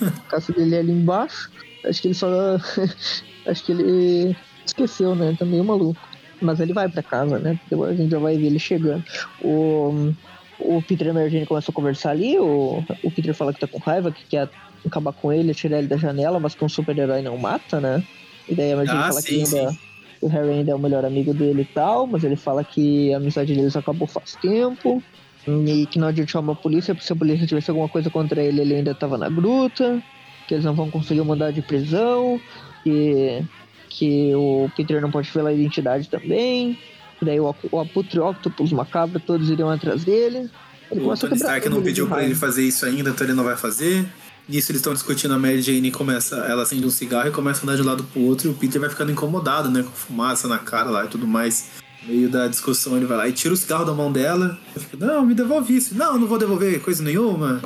A 0.00 0.30
casa 0.30 0.52
dele 0.52 0.74
é 0.74 0.78
ali 0.80 0.92
embaixo. 0.92 1.50
Acho 1.84 2.02
que 2.02 2.08
ele 2.08 2.14
só. 2.14 2.28
Acho 3.46 3.64
que 3.64 3.72
ele 3.72 4.36
esqueceu, 4.64 5.14
né? 5.14 5.36
Tá 5.38 5.44
meio 5.44 5.62
maluco. 5.64 6.00
Mas 6.42 6.58
ele 6.60 6.72
vai 6.72 6.88
pra 6.88 7.02
casa, 7.02 7.38
né? 7.38 7.58
Depois 7.70 7.92
a 7.92 7.94
gente 7.94 8.10
já 8.10 8.18
vai 8.18 8.36
ver 8.36 8.46
ele 8.46 8.58
chegando. 8.58 9.04
O, 9.40 10.12
o 10.58 10.82
Peter 10.82 11.06
e 11.06 11.10
a 11.10 11.14
Mary 11.14 11.46
começam 11.46 11.72
a 11.72 11.74
conversar 11.74 12.10
ali. 12.10 12.38
O, 12.38 12.84
o 13.04 13.10
Peter 13.10 13.32
fala 13.32 13.54
que 13.54 13.60
tá 13.60 13.66
com 13.66 13.78
raiva, 13.78 14.10
que 14.10 14.24
quer 14.26 14.50
acabar 14.84 15.12
com 15.12 15.32
ele, 15.32 15.54
tirar 15.54 15.78
ele 15.78 15.86
da 15.86 15.96
janela, 15.96 16.38
mas 16.40 16.54
que 16.54 16.64
um 16.64 16.68
super-herói 16.68 17.22
não 17.22 17.38
mata, 17.38 17.80
né? 17.80 18.02
E 18.48 18.54
daí 18.54 18.72
a 18.72 18.76
Mary 18.76 18.90
Ah, 18.90 19.08
fala 19.08 19.20
sim, 19.20 19.28
que 19.28 19.34
ainda. 19.56 19.70
sim. 19.70 19.78
O 20.20 20.28
Harry 20.28 20.50
ainda 20.50 20.72
é 20.72 20.74
o 20.74 20.78
melhor 20.78 21.04
amigo 21.04 21.34
dele 21.34 21.62
e 21.62 21.74
tal, 21.74 22.06
mas 22.06 22.24
ele 22.24 22.36
fala 22.36 22.64
que 22.64 23.12
a 23.12 23.18
amizade 23.18 23.54
deles 23.54 23.76
acabou 23.76 24.06
faz 24.06 24.34
tempo. 24.36 25.02
E 25.48 25.86
que 25.86 25.98
não 25.98 26.08
adianta 26.08 26.32
chamar 26.32 26.54
a 26.54 26.56
polícia, 26.56 26.94
porque 26.94 27.06
se 27.06 27.12
a 27.12 27.16
polícia 27.16 27.46
tivesse 27.46 27.70
alguma 27.70 27.88
coisa 27.88 28.10
contra 28.10 28.42
ele, 28.42 28.60
ele 28.60 28.74
ainda 28.74 28.94
tava 28.94 29.16
na 29.16 29.28
gruta. 29.28 30.02
Que 30.48 30.54
eles 30.54 30.64
não 30.64 30.74
vão 30.74 30.90
conseguir 30.90 31.22
mandar 31.22 31.52
de 31.52 31.62
prisão. 31.62 32.40
Que, 32.82 33.44
que 33.88 34.34
o 34.34 34.68
Peter 34.76 35.00
não 35.00 35.10
pode 35.10 35.28
revelar 35.28 35.50
a 35.50 35.52
identidade 35.52 36.08
também. 36.08 36.76
Daí 37.22 37.38
o, 37.38 37.54
o 37.70 37.80
Abutre 37.80 38.18
Octopus 38.18 38.72
Macabro, 38.72 39.20
todos 39.20 39.48
iriam 39.48 39.70
atrás 39.70 40.04
dele. 40.04 40.50
Ele 40.90 41.00
O 41.00 41.16
Tony 41.16 41.36
Stark 41.36 41.68
não 41.68 41.82
pediu 41.82 42.08
pra 42.08 42.24
ele 42.24 42.34
fazer 42.34 42.62
isso 42.62 42.84
ainda, 42.84 43.10
então 43.10 43.26
ele 43.26 43.34
não 43.34 43.44
vai 43.44 43.56
fazer. 43.56 44.06
Nisso 44.48 44.70
eles 44.70 44.80
estão 44.80 44.92
discutindo 44.92 45.34
a 45.34 45.38
Mary 45.38 45.60
Jane 45.60 45.90
começa, 45.90 46.36
ela 46.36 46.62
acende 46.62 46.86
um 46.86 46.90
cigarro 46.90 47.28
e 47.28 47.32
começa 47.32 47.60
a 47.60 47.62
andar 47.64 47.74
de 47.74 47.82
um 47.82 47.84
lado 47.84 48.04
pro 48.04 48.20
outro 48.22 48.46
e 48.46 48.50
o 48.50 48.54
Peter 48.54 48.80
vai 48.80 48.88
ficando 48.88 49.10
incomodado, 49.10 49.68
né? 49.68 49.82
Com 49.82 49.90
fumaça 49.90 50.46
na 50.46 50.58
cara 50.58 50.88
lá 50.88 51.04
e 51.04 51.08
tudo 51.08 51.26
mais. 51.26 51.70
No 52.02 52.14
meio 52.14 52.28
da 52.28 52.46
discussão 52.46 52.96
ele 52.96 53.06
vai 53.06 53.16
lá 53.16 53.28
e 53.28 53.32
tira 53.32 53.52
o 53.52 53.56
cigarro 53.56 53.84
da 53.84 53.92
mão 53.92 54.12
dela. 54.12 54.56
Eu 54.74 54.80
fico, 54.80 54.96
não, 55.04 55.26
me 55.26 55.34
devolve 55.34 55.76
isso. 55.76 55.96
Não, 55.96 56.16
não 56.16 56.28
vou 56.28 56.38
devolver 56.38 56.80
coisa 56.80 57.02
nenhuma. 57.02 57.60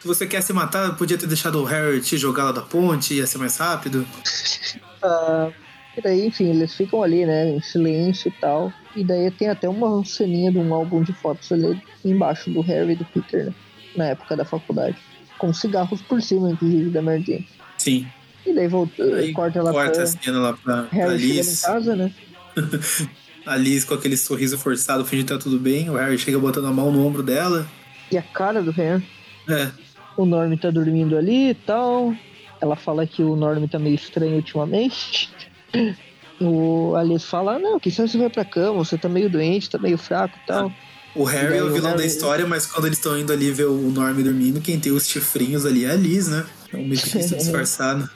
Se 0.00 0.08
você 0.08 0.26
quer 0.26 0.42
se 0.42 0.54
matar, 0.54 0.96
podia 0.96 1.18
ter 1.18 1.26
deixado 1.26 1.60
o 1.60 1.64
Harry 1.64 2.00
te 2.00 2.16
jogar 2.16 2.44
lá 2.44 2.52
da 2.52 2.62
ponte, 2.62 3.14
ia 3.14 3.26
ser 3.26 3.38
mais 3.38 3.56
rápido. 3.56 4.06
Ah, 5.06 5.52
e 5.98 6.00
daí, 6.00 6.26
enfim, 6.26 6.48
eles 6.48 6.74
ficam 6.74 7.02
ali, 7.02 7.26
né, 7.26 7.50
em 7.50 7.60
silêncio 7.60 8.28
e 8.28 8.40
tal. 8.40 8.72
E 8.96 9.04
daí 9.04 9.30
tem 9.30 9.50
até 9.50 9.68
uma 9.68 10.02
ceninha 10.02 10.50
de 10.50 10.56
um 10.56 10.72
álbum 10.72 11.02
de 11.02 11.12
fotos 11.12 11.52
ali 11.52 11.78
embaixo 12.02 12.48
do 12.48 12.62
Harry 12.62 12.92
e 12.92 12.96
do 12.96 13.04
Peter, 13.04 13.44
né, 13.48 13.54
na 13.94 14.04
época 14.06 14.34
da 14.34 14.46
faculdade. 14.46 14.96
Com 15.44 15.52
cigarros 15.52 16.00
por 16.00 16.22
cima, 16.22 16.50
inclusive, 16.50 16.88
da 16.88 17.02
Mary 17.02 17.22
Jane. 17.22 17.46
Sim. 17.76 18.06
E 18.46 18.54
daí 18.54 18.66
volta, 18.66 19.04
corta 19.34 19.58
ela 19.58 19.72
corta 19.72 19.92
pra 19.92 20.02
a 20.02 20.06
cena 20.06 20.38
lá 20.38 20.52
pra, 20.54 20.84
pra 20.84 21.08
Liz. 21.08 21.60
casa, 21.60 21.94
né? 21.94 22.10
A 23.44 23.54
Liz 23.58 23.84
com 23.84 23.92
aquele 23.92 24.16
sorriso 24.16 24.56
forçado, 24.56 25.04
fingindo 25.04 25.26
que 25.26 25.34
tá 25.34 25.38
tudo 25.38 25.58
bem. 25.58 25.90
O 25.90 25.96
Harry 25.96 26.16
chega 26.16 26.38
botando 26.38 26.64
a 26.66 26.72
mão 26.72 26.90
no 26.90 27.06
ombro 27.06 27.22
dela. 27.22 27.66
E 28.10 28.16
a 28.16 28.22
cara 28.22 28.62
do 28.62 28.70
Harry. 28.70 29.06
É, 29.46 29.70
O 30.16 30.24
Norm 30.24 30.56
tá 30.56 30.70
dormindo 30.70 31.14
ali 31.14 31.50
e 31.50 31.54
tal. 31.54 32.14
Ela 32.58 32.74
fala 32.74 33.06
que 33.06 33.22
o 33.22 33.36
Norm 33.36 33.66
tá 33.66 33.78
meio 33.78 33.96
estranho 33.96 34.36
ultimamente. 34.36 35.28
O 36.40 36.96
Alice 36.96 37.24
fala, 37.24 37.60
não, 37.60 37.78
quem 37.78 37.92
sabe 37.92 38.08
você 38.08 38.18
vai 38.18 38.28
pra 38.28 38.44
cama, 38.44 38.84
você 38.84 38.98
tá 38.98 39.08
meio 39.08 39.30
doente, 39.30 39.70
tá 39.70 39.78
meio 39.78 39.96
fraco 39.96 40.36
e 40.42 40.46
tal. 40.48 40.72
O 41.14 41.24
Harry 41.24 41.58
é 41.58 41.62
o 41.62 41.72
vilão 41.72 41.92
da 41.92 41.98
Harry- 41.98 42.06
história, 42.08 42.46
mas 42.46 42.66
quando 42.66 42.86
eles 42.86 42.98
estão 42.98 43.16
indo 43.16 43.32
ali 43.32 43.50
ver 43.50 43.66
o 43.66 43.90
Norm 43.90 44.20
dormindo, 44.22 44.60
quem 44.60 44.80
tem 44.80 44.92
os 44.92 45.06
chifrinhos 45.06 45.64
ali 45.64 45.84
é 45.84 45.90
a 45.90 45.94
Liz, 45.94 46.28
né? 46.28 46.44
É 46.72 46.76
um 46.76 46.88
que 46.88 46.94
disfarçado. 47.36 48.08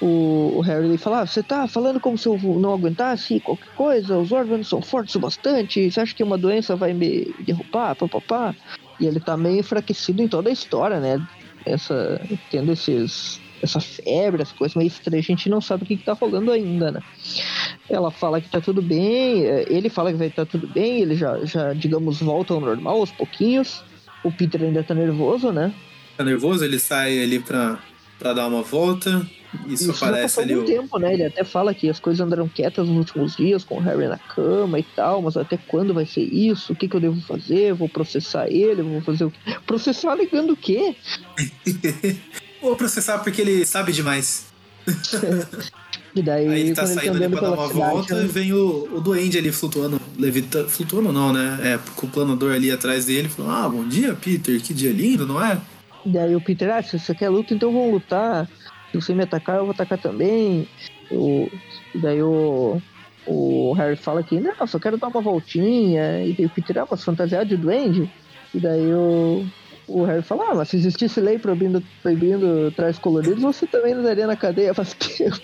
O, 0.00 0.58
o 0.58 0.60
Harry 0.60 0.86
ele 0.86 0.98
fala, 0.98 1.20
ah, 1.22 1.26
você 1.26 1.42
tá 1.42 1.66
falando 1.66 1.98
como 1.98 2.16
se 2.18 2.28
eu 2.28 2.38
não 2.60 2.72
aguentasse 2.72 3.40
qualquer 3.40 3.74
coisa, 3.74 4.18
os 4.18 4.30
órgãos 4.30 4.68
são 4.68 4.82
fortes 4.82 5.14
o 5.14 5.20
bastante, 5.20 5.90
você 5.90 6.00
acha 6.00 6.14
que 6.14 6.22
uma 6.22 6.36
doença 6.36 6.76
vai 6.76 6.92
me 6.92 7.34
derrubar, 7.40 7.96
papapá? 7.96 8.54
E 9.00 9.06
ele 9.06 9.18
tá 9.18 9.36
meio 9.36 9.60
enfraquecido 9.60 10.22
em 10.22 10.28
toda 10.28 10.50
a 10.50 10.52
história, 10.52 11.00
né? 11.00 11.20
Essa, 11.64 12.20
tendo 12.50 12.70
esses, 12.72 13.40
essa 13.62 13.80
febre, 13.80 14.42
as 14.42 14.52
coisas 14.52 14.82
estranhas, 14.84 15.24
a 15.24 15.28
gente 15.28 15.48
não 15.48 15.60
sabe 15.60 15.84
o 15.84 15.86
que, 15.86 15.96
que 15.96 16.04
tá 16.04 16.12
rolando 16.12 16.50
ainda, 16.52 16.90
né? 16.90 17.00
Ela 17.88 18.10
fala 18.10 18.40
que 18.40 18.50
tá 18.50 18.60
tudo 18.60 18.82
bem, 18.82 19.44
eh, 19.44 19.66
ele 19.68 19.88
fala 19.88 20.10
que 20.10 20.18
vai 20.18 20.28
estar 20.28 20.46
tudo 20.46 20.66
bem, 20.66 21.00
ele 21.02 21.14
já, 21.14 21.44
já, 21.44 21.72
digamos, 21.72 22.20
volta 22.20 22.54
ao 22.54 22.60
normal 22.60 22.98
aos 22.98 23.10
pouquinhos. 23.10 23.82
O 24.24 24.32
Peter 24.32 24.62
ainda 24.62 24.82
tá 24.82 24.94
nervoso, 24.94 25.52
né? 25.52 25.72
Tá 26.16 26.24
nervoso, 26.24 26.64
ele 26.64 26.78
sai 26.78 27.22
ali 27.22 27.38
pra, 27.38 27.78
pra 28.18 28.32
dar 28.32 28.48
uma 28.48 28.62
volta. 28.62 29.26
Isso, 29.66 29.90
Isso 29.90 30.00
já 30.00 30.08
aparece 30.08 30.40
ali 30.40 30.56
o. 30.56 30.64
tempo, 30.64 30.98
né? 30.98 31.14
Ele 31.14 31.24
até 31.24 31.44
fala 31.44 31.72
que 31.72 31.88
as 31.88 32.00
coisas 32.00 32.20
andaram 32.20 32.48
quietas 32.48 32.88
nos 32.88 32.96
últimos 32.98 33.36
dias, 33.36 33.64
com 33.64 33.76
o 33.76 33.80
Harry 33.80 34.08
na 34.08 34.18
cama 34.18 34.78
e 34.78 34.82
tal, 34.82 35.22
mas 35.22 35.36
até 35.36 35.56
quando 35.56 35.94
vai 35.94 36.04
ser 36.04 36.22
isso? 36.22 36.72
O 36.72 36.76
que, 36.76 36.88
que 36.88 36.96
eu 36.96 37.00
devo 37.00 37.20
fazer? 37.22 37.72
Vou 37.72 37.88
processar 37.88 38.48
ele? 38.48 38.82
Vou 38.82 39.00
fazer 39.00 39.24
o 39.24 39.30
quê? 39.30 39.56
Processar 39.66 40.10
alegando 40.10 40.52
o 40.52 40.56
quê? 40.56 40.94
Vou 42.60 42.76
processar 42.76 43.18
porque 43.18 43.40
ele 43.40 43.64
sabe 43.66 43.92
demais. 43.92 44.46
E 46.16 46.22
daí, 46.22 46.48
Aí 46.48 46.60
ele 46.60 46.74
tá 46.74 46.84
ele 46.84 46.94
tá 46.94 47.00
saindo 47.00 47.16
ali 47.16 47.24
andando 47.24 47.38
pra 47.38 47.40
dar 47.50 47.54
uma 47.54 47.68
cidade, 47.68 47.90
volta 47.90 48.14
né? 48.14 48.24
e 48.24 48.26
vem 48.26 48.52
o, 48.54 48.88
o 48.90 49.00
duende 49.02 49.36
ali 49.36 49.52
flutuando, 49.52 50.00
levita, 50.18 50.64
flutuando 50.64 51.12
não, 51.12 51.30
né? 51.30 51.58
É, 51.62 51.78
com 51.94 52.06
o 52.06 52.10
planador 52.10 52.54
ali 52.54 52.70
atrás 52.70 53.04
dele, 53.04 53.28
falando, 53.28 53.52
ah, 53.52 53.68
bom 53.68 53.86
dia, 53.86 54.14
Peter, 54.14 54.58
que 54.62 54.72
dia 54.72 54.90
lindo, 54.90 55.26
não 55.26 55.44
é? 55.44 55.60
E 56.06 56.08
daí 56.08 56.34
o 56.34 56.40
Peter, 56.40 56.70
ah, 56.70 56.82
se 56.82 56.98
você 56.98 57.14
quer 57.14 57.28
luta, 57.28 57.52
então 57.52 57.70
vamos 57.70 57.92
lutar. 57.92 58.48
Se 58.90 58.98
você 58.98 59.12
me 59.12 59.24
atacar, 59.24 59.56
eu 59.56 59.64
vou 59.64 59.72
atacar 59.72 59.98
também. 59.98 60.66
O, 61.10 61.50
e 61.94 61.98
daí 61.98 62.22
o, 62.22 62.80
o 63.26 63.74
Harry 63.74 63.96
fala 63.96 64.22
que, 64.22 64.40
não, 64.40 64.66
só 64.66 64.78
quero 64.78 64.96
dar 64.96 65.08
uma 65.08 65.20
voltinha. 65.20 66.24
E 66.24 66.32
daí 66.32 66.46
o 66.46 66.50
Peter, 66.50 66.78
ah, 66.78 66.86
mas 66.90 67.04
fantasiado 67.04 67.46
de 67.46 67.58
duende? 67.58 68.10
E 68.54 68.58
daí 68.58 68.90
o, 68.94 69.44
o 69.88 70.04
Harry 70.04 70.22
fala, 70.22 70.50
ah, 70.50 70.54
mas 70.54 70.68
se 70.68 70.76
existisse 70.76 71.20
lei 71.20 71.38
proibindo, 71.38 71.82
proibindo 72.02 72.72
trajes 72.72 72.98
coloridos, 72.98 73.42
você 73.42 73.66
também 73.66 73.92
andaria 73.92 74.26
na 74.26 74.36
cadeia 74.36 74.74
faz 74.74 74.94
tempo. 74.94 75.40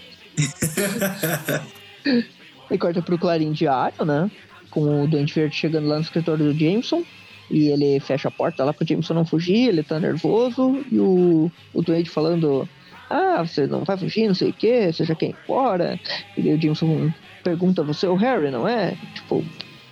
E 2.71 2.79
corta 2.79 3.03
pro 3.03 3.19
Clarim 3.19 3.53
Diário, 3.53 4.05
né? 4.05 4.31
Com 4.71 5.05
o 5.05 5.07
Duende 5.07 5.33
Verde 5.33 5.55
chegando 5.55 5.89
lá 5.89 5.97
no 5.97 6.03
escritório 6.03 6.53
do 6.53 6.59
Jameson. 6.59 7.03
E 7.51 7.69
ele 7.69 8.01
fecha 8.01 8.29
a 8.29 8.31
porta 8.31 8.65
lá 8.65 8.73
pro 8.73 8.87
Jameson 8.87 9.13
não 9.13 9.27
fugir, 9.27 9.69
ele 9.69 9.83
tá 9.83 10.01
nervoso. 10.01 10.83
E 10.91 10.99
o, 10.99 11.51
o 11.75 11.83
Duende 11.83 12.09
falando: 12.09 12.67
Ah, 13.11 13.45
você 13.45 13.67
não 13.67 13.85
vai 13.85 13.97
fugir, 13.99 14.27
não 14.27 14.35
sei 14.35 14.51
o 14.51 14.55
que, 14.55 14.91
você 14.91 15.05
já 15.05 15.15
quer 15.15 15.27
ir 15.27 15.37
embora. 15.45 16.01
E 16.37 16.41
daí 16.43 16.55
o 16.55 16.61
Jameson 16.61 17.13
pergunta: 17.45 17.83
Você 17.83 18.07
é 18.07 18.09
o 18.09 18.15
Harry, 18.15 18.51
não 18.51 18.67
é? 18.67 18.97
Tipo, 19.15 19.45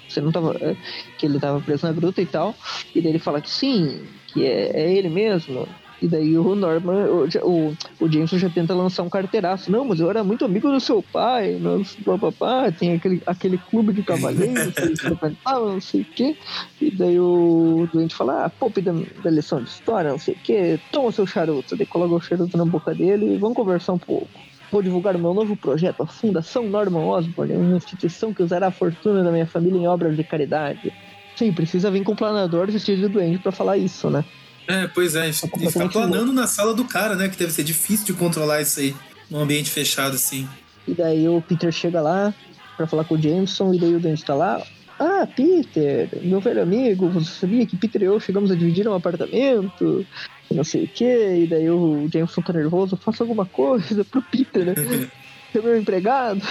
você 0.09 0.23
não 0.23 0.33
tava. 0.33 0.57
é, 0.61 0.75
Que 1.19 1.27
ele 1.27 1.39
tava 1.39 1.61
preso 1.61 1.87
na 1.87 1.93
gruta 1.93 2.23
e 2.23 2.27
tal. 2.27 2.55
E 2.95 3.01
daí 3.03 3.13
ele 3.13 3.19
fala 3.19 3.43
que 3.43 3.51
sim, 3.51 4.01
que 4.33 4.45
é, 4.45 4.71
é 4.75 4.93
ele 4.93 5.09
mesmo. 5.09 5.67
E 6.03 6.09
daí 6.09 6.37
o 6.39 6.55
Norman, 6.55 7.05
o, 7.43 7.77
o, 8.01 8.11
Jameson 8.11 8.39
já 8.39 8.49
tenta 8.49 8.75
lançar 8.75 9.03
um 9.03 9.11
carteiraço. 9.11 9.71
Não, 9.71 9.85
mas 9.85 10.01
eu 10.01 10.09
era 10.09 10.25
muito 10.25 10.47
amigo 10.47 10.71
do 10.71 10.81
seu 10.81 11.03
pai, 11.03 11.59
nós, 11.61 11.95
papapá, 12.03 12.73
tem 12.73 12.95
aquele, 12.95 13.23
aquele 13.27 13.59
clube 13.59 13.93
de 13.93 14.03
cavaleiros 14.03 14.73
que 14.75 15.11
não 15.45 15.81
sei 15.81 16.01
o 16.01 16.05
quê. 16.07 16.37
E 16.81 16.91
daí 16.91 17.21
o 17.21 17.87
doente 17.93 18.15
fala, 18.15 18.47
ah, 18.47 18.49
poupe 18.49 18.81
da, 18.81 18.93
da 19.23 19.31
lição 19.31 19.63
de 19.63 19.69
história, 19.69 20.11
não 20.11 20.19
sei 20.19 20.35
o 20.35 20.39
quê, 20.39 20.81
toma 20.91 21.13
seu 21.13 21.27
charuto. 21.27 21.77
Daí 21.77 21.87
coloca 21.87 22.15
o 22.15 22.21
charuto 22.21 22.57
na 22.57 22.65
boca 22.65 22.95
dele 22.95 23.35
e 23.35 23.37
vamos 23.37 23.57
conversar 23.57 23.93
um 23.93 23.99
pouco. 23.99 24.29
Vou 24.73 24.83
divulgar 24.83 25.17
o 25.17 25.19
meu 25.19 25.35
novo 25.35 25.55
projeto, 25.55 26.03
a 26.03 26.07
Fundação 26.07 26.63
Norman 26.63 27.05
Osborn, 27.05 27.53
uma 27.57 27.77
instituição 27.77 28.33
que 28.33 28.43
usará 28.43 28.69
a 28.69 28.71
fortuna 28.71 29.23
da 29.23 29.31
minha 29.31 29.47
família 29.47 29.79
em 29.79 29.87
obras 29.87 30.17
de 30.17 30.25
caridade. 30.25 30.93
Sim, 31.41 31.55
precisa 31.55 31.91
vir 31.91 32.05
com 32.05 32.13
um 32.13 32.17
planador 32.17 32.71
vestido 32.71 33.01
de 33.01 33.09
duende 33.09 33.39
pra 33.39 33.51
falar 33.51 33.79
isso, 33.79 34.11
né? 34.11 34.23
É, 34.69 34.87
pois 34.87 35.17
é, 35.17 35.31
e 35.31 35.33
ficar 35.33 35.89
planando 35.89 36.35
na 36.35 36.47
sala 36.47 36.75
do 36.75 36.85
cara, 36.85 37.17
né? 37.17 37.31
Que 37.31 37.39
deve 37.39 37.51
ser 37.51 37.65
difícil 37.65 38.05
de 38.05 38.13
controlar 38.13 38.61
isso 38.61 38.79
aí, 38.79 38.95
num 39.31 39.41
ambiente 39.41 39.71
fechado 39.71 40.17
assim. 40.17 40.47
E 40.87 40.93
daí 40.93 41.27
o 41.27 41.41
Peter 41.41 41.73
chega 41.73 42.03
lá 42.03 42.35
pra 42.77 42.87
falar 42.87 43.05
com 43.05 43.15
o 43.15 43.23
Jameson, 43.23 43.73
e 43.73 43.81
daí 43.81 43.95
o 43.95 43.99
Dante 43.99 44.23
tá 44.23 44.35
lá. 44.35 44.63
Ah, 44.99 45.27
Peter, 45.35 46.11
meu 46.21 46.43
velho 46.43 46.63
amigo, 46.63 47.09
você 47.09 47.31
sabia 47.31 47.65
que 47.65 47.75
Peter 47.75 48.03
e 48.03 48.05
eu 48.05 48.21
chegamos 48.21 48.51
a 48.51 48.55
dividir 48.55 48.87
um 48.87 48.93
apartamento? 48.93 50.05
Não 50.51 50.63
sei 50.63 50.85
o 50.85 50.89
que, 50.89 51.05
e 51.05 51.47
daí 51.47 51.71
o 51.71 52.07
Jameson 52.13 52.43
tá 52.43 52.53
nervoso, 52.53 52.99
faça 52.99 53.25
alguma 53.25 53.47
coisa 53.47 54.05
pro 54.05 54.21
Peter, 54.21 54.67
né? 54.67 54.75
Seu 55.55 55.63
meu 55.63 55.79
empregado. 55.79 56.43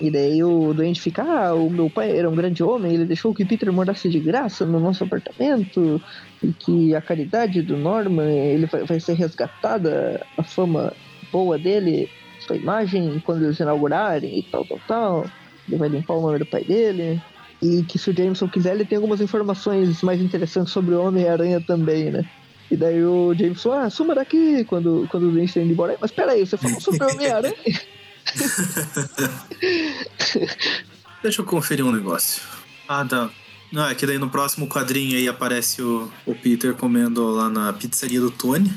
E 0.00 0.10
daí 0.10 0.42
o 0.42 0.74
doente 0.74 1.00
fica, 1.00 1.22
ah, 1.22 1.54
o 1.54 1.70
meu 1.70 1.88
pai 1.88 2.16
era 2.16 2.28
um 2.28 2.34
grande 2.34 2.62
homem, 2.62 2.94
ele 2.94 3.04
deixou 3.04 3.32
que 3.32 3.44
Peter 3.44 3.72
morasse 3.72 4.08
de 4.08 4.18
graça 4.18 4.66
no 4.66 4.80
nosso 4.80 5.04
apartamento, 5.04 6.02
e 6.42 6.52
que 6.52 6.94
a 6.94 7.00
caridade 7.00 7.62
do 7.62 7.76
Norman, 7.76 8.28
ele 8.28 8.66
vai, 8.66 8.82
vai 8.82 8.98
ser 8.98 9.14
resgatada, 9.14 10.20
a 10.36 10.42
fama 10.42 10.92
boa 11.30 11.56
dele, 11.58 12.10
sua 12.40 12.56
imagem, 12.56 13.22
quando 13.24 13.44
eles 13.44 13.58
inaugurarem 13.58 14.38
e 14.38 14.42
tal, 14.42 14.64
tal, 14.64 14.80
tal. 14.86 15.26
Ele 15.66 15.76
vai 15.76 15.88
limpar 15.88 16.14
o 16.14 16.20
nome 16.20 16.38
do 16.38 16.46
pai 16.46 16.64
dele. 16.64 17.20
E 17.62 17.82
que 17.84 17.98
se 17.98 18.10
o 18.10 18.16
Jameson 18.16 18.48
quiser, 18.48 18.74
ele 18.74 18.84
tem 18.84 18.96
algumas 18.96 19.20
informações 19.20 20.02
mais 20.02 20.20
interessantes 20.20 20.72
sobre 20.72 20.94
o 20.94 21.02
Homem-Aranha 21.02 21.60
também, 21.60 22.10
né? 22.10 22.24
E 22.70 22.76
daí 22.76 23.02
o 23.04 23.32
Jameson, 23.34 23.72
ah, 23.72 23.88
suma 23.88 24.14
daqui 24.14 24.64
quando, 24.64 25.06
quando 25.10 25.28
o 25.28 25.32
doente 25.32 25.54
tá 25.54 25.60
indo 25.60 25.72
embora. 25.72 25.96
Mas 26.00 26.10
peraí, 26.10 26.44
você 26.44 26.56
falou 26.56 26.80
sobre 26.80 27.04
o 27.04 27.10
Homem-Aranha? 27.10 27.54
Deixa 31.22 31.40
eu 31.40 31.44
conferir 31.46 31.84
um 31.84 31.92
negócio. 31.92 32.42
Ah, 32.88 33.04
tá. 33.04 33.30
Não, 33.72 33.88
é 33.88 33.94
que 33.94 34.06
daí 34.06 34.18
no 34.18 34.28
próximo 34.30 34.68
quadrinho 34.68 35.16
aí 35.16 35.28
aparece 35.28 35.82
o, 35.82 36.10
o 36.26 36.34
Peter 36.34 36.74
comendo 36.74 37.26
lá 37.30 37.48
na 37.48 37.72
pizzaria 37.72 38.20
do 38.20 38.30
Tony. 38.30 38.72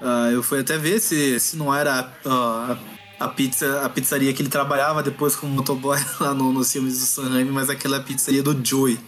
Ah, 0.00 0.30
eu 0.32 0.42
fui 0.42 0.60
até 0.60 0.76
ver 0.78 1.00
se, 1.00 1.38
se 1.38 1.56
não 1.56 1.72
era 1.74 2.10
ah, 2.24 2.76
a, 3.20 3.28
pizza, 3.28 3.82
a 3.82 3.88
pizzaria 3.88 4.32
que 4.32 4.42
ele 4.42 4.48
trabalhava 4.48 5.02
depois 5.02 5.36
como 5.36 5.52
motoboy 5.54 5.98
lá 6.20 6.34
no, 6.34 6.52
nos 6.52 6.72
filmes 6.72 6.98
do 6.98 7.06
Sam 7.06 7.28
Raimi, 7.30 7.50
mas 7.50 7.70
aquela 7.70 8.00
pizzaria 8.00 8.42
do 8.42 8.58
Joey. 8.66 8.98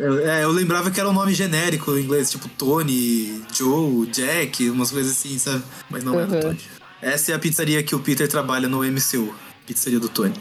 Eu- 0.00 0.20
é, 0.26 0.44
eu 0.44 0.50
lembrava 0.52 0.88
que 0.90 1.00
era 1.00 1.10
um 1.10 1.12
nome 1.12 1.34
genérico 1.34 1.96
em 1.98 2.04
inglês, 2.04 2.30
tipo 2.30 2.48
Tony, 2.50 3.42
Joe, 3.52 4.06
Jack, 4.06 4.70
umas 4.70 4.90
coisas 4.92 5.12
assim, 5.12 5.36
sabe? 5.36 5.62
Mas 5.90 6.04
não 6.04 6.18
era 6.18 6.30
o 6.30 6.34
Uhum. 6.34 6.40
Tony. 6.40 6.60
Essa 7.00 7.32
é 7.32 7.34
a 7.34 7.38
pizzaria 7.38 7.82
que 7.82 7.94
o 7.94 8.00
Peter 8.00 8.28
trabalha 8.28 8.68
no 8.68 8.82
MCU. 8.82 9.34
Pizzaria 9.66 10.00
do 10.00 10.08
Tony. 10.08 10.34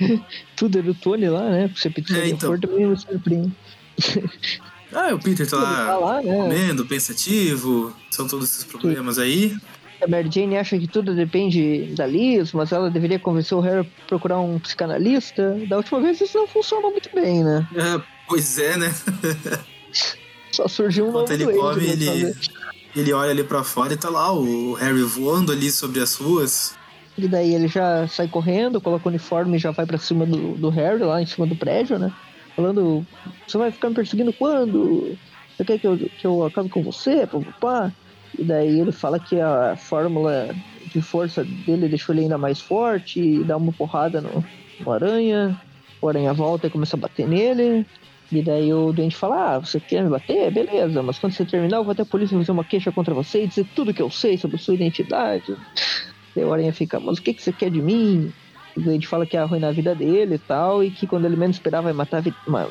Tudo 0.56 0.78
é 0.78 0.82
do 0.82 0.94
Tony 0.94 1.28
lá, 1.28 1.48
né? 1.48 1.70
Se 1.76 1.88
a 1.88 1.90
pizzaria 1.90 2.24
É, 2.24 2.28
então. 2.28 2.50
for, 2.50 2.60
também 2.60 2.86
me 2.86 2.96
surpreende. 2.96 3.52
Ah, 4.92 5.14
o 5.14 5.20
Peter 5.20 5.48
tá 5.48 5.56
lá, 5.56 5.86
tá 5.86 5.96
lá, 5.98 6.20
né? 6.20 6.34
comendo, 6.34 6.84
pensativo, 6.84 7.94
são 8.10 8.26
todos 8.26 8.50
esses 8.50 8.64
problemas 8.64 9.20
aí. 9.20 9.56
A 10.02 10.08
Mary 10.08 10.28
Jane 10.32 10.56
acha 10.56 10.78
que 10.78 10.88
tudo 10.88 11.14
depende 11.14 11.94
da 11.94 12.06
Liz, 12.06 12.52
mas 12.52 12.72
ela 12.72 12.90
deveria 12.90 13.18
convencer 13.18 13.56
o 13.56 13.60
Harry 13.60 13.86
a 13.86 14.06
procurar 14.08 14.40
um 14.40 14.58
psicanalista. 14.58 15.56
Da 15.68 15.76
última 15.76 16.00
vez 16.00 16.20
isso 16.20 16.36
não 16.36 16.48
funcionou 16.48 16.90
muito 16.90 17.08
bem, 17.14 17.44
né? 17.44 17.68
É, 17.76 18.02
pois 18.26 18.58
é, 18.58 18.76
né? 18.76 18.92
Só 20.50 20.66
surgiu 20.66 21.08
um 21.08 21.12
novo 21.12 21.32
ele 21.32 21.44
doente, 21.44 21.60
come, 21.60 21.86
ele? 21.86 22.34
Ele 22.94 23.12
olha 23.12 23.30
ali 23.30 23.44
pra 23.44 23.62
fora 23.62 23.92
e 23.92 23.96
tá 23.96 24.08
lá 24.08 24.32
o 24.32 24.74
Harry 24.74 25.02
voando 25.02 25.52
ali 25.52 25.70
sobre 25.70 26.00
as 26.00 26.14
ruas. 26.16 26.74
E 27.16 27.28
daí 27.28 27.54
ele 27.54 27.68
já 27.68 28.06
sai 28.08 28.28
correndo, 28.28 28.80
coloca 28.80 29.06
o 29.06 29.10
uniforme 29.10 29.56
e 29.56 29.60
já 29.60 29.70
vai 29.70 29.86
pra 29.86 29.98
cima 29.98 30.24
do, 30.24 30.54
do 30.54 30.68
Harry, 30.70 31.02
lá 31.02 31.20
em 31.20 31.26
cima 31.26 31.46
do 31.46 31.56
prédio, 31.56 31.98
né? 31.98 32.12
Falando, 32.56 33.06
você 33.46 33.58
vai 33.58 33.70
ficar 33.70 33.90
me 33.90 33.94
perseguindo 33.94 34.32
quando? 34.32 35.16
Você 35.56 35.64
quer 35.64 35.78
que 35.78 35.86
eu, 35.86 35.98
que 35.98 36.26
eu 36.26 36.44
acabe 36.44 36.68
com 36.68 36.82
você, 36.82 37.26
papá? 37.26 37.92
E 38.38 38.44
daí 38.44 38.80
ele 38.80 38.92
fala 38.92 39.18
que 39.18 39.40
a 39.40 39.76
fórmula 39.76 40.54
de 40.86 41.02
força 41.02 41.44
dele 41.44 41.88
deixou 41.88 42.14
ele 42.14 42.22
ainda 42.22 42.38
mais 42.38 42.60
forte 42.60 43.20
e 43.20 43.44
dá 43.44 43.56
uma 43.56 43.72
porrada 43.72 44.20
no, 44.20 44.44
no 44.80 44.92
aranha. 44.92 45.60
O 46.00 46.08
aranha 46.08 46.32
volta 46.32 46.66
e 46.66 46.70
começa 46.70 46.96
a 46.96 47.00
bater 47.00 47.28
nele. 47.28 47.86
E 48.32 48.42
daí 48.42 48.72
o 48.72 48.92
doente 48.92 49.16
fala: 49.16 49.56
Ah, 49.56 49.58
você 49.58 49.80
quer 49.80 50.04
me 50.04 50.10
bater? 50.10 50.50
Beleza, 50.52 51.02
mas 51.02 51.18
quando 51.18 51.32
você 51.32 51.44
terminar, 51.44 51.78
eu 51.78 51.84
vou 51.84 51.92
até 51.92 52.02
a 52.02 52.06
polícia 52.06 52.38
fazer 52.38 52.52
uma 52.52 52.64
queixa 52.64 52.92
contra 52.92 53.12
você 53.12 53.42
e 53.42 53.46
dizer 53.48 53.66
tudo 53.74 53.92
que 53.92 54.02
eu 54.02 54.10
sei 54.10 54.38
sobre 54.38 54.56
sua 54.58 54.74
identidade. 54.74 55.56
Daí 56.34 56.44
o 56.44 56.52
Aranha 56.52 56.72
fica, 56.72 57.00
mas 57.00 57.18
o 57.18 57.22
que, 57.22 57.34
que 57.34 57.42
você 57.42 57.52
quer 57.52 57.70
de 57.70 57.82
mim? 57.82 58.32
E 58.76 58.80
o 58.80 58.82
Doente 58.84 59.08
fala 59.08 59.26
que 59.26 59.36
ia 59.36 59.42
arruinar 59.42 59.70
a 59.70 59.72
vida 59.72 59.96
dele 59.96 60.36
e 60.36 60.38
tal, 60.38 60.84
e 60.84 60.92
que 60.92 61.06
quando 61.08 61.24
ele 61.24 61.34
menos 61.34 61.56
esperar 61.56 61.80
vai 61.80 61.92
matar, 61.92 62.22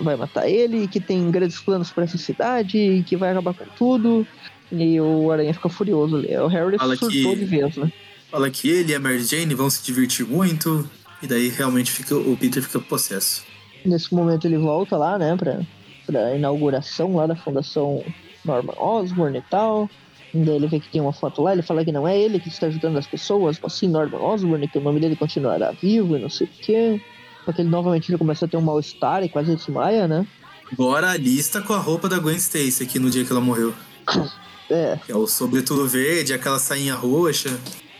vai 0.01 0.15
matar 0.15 0.47
ele, 0.49 0.83
e 0.83 0.87
que 0.87 1.01
tem 1.01 1.29
grandes 1.29 1.59
planos 1.59 1.91
pra 1.91 2.05
essa 2.05 2.17
cidade, 2.17 2.77
e 2.77 3.03
que 3.03 3.17
vai 3.17 3.31
acabar 3.31 3.53
com 3.53 3.65
tudo. 3.77 4.25
E 4.71 5.01
o 5.01 5.29
Aranha 5.29 5.53
fica 5.53 5.67
furioso 5.67 6.15
ali. 6.15 6.33
O 6.37 6.47
Harry 6.47 6.77
Fala 6.77 6.95
surtou 6.95 7.33
que- 7.33 7.39
de 7.39 7.45
vez, 7.45 7.75
né? 7.75 7.91
Fala 8.31 8.49
que 8.49 8.69
ele 8.69 8.93
e 8.93 8.95
a 8.95 8.99
Mary 8.99 9.23
Jane 9.23 9.53
vão 9.55 9.69
se 9.69 9.83
divertir 9.83 10.25
muito. 10.25 10.89
E 11.21 11.27
daí 11.27 11.49
realmente 11.49 11.91
fica, 11.91 12.15
o 12.15 12.37
Peter 12.37 12.63
fica 12.63 12.79
possesso. 12.79 13.48
Nesse 13.85 14.13
momento 14.13 14.45
ele 14.45 14.57
volta 14.57 14.97
lá, 14.97 15.17
né, 15.17 15.35
pra, 15.37 15.59
pra 16.05 16.35
inauguração 16.35 17.15
lá 17.15 17.25
da 17.27 17.35
Fundação 17.35 18.03
Norman 18.45 18.73
Osborn 18.77 19.37
e 19.37 19.41
tal. 19.49 19.89
E 20.33 20.37
daí 20.39 20.55
ele 20.55 20.67
vê 20.67 20.79
que 20.79 20.89
tem 20.89 21.01
uma 21.01 21.13
foto 21.13 21.41
lá, 21.41 21.53
ele 21.53 21.61
fala 21.63 21.83
que 21.83 21.91
não 21.91 22.07
é 22.07 22.17
ele 22.19 22.39
que 22.39 22.49
está 22.49 22.67
ajudando 22.67 22.97
as 22.97 23.07
pessoas, 23.07 23.59
mas 23.61 23.73
sim 23.73 23.87
Norman 23.87 24.19
Osborn, 24.19 24.67
que 24.67 24.77
o 24.77 24.81
nome 24.81 24.99
dele 24.99 25.15
continuará 25.15 25.71
vivo 25.71 26.15
e 26.17 26.21
não 26.21 26.29
sei 26.29 26.45
o 26.45 26.49
quê. 26.61 27.01
Só 27.45 27.51
que 27.53 27.61
ele 27.61 27.69
novamente 27.69 28.11
ele 28.11 28.17
começa 28.17 28.45
a 28.45 28.47
ter 28.47 28.57
um 28.57 28.61
mal-estar 28.61 29.23
e 29.23 29.29
quase 29.29 29.55
desmaia, 29.55 30.07
né? 30.07 30.27
Agora 30.71 31.09
a 31.09 31.17
lista 31.17 31.61
com 31.61 31.73
a 31.73 31.79
roupa 31.79 32.07
da 32.07 32.19
Gwen 32.19 32.35
Stacy 32.37 32.83
aqui 32.83 32.99
no 32.99 33.09
dia 33.09 33.25
que 33.25 33.31
ela 33.31 33.41
morreu. 33.41 33.73
É, 34.71 34.99
Que 35.03 35.11
é 35.11 35.15
o 35.15 35.25
sobretudo 35.25 35.87
verde, 35.87 36.31
aquela 36.31 36.59
sainha 36.59 36.93
roxa. 36.93 37.49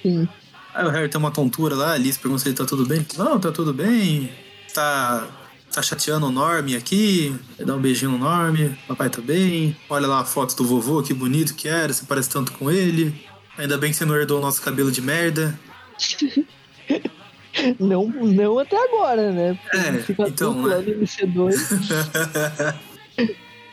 sim. 0.03 0.27
Aí 0.71 0.85
o 0.85 0.89
Harry 0.89 1.09
tem 1.09 1.17
uma 1.17 1.31
tontura 1.31 1.73
lá, 1.75 1.87
a 1.89 1.93
Alice 1.93 2.19
pergunta 2.19 2.43
se 2.43 2.49
ele 2.49 2.55
tá 2.55 2.63
tudo 2.63 2.85
bem. 2.85 3.03
Não, 3.17 3.39
tá 3.39 3.51
tudo 3.51 3.73
bem. 3.73 4.29
Tá, 4.71 5.27
tá 5.79 5.83
chateando 5.83 6.27
o 6.27 6.31
Norm 6.31 6.75
aqui. 6.75 7.33
Dá 7.57 7.73
um 7.75 7.79
beijinho 7.79 8.11
no 8.11 8.17
Norm. 8.17 8.55
Papai 8.87 9.09
tá 9.09 9.21
bem. 9.21 9.75
Olha 9.89 10.07
lá 10.07 10.19
a 10.19 10.25
foto 10.25 10.55
do 10.55 10.65
vovô, 10.65 11.01
que 11.01 11.13
bonito 11.13 11.55
que 11.55 11.67
era. 11.69 11.91
Você 11.93 12.05
parece 12.05 12.29
tanto 12.29 12.51
com 12.51 12.69
ele. 12.69 13.25
Ainda 13.57 13.77
bem 13.77 13.89
que 13.91 13.97
você 13.97 14.03
não 14.05 14.15
herdou 14.15 14.39
o 14.39 14.41
nosso 14.41 14.61
cabelo 14.61 14.91
de 14.91 15.01
merda. 15.01 15.57
Não, 17.77 18.07
não 18.07 18.57
até 18.57 18.77
agora, 18.81 19.33
né? 19.33 19.59
Porque 19.61 19.77
É, 19.77 19.93
fica 19.99 20.27
então, 20.29 20.53
né? 20.61 20.75
lá 20.75 20.81
no 20.81 20.83
MC2. 20.83 21.55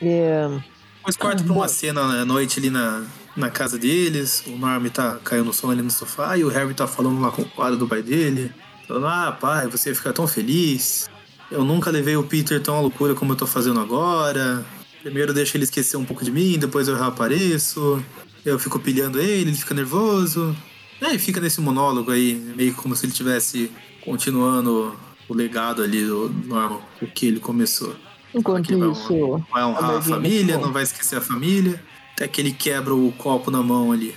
é, 0.02 0.48
Depois 0.96 1.16
corta 1.16 1.44
pra 1.44 1.52
uma 1.52 1.68
cena 1.68 2.00
à 2.00 2.24
noite 2.24 2.58
ali 2.58 2.68
na, 2.68 3.04
na 3.36 3.48
casa 3.48 3.78
deles. 3.78 4.42
O 4.44 4.56
Norm 4.56 4.84
tá 4.88 5.20
caindo 5.22 5.44
no 5.44 5.52
sono 5.52 5.72
ali 5.72 5.82
no 5.82 5.90
sofá. 5.90 6.36
E 6.36 6.42
o 6.42 6.48
Harry 6.48 6.74
tá 6.74 6.88
falando 6.88 7.20
lá 7.20 7.30
com 7.30 7.42
o 7.42 7.48
quadro 7.48 7.76
do 7.78 7.86
pai 7.86 8.02
dele. 8.02 8.50
Falando, 8.88 9.06
ah, 9.06 9.36
pai, 9.38 9.68
você 9.68 9.90
ia 9.90 9.94
ficar 9.94 10.12
tão 10.12 10.26
feliz. 10.26 11.08
Eu 11.50 11.64
nunca 11.64 11.90
levei 11.90 12.16
o 12.16 12.24
Peter 12.24 12.60
tão 12.60 12.76
à 12.76 12.80
loucura 12.80 13.14
como 13.14 13.32
eu 13.32 13.36
tô 13.36 13.46
fazendo 13.46 13.80
agora. 13.80 14.64
Primeiro 15.02 15.32
deixa 15.32 15.56
ele 15.56 15.64
esquecer 15.64 15.96
um 15.96 16.04
pouco 16.04 16.24
de 16.24 16.32
mim, 16.32 16.58
depois 16.58 16.88
eu 16.88 16.96
reapareço. 16.96 18.02
Eu 18.44 18.58
fico 18.58 18.78
pilhando 18.78 19.20
ele, 19.20 19.50
ele 19.50 19.54
fica 19.54 19.74
nervoso. 19.74 20.56
É, 21.00 21.14
e 21.14 21.18
fica 21.18 21.40
nesse 21.40 21.60
monólogo 21.60 22.10
aí, 22.10 22.34
meio 22.56 22.74
como 22.74 22.96
se 22.96 23.04
ele 23.04 23.12
estivesse 23.12 23.70
continuando 24.04 24.96
o 25.28 25.34
legado 25.34 25.82
ali 25.82 26.04
do 26.04 26.28
Norman, 26.46 26.80
o 27.02 27.06
que 27.06 27.26
ele 27.26 27.40
começou. 27.40 27.94
enquanto 28.34 28.66
Que 28.66 28.76
vai, 28.76 28.90
isso, 28.90 29.44
vai 29.52 29.64
honrar 29.64 29.96
a 29.96 30.02
família, 30.02 30.58
não 30.58 30.72
vai 30.72 30.82
esquecer 30.82 31.16
a 31.16 31.20
família. 31.20 31.80
Até 32.12 32.26
que 32.26 32.40
ele 32.40 32.52
quebra 32.52 32.94
o 32.94 33.12
copo 33.12 33.50
na 33.50 33.62
mão 33.62 33.92
ali. 33.92 34.14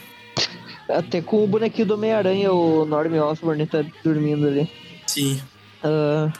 até 0.87 1.21
com 1.21 1.43
o 1.43 1.47
bonequinho 1.47 1.87
do 1.87 1.93
Homem-Aranha, 1.95 2.51
o 2.51 2.85
Norm 2.85 3.13
Osborn 3.13 3.65
tá 3.67 3.83
dormindo 4.03 4.47
ali. 4.47 4.71
Sim. 5.05 5.41
Ah, 5.83 6.31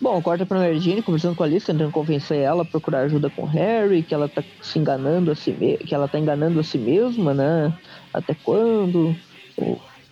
bom, 0.00 0.20
corta 0.22 0.46
pra 0.46 0.58
Mary 0.58 1.02
conversando 1.02 1.34
com 1.34 1.42
a 1.42 1.46
Alice, 1.46 1.66
tentando 1.66 1.90
convencer 1.90 2.38
ela 2.38 2.62
a 2.62 2.64
procurar 2.64 3.00
ajuda 3.00 3.30
com 3.30 3.42
o 3.42 3.46
Harry, 3.46 4.02
que 4.02 4.14
ela 4.14 4.28
tá 4.28 4.42
se 4.60 4.78
enganando 4.78 5.30
a 5.30 5.34
si 5.34 5.52
que 5.86 5.94
ela 5.94 6.08
tá 6.08 6.18
enganando 6.18 6.60
a 6.60 6.62
si 6.62 6.78
mesma, 6.78 7.34
né? 7.34 7.72
Até 8.12 8.34
quando? 8.34 9.14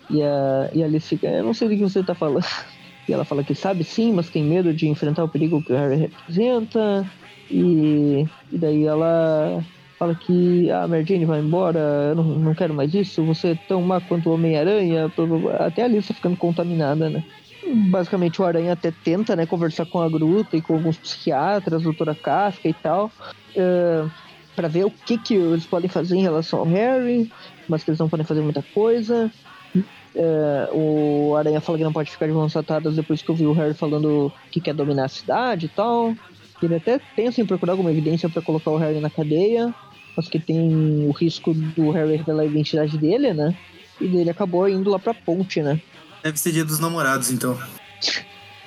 E 0.09 0.21
a, 0.21 0.69
e 0.73 0.83
a 0.83 0.85
Alice 0.85 1.07
fica, 1.07 1.27
eu 1.27 1.43
não 1.43 1.53
sei 1.53 1.67
do 1.67 1.75
que 1.75 1.81
você 1.81 2.03
tá 2.03 2.15
falando. 2.15 2.45
E 3.07 3.13
ela 3.13 3.23
fala 3.23 3.43
que 3.43 3.53
sabe 3.53 3.83
sim, 3.83 4.11
mas 4.11 4.31
tem 4.31 4.43
medo 4.43 4.73
de 4.73 4.87
enfrentar 4.87 5.23
o 5.23 5.29
perigo 5.29 5.61
que 5.61 5.71
o 5.71 5.75
Harry 5.75 5.95
representa. 5.95 7.05
E, 7.51 8.25
e 8.51 8.57
daí 8.57 8.83
ela 8.83 9.63
fala 9.99 10.15
que 10.15 10.71
a 10.71 10.87
Mary 10.87 11.05
Jane 11.07 11.25
vai 11.25 11.39
embora, 11.39 11.79
eu 12.09 12.15
não, 12.15 12.23
não 12.23 12.55
quero 12.55 12.73
mais 12.73 12.93
isso, 12.95 13.23
você 13.23 13.49
é 13.49 13.55
tão 13.67 13.83
má 13.83 14.01
quanto 14.01 14.29
o 14.29 14.33
Homem-Aranha. 14.33 15.11
Até 15.59 15.83
a 15.83 15.85
Alice 15.85 16.07
tá 16.07 16.15
ficando 16.15 16.35
contaminada, 16.35 17.09
né? 17.09 17.23
Basicamente 17.73 18.41
o 18.41 18.45
Aranha 18.45 18.73
até 18.73 18.91
tenta, 18.91 19.35
né, 19.35 19.45
conversar 19.45 19.85
com 19.85 20.01
a 20.01 20.09
Gruta 20.09 20.55
e 20.55 20.61
com 20.61 20.73
alguns 20.73 20.97
psiquiatras, 20.97 21.83
doutora 21.83 22.13
Kafka 22.13 22.67
e 22.67 22.73
tal, 22.73 23.11
uh, 23.55 24.09
para 24.55 24.67
ver 24.67 24.85
o 24.85 24.91
que 24.91 25.17
que 25.17 25.33
eles 25.33 25.65
podem 25.65 25.89
fazer 25.89 26.15
em 26.15 26.21
relação 26.21 26.59
ao 26.59 26.65
Harry, 26.65 27.31
mas 27.67 27.83
que 27.83 27.89
eles 27.89 27.99
não 27.99 28.09
podem 28.09 28.25
fazer 28.25 28.41
muita 28.41 28.61
coisa. 28.73 29.31
Uh, 30.15 30.73
o 30.73 31.35
Aranha 31.35 31.59
fala 31.59 31.77
que 31.77 31.83
não 31.83 31.91
pode 31.91 32.09
ficar 32.09 32.25
de 32.25 32.31
mãos 32.31 32.55
atadas 32.55 32.95
depois 32.95 33.21
que 33.21 33.29
eu 33.29 33.35
vi 33.35 33.45
o 33.45 33.51
Harry 33.51 33.73
falando 33.73 34.31
que 34.49 34.61
quer 34.61 34.73
dominar 34.73 35.05
a 35.05 35.09
cidade 35.09 35.65
e 35.65 35.69
tal. 35.69 36.15
Ele 36.63 36.75
até 36.75 36.99
pensa 37.15 37.41
em 37.41 37.45
procurar 37.45 37.73
alguma 37.73 37.91
evidência 37.91 38.29
para 38.29 38.41
colocar 38.41 38.71
o 38.71 38.77
Harry 38.77 39.01
na 39.01 39.09
cadeia, 39.09 39.73
mas 40.15 40.29
que 40.29 40.39
tem 40.39 41.05
o 41.05 41.11
risco 41.11 41.53
do 41.53 41.91
Harry 41.91 42.15
revelar 42.15 42.43
a 42.43 42.45
identidade 42.45 42.97
dele, 42.97 43.33
né? 43.33 43.53
E 43.99 44.07
dele 44.07 44.29
acabou 44.29 44.67
indo 44.69 44.89
lá 44.89 44.97
pra 44.97 45.13
ponte, 45.13 45.61
né? 45.61 45.81
Deve 46.25 46.39
ser 46.39 46.51
dia 46.53 46.65
dos 46.65 46.79
namorados, 46.79 47.29
então. 47.29 47.55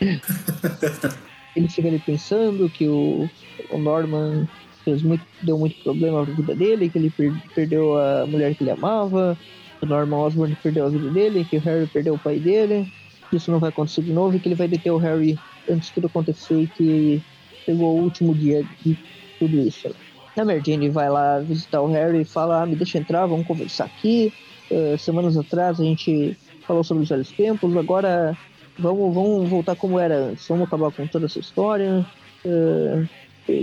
ele 1.56 1.68
fica 1.68 1.88
ali 1.88 1.98
pensando 1.98 2.70
que 2.70 2.86
o, 2.86 3.28
o 3.70 3.78
Norman 3.78 4.46
fez 4.84 5.02
muito, 5.02 5.24
deu 5.42 5.58
muito 5.58 5.74
problema 5.82 6.24
na 6.24 6.32
vida 6.32 6.54
dele, 6.54 6.88
que 6.88 6.98
ele 6.98 7.10
per- 7.10 7.34
perdeu 7.56 7.98
a 7.98 8.24
mulher 8.28 8.54
que 8.54 8.62
ele 8.62 8.70
amava, 8.70 9.36
o 9.82 9.86
Norman 9.86 10.18
Osborn 10.18 10.56
perdeu 10.62 10.86
a 10.86 10.88
vida 10.88 11.10
dele, 11.10 11.44
que 11.44 11.56
o 11.56 11.60
Harry 11.62 11.88
perdeu 11.88 12.14
o 12.14 12.18
pai 12.18 12.38
dele, 12.38 12.86
que 13.28 13.38
isso 13.38 13.50
não 13.50 13.58
vai 13.58 13.70
acontecer 13.70 14.02
de 14.02 14.12
novo 14.12 14.36
e 14.36 14.38
que 14.38 14.46
ele 14.46 14.54
vai 14.54 14.68
deter 14.68 14.92
o 14.92 14.98
Harry 14.98 15.36
antes 15.68 15.88
de 15.88 15.94
tudo 15.94 16.06
acontecer 16.06 16.62
e 16.62 16.68
que 16.68 17.20
chegou 17.64 17.98
o 17.98 18.04
último 18.04 18.36
dia 18.36 18.64
de 18.84 18.96
tudo 19.40 19.58
isso. 19.58 19.92
A 20.36 20.44
Mary 20.44 20.62
Jane 20.64 20.90
vai 20.90 21.10
lá 21.10 21.40
visitar 21.40 21.80
o 21.80 21.90
Harry 21.90 22.20
e 22.20 22.24
fala, 22.24 22.62
ah, 22.62 22.66
me 22.66 22.76
deixa 22.76 22.98
entrar, 22.98 23.26
vamos 23.26 23.48
conversar 23.48 23.86
aqui. 23.86 24.32
Eh, 24.70 24.96
semanas 24.96 25.36
atrás 25.36 25.80
a 25.80 25.82
gente 25.82 26.36
falou 26.68 26.84
sobre 26.84 27.02
os 27.02 27.08
velhos 27.08 27.32
tempos, 27.32 27.76
agora 27.76 28.36
vamos, 28.78 29.14
vamos 29.14 29.48
voltar 29.48 29.74
como 29.74 29.98
era 29.98 30.16
antes, 30.16 30.46
vamos 30.46 30.68
acabar 30.68 30.92
com 30.92 31.06
toda 31.06 31.26
essa 31.26 31.40
história. 31.40 32.06
eh, 32.44 33.04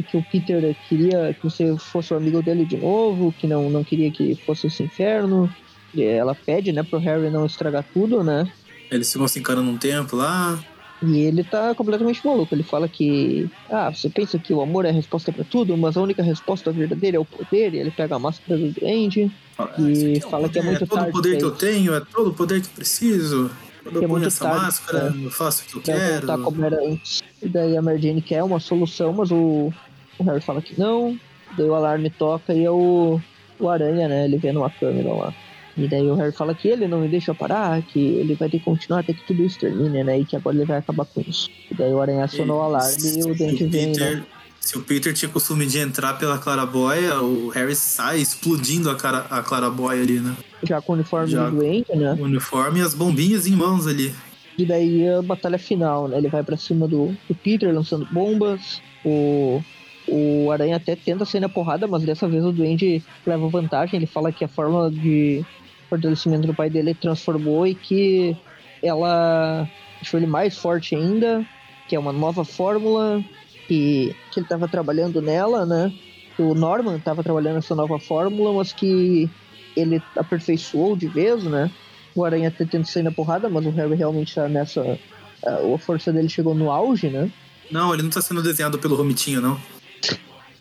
que 0.09 0.17
o 0.17 0.23
Peter 0.31 0.75
queria 0.89 1.33
que 1.33 1.43
você 1.43 1.77
fosse 1.77 2.11
o 2.11 2.17
amigo 2.17 2.41
dele 2.41 2.65
de 2.65 2.75
novo, 2.75 3.31
que 3.31 3.45
não, 3.45 3.69
não 3.69 3.83
queria 3.83 4.09
que 4.09 4.35
fosse 4.45 4.65
esse 4.65 4.81
inferno. 4.81 5.47
E 5.93 6.03
ela 6.03 6.33
pede, 6.33 6.71
né, 6.71 6.81
pro 6.81 6.97
Harry 6.97 7.29
não 7.29 7.45
estragar 7.45 7.85
tudo, 7.93 8.23
né? 8.23 8.51
Eles 8.89 9.11
ficam 9.11 9.27
se 9.27 9.39
encarando 9.39 9.69
um 9.69 9.77
tempo 9.77 10.15
lá. 10.15 10.59
E 11.05 11.19
ele 11.19 11.43
tá 11.43 11.75
completamente 11.75 12.25
maluco. 12.25 12.53
Ele 12.55 12.63
fala 12.63 12.87
que, 12.87 13.49
ah, 13.69 13.91
você 13.91 14.09
pensa 14.09 14.39
que 14.39 14.53
o 14.53 14.61
amor 14.61 14.85
é 14.85 14.89
a 14.89 14.93
resposta 14.93 15.31
pra 15.31 15.43
tudo, 15.43 15.77
mas 15.77 15.95
a 15.97 16.01
única 16.01 16.23
resposta 16.23 16.71
verdadeira 16.71 17.17
é 17.17 17.19
o 17.19 17.25
poder. 17.25 17.73
E 17.73 17.79
ele 17.79 17.91
pega 17.91 18.15
a 18.15 18.19
máscara 18.19 18.57
do 18.57 18.71
duende. 18.71 19.31
Fala, 19.55 19.73
E 19.77 19.91
"Esse 19.91 20.05
aqui 20.05 20.17
é 20.17 20.29
fala 20.29 20.49
que 20.49 20.57
é 20.59 20.61
poder, 20.61 20.69
muito 20.71 20.87
todo 20.87 20.97
tarde 20.97 21.09
o 21.09 21.13
poder 21.13 21.37
que 21.37 21.43
eu 21.43 21.49
isso." 21.49 21.57
tenho, 21.57 21.93
é 21.93 21.99
todo 21.99 22.29
o 22.29 22.33
poder 22.33 22.61
que 22.61 22.67
eu 22.67 22.73
preciso. 22.73 23.51
Quando 23.83 24.01
é 24.01 24.05
eu 24.05 24.09
ponho 24.09 24.25
essa 24.25 24.45
tarde, 24.45 24.61
máscara, 24.63 25.09
né? 25.11 25.25
eu 25.25 25.31
faço 25.31 25.63
o 25.63 25.65
que 25.67 25.75
eu 25.77 25.81
quero. 25.81 26.43
como 26.43 26.65
era 26.65 26.77
antes. 26.83 27.21
E 27.41 27.47
daí 27.47 27.77
a 27.77 27.81
Mary 27.81 28.01
Jane 28.01 28.21
quer 28.21 28.41
uma 28.43 28.59
solução, 28.59 29.13
mas 29.13 29.29
o, 29.31 29.71
o 30.17 30.23
Harry 30.23 30.41
fala 30.41 30.61
que 30.61 30.79
não. 30.79 31.15
Daí 31.55 31.69
o 31.69 31.75
alarme 31.75 32.09
toca 32.09 32.51
e 32.53 32.63
é 32.65 32.71
o, 32.71 33.21
o 33.59 33.69
Aranha, 33.69 34.07
né? 34.07 34.25
Ele 34.25 34.37
vê 34.37 34.51
numa 34.51 34.69
câmera 34.71 35.13
lá. 35.13 35.33
E 35.77 35.87
daí 35.87 36.09
o 36.09 36.15
Harry 36.15 36.31
fala 36.31 36.55
que 36.55 36.67
ele 36.67 36.87
não 36.87 37.01
me 37.01 37.07
deixa 37.07 37.33
parar, 37.33 37.81
que 37.81 37.99
ele 37.99 38.33
vai 38.35 38.49
ter 38.49 38.59
que 38.59 38.65
continuar 38.65 39.01
até 39.01 39.13
que 39.13 39.25
tudo 39.25 39.43
isso 39.43 39.59
termine, 39.59 40.03
né? 40.03 40.19
E 40.19 40.25
que 40.25 40.35
agora 40.35 40.55
ele 40.55 40.65
vai 40.65 40.77
acabar 40.77 41.05
com 41.05 41.21
isso. 41.21 41.49
E 41.69 41.75
daí 41.75 41.93
o 41.93 41.99
Aranha 41.99 42.23
aciona 42.23 42.53
o 42.53 42.61
alarme 42.61 43.19
e 43.19 43.23
o 43.23 43.35
Dente 43.35 43.65
vem, 43.65 43.91
Peter, 43.91 44.17
né? 44.17 44.25
Se 44.65 44.77
o 44.77 44.81
Peter 44.81 45.13
tinha 45.13 45.29
costume 45.29 45.65
de 45.67 45.77
entrar 45.77 46.13
pela 46.17 46.39
clarabóia, 46.39 47.21
o 47.21 47.49
Harry 47.49 47.75
sai 47.75 48.19
explodindo 48.19 48.89
a, 48.89 48.95
cara, 48.95 49.19
a 49.29 49.43
clarabóia 49.43 50.01
ali, 50.01 50.19
né? 50.19 50.35
Já 50.63 50.81
com 50.81 50.93
o 50.93 50.95
uniforme 50.95 51.27
Já. 51.27 51.49
do 51.49 51.57
doente, 51.57 51.95
né? 51.95 52.13
O 52.17 52.23
uniforme 52.23 52.79
e 52.79 52.81
as 52.81 52.95
bombinhas 52.95 53.45
em 53.45 53.51
mãos 53.51 53.85
ali. 53.85 54.11
E 54.57 54.65
daí 54.65 55.07
a 55.07 55.21
batalha 55.21 55.59
final, 55.59 56.07
né? 56.07 56.17
Ele 56.17 56.29
vai 56.29 56.41
pra 56.41 56.57
cima 56.57 56.87
do, 56.87 57.15
do 57.27 57.35
Peter 57.35 57.71
lançando 57.71 58.07
bombas. 58.11 58.81
O, 59.03 59.61
o 60.07 60.49
Aranha 60.51 60.77
até 60.77 60.95
tenta 60.95 61.25
sair 61.25 61.41
na 61.41 61.49
porrada, 61.49 61.85
mas 61.85 62.03
dessa 62.03 62.27
vez 62.27 62.43
o 62.43 62.51
Duende 62.51 63.03
leva 63.23 63.47
vantagem. 63.47 63.97
Ele 63.97 64.07
fala 64.07 64.31
que 64.31 64.43
a 64.43 64.47
fórmula 64.47 64.89
de 64.89 65.45
fortalecimento 65.89 66.47
do 66.47 66.53
pai 66.53 66.69
dele 66.69 66.93
transformou 66.93 67.65
e 67.65 67.75
que 67.75 68.35
ela 68.81 69.69
deixou 70.01 70.19
ele 70.19 70.27
mais 70.27 70.57
forte 70.57 70.95
ainda, 70.95 71.45
que 71.87 71.95
é 71.95 71.99
uma 71.99 72.13
nova 72.13 72.43
fórmula, 72.43 73.23
que, 73.67 74.15
que 74.31 74.39
ele 74.39 74.45
estava 74.45 74.67
trabalhando 74.67 75.21
nela, 75.21 75.65
né? 75.65 75.93
O 76.37 76.53
Norman 76.53 76.97
estava 76.97 77.23
trabalhando 77.23 77.55
nessa 77.55 77.75
nova 77.75 77.97
fórmula, 77.99 78.53
mas 78.53 78.73
que 78.73 79.29
ele 79.75 80.01
aperfeiçoou 80.15 80.95
de 80.95 81.07
vez, 81.07 81.43
né? 81.43 81.71
O 82.13 82.23
Aranha 82.23 82.49
até 82.49 82.65
tenta 82.65 82.85
sair 82.85 83.03
na 83.03 83.11
porrada, 83.11 83.49
mas 83.49 83.65
o 83.65 83.71
Harry 83.71 83.95
realmente 83.95 84.35
tá 84.35 84.47
nessa. 84.47 84.99
A 85.45 85.77
força 85.77 86.11
dele 86.11 86.29
chegou 86.29 86.55
no 86.55 86.71
auge, 86.71 87.09
né? 87.09 87.31
Não, 87.71 87.93
ele 87.93 88.03
não 88.03 88.09
tá 88.09 88.21
sendo 88.21 88.41
desenhado 88.41 88.79
pelo 88.79 88.95
Romitinho, 88.95 89.41
não. 89.41 89.59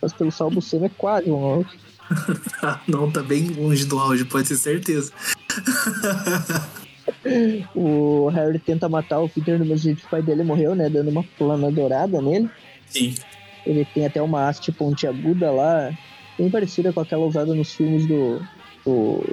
Mas 0.01 0.13
pelo 0.13 0.31
salvo 0.31 0.59
é 0.83 0.89
quase 0.89 1.29
um 1.31 1.43
auge. 1.43 1.84
não, 2.87 3.09
tá 3.11 3.21
bem 3.23 3.47
longe 3.49 3.85
do 3.85 3.97
auge, 3.99 4.25
pode 4.25 4.47
ter 4.47 4.55
certeza. 4.55 5.11
O 7.75 8.29
Harry 8.29 8.59
tenta 8.59 8.87
matar 8.89 9.19
o 9.19 9.29
Peter 9.29 9.57
no 9.59 9.65
mesmo 9.65 9.77
jeito 9.83 10.01
que 10.01 10.07
o 10.07 10.09
pai 10.09 10.21
dele 10.21 10.43
morreu, 10.43 10.75
né? 10.75 10.89
Dando 10.89 11.09
uma 11.09 11.23
plana 11.23 11.71
dourada 11.71 12.21
nele. 12.21 12.49
Sim. 12.87 13.15
Ele 13.65 13.85
tem 13.93 14.05
até 14.05 14.21
uma 14.21 14.47
haste 14.47 14.71
pontiaguda 14.71 15.51
lá, 15.51 15.91
bem 16.37 16.49
parecida 16.49 16.93
com 16.93 16.99
aquela 16.99 17.25
usada 17.25 17.53
nos 17.53 17.73
filmes 17.73 18.07
do, 18.07 18.39
do, 18.85 19.23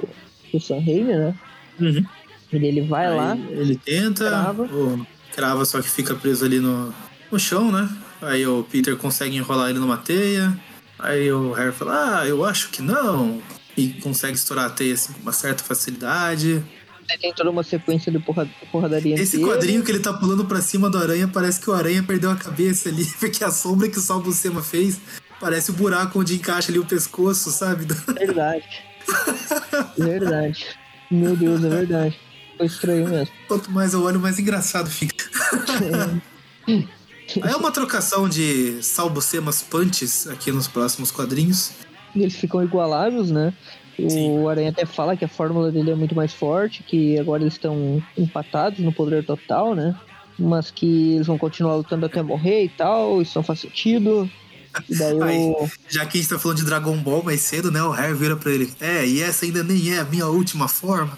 do 0.51 0.59
Sam 0.59 0.79
Raimi, 0.79 1.13
né? 1.13 1.35
Uhum. 1.79 2.05
E 2.51 2.55
ele 2.65 2.81
vai 2.81 3.07
Aí 3.07 3.15
lá, 3.15 3.35
Ele 3.35 3.75
tenta, 3.75 4.27
crava. 4.27 4.63
o- 4.63 5.05
crava, 5.35 5.65
só 5.65 5.81
que 5.81 5.89
fica 5.89 6.13
preso 6.15 6.45
ali 6.45 6.59
no, 6.59 6.93
no 7.31 7.39
chão, 7.39 7.71
né? 7.71 7.89
Aí 8.21 8.45
o 8.45 8.63
Peter 8.63 8.95
consegue 8.95 9.35
enrolar 9.35 9.69
ele 9.69 9.79
numa 9.79 9.97
teia. 9.97 10.55
Aí 11.03 11.29
o 11.33 11.51
Harry 11.51 11.73
fala, 11.73 12.21
ah, 12.21 12.25
eu 12.25 12.45
acho 12.45 12.69
que 12.69 12.81
não. 12.81 13.41
E 13.75 13.89
consegue 13.89 14.37
estourar 14.37 14.67
a 14.67 14.69
teia 14.69 14.93
assim, 14.93 15.11
com 15.11 15.21
uma 15.21 15.33
certa 15.33 15.61
facilidade. 15.61 16.63
Aí 17.11 17.17
tem 17.17 17.33
toda 17.33 17.49
uma 17.49 17.61
sequência 17.61 18.09
de 18.09 18.19
porra, 18.19 18.49
porradaria 18.71 19.19
Esse 19.19 19.37
quadrinho 19.43 19.83
que 19.83 19.91
ele 19.91 19.99
tá 19.99 20.13
pulando 20.13 20.45
pra 20.45 20.61
cima 20.61 20.89
do 20.89 20.97
aranha, 20.97 21.27
parece 21.27 21.59
que 21.59 21.69
o 21.69 21.73
aranha 21.73 22.01
perdeu 22.01 22.31
a 22.31 22.37
cabeça 22.37 22.87
ali, 22.87 23.05
porque 23.19 23.43
a 23.43 23.51
sombra 23.51 23.89
que 23.89 23.97
o 23.97 24.01
Sal 24.01 24.21
Buscema 24.21 24.63
fez 24.63 24.97
parece 25.41 25.71
o 25.71 25.73
buraco 25.73 26.21
onde 26.21 26.35
encaixa 26.35 26.71
ali 26.71 26.79
o 26.79 26.85
pescoço, 26.85 27.51
sabe? 27.51 27.85
Verdade. 28.13 28.65
verdade. 29.99 30.65
Meu 31.11 31.35
Deus, 31.35 31.65
é 31.65 31.69
verdade. 31.69 32.17
Foi 32.55 32.65
estranho 32.65 33.09
mesmo. 33.09 33.35
Quanto 33.49 33.69
mais 33.71 33.93
eu 33.93 34.01
olho, 34.01 34.21
mais 34.21 34.39
engraçado 34.39 34.89
fica. 34.89 35.25
É 37.43 37.55
uma 37.55 37.71
trocação 37.71 38.27
de 38.27 38.81
salbucemas 38.83 39.61
punches 39.61 40.27
aqui 40.27 40.51
nos 40.51 40.67
próximos 40.67 41.11
quadrinhos. 41.11 41.71
E 42.15 42.21
eles 42.21 42.35
ficam 42.35 42.63
igualados, 42.63 43.31
né? 43.31 43.53
O 43.97 44.09
Sim. 44.09 44.47
Aranha 44.47 44.69
até 44.69 44.85
fala 44.85 45.15
que 45.15 45.23
a 45.23 45.27
fórmula 45.27 45.71
dele 45.71 45.91
é 45.91 45.95
muito 45.95 46.15
mais 46.15 46.33
forte, 46.33 46.83
que 46.83 47.17
agora 47.19 47.43
eles 47.43 47.53
estão 47.53 48.03
empatados 48.17 48.79
no 48.79 48.91
poder 48.91 49.25
total, 49.25 49.75
né? 49.75 49.95
Mas 50.37 50.71
que 50.71 51.13
eles 51.13 51.27
vão 51.27 51.37
continuar 51.37 51.75
lutando 51.75 52.05
até 52.05 52.21
morrer 52.21 52.65
e 52.65 52.69
tal, 52.69 53.21
isso 53.21 53.37
não 53.37 53.43
faz 53.43 53.59
sentido. 53.59 54.29
E 54.89 54.95
daí 54.95 55.21
Aí. 55.21 55.37
o. 55.37 55.69
Já 55.87 56.05
que 56.05 56.17
a 56.17 56.21
gente 56.21 56.29
tá 56.29 56.39
falando 56.39 56.57
de 56.57 56.65
Dragon 56.65 56.97
Ball 56.97 57.23
mais 57.23 57.41
cedo, 57.41 57.71
né? 57.71 57.83
O 57.83 57.91
Harry 57.91 58.15
vira 58.15 58.35
pra 58.35 58.51
ele. 58.51 58.71
É, 58.79 59.05
e 59.05 59.21
essa 59.21 59.45
ainda 59.45 59.63
nem 59.63 59.93
é 59.93 59.99
a 59.99 60.05
minha 60.05 60.27
última 60.27 60.67
forma. 60.67 61.17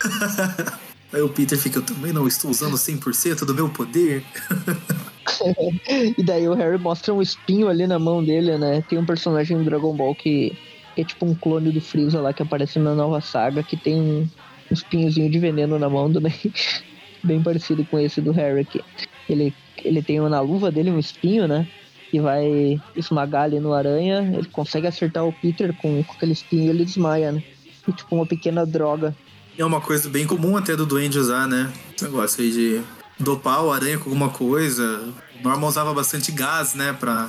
Aí 1.12 1.20
o 1.20 1.28
Peter 1.28 1.58
fica, 1.58 1.78
eu 1.78 1.82
também 1.82 2.12
não 2.12 2.26
estou 2.26 2.50
usando 2.50 2.76
100% 2.76 3.44
do 3.44 3.54
meu 3.54 3.68
poder. 3.68 4.24
E 6.18 6.22
daí 6.22 6.48
o 6.48 6.54
Harry 6.54 6.78
mostra 6.78 7.12
um 7.12 7.22
espinho 7.22 7.68
ali 7.68 7.86
na 7.86 7.98
mão 7.98 8.22
dele, 8.22 8.56
né? 8.58 8.82
Tem 8.88 8.98
um 8.98 9.06
personagem 9.06 9.56
do 9.56 9.64
Dragon 9.64 9.94
Ball 9.94 10.14
que, 10.14 10.56
que 10.94 11.00
é 11.00 11.04
tipo 11.04 11.26
um 11.26 11.34
clone 11.34 11.70
do 11.70 11.80
Freeza 11.80 12.20
lá 12.20 12.32
que 12.32 12.42
aparece 12.42 12.78
na 12.78 12.94
nova 12.94 13.20
saga, 13.20 13.62
que 13.62 13.76
tem 13.76 14.00
um 14.00 14.28
espinhozinho 14.70 15.30
de 15.30 15.38
veneno 15.38 15.78
na 15.78 15.88
mão 15.88 16.12
também. 16.12 16.34
Bem 17.22 17.42
parecido 17.42 17.84
com 17.84 17.98
esse 17.98 18.20
do 18.20 18.32
Harry 18.32 18.60
aqui. 18.60 18.80
Ele, 19.28 19.54
ele 19.84 20.02
tem 20.02 20.20
na 20.20 20.40
luva 20.40 20.70
dele 20.70 20.90
um 20.90 20.98
espinho, 20.98 21.46
né? 21.46 21.66
Que 22.10 22.20
vai 22.20 22.80
esmagar 22.96 23.44
ali 23.44 23.60
no 23.60 23.72
aranha. 23.72 24.32
Ele 24.36 24.48
consegue 24.48 24.86
acertar 24.86 25.24
o 25.24 25.32
Peter 25.32 25.72
com, 25.76 26.02
com 26.02 26.12
aquele 26.12 26.32
espinho 26.32 26.64
e 26.64 26.68
ele 26.68 26.84
desmaia, 26.84 27.32
né? 27.32 27.42
E 27.86 27.92
tipo 27.92 28.14
uma 28.14 28.26
pequena 28.26 28.66
droga. 28.66 29.14
É 29.56 29.64
uma 29.64 29.80
coisa 29.80 30.08
bem 30.08 30.26
comum 30.26 30.56
até 30.56 30.74
do 30.74 30.84
Duende 30.84 31.18
usar, 31.18 31.46
né? 31.46 31.72
Esse 31.94 32.04
negócio 32.04 32.42
aí 32.42 32.50
de 32.50 32.82
dopar 33.18 33.64
o 33.64 33.72
aranha 33.72 33.98
com 33.98 34.10
alguma 34.10 34.30
coisa. 34.30 35.12
O 35.40 35.42
Norman 35.42 35.68
usava 35.68 35.92
bastante 35.94 36.32
gás, 36.32 36.74
né? 36.74 36.92
Pra. 36.92 37.28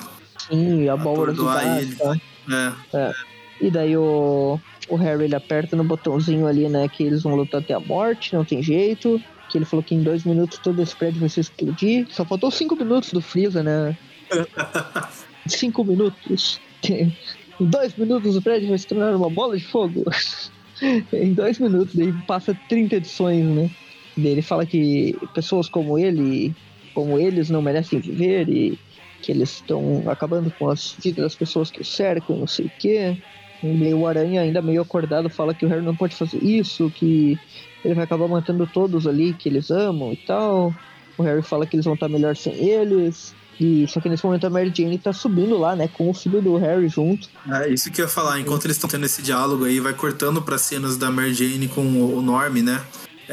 Sim, 0.50 0.88
a 0.90 0.94
abóbora 0.94 1.34
do 1.34 1.46
gás, 1.46 1.84
ele. 1.84 1.96
tá? 1.96 2.16
É. 2.94 3.12
E 3.62 3.72
daí 3.72 3.96
o, 3.96 4.60
o 4.90 4.96
Harry 4.96 5.26
ele 5.26 5.36
aperta 5.36 5.76
no 5.76 5.84
botãozinho 5.84 6.48
ali, 6.48 6.68
né? 6.68 6.88
Que 6.90 7.04
eles 7.04 7.24
vão 7.24 7.36
lutar 7.36 7.62
até 7.62 7.74
a 7.74 7.80
morte, 7.80 8.34
não 8.34 8.44
tem 8.44 8.62
jeito. 8.62 9.22
Que 9.50 9.58
ele 9.58 9.66
falou 9.66 9.84
que 9.84 9.96
em 9.96 10.02
dois 10.02 10.24
minutos 10.24 10.58
todo 10.58 10.82
esse 10.82 10.96
prédio 10.96 11.20
vai 11.20 11.30
se 11.30 11.40
explodir. 11.40 12.08
Só 12.10 12.26
faltou 12.26 12.50
cinco 12.52 12.76
minutos 12.76 13.12
do 13.12 13.22
Freeza, 13.22 13.64
né? 13.64 13.98
cinco 15.48 15.84
minutos. 15.84 16.60
em 16.84 17.14
dois 17.60 17.96
minutos 17.96 18.36
o 18.36 18.42
prédio 18.42 18.70
vai 18.70 18.78
se 18.78 18.88
tornar 18.88 19.16
uma 19.16 19.30
bola 19.30 19.58
de 19.58 19.64
fogo. 19.64 20.04
em 21.14 21.34
dois 21.34 21.60
minutos, 21.60 21.96
daí 21.96 22.12
passa 22.28 22.58
30 22.68 22.96
edições, 22.96 23.46
né? 23.46 23.70
Ele 24.18 24.42
fala 24.42 24.66
que 24.66 25.18
pessoas 25.34 25.68
como 25.68 25.98
ele, 25.98 26.56
como 26.94 27.18
eles, 27.18 27.50
não 27.50 27.62
merecem 27.62 28.00
viver 28.00 28.48
e 28.50 28.78
que 29.22 29.32
eles 29.32 29.54
estão 29.54 30.04
acabando 30.08 30.52
com 30.52 30.70
as 30.70 30.96
vidas 31.00 31.24
das 31.24 31.36
pessoas 31.36 31.72
que 31.72 31.82
o 31.82 31.86
cercam, 31.86 32.38
não 32.38 32.48
sei 32.48 32.66
o 32.66 32.72
quê. 32.78 33.18
E 33.64 33.94
o 33.94 34.06
Aranha, 34.06 34.42
ainda 34.42 34.62
meio 34.62 34.82
acordado, 34.82 35.30
fala 35.30 35.54
que 35.54 35.66
o 35.66 35.70
Harry 35.70 35.82
não 35.82 35.96
pode 35.96 36.16
fazer 36.16 36.44
isso, 36.44 36.92
que 36.94 37.40
ele 37.84 37.94
vai 37.94 38.04
acabar 38.04 38.28
matando 38.28 38.68
todos 38.68 39.08
ali 39.08 39.34
que 39.34 39.48
eles 39.48 39.72
amam 39.72 40.12
e 40.12 40.18
tal. 40.18 40.76
O 41.18 41.24
Harry 41.24 41.42
fala 41.42 41.66
que 41.66 41.76
eles 41.76 41.86
vão 41.86 41.94
estar 41.94 42.10
melhor 42.10 42.36
sem 42.36 42.54
eles. 42.54 43.34
E 43.60 43.88
só 43.88 44.02
que 44.02 44.10
nesse 44.10 44.26
momento 44.26 44.46
a 44.46 44.50
Mary 44.50 44.74
Jane 44.76 44.98
tá 44.98 45.14
subindo 45.14 45.58
lá, 45.58 45.76
né, 45.76 45.88
com 45.88 46.10
o 46.10 46.14
filho 46.14 46.42
do 46.42 46.58
Harry 46.58 46.90
junto. 46.90 47.30
É 47.50 47.70
isso 47.70 47.92
que 47.92 48.02
eu 48.02 48.06
ia 48.06 48.10
falar. 48.10 48.40
Enquanto 48.40 48.66
eles 48.66 48.76
estão 48.76 48.90
tendo 48.90 49.06
esse 49.06 49.22
diálogo 49.22 49.64
aí, 49.64 49.80
vai 49.80 49.94
cortando 49.94 50.42
pra 50.42 50.58
cenas 50.58 50.98
da 50.98 51.12
Mary 51.12 51.34
Jane 51.34 51.68
com 51.68 51.82
o 51.82 52.22
Norm, 52.22 52.56
né? 52.64 52.82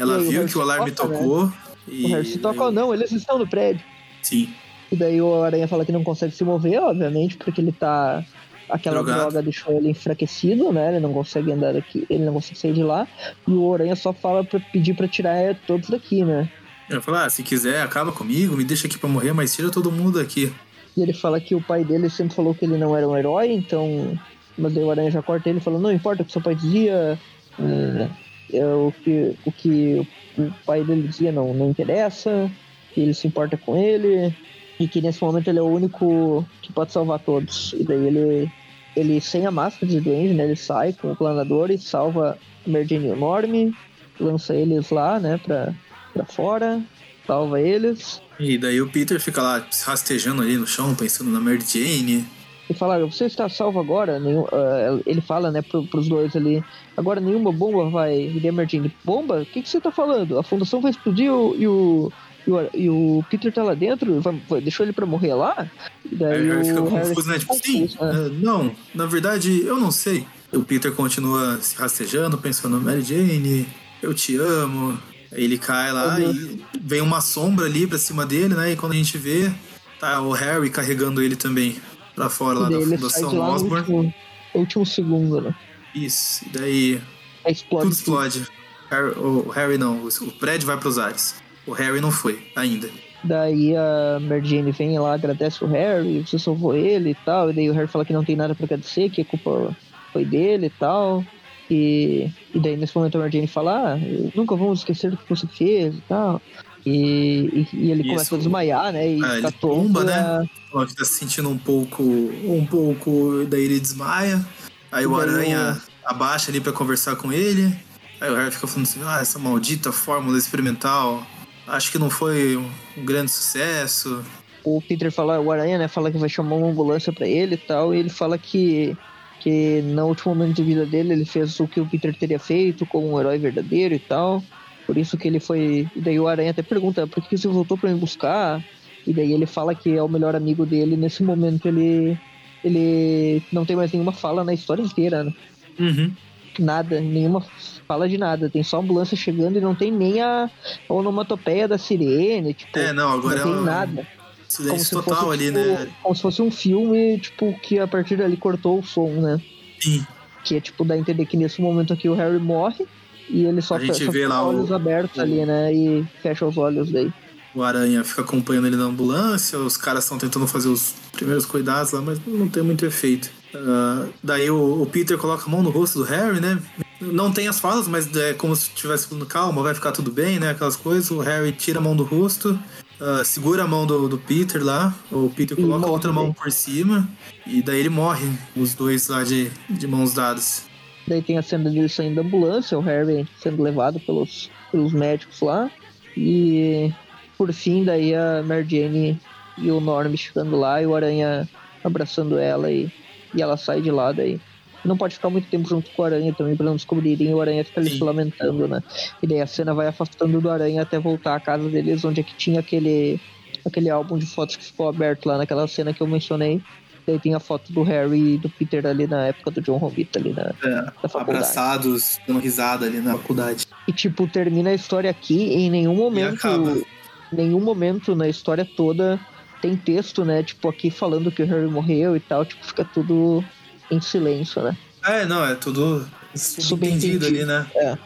Ela 0.01 0.17
aí 0.17 0.27
viu 0.29 0.45
que 0.45 0.57
o 0.57 0.61
alarme 0.61 0.91
toca, 0.91 1.09
né? 1.09 1.17
tocou. 1.19 1.53
E 1.87 2.05
O 2.05 2.07
Harry 2.09 2.25
se 2.25 2.39
toca 2.39 2.63
ou 2.63 2.71
não, 2.71 2.93
eles 2.93 3.11
estão 3.11 3.37
no 3.39 3.47
prédio. 3.47 3.83
Sim. 4.21 4.49
E 4.91 4.95
daí 4.95 5.21
o 5.21 5.41
Aranha 5.43 5.67
fala 5.67 5.85
que 5.85 5.91
não 5.91 6.03
consegue 6.03 6.33
se 6.35 6.43
mover, 6.43 6.81
obviamente, 6.81 7.37
porque 7.37 7.61
ele 7.61 7.71
tá. 7.71 8.23
Aquela 8.69 8.97
Drogado. 8.97 9.19
droga 9.19 9.41
deixou 9.41 9.73
ele 9.75 9.89
enfraquecido, 9.89 10.71
né? 10.71 10.91
Ele 10.91 10.99
não 11.01 11.11
consegue 11.11 11.51
andar 11.51 11.73
daqui, 11.73 12.05
ele 12.09 12.23
não 12.23 12.33
consegue 12.33 12.57
sair 12.57 12.73
de 12.73 12.83
lá. 12.83 13.05
E 13.45 13.51
o 13.51 13.73
Aranha 13.73 13.95
só 13.97 14.13
fala 14.13 14.45
pra 14.45 14.61
pedir 14.61 14.93
pra 14.93 15.09
tirar 15.09 15.55
todos 15.67 15.89
daqui, 15.89 16.23
né? 16.23 16.49
Ela 16.89 17.01
fala, 17.01 17.25
ah, 17.25 17.29
se 17.29 17.43
quiser, 17.43 17.81
acaba 17.81 18.13
comigo, 18.13 18.55
me 18.55 18.63
deixa 18.63 18.87
aqui 18.87 18.97
pra 18.97 19.09
morrer, 19.09 19.33
mas 19.33 19.53
tira 19.53 19.69
todo 19.69 19.91
mundo 19.91 20.19
daqui. 20.19 20.53
E 20.95 21.01
ele 21.01 21.13
fala 21.13 21.39
que 21.41 21.53
o 21.53 21.61
pai 21.61 21.83
dele 21.83 22.09
sempre 22.09 22.33
falou 22.33 22.55
que 22.55 22.63
ele 22.63 22.77
não 22.77 22.95
era 22.95 23.07
um 23.07 23.17
herói, 23.17 23.51
então. 23.51 24.17
Mas 24.57 24.73
daí 24.73 24.83
o 24.83 24.91
Aranha 24.91 25.11
já 25.11 25.21
corta 25.21 25.49
ele 25.49 25.57
e 25.59 25.61
fala: 25.61 25.79
Não 25.79 25.91
importa 25.91 26.21
o 26.21 26.25
que 26.25 26.31
seu 26.31 26.41
pai 26.41 26.55
dizia, 26.55 27.19
é, 27.59 28.09
o, 28.53 28.93
que, 29.03 29.35
o 29.45 29.51
que 29.51 30.07
o 30.37 30.51
pai 30.65 30.83
dele 30.83 31.07
dizia 31.07 31.31
não, 31.31 31.53
não 31.53 31.69
interessa, 31.69 32.49
que 32.93 33.01
ele 33.01 33.13
se 33.13 33.27
importa 33.27 33.57
com 33.57 33.77
ele, 33.77 34.35
e 34.79 34.87
que 34.87 35.01
nesse 35.01 35.23
momento 35.23 35.47
ele 35.47 35.59
é 35.59 35.61
o 35.61 35.67
único 35.67 36.45
que 36.61 36.73
pode 36.73 36.91
salvar 36.91 37.19
todos. 37.19 37.73
E 37.77 37.83
daí 37.83 38.07
ele, 38.07 38.51
ele 38.95 39.21
sem 39.21 39.45
a 39.45 39.51
máscara 39.51 39.85
de 39.85 40.01
duende, 40.01 40.33
né? 40.33 40.45
Ele 40.45 40.55
sai 40.55 40.93
com 40.93 41.11
o 41.11 41.15
planador 41.15 41.69
e 41.71 41.77
salva 41.77 42.37
Jane 42.65 43.07
e 43.07 43.11
o 43.11 43.15
Norm, 43.15 43.71
lança 44.19 44.55
eles 44.55 44.89
lá, 44.89 45.19
né, 45.19 45.39
pra, 45.43 45.73
pra 46.13 46.25
fora, 46.25 46.81
salva 47.25 47.59
eles. 47.59 48.21
E 48.39 48.57
daí 48.57 48.81
o 48.81 48.89
Peter 48.89 49.19
fica 49.19 49.41
lá 49.41 49.65
rastejando 49.85 50.41
ali 50.41 50.57
no 50.57 50.67
chão, 50.67 50.95
pensando 50.95 51.29
na 51.29 51.39
Mary 51.39 51.61
Jane. 51.61 52.25
E 52.71 52.73
falaram, 52.73 53.11
você 53.11 53.25
está 53.25 53.49
salvo 53.49 53.81
agora? 53.81 54.17
Nenhum, 54.17 54.45
ah, 54.49 54.97
ele 55.05 55.19
fala, 55.19 55.51
né, 55.51 55.61
pro, 55.61 55.85
pros 55.87 56.07
dois 56.07 56.33
ali. 56.37 56.63
Agora 56.95 57.19
nenhuma 57.19 57.51
bomba 57.51 57.89
vai. 57.89 58.31
Emerging, 58.41 58.89
bomba? 59.03 59.41
O 59.41 59.45
que, 59.45 59.61
que 59.61 59.67
você 59.67 59.81
tá 59.81 59.91
falando? 59.91 60.39
A 60.39 60.43
fundação 60.43 60.79
vai 60.79 60.91
explodir 60.91 61.25
e 61.25 61.29
o. 61.67 62.11
E 62.47 62.49
o, 62.49 62.69
e 62.73 62.89
o 62.89 63.23
Peter 63.29 63.51
tá 63.53 63.61
lá 63.61 63.73
dentro? 63.75 64.19
Vai, 64.21 64.41
vai- 64.49 64.61
deixou 64.61 64.85
ele 64.85 64.93
pra 64.93 65.05
morrer 65.05 65.33
lá? 65.33 65.69
E 66.05 66.13
Aí 66.13 66.17
daí 66.17 66.47
Harry 66.49 66.65
fica 66.65 66.81
confuso, 66.81 67.27
né? 67.29 67.37
Tipo, 67.39 67.53
sim, 67.55 67.81
confuso, 67.81 68.03
né? 68.03 68.11
é, 68.25 68.29
não, 68.29 68.71
na 68.95 69.05
verdade, 69.05 69.61
eu 69.63 69.77
não 69.77 69.91
sei. 69.91 70.25
O 70.53 70.61
Peter 70.63 70.91
continua 70.93 71.59
se 71.61 71.75
rastejando, 71.75 72.37
pensando, 72.37 72.79
Mary 72.79 73.01
Jane, 73.01 73.67
eu 74.01 74.13
te 74.13 74.37
amo. 74.37 74.97
Aí 75.31 75.43
ele 75.43 75.57
cai 75.57 75.91
lá 75.91 76.19
e 76.19 76.61
vem 76.81 77.01
uma 77.01 77.19
sombra 77.21 77.65
ali 77.65 77.85
pra 77.85 77.97
cima 77.97 78.25
dele, 78.25 78.55
né? 78.55 78.71
E 78.71 78.75
quando 78.75 78.93
a 78.93 78.95
gente 78.95 79.17
vê, 79.17 79.51
tá 79.99 80.21
o 80.21 80.31
Harry 80.31 80.69
carregando 80.69 81.21
ele 81.21 81.35
também. 81.35 81.75
Pra 82.15 82.29
fora 82.29 82.59
lá 82.59 82.69
da 82.69 82.79
Fundação 82.81 83.37
lá 83.37 83.47
no 83.47 83.53
Osborn. 83.53 83.79
último, 83.79 84.13
último 84.53 84.85
segundo, 84.85 85.41
né? 85.41 85.55
Isso, 85.95 86.45
e 86.45 86.49
daí 86.49 87.01
Aí 87.45 87.51
explode. 87.53 87.83
tudo 87.85 87.93
explode. 87.93 88.47
Harry- 88.89 89.17
o 89.17 89.49
Harry 89.49 89.77
não, 89.77 90.05
o 90.05 90.31
prédio 90.33 90.67
vai 90.67 90.77
pros 90.77 90.97
ares. 90.97 91.41
O 91.65 91.71
Harry 91.71 92.01
não 92.01 92.11
foi, 92.11 92.39
ainda. 92.55 92.89
Daí 93.23 93.75
a 93.75 94.19
Mary 94.19 94.43
Jane 94.43 94.71
vem 94.71 94.97
lá, 94.97 95.13
agradece 95.13 95.63
o 95.63 95.67
Harry, 95.67 96.25
você 96.25 96.39
salvou 96.39 96.75
ele 96.75 97.11
e 97.11 97.15
tal. 97.23 97.49
E 97.49 97.53
daí 97.53 97.69
o 97.69 97.73
Harry 97.73 97.87
fala 97.87 98.03
que 98.03 98.11
não 98.13 98.23
tem 98.25 98.35
nada 98.35 98.55
pra 98.55 98.65
agradecer, 98.65 99.09
que 99.09 99.21
a 99.21 99.25
culpa 99.25 99.75
foi 100.11 100.25
dele 100.25 100.65
e 100.67 100.69
tal. 100.71 101.23
E, 101.69 102.29
e 102.53 102.59
daí 102.59 102.75
nesse 102.75 102.95
momento 102.97 103.15
a 103.15 103.19
Mary 103.19 103.31
Jane 103.31 103.47
fala, 103.47 103.93
ah, 103.93 103.97
nunca 104.35 104.55
vamos 104.55 104.79
esquecer 104.79 105.11
do 105.11 105.17
que 105.17 105.29
você 105.29 105.45
fez 105.47 105.95
e 105.95 106.01
tal. 106.01 106.41
E, 106.85 107.67
e, 107.73 107.75
e 107.75 107.91
ele 107.91 108.01
Isso. 108.01 108.09
começa 108.11 108.35
a 108.35 108.37
desmaiar, 108.37 108.91
né? 108.91 109.07
E 109.07 109.23
Ah, 109.23 109.27
ele 109.27 109.35
fica 109.37 109.51
tomba, 109.51 110.03
né? 110.03 110.13
a- 110.13 110.43
Fala 110.71 110.87
que 110.87 110.95
tá 110.95 111.03
se 111.05 111.13
sentindo 111.13 111.49
um 111.49 111.57
pouco. 111.57 112.01
Um 112.03 112.65
pouco. 112.65 113.45
Daí 113.49 113.63
ele 113.65 113.79
desmaia. 113.79 114.43
Aí 114.91 115.05
o 115.05 115.15
Aranha 115.19 115.81
abaixa 116.05 116.49
ali 116.49 116.59
pra 116.61 116.71
conversar 116.71 117.15
com 117.17 117.31
ele. 117.31 117.73
Aí 118.19 118.31
o 118.31 118.35
Harry 118.35 118.51
fica 118.51 118.67
falando 118.67 118.83
assim: 118.87 119.01
ah, 119.03 119.19
essa 119.21 119.37
maldita 119.37 119.91
fórmula 119.91 120.37
experimental. 120.37 121.25
Acho 121.67 121.91
que 121.91 121.99
não 121.99 122.09
foi 122.09 122.57
um, 122.57 122.69
grande 123.05 123.31
sucesso. 123.31 124.23
o 124.63 124.81
Peter 124.81 125.11
fala, 125.11 125.39
o 125.39 125.51
Aranha, 125.51 125.77
né, 125.77 125.87
fala 125.87 126.11
que 126.11 126.17
vai 126.17 126.29
chamar 126.29 126.55
uma 126.55 126.67
ambulância 126.67 127.11
pra 127.13 127.27
ele 127.27 127.55
e 127.55 127.57
tal, 127.57 127.93
e 127.93 127.99
ele 127.99 128.09
fala 128.09 128.37
que 128.37 128.95
que 129.39 129.81
no 129.81 130.05
último 130.05 130.35
momento 130.35 130.55
de 130.57 130.63
vida 130.63 130.85
dele 130.85 131.13
ele 131.13 131.25
fez 131.25 131.59
o 131.59 131.67
que 131.67 131.81
o 131.81 131.85
Peter 131.87 132.15
teria 132.15 132.37
feito 132.37 132.85
como 132.85 133.11
um 133.11 133.19
herói 133.19 133.39
verdadeiro 133.39 133.95
e 133.95 133.99
tal. 133.99 134.43
Por 134.85 134.97
isso 134.97 135.17
que 135.17 135.27
ele 135.27 135.39
foi. 135.39 135.87
E 135.95 136.01
daí 136.01 136.19
o 136.19 136.27
Aranha 136.27 136.51
até 136.51 136.61
pergunta, 136.61 137.07
por 137.07 137.23
que 137.23 137.37
você 137.37 137.47
voltou 137.47 137.77
pra 137.77 137.89
me 137.91 137.99
buscar? 137.99 138.63
E 139.05 139.13
daí 139.13 139.31
ele 139.33 139.45
fala 139.45 139.73
que 139.73 139.95
é 139.95 140.03
o 140.03 140.07
melhor 140.09 140.35
amigo 140.35 140.65
dele. 140.65 140.95
Nesse 140.97 141.23
momento 141.23 141.67
ele. 141.67 142.17
Ele 142.63 143.41
não 143.51 143.65
tem 143.65 143.75
mais 143.75 143.91
nenhuma 143.91 144.11
fala 144.11 144.43
na 144.43 144.53
história 144.53 144.83
inteira, 144.83 145.23
né? 145.23 145.33
Uhum. 145.79 146.11
Nada, 146.59 146.99
nenhuma 147.01 147.43
fala 147.87 148.07
de 148.07 148.17
nada. 148.19 148.49
Tem 148.51 148.61
só 148.61 148.77
a 148.77 148.79
ambulância 148.81 149.17
chegando 149.17 149.57
e 149.57 149.61
não 149.61 149.73
tem 149.73 149.91
nem 149.91 150.21
a 150.21 150.47
onomatopeia 150.87 151.67
da 151.67 151.77
sirene, 151.79 152.53
tipo, 152.53 152.77
É, 152.77 152.93
não, 152.93 153.11
agora 153.13 153.37
não 153.37 153.43
tem 153.45 153.53
é 153.53 153.55
um 153.55 153.63
nada. 153.63 154.07
silêncio 154.47 154.85
se 154.85 154.91
total 154.91 155.15
fosse, 155.15 155.33
ali, 155.33 155.45
tipo, 155.45 155.57
né? 155.57 155.89
Como 156.03 156.15
se 156.15 156.21
fosse 156.21 156.41
um 156.43 156.51
filme, 156.51 157.17
tipo, 157.19 157.51
que 157.61 157.79
a 157.79 157.87
partir 157.87 158.17
dali 158.17 158.37
cortou 158.37 158.77
o 158.79 158.83
som, 158.83 159.09
né? 159.09 159.41
Sim. 159.79 160.05
Que 160.43 160.57
é, 160.57 160.61
tipo, 160.61 160.85
dá 160.85 160.93
a 160.93 160.97
entender 160.97 161.25
que 161.25 161.37
nesse 161.37 161.61
momento 161.61 161.93
aqui 161.93 162.07
o 162.07 162.13
Harry 162.13 162.37
morre 162.37 162.85
e 163.31 163.45
ele 163.45 163.61
só, 163.61 163.75
A 163.75 163.79
gente 163.79 164.03
só 164.05 164.11
vê 164.11 164.27
lá 164.27 164.39
com 164.41 164.45
o- 164.45 164.49
os 164.49 164.55
olhos 164.59 164.71
abertos 164.71 165.19
ali, 165.19 165.45
né? 165.45 165.73
E 165.73 166.05
fecha 166.21 166.45
os 166.45 166.57
olhos 166.57 166.91
daí. 166.91 167.11
O 167.53 167.63
Aranha 167.63 168.03
fica 168.03 168.21
acompanhando 168.21 168.67
ele 168.67 168.77
na 168.77 168.85
ambulância, 168.85 169.59
os 169.59 169.75
caras 169.75 170.03
estão 170.05 170.17
tentando 170.17 170.47
fazer 170.47 170.69
os 170.69 170.93
primeiros 171.11 171.45
cuidados 171.45 171.91
lá, 171.91 172.01
mas 172.01 172.19
não 172.25 172.47
tem 172.47 172.63
muito 172.63 172.85
efeito. 172.85 173.29
Ah, 173.53 174.05
daí 174.23 174.49
o, 174.49 174.81
o 174.81 174.85
Peter 174.85 175.17
coloca 175.17 175.45
a 175.45 175.49
mão 175.49 175.61
no 175.61 175.69
rosto 175.69 175.99
do 175.99 176.05
Harry, 176.05 176.39
né? 176.39 176.57
Não 177.01 177.31
tem 177.31 177.47
as 177.49 177.59
falas, 177.59 177.87
mas 177.87 178.15
é 178.15 178.33
como 178.33 178.55
se 178.55 178.69
estivesse 178.69 179.07
falando, 179.07 179.25
calma, 179.25 179.61
vai 179.63 179.73
ficar 179.73 179.91
tudo 179.91 180.11
bem, 180.11 180.39
né? 180.39 180.51
Aquelas 180.51 180.75
coisas. 180.77 181.11
O 181.11 181.19
Harry 181.19 181.51
tira 181.51 181.79
a 181.79 181.81
mão 181.81 181.93
do 181.95 182.03
rosto, 182.03 182.57
ah, 183.01 183.23
segura 183.25 183.63
a 183.63 183.67
mão 183.67 183.85
do, 183.85 184.07
do 184.07 184.17
Peter 184.17 184.63
lá, 184.63 184.95
o 185.11 185.29
Peter 185.29 185.57
coloca 185.57 185.85
a 185.85 185.89
outra 185.89 186.13
mão 186.13 186.31
por 186.31 186.49
cima, 186.53 187.09
e 187.45 187.61
daí 187.61 187.79
ele 187.81 187.89
morre, 187.89 188.29
os 188.55 188.73
dois 188.75 189.09
lá 189.09 189.23
de, 189.25 189.51
de 189.69 189.87
mãos 189.87 190.13
dadas. 190.13 190.63
Daí 191.11 191.21
tem 191.21 191.37
a 191.37 191.41
cena 191.41 191.69
dele 191.69 191.89
saindo 191.89 192.15
da 192.15 192.21
ambulância, 192.21 192.79
o 192.79 192.81
Harry 192.81 193.27
sendo 193.37 193.61
levado 193.61 193.99
pelos, 193.99 194.49
pelos 194.71 194.93
médicos 194.93 195.41
lá. 195.41 195.69
E 196.15 196.89
por 197.37 197.51
fim, 197.51 197.83
daí 197.83 198.15
a 198.15 198.41
Mary 198.41 198.65
Jane 198.65 199.19
e 199.57 199.69
o 199.69 199.81
Norm 199.81 200.15
chegando 200.15 200.55
lá 200.55 200.81
e 200.81 200.87
o 200.87 200.95
Aranha 200.95 201.49
abraçando 201.83 202.37
ela 202.37 202.71
e, 202.71 202.89
e 203.35 203.41
ela 203.41 203.57
sai 203.57 203.81
de 203.81 203.91
lá 203.91 204.13
daí. 204.13 204.39
Não 204.85 204.95
pode 204.95 205.15
ficar 205.15 205.29
muito 205.29 205.49
tempo 205.49 205.67
junto 205.67 205.91
com 205.91 206.01
o 206.01 206.05
Aranha 206.05 206.33
também 206.33 206.55
pra 206.55 206.65
não 206.65 206.77
descobrirem 206.77 207.27
e 207.27 207.33
o 207.33 207.41
Aranha 207.41 207.65
fica 207.65 207.81
ali 207.81 207.89
se 207.89 208.01
lamentando, 208.01 208.65
né? 208.69 208.81
E 209.21 209.27
daí 209.27 209.41
a 209.41 209.47
cena 209.47 209.73
vai 209.73 209.87
afastando 209.87 210.39
do 210.39 210.49
Aranha 210.49 210.81
até 210.81 210.97
voltar 210.97 211.35
à 211.35 211.41
casa 211.41 211.67
deles, 211.67 212.05
onde 212.05 212.21
é 212.21 212.23
que 212.23 212.35
tinha 212.35 212.61
aquele, 212.61 213.19
aquele 213.65 213.89
álbum 213.89 214.17
de 214.17 214.25
fotos 214.25 214.55
que 214.55 214.63
ficou 214.63 214.87
aberto 214.87 215.25
lá 215.25 215.37
naquela 215.37 215.67
cena 215.67 215.93
que 215.93 215.99
eu 215.99 216.07
mencionei. 216.07 216.61
Daí 217.05 217.19
tem 217.19 217.33
a 217.33 217.39
foto 217.39 217.71
do 217.73 217.83
Harry 217.83 218.35
e 218.35 218.37
do 218.37 218.49
Peter 218.49 218.85
ali 218.85 219.07
na 219.07 219.27
época 219.27 219.51
do 219.51 219.61
John 219.61 219.77
Romita 219.77 220.19
ali 220.19 220.33
na, 220.33 220.53
É, 220.63 220.71
da 220.81 220.91
faculdade. 221.09 221.21
abraçados, 221.21 222.19
dando 222.27 222.39
risada 222.39 222.85
ali 222.85 222.99
na 222.99 223.13
faculdade. 223.13 223.65
E 223.87 223.91
tipo, 223.91 224.27
termina 224.27 224.69
a 224.69 224.73
história 224.73 225.09
aqui 225.09 225.35
e 225.35 225.53
em 225.63 225.69
nenhum 225.69 225.95
momento. 225.95 226.85
Nenhum 227.31 227.59
momento 227.61 228.15
na 228.15 228.27
história 228.27 228.67
toda 228.77 229.19
tem 229.61 229.75
texto, 229.77 230.25
né? 230.25 230.43
Tipo, 230.43 230.69
aqui 230.69 230.91
falando 230.91 231.31
que 231.31 231.41
o 231.41 231.45
Harry 231.45 231.67
morreu 231.67 232.15
e 232.15 232.19
tal, 232.19 232.45
tipo, 232.45 232.65
fica 232.65 232.83
tudo 232.83 233.43
em 233.89 234.01
silêncio, 234.01 234.61
né? 234.61 234.75
É, 235.03 235.25
não, 235.25 235.43
é 235.45 235.55
tudo 235.55 236.05
subentendido 236.35 237.25
ali, 237.25 237.45
né? 237.45 237.65
É. 237.75 237.97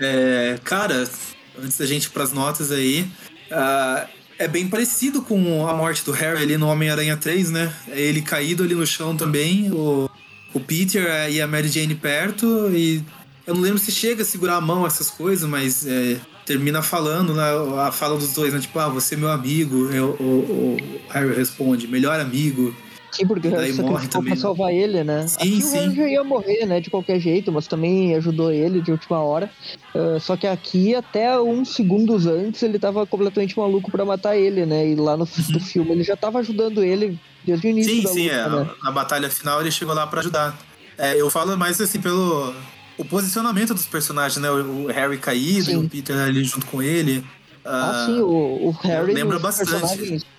É, 0.00 0.58
cara, 0.64 1.04
antes 1.62 1.78
da 1.78 1.86
gente 1.86 2.04
ir 2.06 2.10
pras 2.10 2.32
notas 2.32 2.72
aí, 2.72 3.06
ah, 3.50 4.06
é 4.44 4.48
bem 4.48 4.68
parecido 4.68 5.22
com 5.22 5.66
a 5.68 5.74
morte 5.74 6.04
do 6.04 6.12
Harry 6.12 6.42
ali 6.42 6.56
no 6.56 6.66
Homem-Aranha 6.68 7.16
3, 7.16 7.50
né? 7.50 7.72
É 7.88 8.00
ele 8.00 8.22
caído 8.22 8.62
ali 8.62 8.74
no 8.74 8.86
chão 8.86 9.16
também, 9.16 9.70
o, 9.70 10.10
o 10.52 10.60
Peter 10.60 11.04
é, 11.06 11.30
e 11.30 11.40
a 11.40 11.46
Mary 11.46 11.68
Jane 11.68 11.94
perto, 11.94 12.68
e 12.72 13.02
eu 13.46 13.54
não 13.54 13.60
lembro 13.62 13.78
se 13.78 13.90
chega 13.90 14.22
a 14.22 14.24
segurar 14.24 14.56
a 14.56 14.60
mão, 14.60 14.86
essas 14.86 15.10
coisas, 15.10 15.48
mas 15.48 15.86
é, 15.86 16.16
termina 16.46 16.82
falando, 16.82 17.34
né? 17.34 17.42
A 17.86 17.90
fala 17.92 18.16
dos 18.18 18.32
dois, 18.32 18.52
né? 18.52 18.60
Tipo, 18.60 18.78
ah, 18.78 18.88
você 18.88 19.14
é 19.14 19.18
meu 19.18 19.30
amigo. 19.30 19.88
Eu- 19.92 20.16
o, 20.20 20.76
o 20.76 21.00
Harry 21.10 21.34
responde, 21.34 21.86
melhor 21.88 22.18
amigo. 22.20 22.74
Sim, 23.12 23.26
porque 23.26 23.48
o 23.48 23.50
daí 23.50 23.72
morre 23.74 24.08
também, 24.08 24.28
pra 24.28 24.34
né? 24.36 24.40
salvar 24.40 24.72
ele, 24.72 25.04
né? 25.04 25.26
Sim, 25.28 25.36
aqui 25.36 25.64
o 25.64 25.66
sim. 25.66 25.78
Harry 25.78 25.94
já 25.96 26.08
ia 26.08 26.24
morrer, 26.24 26.66
né? 26.66 26.80
De 26.80 26.88
qualquer 26.88 27.20
jeito, 27.20 27.52
mas 27.52 27.66
também 27.66 28.14
ajudou 28.14 28.50
ele 28.50 28.80
de 28.80 28.90
última 28.90 29.22
hora. 29.22 29.50
Ah, 29.94 30.18
só 30.18 30.36
que 30.36 30.46
aqui, 30.46 30.94
até 30.94 31.38
uns 31.38 31.74
segundos 31.74 32.26
antes, 32.26 32.62
ele 32.62 32.78
tava 32.78 33.06
completamente 33.06 33.56
maluco 33.58 33.90
pra 33.90 34.04
matar 34.04 34.36
ele, 34.36 34.64
né? 34.64 34.88
E 34.88 34.94
lá 34.94 35.16
no, 35.16 35.28
no 35.50 35.60
filme 35.60 35.92
ele 35.92 36.02
já 36.02 36.16
tava 36.16 36.38
ajudando 36.38 36.82
ele 36.82 37.18
desde 37.44 37.66
o 37.66 37.70
início 37.70 37.94
Sim, 37.94 38.06
sim, 38.06 38.24
luta, 38.24 38.34
é. 38.34 38.48
né? 38.48 38.70
Na 38.82 38.90
batalha 38.90 39.28
final 39.28 39.60
ele 39.60 39.70
chegou 39.70 39.94
lá 39.94 40.06
pra 40.06 40.20
ajudar. 40.20 40.58
É, 40.96 41.20
eu 41.20 41.28
falo 41.30 41.56
mais 41.56 41.80
assim 41.80 42.00
pelo 42.00 42.54
o 42.96 43.04
posicionamento 43.04 43.74
dos 43.74 43.86
personagens, 43.86 44.40
né? 44.40 44.50
O, 44.50 44.84
o 44.84 44.86
Harry 44.86 45.18
caído 45.18 45.64
Sim. 45.64 45.72
e 45.72 45.76
o 45.76 45.88
Peter 45.88 46.16
ali 46.16 46.44
junto 46.44 46.66
com 46.66 46.82
ele. 46.82 47.24
Ah, 47.64 48.06
sim, 48.06 48.20
o, 48.20 48.68
o 48.68 48.70
Harry 48.82 49.14
lembra 49.14 49.38
bastante. 49.38 49.70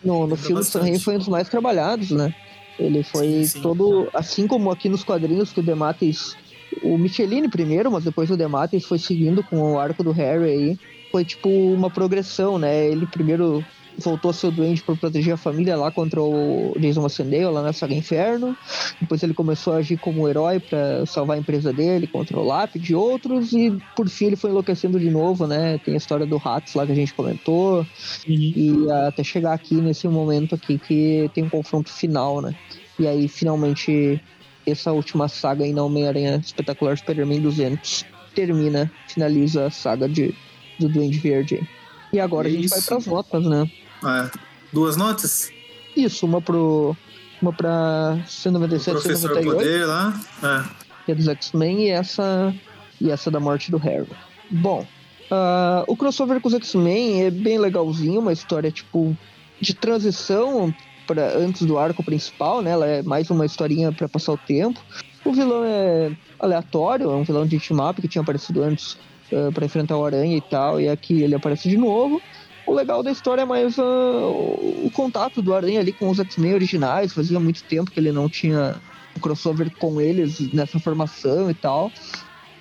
no, 0.03 0.13
no 0.13 0.21
Lembra 0.21 0.37
filme 0.37 0.53
do 0.55 0.59
bastante. 0.59 0.83
Raimi 0.83 0.99
foi 0.99 1.15
um 1.15 1.19
dos 1.19 1.27
mais 1.29 1.47
trabalhados, 1.47 2.11
né? 2.11 2.33
Ele 2.79 3.03
foi 3.03 3.27
Sim, 3.27 3.45
sim. 3.45 3.61
todo, 3.61 4.09
assim 4.13 4.47
como 4.47 4.71
aqui 4.71 4.89
nos 4.89 5.03
quadrinhos 5.03 5.53
que 5.53 5.59
o 5.59 5.63
Dematis, 5.63 6.35
o 6.81 6.97
Michelini 6.97 7.47
primeiro, 7.47 7.91
mas 7.91 8.03
depois 8.03 8.31
o 8.31 8.37
Dematis 8.37 8.85
foi 8.85 8.97
seguindo 8.97 9.43
com 9.43 9.73
o 9.73 9.79
arco 9.79 10.03
do 10.03 10.11
Harry 10.11 10.45
aí, 10.45 10.79
foi 11.11 11.23
tipo 11.23 11.49
uma 11.49 11.89
progressão, 11.89 12.57
né? 12.57 12.87
Ele 12.87 13.05
primeiro 13.05 13.63
voltou 13.97 14.31
a 14.31 14.33
ser 14.33 14.47
o 14.47 14.51
doente 14.51 14.81
por 14.81 14.97
proteger 14.97 15.33
a 15.33 15.37
família 15.37 15.75
lá 15.75 15.91
contra 15.91 16.21
o 16.21 16.75
Jason 16.79 17.01
Macendale 17.01 17.45
lá 17.45 17.61
na 17.61 17.73
Saga 17.73 17.93
Inferno. 17.93 18.57
Depois 18.99 19.21
ele 19.23 19.33
começou 19.33 19.73
a 19.73 19.77
agir 19.77 19.97
como 19.97 20.27
herói 20.27 20.59
para 20.59 21.05
salvar 21.05 21.37
a 21.37 21.39
empresa 21.39 21.71
dele 21.71 22.07
contra 22.07 22.37
o 22.37 22.45
Lápide 22.45 22.93
e 22.93 22.95
outros. 22.95 23.53
E 23.53 23.77
por 23.95 24.09
fim 24.09 24.27
ele 24.27 24.35
foi 24.35 24.49
enlouquecendo 24.49 24.99
de 24.99 25.09
novo, 25.09 25.47
né? 25.47 25.77
Tem 25.79 25.93
a 25.93 25.97
história 25.97 26.25
do 26.25 26.37
Ratos 26.37 26.73
lá 26.73 26.85
que 26.85 26.91
a 26.91 26.95
gente 26.95 27.13
comentou. 27.13 27.85
E 28.27 28.89
até 29.07 29.23
chegar 29.23 29.53
aqui 29.53 29.75
nesse 29.75 30.07
momento 30.07 30.55
aqui 30.55 30.77
que 30.77 31.29
tem 31.33 31.43
um 31.43 31.49
confronto 31.49 31.91
final, 31.91 32.41
né? 32.41 32.55
E 32.99 33.07
aí 33.07 33.27
finalmente 33.27 34.21
essa 34.65 34.91
última 34.91 35.27
saga 35.27 35.63
aí 35.65 35.73
na 35.73 35.83
Homem-Aranha 35.83 36.37
Espetacular 36.37 36.97
Spider-Man 36.97 37.41
200 37.41 38.05
termina, 38.33 38.91
finaliza 39.07 39.67
a 39.67 39.69
saga 39.69 40.09
de, 40.09 40.33
do 40.79 40.89
Duende 40.89 41.19
Verde. 41.19 41.67
E 42.11 42.19
agora 42.19 42.47
a 42.47 42.51
gente 42.51 42.67
vai 42.67 42.81
para 42.81 42.97
as 42.97 43.05
notas, 43.07 43.45
né? 43.45 43.69
É, 44.05 44.31
duas 44.71 44.97
notas? 44.97 45.51
Isso, 45.95 46.25
uma 46.25 46.41
pro. 46.41 46.95
Uma 47.41 47.51
pra 47.51 48.19
O 48.23 48.29
197 48.29 48.93
professor 48.93 49.29
198, 49.33 49.57
Poder 49.57 49.85
lá. 49.85 50.19
É. 50.41 50.63
que 51.05 51.11
é 51.11 51.15
dos 51.15 51.27
X-Men, 51.27 51.81
e 51.81 51.89
essa. 51.89 52.53
E 53.01 53.11
essa 53.11 53.29
da 53.29 53.39
morte 53.39 53.69
do 53.69 53.77
Harry. 53.77 54.07
Bom, 54.49 54.85
ah, 55.29 55.83
o 55.87 55.95
crossover 55.95 56.39
com 56.39 56.47
os 56.47 56.53
X-Men 56.53 57.23
é 57.23 57.31
bem 57.31 57.57
legalzinho, 57.57 58.21
uma 58.21 58.31
história 58.31 58.71
tipo 58.71 59.17
de 59.59 59.73
transição 59.73 60.73
para 61.07 61.37
antes 61.37 61.63
do 61.63 61.77
arco 61.77 62.03
principal, 62.03 62.61
né? 62.61 62.71
Ela 62.71 62.85
é 62.85 63.01
mais 63.01 63.29
uma 63.29 63.45
historinha 63.45 63.91
para 63.91 64.07
passar 64.07 64.33
o 64.33 64.37
tempo. 64.37 64.79
O 65.25 65.33
vilão 65.33 65.63
é 65.65 66.11
aleatório, 66.39 67.09
é 67.09 67.15
um 67.15 67.23
vilão 67.23 67.45
de 67.45 67.59
team-up 67.59 68.01
que 68.01 68.07
tinha 68.07 68.21
aparecido 68.21 68.61
antes 68.63 68.97
para 69.53 69.65
enfrentar 69.65 69.97
o 69.97 70.05
Aranha 70.05 70.37
e 70.37 70.41
tal, 70.41 70.79
e 70.79 70.87
aqui 70.87 71.23
ele 71.23 71.33
aparece 71.33 71.67
de 71.67 71.77
novo. 71.77 72.21
O 72.65 72.73
legal 72.73 73.03
da 73.03 73.11
história 73.11 73.41
é 73.41 73.45
mais 73.45 73.77
ah, 73.77 73.83
o, 73.83 74.89
contato 74.93 75.41
do 75.41 75.53
Aranha 75.53 75.79
ali 75.79 75.91
com 75.91 76.09
os 76.09 76.19
X-Men 76.19 76.53
originais. 76.53 77.13
Fazia 77.13 77.39
muito 77.39 77.63
tempo 77.63 77.91
que 77.91 77.99
ele 77.99 78.11
não 78.11 78.29
tinha 78.29 78.75
um 79.15 79.19
crossover 79.19 79.69
com 79.77 79.99
eles 79.99 80.39
nessa 80.53 80.79
formação 80.79 81.49
e 81.49 81.53
tal. 81.53 81.91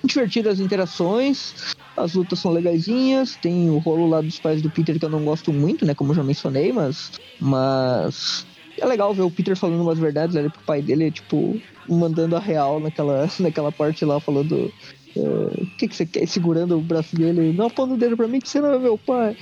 Divertidas 0.03 0.53
as 0.53 0.59
interações, 0.59 1.73
as 1.95 2.13
lutas 2.13 2.39
são 2.39 2.51
legaisinhas, 2.51 3.37
tem 3.37 3.69
o 3.69 3.77
rolo 3.77 4.09
lá 4.09 4.19
dos 4.19 4.37
pais 4.37 4.61
do 4.61 4.69
Peter 4.69 4.99
que 4.99 5.05
eu 5.05 5.09
não 5.09 5.23
gosto 5.23 5.53
muito, 5.53 5.85
né? 5.85 5.95
Como 5.95 6.11
eu 6.11 6.15
já 6.15 6.23
mencionei, 6.23 6.73
mas. 6.73 7.11
Mas. 7.39 8.45
é 8.77 8.85
legal 8.85 9.13
ver 9.13 9.21
o 9.21 9.31
Peter 9.31 9.55
falando 9.55 9.81
umas 9.81 9.97
verdades 9.97 10.35
ali 10.35 10.49
pro 10.49 10.61
pai 10.63 10.81
dele, 10.81 11.09
tipo, 11.09 11.57
mandando 11.87 12.35
a 12.35 12.39
real 12.39 12.81
naquela, 12.81 13.29
naquela 13.39 13.71
parte 13.71 14.03
lá, 14.03 14.19
falando. 14.19 14.73
É, 15.15 15.19
O 15.19 15.67
que, 15.77 15.87
que 15.87 15.95
você 15.95 16.05
quer? 16.05 16.27
Segurando 16.27 16.77
o 16.77 16.81
braço 16.81 17.15
dele. 17.15 17.53
Não 17.53 17.67
aponta 17.67 17.93
o 17.93 17.97
dedo 17.97 18.17
pra 18.17 18.27
mim 18.27 18.39
que 18.39 18.49
você 18.49 18.59
não 18.59 18.73
é 18.73 18.79
meu 18.79 18.97
pai. 18.97 19.35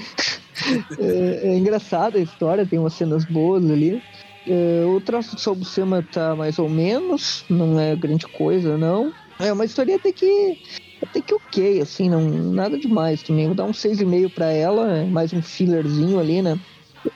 é, 0.99 1.49
é 1.49 1.57
engraçada 1.57 2.17
a 2.17 2.21
história, 2.21 2.65
tem 2.65 2.79
umas 2.79 2.93
cenas 2.93 3.25
boas 3.25 3.69
ali. 3.69 4.01
É, 4.47 4.83
o 4.85 4.99
traço 4.99 5.35
do 5.35 5.41
Salbucema 5.41 6.01
tá 6.01 6.35
mais 6.35 6.57
ou 6.57 6.67
menos, 6.67 7.45
não 7.49 7.79
é 7.79 7.95
grande 7.95 8.27
coisa, 8.27 8.77
não. 8.77 9.13
É 9.39 9.53
uma 9.53 9.65
história 9.65 9.95
até 9.95 10.11
que 10.11 10.57
até 11.01 11.19
que 11.19 11.33
ok, 11.33 11.81
assim, 11.81 12.09
não 12.09 12.21
nada 12.21 12.77
demais 12.77 13.23
também. 13.23 13.47
Vou 13.47 13.55
dar 13.55 13.65
um 13.65 13.71
6,5 13.71 14.29
pra 14.29 14.51
ela, 14.51 14.97
é 14.97 15.05
mais 15.05 15.33
um 15.33 15.41
fillerzinho 15.41 16.19
ali, 16.19 16.41
né? 16.41 16.59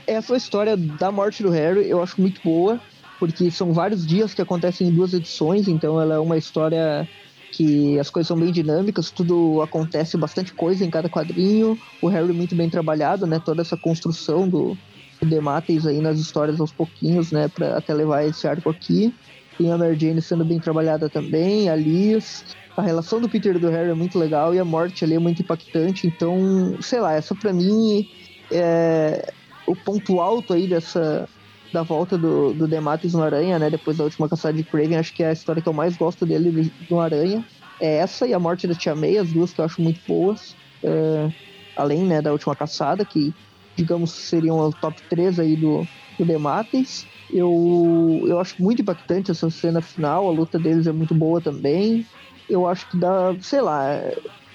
Essa 0.07 0.35
história 0.35 0.75
da 0.75 1.11
morte 1.11 1.43
do 1.43 1.49
Harry 1.49 1.87
eu 1.87 2.01
acho 2.01 2.19
muito 2.19 2.41
boa, 2.43 2.79
porque 3.19 3.51
são 3.51 3.73
vários 3.73 4.05
dias 4.05 4.33
que 4.33 4.41
acontecem 4.41 4.87
em 4.87 4.91
duas 4.91 5.13
edições, 5.13 5.67
então 5.67 6.01
ela 6.01 6.15
é 6.15 6.19
uma 6.19 6.37
história 6.37 7.07
que 7.55 7.97
as 7.97 8.09
coisas 8.09 8.27
são 8.27 8.37
bem 8.37 8.51
dinâmicas, 8.51 9.11
tudo 9.11 9.61
acontece 9.61 10.17
bastante 10.17 10.53
coisa 10.53 10.83
em 10.83 10.89
cada 10.89 11.09
quadrinho. 11.09 11.79
O 12.01 12.07
Harry 12.07 12.33
muito 12.33 12.53
bem 12.53 12.69
trabalhado, 12.69 13.25
né? 13.25 13.39
Toda 13.39 13.61
essa 13.61 13.77
construção 13.77 14.47
do, 14.47 14.77
Demates 15.21 15.85
aí 15.85 16.01
nas 16.01 16.19
histórias 16.19 16.59
aos 16.59 16.71
pouquinhos, 16.71 17.31
né? 17.31 17.47
Pra 17.47 17.77
até 17.77 17.93
levar 17.93 18.25
esse 18.25 18.47
arco 18.47 18.69
aqui. 18.69 19.13
Tem 19.57 19.71
a 19.71 19.77
Mary 19.77 19.97
Jane 19.97 20.21
sendo 20.21 20.43
bem 20.43 20.59
trabalhada 20.59 21.09
também, 21.09 21.69
a 21.69 21.75
Liz. 21.75 22.43
A 22.75 22.81
relação 22.81 23.21
do 23.21 23.29
Peter 23.29 23.55
e 23.55 23.59
do 23.59 23.69
Harry 23.69 23.89
é 23.89 23.93
muito 23.93 24.19
legal 24.19 24.53
e 24.53 24.59
a 24.59 24.65
morte 24.65 25.05
ali 25.05 25.15
é 25.15 25.19
muito 25.19 25.41
impactante. 25.41 26.07
Então, 26.07 26.75
sei 26.81 26.99
lá, 26.99 27.13
essa 27.13 27.33
pra 27.33 27.53
mim 27.53 28.05
é 28.51 29.31
o 29.65 29.75
ponto 29.75 30.19
alto 30.19 30.53
aí 30.53 30.67
dessa 30.67 31.27
da 31.75 31.83
volta 31.83 32.17
do, 32.17 32.53
do 32.53 32.69
Dematis 32.69 33.13
no 33.13 33.21
Aranha, 33.21 33.59
né? 33.59 33.69
Depois 33.69 33.97
da 33.97 34.05
última 34.05 34.29
caçada 34.29 34.53
de 34.53 34.63
Craven, 34.63 34.95
acho 34.95 35.13
que 35.13 35.21
é 35.21 35.27
a 35.27 35.33
história 35.33 35.61
que 35.61 35.67
eu 35.67 35.73
mais 35.73 35.97
gosto 35.97 36.25
dele 36.25 36.71
do 36.79 36.99
Aranha. 37.01 37.43
É 37.81 37.97
essa 37.97 38.25
e 38.25 38.33
a 38.33 38.39
morte 38.39 38.65
da 38.65 38.73
Tia 38.73 38.95
May, 38.95 39.17
as 39.17 39.33
duas 39.33 39.51
que 39.51 39.59
eu 39.59 39.65
acho 39.65 39.81
muito 39.81 39.99
boas. 40.07 40.55
É, 40.81 41.29
além, 41.75 42.05
né, 42.05 42.21
da 42.21 42.31
última 42.31 42.55
caçada, 42.55 43.05
que 43.05 43.35
digamos 43.75 44.11
seriam 44.11 44.57
o 44.57 44.71
top 44.71 45.01
3 45.09 45.37
aí 45.37 45.57
do, 45.57 45.85
do 46.17 46.25
Dematis. 46.25 47.09
Eu, 47.29 48.23
eu 48.29 48.39
acho 48.39 48.55
muito 48.61 48.81
impactante 48.81 49.31
essa 49.31 49.49
cena 49.49 49.81
final, 49.81 50.29
a 50.29 50.31
luta 50.31 50.57
deles 50.57 50.87
é 50.87 50.93
muito 50.93 51.13
boa 51.13 51.41
também. 51.41 52.05
Eu 52.47 52.65
acho 52.67 52.87
que 52.87 52.97
dá, 52.97 53.35
sei 53.41 53.59
lá, 53.59 53.99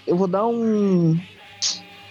eu 0.07 0.17
vou 0.17 0.27
dar 0.27 0.47
um. 0.47 1.21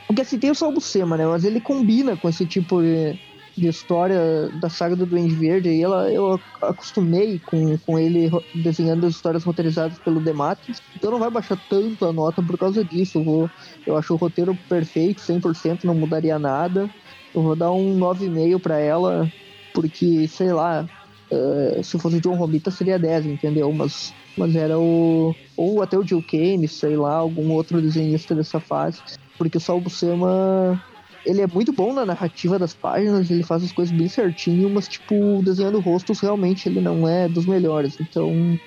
Porque 0.08 0.22
assim, 0.22 0.38
tem 0.38 0.52
o 0.52 0.56
Salbucema, 0.56 1.18
né? 1.18 1.26
Mas 1.26 1.44
ele 1.44 1.60
combina 1.62 2.16
com 2.16 2.30
esse 2.30 2.46
tipo 2.46 2.82
de, 2.82 3.18
de 3.60 3.68
história 3.68 4.50
da 4.60 4.70
saga 4.70 4.96
do 4.96 5.06
Duende 5.06 5.36
Verde. 5.36 5.70
E 5.70 5.84
ela, 5.84 6.12
eu 6.12 6.40
acostumei 6.62 7.40
com, 7.40 7.78
com 7.80 8.00
ele 8.00 8.30
desenhando 8.56 9.06
as 9.06 9.16
histórias 9.16 9.44
roteirizadas 9.44 10.00
pelo 10.00 10.20
Dematis. 10.20 10.82
Então 10.96 11.12
não 11.12 11.20
vai 11.20 11.30
baixar 11.30 11.58
tanto 11.70 12.06
a 12.06 12.14
nota 12.14 12.42
por 12.42 12.58
causa 12.58 12.84
disso. 12.84 13.20
Eu, 13.20 13.24
vou, 13.24 13.50
eu 13.86 13.98
acho 13.98 14.14
o 14.14 14.18
roteiro 14.18 14.58
perfeito, 14.68 15.22
100%, 15.22 15.84
não 15.84 15.96
mudaria 15.96 16.40
nada. 16.40 16.90
Eu 17.34 17.44
vou 17.44 17.56
dar 17.56 17.72
um 17.72 17.98
9,5 17.98 18.60
pra 18.60 18.80
ela, 18.80 19.32
porque, 19.74 20.28
sei 20.28 20.52
lá, 20.52 20.90
eh, 21.32 21.82
se 21.84 22.00
fosse 22.00 22.20
John 22.20 22.36
Romita 22.36 22.72
seria 22.72 22.98
10, 22.98 23.28
entendeu? 23.28 23.72
Mas, 23.72 24.14
mas 24.38 24.56
era 24.56 24.80
o. 24.80 25.36
Ou 25.56 25.82
até 25.82 25.98
o 25.98 26.06
Jill 26.06 26.24
Kane, 26.24 26.68
sei 26.68 26.96
lá, 26.96 27.16
algum 27.16 27.52
outro 27.52 27.82
desenhista 27.82 28.34
dessa 28.34 28.60
fase. 28.60 29.02
Porque 29.38 29.58
o 29.58 29.62
Saul 29.62 29.82
Buscema, 29.82 30.82
ele 31.30 31.42
é 31.42 31.48
muito 31.48 31.72
bom 31.72 31.94
na 31.94 32.06
narrativa 32.06 32.58
das 32.58 32.74
páginas, 32.74 33.30
ele 33.30 33.44
faz 33.44 33.64
as 33.64 33.72
coisas 33.72 33.96
bem 33.96 34.10
certinho, 34.10 34.68
mas, 34.68 34.88
tipo, 34.88 35.42
desenhando 35.44 35.80
rostos, 35.80 36.20
realmente 36.20 36.68
ele 36.68 36.82
não 36.82 37.08
é 37.08 37.30
dos 37.30 37.46
melhores. 37.46 37.98
Então, 38.00 38.60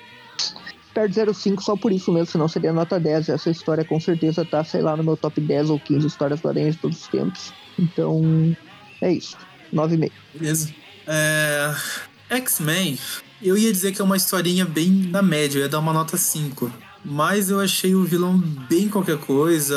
perde 0.93 1.19
0,5 1.19 1.61
só 1.61 1.75
por 1.75 1.91
isso 1.91 2.11
mesmo, 2.13 2.27
senão 2.27 2.47
seria 2.47 2.71
nota 2.71 2.97
10. 2.97 3.27
Essa 3.27 3.49
história 3.49 3.83
com 3.83 3.99
certeza 3.99 4.45
tá, 4.45 4.63
sei 4.63 4.81
lá, 4.81 4.95
no 4.95 5.03
meu 5.03 5.17
top 5.17 5.41
10 5.41 5.71
ou 5.71 5.79
15 5.79 6.07
histórias 6.07 6.39
do 6.39 6.47
Aranha 6.47 6.71
de 6.71 6.77
todos 6.77 7.01
os 7.01 7.07
tempos. 7.07 7.53
Então, 7.77 8.55
é 9.01 9.11
isso. 9.11 9.37
9,5. 9.73 10.11
Beleza. 10.33 10.73
É... 11.05 11.75
X-Men, 12.29 12.97
eu 13.41 13.57
ia 13.57 13.73
dizer 13.73 13.91
que 13.91 14.01
é 14.01 14.05
uma 14.05 14.15
historinha 14.15 14.63
bem 14.63 14.89
na 14.89 15.21
média, 15.21 15.57
eu 15.59 15.63
ia 15.63 15.69
dar 15.69 15.79
uma 15.79 15.91
nota 15.91 16.15
5. 16.15 16.71
Mas 17.03 17.49
eu 17.49 17.59
achei 17.59 17.93
o 17.93 18.05
vilão 18.05 18.37
bem 18.37 18.87
qualquer 18.87 19.17
coisa. 19.17 19.75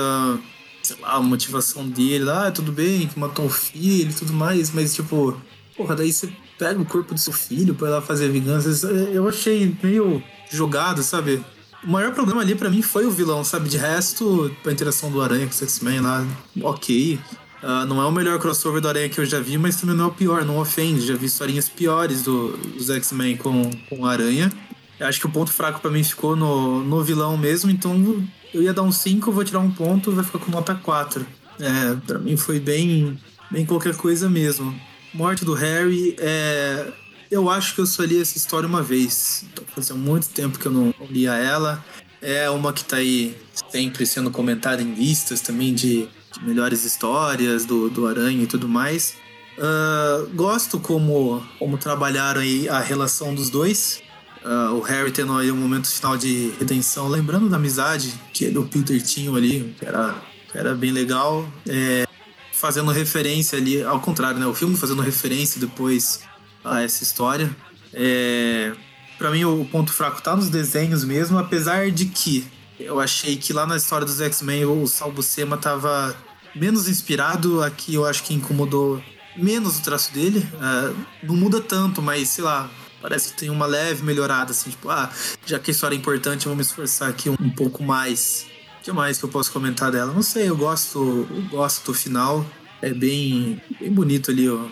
Sei 0.87 0.97
lá, 1.01 1.15
a 1.15 1.21
motivação 1.21 1.89
dele, 1.89 2.31
ah, 2.31 2.51
tudo 2.53 2.71
bem, 2.71 3.09
que 3.09 3.19
matou 3.19 3.47
o 3.47 3.51
filho 3.51 4.09
e 4.11 4.15
tudo 4.15 4.33
mais, 4.33 4.71
mas 4.71 4.95
tipo, 4.95 5.37
porra, 5.77 5.97
daí 5.97 6.13
você 6.13 6.29
pega 6.57 6.81
o 6.81 6.85
corpo 6.85 7.13
do 7.13 7.19
seu 7.19 7.33
filho 7.33 7.75
pra 7.75 7.89
ir 7.89 7.91
lá 7.91 8.01
fazer 8.01 8.29
vingança. 8.31 8.87
Eu 8.89 9.29
achei 9.29 9.75
meio 9.83 10.23
jogado, 10.51 11.03
sabe? 11.03 11.43
O 11.83 11.91
maior 11.91 12.13
problema 12.15 12.41
ali 12.41 12.55
pra 12.55 12.71
mim 12.71 12.83
foi 12.83 13.05
o 13.05 13.11
vilão, 13.11 13.43
sabe? 13.43 13.69
De 13.69 13.77
resto, 13.77 14.49
a 14.65 14.71
interação 14.71 15.11
do 15.11 15.21
Aranha 15.21 15.47
com 15.47 15.53
os 15.53 15.61
X-Men 15.63 16.01
lá, 16.01 16.25
ok. 16.63 17.19
Ah, 17.63 17.85
não 17.85 18.01
é 18.01 18.07
o 18.07 18.13
melhor 18.13 18.39
crossover 18.39 18.81
do 18.81 18.89
Aranha 18.89 19.09
que 19.09 19.19
eu 19.19 19.25
já 19.25 19.41
vi, 19.41 19.59
mas 19.59 19.75
também 19.75 19.97
não 19.97 20.05
é 20.05 20.09
o 20.09 20.13
pior, 20.13 20.45
não 20.45 20.59
ofende. 20.59 21.05
Já 21.05 21.17
vi 21.17 21.27
historinhas 21.27 21.69
piores 21.69 22.23
do- 22.23 22.57
dos 22.57 22.89
X-Men 22.91 23.37
com, 23.39 23.71
com 23.89 24.01
o 24.03 24.07
Aranha. 24.07 24.53
Eu 25.01 25.07
acho 25.09 25.19
que 25.21 25.27
o 25.27 25.31
ponto 25.31 25.53
fraco 25.53 25.81
pra 25.81 25.91
mim 25.91 26.03
ficou 26.05 26.37
no, 26.37 26.83
no 26.85 27.03
vilão 27.03 27.37
mesmo, 27.37 27.71
então 27.71 28.25
eu 28.57 28.63
ia 28.63 28.73
dar 28.73 28.83
um 28.83 28.93
5, 28.93 29.31
vou 29.31 29.45
tirar 29.45 29.61
um 29.61 29.71
ponto, 29.71 30.13
vai 30.13 30.25
ficar 30.25 30.39
com 30.39 30.51
nota 30.51 30.75
4. 30.75 31.27
É, 31.61 31.97
pra 32.07 32.19
mim 32.19 32.37
foi 32.37 32.59
bem, 32.59 33.19
bem 33.51 33.67
qualquer 33.67 33.95
coisa 33.97 34.29
mesmo. 34.29 34.75
Morte 35.13 35.45
do 35.45 35.55
Harry, 35.55 36.17
é, 36.19 36.91
eu 37.31 37.51
acho 37.51 37.75
que 37.75 37.81
eu 37.81 37.87
só 37.87 38.03
li 38.03 38.21
essa 38.21 38.37
história 38.37 38.67
uma 38.67 38.83
vez. 38.83 39.45
Então, 39.53 39.65
fazia 39.75 39.95
muito 39.95 40.29
tempo 40.31 40.59
que 40.59 40.67
eu 40.67 40.73
não 40.73 40.95
lia 41.11 41.35
ela. 41.35 41.85
É 42.23 42.49
uma 42.51 42.73
que 42.73 42.85
tá 42.85 42.97
aí 42.97 43.37
sempre 43.71 44.07
sendo 44.07 44.31
comentada 44.31 44.83
em 44.83 44.95
listas 44.95 45.41
também 45.41 45.75
de, 45.75 46.09
de 46.33 46.45
melhores 46.45 46.85
histórias 46.85 47.65
do, 47.65 47.91
do 47.91 48.07
Aranha 48.07 48.43
e 48.43 48.47
tudo 48.47 48.69
mais. 48.69 49.15
Ah, 49.59 50.27
gosto 50.35 50.79
como, 50.79 51.45
como 51.59 51.79
trabalharam 51.79 52.41
aí 52.41 52.69
a 52.69 52.81
relação 52.81 53.35
dos 53.35 53.51
dois. 53.51 54.03
Ah, 54.49 54.71
o 54.73 54.81
Harry 54.81 55.11
tendo 55.11 55.37
aí 55.37 55.51
um 55.51 55.57
momento 55.57 55.89
final 55.89 56.17
de 56.17 56.53
redenção, 56.61 57.09
lembrando 57.09 57.49
da 57.49 57.57
amizade 57.57 58.15
que 58.33 58.45
ele 58.45 58.55
e 58.55 58.59
o 58.59 58.65
Peter 58.65 59.03
tinham 59.03 59.35
ali, 59.35 59.75
que 59.77 59.85
era, 59.85 60.15
que 60.53 60.57
era 60.57 60.73
bem 60.73 60.93
legal. 60.93 61.49
É, 61.67 62.07
fazendo 62.53 62.93
referência 62.93 63.59
ali, 63.59 63.83
ao 63.83 63.99
contrário, 63.99 64.39
né? 64.39 64.47
O 64.47 64.55
filme 64.55 64.77
fazendo 64.77 65.03
referência 65.03 65.61
depois 65.61 66.21
a 66.65 66.81
essa 66.81 67.03
história. 67.03 67.55
É, 67.93 68.73
para 69.19 69.33
mim, 69.33 69.45
o 69.45 69.65
ponto 69.65 69.93
fraco 69.93 70.23
tá 70.23 70.37
nos 70.37 70.49
desenhos 70.49 71.03
mesmo, 71.03 71.39
apesar 71.39 71.91
de 71.91 72.05
que 72.05 72.47
eu 72.79 73.01
achei 73.01 73.37
que 73.37 73.53
lá 73.53 73.67
na 73.67 73.77
história 73.77 74.07
dos 74.07 74.21
X-Men 74.21 74.65
o 74.67 74.87
Sal 74.87 75.11
Buscema 75.11 75.57
tava 75.57 76.15
menos 76.55 76.89
inspirado. 76.89 77.65
Aqui 77.65 77.95
eu 77.95 78.07
acho 78.07 78.23
que 78.23 78.33
incomodou 78.33 79.03
menos 79.37 79.79
o 79.79 79.83
traço 79.83 80.13
dele. 80.13 80.47
Ah, 80.61 80.93
não 81.21 81.35
muda 81.35 81.61
tanto, 81.61 82.01
mas 82.01 82.29
sei 82.29 82.45
lá, 82.45 82.71
parece 83.07 83.33
que 83.33 83.39
tem 83.39 83.51
uma 83.51 83.67
leve 83.67 84.03
melhorada, 84.03 84.51
assim, 84.51 84.69
tipo, 84.71 84.91
ah, 84.91 85.09
já 85.45 85.61
que 85.61 85.71
a 85.71 85.73
história 85.73 85.95
é 85.95 85.99
importante, 85.99 86.47
vou 86.47 86.57
me 86.57 86.63
esforçar 86.63 87.09
aqui 87.09 87.31
um, 87.31 87.37
um 87.41 87.51
pouco 87.51 87.85
mais. 87.85 88.47
O 88.81 88.83
que 88.83 88.91
mais 88.91 89.17
que 89.17 89.25
eu 89.25 89.29
posso 89.29 89.53
comentar 89.53 89.93
dela? 89.93 90.13
Não 90.13 90.23
sei, 90.23 90.49
eu 90.49 90.57
gosto, 90.57 90.99
eu 91.31 91.43
gosto 91.49 91.87
do 91.87 91.95
final. 91.95 92.45
É 92.83 92.93
bem, 92.93 93.61
bem 93.81 93.93
bonito 93.93 94.33
ali, 94.33 94.49
ó. 94.49 94.67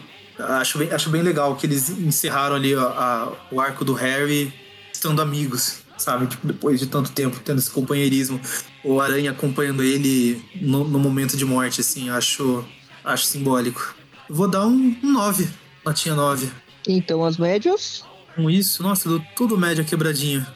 Acho 0.59 0.78
bem, 0.78 0.90
acho 0.90 1.11
bem 1.11 1.23
legal 1.23 1.55
que 1.55 1.65
eles 1.65 1.89
encerraram 1.90 2.56
ali 2.56 2.74
ó, 2.74 2.89
a- 2.89 3.32
o 3.52 3.61
arco 3.61 3.85
do 3.85 3.94
Harry 3.94 4.52
estando 4.93 5.23
amigos, 5.23 5.77
sabe? 5.97 6.27
Tipo, 6.27 6.48
depois 6.48 6.81
de 6.81 6.86
tanto 6.89 7.12
tempo 7.12 7.39
tendo 7.44 7.59
esse 7.61 7.70
companheirismo. 7.70 8.40
O 8.82 9.01
Aranha 9.01 9.31
acompanhando 9.31 9.81
ele 9.82 10.44
no, 10.61 10.82
no 10.82 10.98
momento 10.98 11.36
de 11.36 11.44
morte, 11.44 11.81
assim, 11.81 12.11
acho, 12.11 12.65
acho 13.05 13.27
simbólico. 13.27 13.94
Vou 14.28 14.48
dar 14.48 14.66
um 14.66 14.97
9, 15.02 15.48
notinha 15.85 16.16
9. 16.16 16.51
Então, 16.86 17.24
as 17.24 17.36
médias. 17.39 18.05
Com 18.35 18.51
isso, 18.51 18.82
nossa, 18.82 19.09
deu 19.09 19.20
tudo 19.36 19.56
média 19.59 19.85
quebradinha. 19.85 20.47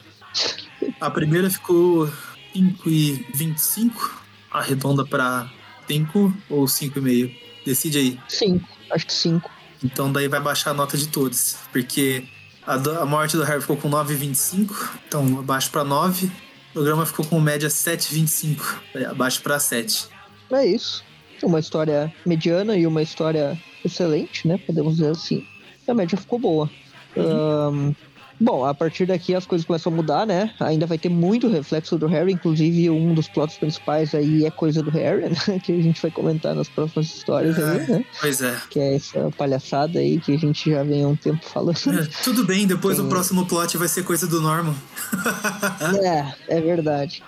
A 0.99 1.09
primeira 1.09 1.49
ficou 1.49 2.09
5,25, 2.55 3.91
arredonda 4.51 5.05
pra 5.05 5.49
5 5.87 6.33
ou 6.49 6.65
5,5. 6.65 7.35
Decide 7.65 7.97
aí. 7.97 8.19
5. 8.27 8.67
Acho 8.91 9.05
que 9.05 9.13
5. 9.13 9.49
Então 9.83 10.11
daí 10.11 10.27
vai 10.27 10.39
baixar 10.41 10.71
a 10.71 10.73
nota 10.73 10.97
de 10.97 11.07
todos. 11.07 11.57
Porque 11.71 12.27
a, 12.65 12.77
do- 12.77 12.99
a 12.99 13.05
morte 13.05 13.37
do 13.37 13.43
Harry 13.43 13.61
ficou 13.61 13.77
com 13.77 13.89
9,25. 13.89 14.71
Então 15.07 15.39
abaixo 15.39 15.69
pra 15.71 15.83
9. 15.83 16.25
O 16.27 16.73
programa 16.73 17.05
ficou 17.05 17.25
com 17.25 17.39
média 17.39 17.69
7,25. 17.69 18.61
Daí 18.93 19.05
Abaixo 19.05 19.41
pra 19.41 19.59
7. 19.59 20.07
É 20.51 20.65
isso. 20.65 21.03
Uma 21.43 21.59
história 21.59 22.13
mediana 22.25 22.75
e 22.75 22.85
uma 22.85 23.01
história 23.01 23.57
excelente, 23.85 24.47
né? 24.47 24.57
Podemos 24.57 24.95
dizer 24.97 25.11
assim. 25.11 25.45
A 25.87 25.93
média 25.93 26.17
ficou 26.17 26.37
boa. 26.37 26.69
Ahn, 27.21 27.93
Bom, 28.41 28.63
a 28.63 28.73
partir 28.73 29.05
daqui 29.05 29.35
as 29.35 29.45
coisas 29.45 29.67
começam 29.67 29.91
a 29.91 29.95
mudar, 29.95 30.25
né? 30.25 30.53
Ainda 30.61 30.85
vai 30.85 30.97
ter 30.97 31.09
muito 31.09 31.49
reflexo 31.49 31.97
do 31.97 32.07
Harry, 32.07 32.31
inclusive 32.31 32.89
um 32.89 33.13
dos 33.13 33.27
plots 33.27 33.57
principais 33.57 34.15
aí 34.15 34.45
é 34.45 34.51
coisa 34.51 34.81
do 34.81 34.89
Harry, 34.91 35.23
né? 35.47 35.59
Que 35.59 35.73
a 35.73 35.81
gente 35.81 36.01
vai 36.01 36.09
comentar 36.09 36.55
nas 36.55 36.69
próximas 36.69 37.07
histórias 37.07 37.57
É, 37.59 37.61
aí, 37.63 37.91
né? 37.91 38.05
Pois 38.21 38.41
é. 38.41 38.57
Que 38.69 38.79
é 38.79 38.95
essa 38.95 39.29
palhaçada 39.37 39.99
aí 39.99 40.21
que 40.21 40.33
a 40.33 40.37
gente 40.37 40.71
já 40.71 40.83
vem 40.83 41.03
há 41.03 41.07
um 41.09 41.17
tempo 41.17 41.45
falando. 41.45 41.99
É, 41.99 42.07
Tudo 42.23 42.45
bem, 42.45 42.65
depois 42.65 42.95
Tem- 42.95 43.05
o 43.05 43.09
próximo 43.09 43.45
plot 43.45 43.75
vai 43.77 43.89
ser 43.89 44.03
coisa 44.03 44.25
do 44.25 44.39
Norman. 44.41 44.75
É, 46.01 46.57
é 46.57 46.61
verdade. 46.61 47.23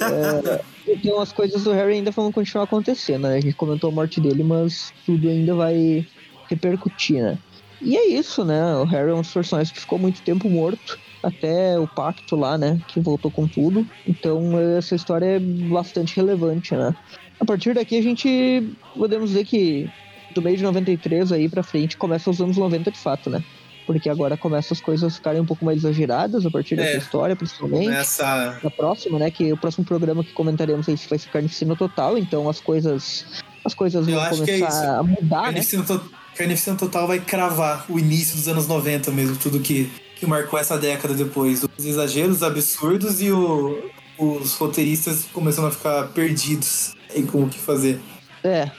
É, 0.00 0.60
então 0.88 1.20
as 1.20 1.30
coisas 1.32 1.62
do 1.62 1.72
Harry 1.72 1.94
ainda 1.94 2.10
vão 2.10 2.32
continuar 2.32 2.64
acontecendo, 2.64 3.28
né? 3.28 3.36
A 3.36 3.40
gente 3.40 3.54
comentou 3.54 3.90
a 3.90 3.92
morte 3.92 4.20
dele, 4.20 4.42
mas 4.42 4.92
tudo 5.04 5.28
ainda 5.28 5.54
vai 5.54 6.06
repercutir, 6.48 7.22
né? 7.22 7.38
E 7.80 7.96
é 7.96 8.08
isso, 8.08 8.44
né? 8.44 8.74
O 8.76 8.84
Harry 8.84 9.10
é 9.10 9.14
um 9.14 9.20
dos 9.20 9.32
personagens 9.32 9.72
que 9.72 9.80
ficou 9.80 9.98
muito 9.98 10.20
tempo 10.22 10.48
morto, 10.50 10.98
até 11.22 11.78
o 11.78 11.86
pacto 11.86 12.34
lá, 12.36 12.58
né? 12.58 12.80
Que 12.88 12.98
voltou 13.00 13.30
com 13.30 13.46
tudo. 13.46 13.86
Então 14.06 14.58
essa 14.76 14.94
história 14.94 15.26
é 15.26 15.38
bastante 15.38 16.16
relevante, 16.16 16.74
né? 16.74 16.94
A 17.40 17.44
partir 17.44 17.74
daqui 17.74 17.96
a 17.98 18.02
gente 18.02 18.68
podemos 18.96 19.30
dizer 19.30 19.44
que 19.44 19.88
do 20.34 20.42
meio 20.42 20.56
de 20.56 20.62
93 20.62 21.32
aí 21.32 21.48
pra 21.48 21.62
frente 21.62 21.96
começa 21.96 22.28
os 22.30 22.40
anos 22.40 22.56
90 22.56 22.90
de 22.90 22.98
fato, 22.98 23.30
né? 23.30 23.42
Porque 23.86 24.10
agora 24.10 24.36
começam 24.36 24.74
as 24.74 24.80
coisas 24.82 25.10
a 25.10 25.16
ficarem 25.16 25.40
um 25.40 25.46
pouco 25.46 25.64
mais 25.64 25.78
exageradas 25.78 26.44
a 26.44 26.50
partir 26.50 26.76
dessa 26.76 26.90
É. 26.96 26.98
história, 26.98 27.34
principalmente 27.34 27.88
Nessa. 27.88 28.58
na 28.62 28.70
próxima, 28.70 29.18
né? 29.18 29.30
Que 29.30 29.50
o 29.52 29.56
próximo 29.56 29.84
programa 29.84 30.22
que 30.22 30.32
comentaremos 30.32 30.86
aí 30.88 30.96
vai 31.08 31.18
ser 31.18 31.28
Carnificina 31.30 31.74
Total, 31.74 32.18
então 32.18 32.48
as 32.48 32.60
coisas. 32.60 33.24
As 33.64 33.74
coisas 33.74 34.06
Eu 34.06 34.14
vão 34.14 34.24
é 34.24 34.28
começar 34.30 34.68
isso. 34.68 34.82
a 34.82 35.02
mudar, 35.02 35.36
né? 35.38 35.42
Carnificina, 35.44 35.84
to... 35.84 36.10
Carnificina 36.38 36.76
Total 36.76 37.06
vai 37.06 37.18
cravar 37.18 37.84
o 37.88 37.98
início 37.98 38.36
dos 38.36 38.46
anos 38.46 38.68
90 38.68 39.10
mesmo, 39.10 39.36
tudo 39.36 39.58
que, 39.58 39.90
que 40.16 40.24
marcou 40.24 40.58
essa 40.58 40.78
década 40.78 41.12
depois. 41.14 41.64
Os 41.76 41.84
exageros 41.84 42.42
absurdos 42.44 43.20
e 43.20 43.32
o- 43.32 43.90
os 44.16 44.54
roteiristas 44.54 45.26
começando 45.32 45.66
a 45.66 45.70
ficar 45.70 46.08
perdidos 46.08 46.94
em 47.14 47.26
como 47.26 47.46
o 47.46 47.48
que 47.48 47.58
fazer. 47.58 47.98
É. 48.44 48.70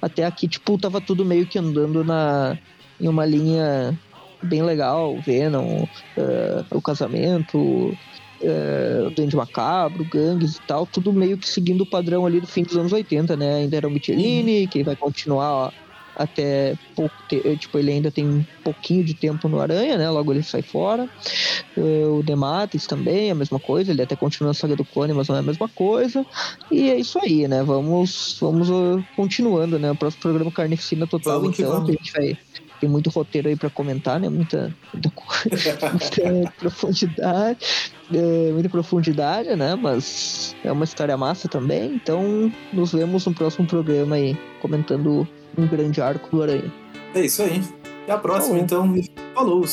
Até 0.00 0.24
aqui, 0.24 0.46
tipo, 0.48 0.78
tava 0.78 1.00
tudo 1.00 1.24
meio 1.24 1.46
que 1.46 1.58
andando 1.58 2.04
na, 2.04 2.56
em 3.00 3.08
uma 3.08 3.26
linha 3.26 3.98
bem 4.42 4.62
legal, 4.62 5.20
Venom, 5.20 5.84
eh, 6.16 6.64
o 6.70 6.80
casamento, 6.80 7.96
eh, 8.40 9.04
o 9.06 9.10
Duende 9.10 9.36
Macabro, 9.36 10.04
gangues 10.04 10.56
e 10.56 10.60
tal, 10.62 10.86
tudo 10.86 11.12
meio 11.12 11.36
que 11.36 11.48
seguindo 11.48 11.82
o 11.82 11.86
padrão 11.86 12.24
ali 12.24 12.40
do 12.40 12.46
fim 12.46 12.62
dos 12.62 12.76
anos 12.76 12.92
80, 12.92 13.36
né? 13.36 13.56
Ainda 13.56 13.76
era 13.76 13.86
o 13.88 13.90
Michelini, 13.90 14.66
que 14.66 14.82
vai 14.82 14.96
continuar 14.96 15.50
ó, 15.52 15.70
até 16.22 16.76
pouco 16.94 17.14
te- 17.28 17.56
tipo, 17.56 17.78
ele 17.78 17.90
ainda 17.92 18.10
tem 18.10 18.26
um 18.28 18.44
pouquinho 18.62 19.02
de 19.02 19.14
tempo 19.14 19.48
no 19.48 19.60
Aranha, 19.60 19.96
né? 19.96 20.10
Logo 20.10 20.32
ele 20.32 20.42
sai 20.42 20.60
fora. 20.60 21.08
Eh, 21.76 22.04
o 22.06 22.22
Dematis 22.22 22.86
também, 22.86 23.30
a 23.30 23.34
mesma 23.34 23.58
coisa, 23.58 23.90
ele 23.90 24.02
até 24.02 24.14
continua 24.14 24.50
a 24.50 24.54
saga 24.54 24.76
do 24.76 24.84
clone, 24.84 25.14
mas 25.14 25.28
não 25.28 25.36
é 25.36 25.38
a 25.38 25.42
mesma 25.42 25.68
coisa. 25.68 26.24
E 26.70 26.90
é 26.90 26.96
isso 26.96 27.18
aí, 27.22 27.48
né? 27.48 27.62
Vamos, 27.62 28.36
vamos 28.40 28.68
uh, 28.68 29.02
continuando, 29.16 29.78
né? 29.78 29.90
O 29.92 29.96
próximo 29.96 30.20
programa 30.22 30.50
Carnificina 30.52 31.06
Total, 31.06 31.40
Vamos 31.40 31.56
que 31.56 31.62
então, 31.62 31.74
vamos. 31.74 31.88
a 31.88 31.92
gente 31.92 32.12
vai. 32.12 32.36
Tem 32.80 32.88
muito 32.88 33.10
roteiro 33.10 33.48
aí 33.48 33.56
pra 33.56 33.68
comentar, 33.68 34.18
né? 34.18 34.28
Muita, 34.28 34.74
muita, 34.92 35.10
muita 35.92 36.52
profundidade. 36.58 37.58
é, 38.12 38.52
muita 38.52 38.68
profundidade, 38.68 39.54
né? 39.56 39.74
Mas 39.74 40.54
é 40.64 40.72
uma 40.72 40.84
história 40.84 41.16
massa 41.16 41.46
também. 41.48 41.92
Então, 41.94 42.50
nos 42.72 42.92
vemos 42.92 43.26
no 43.26 43.34
próximo 43.34 43.66
programa 43.66 44.16
aí, 44.16 44.34
comentando 44.62 45.28
um 45.56 45.66
grande 45.66 46.00
arco 46.00 46.28
do 46.34 46.42
Aranha. 46.42 46.72
É 47.14 47.20
isso 47.22 47.42
aí. 47.42 47.62
Até 48.04 48.12
a 48.12 48.18
próxima, 48.18 48.54
Falou. 48.66 48.96
então. 48.96 49.14
Falou! 49.34 49.64